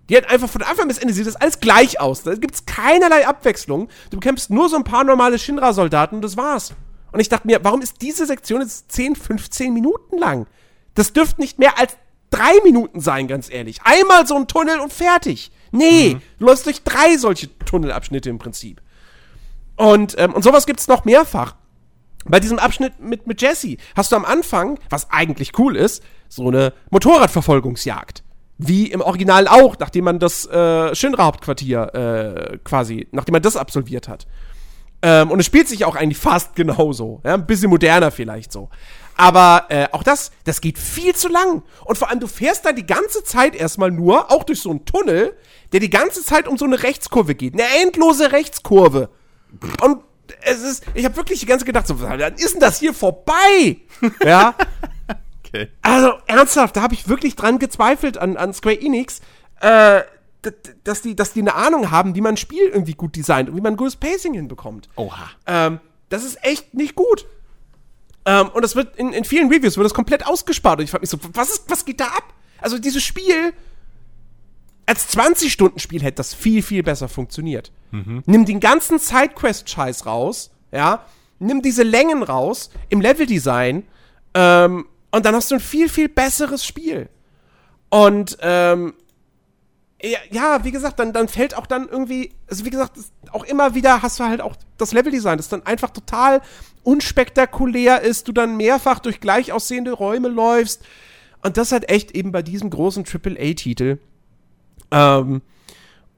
[0.08, 2.22] Die hat einfach von Anfang bis Ende sieht das alles gleich aus.
[2.22, 3.88] Da gibt's keinerlei Abwechslung.
[4.10, 6.72] Du bekämpfst nur so ein paar normale Shinra-Soldaten und das war's.
[7.12, 10.46] Und ich dachte mir, warum ist diese Sektion jetzt 10, 15 Minuten lang?
[10.98, 11.96] Das dürfte nicht mehr als
[12.30, 13.78] drei Minuten sein, ganz ehrlich.
[13.84, 15.52] Einmal so ein Tunnel und fertig.
[15.70, 16.22] Nee, mhm.
[16.40, 18.82] du läufst durch drei solche Tunnelabschnitte im Prinzip.
[19.76, 21.54] Und, ähm, und sowas gibt's noch mehrfach.
[22.24, 26.48] Bei diesem Abschnitt mit, mit Jesse hast du am Anfang, was eigentlich cool ist, so
[26.48, 28.24] eine Motorradverfolgungsjagd.
[28.58, 34.08] Wie im Original auch, nachdem man das äh, Shinra-Hauptquartier äh, quasi, nachdem man das absolviert
[34.08, 34.26] hat.
[35.00, 37.20] Ähm, und es spielt sich auch eigentlich fast genauso.
[37.24, 37.34] Ja?
[37.34, 38.68] Ein bisschen moderner vielleicht so.
[39.18, 41.64] Aber äh, auch das, das geht viel zu lang.
[41.84, 44.84] Und vor allem, du fährst da die ganze Zeit erstmal nur, auch durch so einen
[44.84, 45.36] Tunnel,
[45.72, 47.54] der die ganze Zeit um so eine Rechtskurve geht.
[47.54, 49.10] Eine endlose Rechtskurve.
[49.82, 50.04] Und
[50.42, 52.94] es ist, ich habe wirklich die ganze Zeit gedacht, so, dann ist denn das hier
[52.94, 53.78] vorbei?
[54.24, 54.54] ja.
[55.48, 55.68] Okay.
[55.80, 59.22] Also, ernsthaft, da habe ich wirklich dran gezweifelt an, an Square Enix,
[59.62, 60.02] äh,
[60.84, 63.56] dass die, dass die eine Ahnung haben, wie man ein Spiel irgendwie gut designt und
[63.56, 64.90] wie man ein gutes Pacing hinbekommt.
[64.96, 65.30] Oha.
[65.46, 65.80] Ähm,
[66.10, 67.26] das ist echt nicht gut.
[68.24, 70.78] Ähm, und das wird in, in vielen Reviews wird das komplett ausgespart.
[70.78, 72.34] Und ich frage mich so, was, ist, was geht da ab?
[72.60, 73.52] Also dieses Spiel,
[74.86, 77.70] als 20-Stunden-Spiel hätte das viel, viel besser funktioniert.
[77.90, 78.22] Mhm.
[78.26, 81.04] Nimm den ganzen Sidequest-Scheiß raus, ja,
[81.38, 83.84] nimm diese Längen raus im Leveldesign
[84.34, 87.08] ähm, und dann hast du ein viel, viel besseres Spiel.
[87.90, 88.94] Und ähm,
[90.30, 92.98] ja, wie gesagt, dann, dann fällt auch dann irgendwie, also wie gesagt,
[93.32, 96.40] auch immer wieder hast du halt auch das Leveldesign, das dann einfach total
[96.88, 100.82] unspektakulär ist, du dann mehrfach durch gleich aussehende Räume läufst.
[101.42, 103.98] Und das halt echt eben bei diesem großen AAA-Titel.
[104.90, 105.42] Ähm,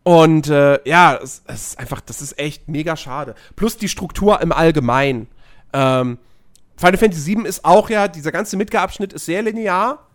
[0.05, 3.35] und äh, ja, es, es, ist einfach, das ist echt mega schade.
[3.57, 5.27] Plus die Struktur im Allgemeinen.
[5.73, 6.19] Ähm,
[6.77, 10.07] Final Fantasy VII ist auch ja, dieser ganze Midgar-Abschnitt ist sehr linear.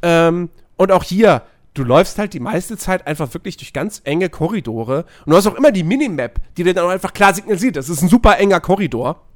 [0.00, 0.48] Ähm,
[0.78, 1.42] und auch hier,
[1.74, 5.04] du läufst halt die meiste Zeit einfach wirklich durch ganz enge Korridore.
[5.26, 7.90] Und du hast auch immer die Minimap, die dir dann auch einfach klar signalisiert, das
[7.90, 9.26] ist ein super enger Korridor.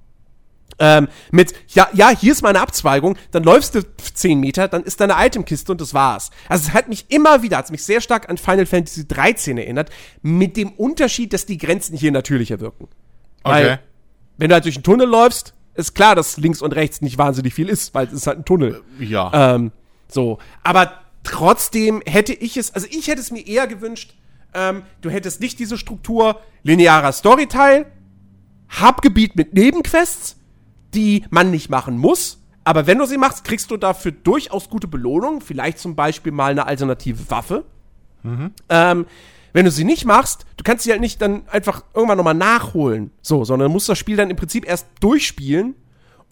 [0.79, 5.01] Ähm, mit, ja, ja, hier ist meine Abzweigung, dann läufst du 10 Meter, dann ist
[5.01, 6.31] deine Itemkiste und das war's.
[6.49, 9.91] Also es hat mich immer wieder, hat mich sehr stark an Final Fantasy 13 erinnert,
[10.23, 12.89] mit dem Unterschied, dass die Grenzen hier natürlicher wirken.
[13.45, 13.55] Okay.
[13.55, 13.81] Weil,
[14.37, 17.55] wenn du halt durch einen Tunnel läufst, ist klar, dass links und rechts nicht wahnsinnig
[17.55, 18.83] viel ist, weil es ist halt ein Tunnel.
[18.99, 19.55] Ja.
[19.55, 19.73] Ähm,
[20.09, 20.39] so.
[20.63, 20.93] Aber
[21.25, 24.15] trotzdem hätte ich es, also ich hätte es mir eher gewünscht,
[24.55, 27.87] ähm, du hättest nicht diese Struktur linearer Storyteil,
[28.81, 30.37] Hubgebiet mit Nebenquests,
[30.95, 32.41] die man nicht machen muss.
[32.65, 35.41] Aber wenn du sie machst, kriegst du dafür durchaus gute Belohnung.
[35.41, 37.65] Vielleicht zum Beispiel mal eine alternative Waffe.
[38.23, 38.53] Mhm.
[38.71, 39.07] Ähm,
[39.53, 43.11] wenn du sie nicht machst, du kannst sie halt nicht dann einfach irgendwann nochmal nachholen.
[43.23, 45.75] So, sondern musst das Spiel dann im Prinzip erst durchspielen.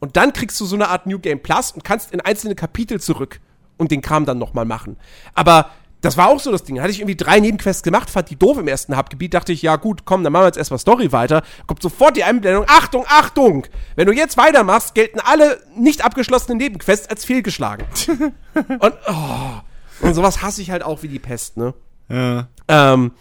[0.00, 3.00] Und dann kriegst du so eine Art New Game Plus und kannst in einzelne Kapitel
[3.00, 3.40] zurück
[3.76, 4.96] und den Kram dann nochmal machen.
[5.34, 5.70] Aber
[6.02, 6.80] das war auch so das Ding.
[6.80, 9.76] Hatte ich irgendwie drei Nebenquests gemacht, fand die doof im ersten Hubgebiet, dachte ich, ja
[9.76, 11.42] gut, komm, dann machen wir jetzt erstmal Story weiter.
[11.66, 13.66] Kommt sofort die Einblendung, Achtung, Achtung!
[13.94, 17.86] Wenn du jetzt weitermachst, gelten alle nicht abgeschlossenen Nebenquests als fehlgeschlagen.
[18.54, 19.60] und, oh.
[20.00, 21.72] Und sowas hasse ich halt auch wie die Pest, ne?
[22.08, 22.48] Ja.
[22.66, 23.12] Ähm,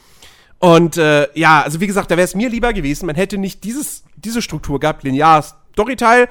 [0.57, 3.63] und äh, ja, also wie gesagt, da wäre es mir lieber gewesen, man hätte nicht
[3.63, 6.29] dieses, diese Struktur gehabt, lineares Storyteil,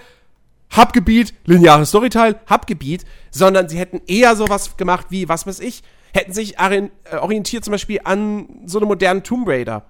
[0.76, 5.82] Hubgebiet, lineares Storyteil, Hubgebiet, sondern sie hätten eher sowas gemacht wie, was weiß ich,
[6.12, 6.88] hätten sich äh,
[7.20, 9.84] orientiert zum Beispiel an so einem modernen Tomb Raider,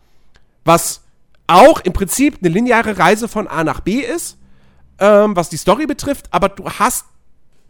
[0.64, 1.02] was
[1.46, 4.38] auch im Prinzip eine lineare Reise von A nach B ist,
[4.98, 7.06] ähm, was die Story betrifft, aber du hast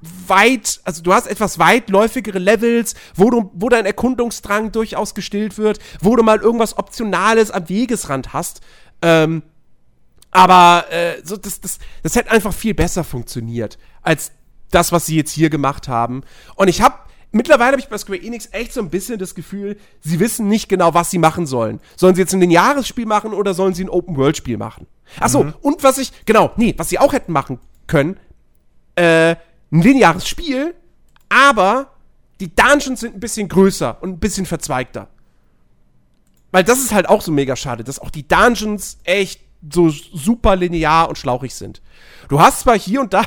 [0.00, 5.78] weit, also du hast etwas weitläufigere Levels, wo du, wo dein Erkundungsdrang durchaus gestillt wird,
[6.00, 8.60] wo du mal irgendwas Optionales am Wegesrand hast.
[9.02, 9.42] Ähm,
[10.30, 14.32] aber äh, so, das, das, das hätte einfach viel besser funktioniert als
[14.70, 16.22] das, was sie jetzt hier gemacht haben.
[16.54, 16.94] Und ich habe
[17.32, 20.68] mittlerweile habe ich bei Square Enix echt so ein bisschen das Gefühl, sie wissen nicht
[20.68, 21.80] genau, was sie machen sollen.
[21.96, 24.86] Sollen sie jetzt ein Jahresspiel machen oder sollen sie ein Open World Spiel machen?
[25.18, 28.18] Ach so, und was ich genau, nee, was sie auch hätten machen können,
[28.94, 29.36] äh,
[29.72, 30.74] ein lineares Spiel,
[31.28, 31.92] aber
[32.40, 35.08] die Dungeons sind ein bisschen größer und ein bisschen verzweigter.
[36.52, 39.40] Weil das ist halt auch so mega schade, dass auch die Dungeons echt
[39.72, 41.82] so super linear und schlauchig sind.
[42.28, 43.24] Du hast zwar hier und da.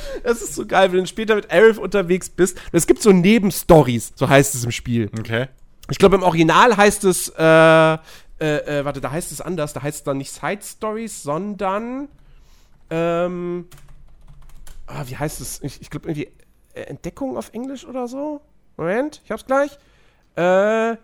[0.22, 2.60] Es ist so geil, wenn du später mit Aerith unterwegs bist.
[2.72, 5.10] Es gibt so Nebenstories, so heißt es im Spiel.
[5.18, 5.48] Okay.
[5.90, 7.98] Ich glaube, im Original heißt es, äh, äh,
[8.40, 9.72] äh, warte, da heißt es anders.
[9.72, 12.08] Da heißt es dann nicht Side Stories, sondern,
[12.90, 13.66] ähm,
[14.86, 15.62] ah, wie heißt es?
[15.62, 16.28] Ich, ich glaube irgendwie
[16.74, 18.40] äh, Entdeckung auf Englisch oder so.
[18.76, 19.78] Moment, ich hab's gleich.
[20.34, 20.96] Äh,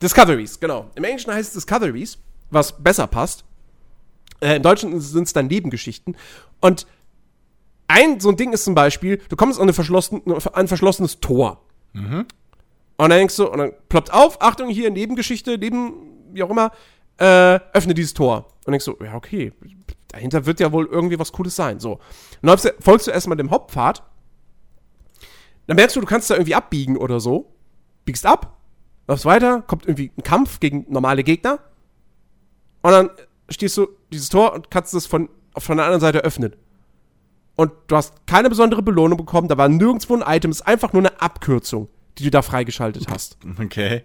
[0.00, 0.90] Discoveries, genau.
[0.94, 2.18] Im Englischen heißt es Discoveries,
[2.50, 3.44] was besser passt.
[4.40, 6.16] Äh, Im Deutschen sind es dann Nebengeschichten.
[6.60, 6.86] Und
[7.90, 10.22] ein so ein Ding ist zum Beispiel, du kommst an, eine verschlossen,
[10.52, 11.62] ein verschlossenes Tor.
[12.96, 15.92] Und dann denkst du, und dann ploppt auf, Achtung, hier, Nebengeschichte, Neben,
[16.32, 16.70] wie auch immer,
[17.18, 18.46] äh, öffne dieses Tor.
[18.66, 19.52] Und denkst du, ja, okay,
[20.08, 21.80] dahinter wird ja wohl irgendwie was Cooles sein.
[21.80, 21.92] So.
[21.94, 22.00] Und
[22.42, 24.02] dann folgst du- folgst du erstmal dem Hauptpfad.
[25.66, 27.52] Dann merkst du, du kannst da irgendwie abbiegen oder so.
[28.04, 28.56] Biegst ab,
[29.08, 31.58] läufst weiter, kommt irgendwie ein Kampf gegen normale Gegner.
[32.82, 33.10] Und dann
[33.48, 36.54] stehst du dieses Tor und kannst es von, von der anderen Seite öffnen.
[37.56, 40.92] Und du hast keine besondere Belohnung bekommen, da war nirgendwo ein Item, es ist einfach
[40.92, 43.36] nur eine Abkürzung, die du da freigeschaltet hast.
[43.60, 44.04] Okay.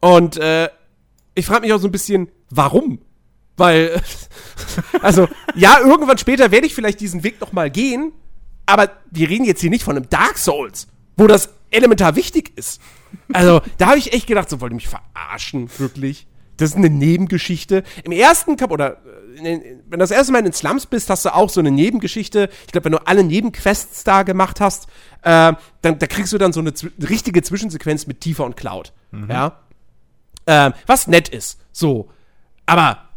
[0.00, 0.68] Und äh,
[1.34, 3.00] ich frage mich auch so ein bisschen, warum?
[3.56, 4.00] Weil,
[5.02, 8.12] also, ja, irgendwann später werde ich vielleicht diesen Weg noch mal gehen,
[8.66, 10.86] aber wir reden jetzt hier nicht von einem Dark Souls,
[11.16, 12.80] wo das elementar wichtig ist.
[13.32, 16.26] Also, da habe ich echt gedacht, so wollt ihr mich verarschen, wirklich.
[16.56, 17.82] Das ist eine Nebengeschichte.
[18.04, 18.98] Im ersten Kap oder
[19.44, 22.48] wenn du das erste Mal in den Slums bist, hast du auch so eine Nebengeschichte.
[22.66, 24.86] Ich glaube, wenn du alle Nebenquests da gemacht hast,
[25.22, 25.52] äh,
[25.82, 26.72] dann da kriegst du dann so eine
[27.08, 28.92] richtige Zwischensequenz mit Tifa und Cloud.
[29.28, 29.60] Ja.
[30.46, 31.60] Ähm, was nett ist.
[31.72, 32.10] So.
[32.66, 33.08] Aber,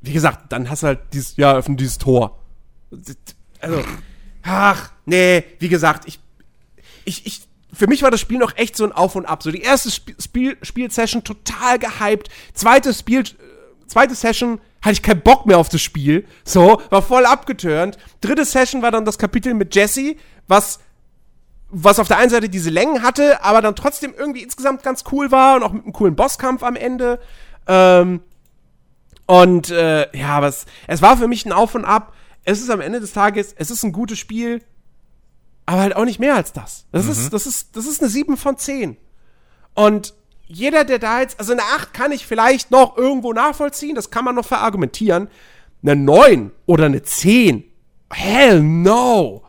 [0.00, 2.42] wie gesagt, dann hast du halt dieses, ja, öffne dieses Tor.
[3.60, 3.82] Also,
[4.42, 6.20] ach, nee, wie gesagt, ich,
[7.04, 9.42] ich, ich, für mich war das Spiel noch echt so ein Auf und Ab.
[9.42, 12.28] So die erste Sp Spiel, Spielsession total gehypt.
[12.54, 13.24] Zweite Spiel, äh,
[13.86, 16.26] zweite Session hatte ich keinen Bock mehr auf das Spiel.
[16.44, 17.98] So, war voll abgeturnt.
[18.20, 20.14] Dritte Session war dann das Kapitel mit Jesse,
[20.46, 20.78] was
[21.68, 25.32] was auf der einen Seite diese Längen hatte, aber dann trotzdem irgendwie insgesamt ganz cool
[25.32, 27.18] war und auch mit einem coolen Bosskampf am Ende.
[27.66, 28.20] Ähm,
[29.26, 32.14] und äh, ja, aber es, es war für mich ein Auf und Ab.
[32.44, 34.62] Es ist am Ende des Tages, es ist ein gutes Spiel,
[35.66, 36.86] aber halt auch nicht mehr als das.
[36.92, 38.96] Das ist, das ist, das ist eine 7 von 10.
[39.74, 40.14] Und
[40.46, 44.24] jeder, der da jetzt, also eine 8 kann ich vielleicht noch irgendwo nachvollziehen, das kann
[44.24, 45.28] man noch verargumentieren.
[45.82, 47.64] Eine 9 oder eine 10,
[48.10, 49.42] hell no.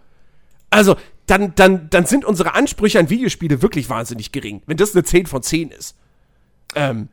[0.70, 0.96] Also,
[1.26, 5.28] dann, dann, dann sind unsere Ansprüche an Videospiele wirklich wahnsinnig gering, wenn das eine 10
[5.28, 5.96] von 10 ist.
[6.76, 7.10] Ähm,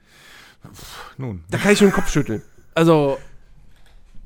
[1.16, 1.44] Nun.
[1.50, 2.42] da kann ich nur den Kopf schütteln.
[2.74, 3.18] Also,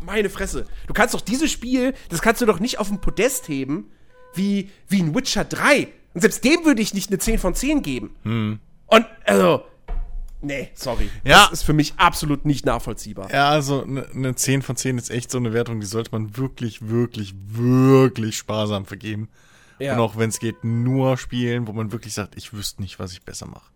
[0.01, 0.67] meine Fresse.
[0.87, 3.91] Du kannst doch dieses Spiel, das kannst du doch nicht auf ein Podest heben,
[4.35, 5.89] wie, wie ein Witcher 3.
[6.15, 8.61] Und selbst dem würde ich nicht eine 10 von 10 geben.
[8.89, 9.65] Und, also,
[10.41, 11.11] nee, sorry.
[11.25, 11.45] Ja.
[11.45, 13.31] Das ist für mich absolut nicht nachvollziehbar.
[13.31, 16.37] Ja, also eine ne 10 von 10 ist echt so eine Wertung, die sollte man
[16.37, 19.29] wirklich, wirklich, wirklich sparsam vergeben.
[19.79, 19.95] Ja.
[19.95, 23.13] Und auch wenn es geht, nur spielen, wo man wirklich sagt, ich wüsste nicht, was
[23.13, 23.71] ich besser mache.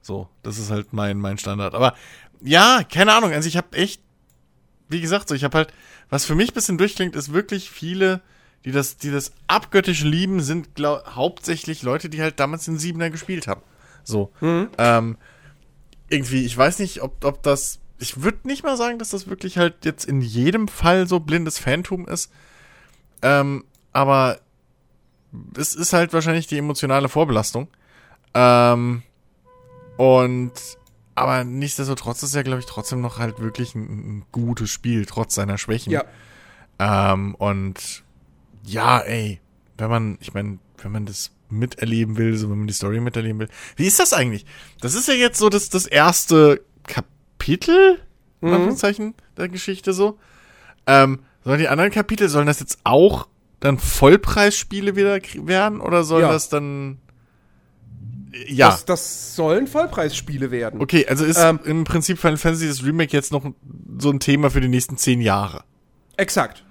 [0.00, 1.74] So, das ist halt mein, mein Standard.
[1.74, 1.94] Aber
[2.40, 3.32] ja, keine Ahnung.
[3.32, 4.02] Also ich habe echt,
[4.88, 5.72] wie gesagt, so ich habe halt,
[6.10, 8.20] was für mich ein bisschen durchklingt, ist wirklich viele,
[8.64, 13.10] die das, die das abgöttisch lieben, sind glaub, hauptsächlich Leute, die halt damals den Siebener
[13.10, 13.62] gespielt haben.
[14.04, 14.32] So.
[14.78, 15.16] Ähm,
[16.08, 17.80] irgendwie, ich weiß nicht, ob, ob das.
[17.98, 21.58] Ich würde nicht mal sagen, dass das wirklich halt jetzt in jedem Fall so blindes
[21.58, 22.32] Phantom ist.
[23.22, 24.40] Ähm, aber
[25.56, 27.68] es ist halt wahrscheinlich die emotionale Vorbelastung.
[28.34, 29.02] Ähm,
[29.96, 30.52] und
[31.14, 35.34] aber nichtsdestotrotz ist ja, glaube ich, trotzdem noch halt wirklich ein, ein gutes Spiel, trotz
[35.34, 35.92] seiner Schwächen.
[35.92, 36.04] Ja.
[36.78, 38.02] Ähm, und
[38.64, 39.40] ja, ey,
[39.78, 43.38] wenn man, ich meine, wenn man das miterleben will, so wenn man die Story miterleben
[43.40, 43.48] will.
[43.76, 44.44] Wie ist das eigentlich?
[44.80, 47.98] Das ist ja jetzt so das, das erste Kapitel,
[48.40, 48.54] Mhm.
[48.54, 50.18] Anführungszeichen, der Geschichte so.
[50.86, 53.28] Ähm, sollen die anderen Kapitel, sollen das jetzt auch
[53.60, 56.32] dann Vollpreisspiele wieder werden oder soll Ja.
[56.32, 56.98] das dann
[58.48, 58.70] ja.
[58.70, 60.80] Das, das sollen Vollpreisspiele werden.
[60.80, 63.44] okay, also ist Ähm, im Prinzip Final Fantasy das Remake jetzt noch
[63.98, 65.64] so ein Thema für die nächsten zehn Jahre.
[66.16, 66.64] Exakt.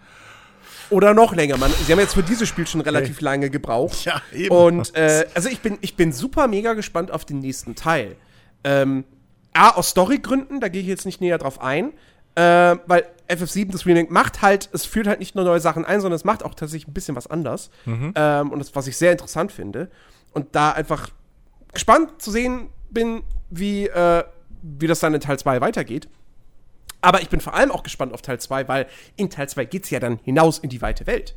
[0.91, 1.57] Oder noch länger.
[1.57, 4.05] Man, sie haben jetzt für dieses Spiel schon relativ lange gebraucht.
[4.05, 4.53] Ja, eben.
[4.53, 8.15] Und äh, also ich bin, ich bin super mega gespannt auf den nächsten Teil.
[8.63, 9.05] Ähm,
[9.53, 11.93] A, aus Storygründen, da gehe ich jetzt nicht näher drauf ein.
[12.35, 16.01] Äh, weil FF7, das Remake, macht halt, es führt halt nicht nur neue Sachen ein,
[16.01, 17.69] sondern es macht auch tatsächlich ein bisschen was anders.
[18.15, 19.89] Ähm, und das, was ich sehr interessant finde.
[20.33, 21.09] Und da einfach
[21.73, 24.23] gespannt zu sehen bin, wie, äh,
[24.61, 26.09] wie das dann in Teil 2 weitergeht.
[27.01, 29.85] Aber ich bin vor allem auch gespannt auf Teil 2, weil in Teil 2 geht
[29.85, 31.35] es ja dann hinaus in die weite Welt.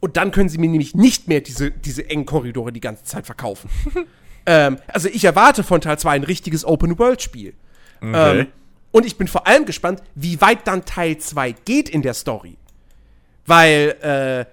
[0.00, 3.26] Und dann können sie mir nämlich nicht mehr diese, diese engen Korridore die ganze Zeit
[3.26, 3.70] verkaufen.
[4.46, 7.52] ähm, also ich erwarte von Teil 2 ein richtiges Open-World-Spiel.
[8.00, 8.40] Okay.
[8.40, 8.46] Ähm,
[8.92, 12.56] und ich bin vor allem gespannt, wie weit dann Teil 2 geht in der Story.
[13.46, 14.44] Weil, äh,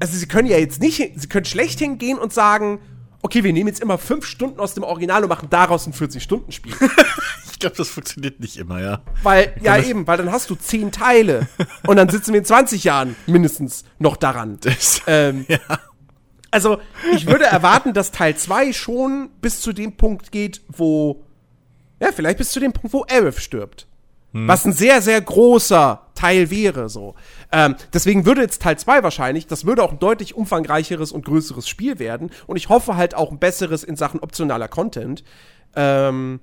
[0.00, 2.80] also sie können ja jetzt nicht, sie können schlecht hingehen und sagen,
[3.22, 6.74] okay, wir nehmen jetzt immer fünf Stunden aus dem Original und machen daraus ein 40-Stunden-Spiel.
[7.60, 9.02] Ich glaube, das funktioniert nicht immer, ja.
[9.22, 11.46] Weil, ja eben, weil dann hast du zehn Teile
[11.86, 14.56] und dann sitzen wir in 20 Jahren mindestens noch daran.
[14.62, 15.58] Das, Ähm, ja.
[16.50, 16.80] Also,
[17.14, 21.22] ich würde erwarten, dass Teil 2 schon bis zu dem Punkt geht, wo,
[22.00, 23.86] ja, vielleicht bis zu dem Punkt, wo Aerith stirbt.
[24.32, 27.14] Was ein sehr, sehr großer Teil wäre, so.
[27.52, 31.68] Ähm, deswegen würde jetzt Teil 2 wahrscheinlich, das würde auch ein deutlich umfangreicheres und größeres
[31.68, 32.30] Spiel werden.
[32.46, 35.24] Und ich hoffe halt auch ein besseres in Sachen optionaler Content.
[35.76, 36.40] Ähm,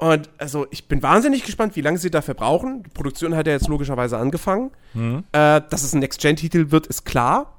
[0.00, 2.82] und also, ich bin wahnsinnig gespannt, wie lange sie dafür brauchen.
[2.84, 4.70] Die Produktion hat ja jetzt logischerweise angefangen.
[5.32, 7.58] Äh, dass es ein Next-Gen-Titel wird, ist klar.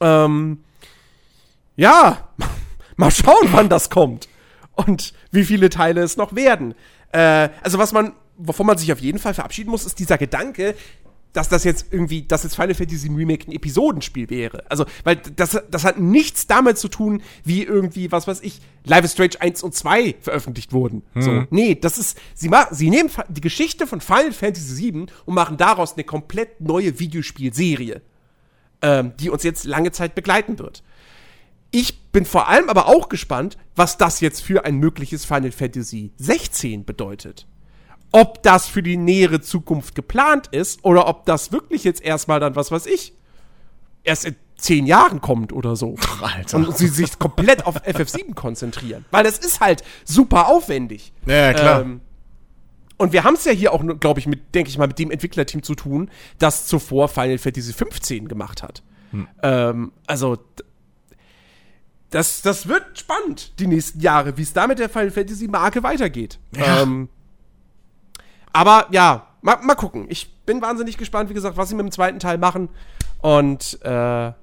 [0.00, 0.64] Ähm,
[1.76, 2.28] ja,
[2.96, 4.26] mal schauen, wann das kommt.
[4.72, 6.74] Und wie viele Teile es noch werden.
[7.12, 10.74] Äh, also, was man, wovon man sich auf jeden Fall verabschieden muss, ist dieser Gedanke,
[11.32, 14.64] dass das jetzt irgendwie, dass jetzt Final Fantasy Remake ein Episodenspiel wäre.
[14.70, 19.04] Also, weil das, das hat nichts damit zu tun, wie irgendwie, was weiß ich, Live
[19.04, 21.02] is Strange 1 und 2 veröffentlicht wurden.
[21.14, 25.34] So, nee, das ist, sie machen, sie nehmen die Geschichte von Final Fantasy 7 und
[25.34, 28.02] machen daraus eine komplett neue Videospielserie,
[28.82, 30.82] ähm, die uns jetzt lange Zeit begleiten wird.
[31.70, 36.12] Ich bin vor allem aber auch gespannt, was das jetzt für ein mögliches Final Fantasy
[36.18, 37.46] 16 bedeutet.
[38.12, 42.56] Ob das für die nähere Zukunft geplant ist oder ob das wirklich jetzt erstmal dann,
[42.56, 43.14] was weiß ich,
[44.04, 45.96] erst in zehn Jahren kommt oder so.
[46.20, 46.58] Alter.
[46.58, 49.04] Und sie sich komplett auf FF7 konzentrieren.
[49.10, 51.12] Weil das ist halt super aufwendig.
[51.26, 51.80] Ja, klar.
[51.82, 52.00] Ähm,
[52.96, 55.10] und wir haben es ja hier auch, glaube ich, mit, denke ich mal, mit dem
[55.10, 58.82] Entwicklerteam zu tun, das zuvor Final Fantasy 15 gemacht hat.
[59.10, 59.26] Hm.
[59.42, 60.38] Ähm, also,
[62.10, 65.82] das, das wird spannend, die nächsten Jahre, wie es da mit der Final Fantasy Marke
[65.82, 66.38] weitergeht.
[66.54, 66.82] Ja.
[66.82, 67.08] Ähm,
[68.52, 70.06] aber ja, mal, mal gucken.
[70.08, 72.68] Ich bin wahnsinnig gespannt, wie gesagt, was sie mit dem zweiten Teil machen.
[73.20, 74.34] Und äh, ja.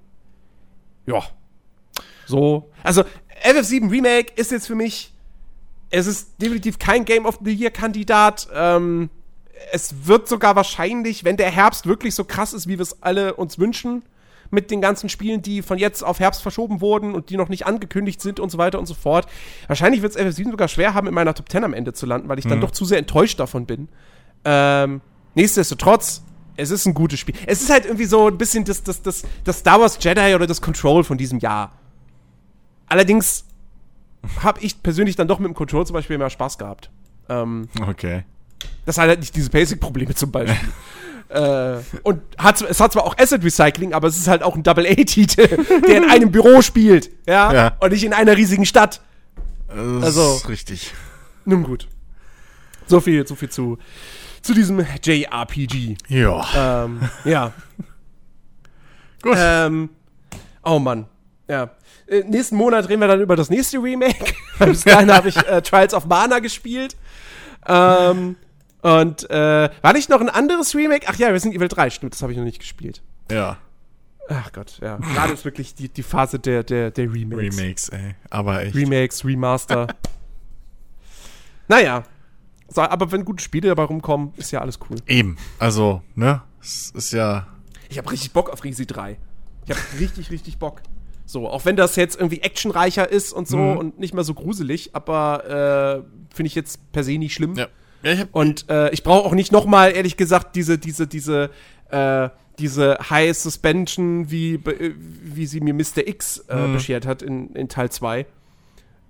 [2.25, 2.69] So.
[2.83, 3.03] Also,
[3.43, 5.13] FF7 Remake ist jetzt für mich.
[5.91, 8.47] Es ist definitiv kein Game of the Year-Kandidat.
[8.53, 9.09] Ähm,
[9.71, 13.33] es wird sogar wahrscheinlich, wenn der Herbst wirklich so krass ist, wie wir es alle
[13.35, 14.03] uns wünschen,
[14.51, 17.67] mit den ganzen Spielen, die von jetzt auf Herbst verschoben wurden und die noch nicht
[17.67, 19.27] angekündigt sind und so weiter und so fort.
[19.67, 22.29] Wahrscheinlich wird es FF7 sogar schwer haben, in meiner Top 10 am Ende zu landen,
[22.29, 23.89] weil ich dann doch zu sehr enttäuscht davon bin.
[24.45, 25.01] Ähm,
[25.35, 26.23] nichtsdestotrotz,
[26.57, 27.35] es ist ein gutes Spiel.
[27.45, 30.47] Es ist halt irgendwie so ein bisschen das, das, das, das Star Wars Jedi oder
[30.47, 31.71] das Control von diesem Jahr.
[32.87, 33.45] Allerdings
[34.41, 36.89] habe ich persönlich dann doch mit dem Control zum Beispiel mehr Spaß gehabt.
[37.29, 38.23] Ähm, Okay.
[38.85, 40.57] das hat halt nicht diese Basic-Probleme zum Beispiel.
[41.29, 44.63] äh, und hat, es hat zwar auch Asset Recycling, aber es ist halt auch ein
[44.63, 45.47] Double-A-Titel,
[45.87, 47.53] der in einem Büro spielt, ja?
[47.53, 47.77] Ja.
[47.79, 49.01] und nicht in einer riesigen Stadt.
[49.67, 50.93] Das Also- ist richtig.
[51.45, 51.87] Nun gut.
[52.87, 53.77] So viel, so viel zu,
[54.41, 55.95] zu diesem JRPG.
[56.07, 56.83] Ja.
[56.85, 57.53] Ähm, ja.
[59.21, 59.35] Gut.
[59.37, 59.89] Ähm,
[60.63, 61.05] oh Mann.
[61.47, 61.71] Ja.
[62.07, 64.33] Äh, nächsten Monat reden wir dann über das nächste Remake.
[64.59, 66.95] Bis dahin habe ich äh, Trials of Mana gespielt.
[67.67, 68.37] Ähm,
[68.81, 71.05] und äh, war nicht noch ein anderes Remake?
[71.09, 73.01] Ach ja, Resident Evil 3, stimmt, das habe ich noch nicht gespielt.
[73.31, 73.57] ja.
[74.31, 74.97] Ach Gott, ja.
[74.97, 77.57] Gerade ist wirklich die, die Phase der, der, der Remakes.
[77.57, 78.13] Remakes, ey.
[78.29, 78.75] Aber echt.
[78.75, 79.87] Remakes, Remaster.
[81.67, 82.03] naja.
[82.67, 84.97] So, aber wenn gute Spiele dabei rumkommen, ist ja alles cool.
[85.07, 85.35] Eben.
[85.57, 86.43] Also, ne?
[86.61, 87.47] Es ist ja.
[87.89, 89.17] Ich habe richtig Bock auf Risi 3.
[89.65, 90.81] Ich habe richtig, richtig Bock.
[91.25, 93.77] So, auch wenn das jetzt irgendwie actionreicher ist und so Mhm.
[93.77, 97.55] und nicht mehr so gruselig, aber äh, finde ich jetzt per se nicht schlimm.
[97.55, 97.67] Ja.
[98.03, 101.49] Ja, ich Und äh, ich brauche auch nicht noch mal, ehrlich gesagt, diese, diese, diese,
[101.89, 102.29] äh,
[102.59, 106.07] diese High Suspension, wie, be- wie sie mir Mr.
[106.07, 106.73] X äh, Mhm.
[106.73, 108.25] beschert hat in, in Teil 2.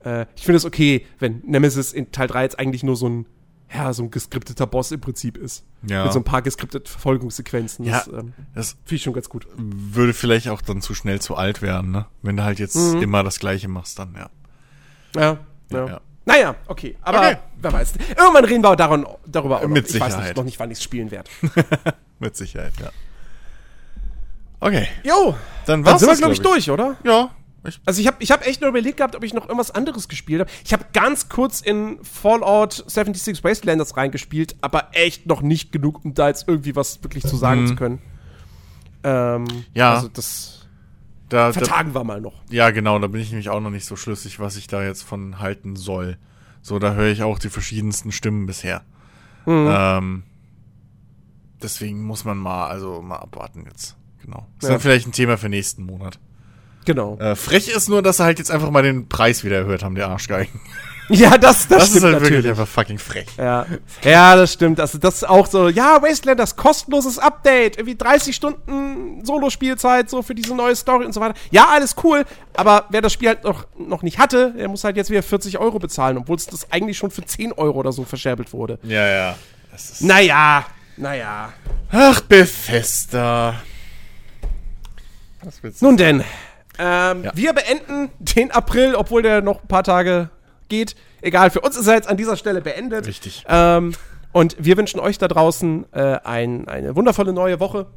[0.06, 3.26] Äh, ich finde es okay, wenn Nemesis in Teil 3 jetzt eigentlich nur so ein,
[3.74, 5.64] ja, so ein geskripteter Boss im Prinzip ist.
[5.88, 6.04] Ja.
[6.06, 7.86] Mit so ein paar geskripteten Verfolgungssequenzen.
[7.86, 8.00] Ja.
[8.00, 9.48] Das ähm, Das finde ich schon ganz gut.
[9.58, 12.06] würde vielleicht auch dann zu schnell zu alt werden, ne?
[12.24, 13.02] Wenn du halt jetzt Mhm.
[13.04, 14.30] immer das Gleiche machst, dann, ja.
[15.16, 15.38] Ja,
[15.72, 15.88] ja.
[15.88, 16.02] Ja.
[16.30, 16.96] Naja, okay.
[17.02, 17.38] Aber Okay.
[17.62, 17.94] wer weiß.
[18.18, 19.70] Irgendwann reden wir daran, darüber auch noch.
[19.70, 20.26] Mit Ich weiß Sicherheit.
[20.28, 21.30] nicht, noch nicht, wann ich es spielen werde.
[22.20, 22.90] Mit Sicherheit, ja.
[24.62, 25.36] Okay, Jo,
[25.66, 26.96] dann dann war's sind wir, glaube ich, glaub durch, oder?
[27.04, 27.32] Ja.
[27.68, 30.08] Ich, Also ich habe ich hab echt nur überlegt gehabt, ob ich noch irgendwas anderes
[30.08, 30.50] gespielt habe.
[30.64, 36.14] Ich habe ganz kurz in Fallout 76 Wastelanders reingespielt, aber echt noch nicht genug, um
[36.14, 37.68] da jetzt irgendwie was wirklich zu sagen Mhm.
[37.68, 38.02] zu können.
[39.04, 39.94] Ähm, Ja.
[39.96, 40.59] Also das
[41.30, 42.42] da, da, vertagen wir mal noch.
[42.50, 45.04] ja, genau, da bin ich nämlich auch noch nicht so schlüssig, was ich da jetzt
[45.04, 46.18] von halten soll.
[46.62, 48.82] So, da höre ich auch die verschiedensten Stimmen bisher.
[49.46, 49.68] Mhm.
[49.72, 50.24] Ähm,
[51.62, 53.96] deswegen muss man mal, also mal abwarten jetzt.
[54.22, 54.48] Genau.
[54.58, 54.70] Ist Ja.
[54.72, 56.20] dann vielleicht ein Thema für nächsten Monat.
[56.86, 57.18] Genau.
[57.20, 59.96] Äh, frech ist nur, dass sie halt jetzt einfach mal den Preis wieder erhöht haben,
[59.96, 60.60] der Arschgeigen.
[61.10, 62.32] Ja, das, das, Das, stimmt ist halt natürlich.
[62.34, 63.28] wirklich einfach fucking frech.
[63.38, 63.66] Ja.
[64.04, 64.80] ja, das stimmt.
[64.80, 70.36] Also das ist auch so, ja, Wastelanders, kostenloses Update, irgendwie 30 Stunden Solo-Spielzeit, so für
[70.36, 71.34] diese neue Story und so weiter.
[71.52, 74.98] Ja, alles cool, aber wer das Spiel halt noch, noch nicht hatte, der muss halt
[74.98, 78.04] jetzt wieder 40 Euro bezahlen, obwohl es das eigentlich schon für 10 Euro oder so
[78.06, 78.78] verscherbelt wurde.
[78.84, 79.36] Ja, ja.
[79.72, 80.66] Das ist Naja,
[80.98, 81.54] naja.
[81.92, 83.56] Ach, Bethesda.
[85.44, 85.86] Was willst du?
[85.86, 86.24] Nun denn,
[86.78, 87.32] ähm, Ja.
[87.34, 90.30] wir beenden den April, obwohl der noch ein paar Tage
[90.70, 90.96] geht.
[91.22, 93.08] Egal, für uns ist er jetzt an dieser Stelle beendet.
[93.08, 93.44] Richtig.
[93.48, 93.94] Ähm,
[94.32, 97.88] und wir wünschen euch da draußen äh, ein, eine wundervolle neue Woche.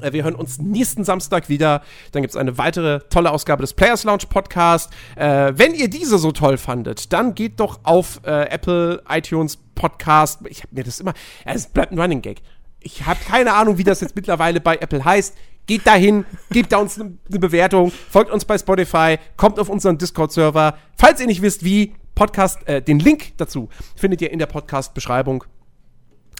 [0.00, 1.82] Äh, Wir hören uns nächsten Samstag wieder.
[2.12, 4.90] Dann gibt es eine weitere tolle Ausgabe des Players Lounge Podcast.
[5.16, 10.40] Äh, wenn ihr diese so toll fandet, dann geht doch auf äh, Apple iTunes Podcast.
[10.48, 11.12] Ich habe mir das immer.
[11.44, 12.40] Es bleibt ein Running Gag.
[12.80, 15.36] Ich habe keine Ahnung, wie das jetzt mittlerweile bei Apple heißt.
[15.66, 19.96] Geht dahin, gebt da uns eine ne Bewertung, folgt uns bei Spotify, kommt auf unseren
[19.96, 20.76] Discord-Server.
[20.96, 25.44] Falls ihr nicht wisst, wie, Podcast, äh, den Link dazu findet ihr in der Podcast-Beschreibung.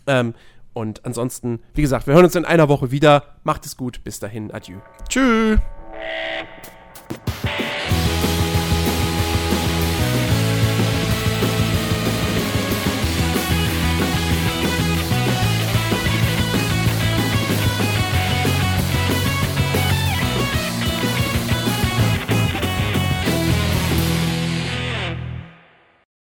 [0.06, 0.34] Ähm,
[0.74, 3.24] und ansonsten, wie gesagt, wir hören uns in einer Woche wieder.
[3.44, 4.02] Macht es gut.
[4.04, 4.50] Bis dahin.
[4.50, 4.78] Adieu.
[5.08, 5.60] Tschüss.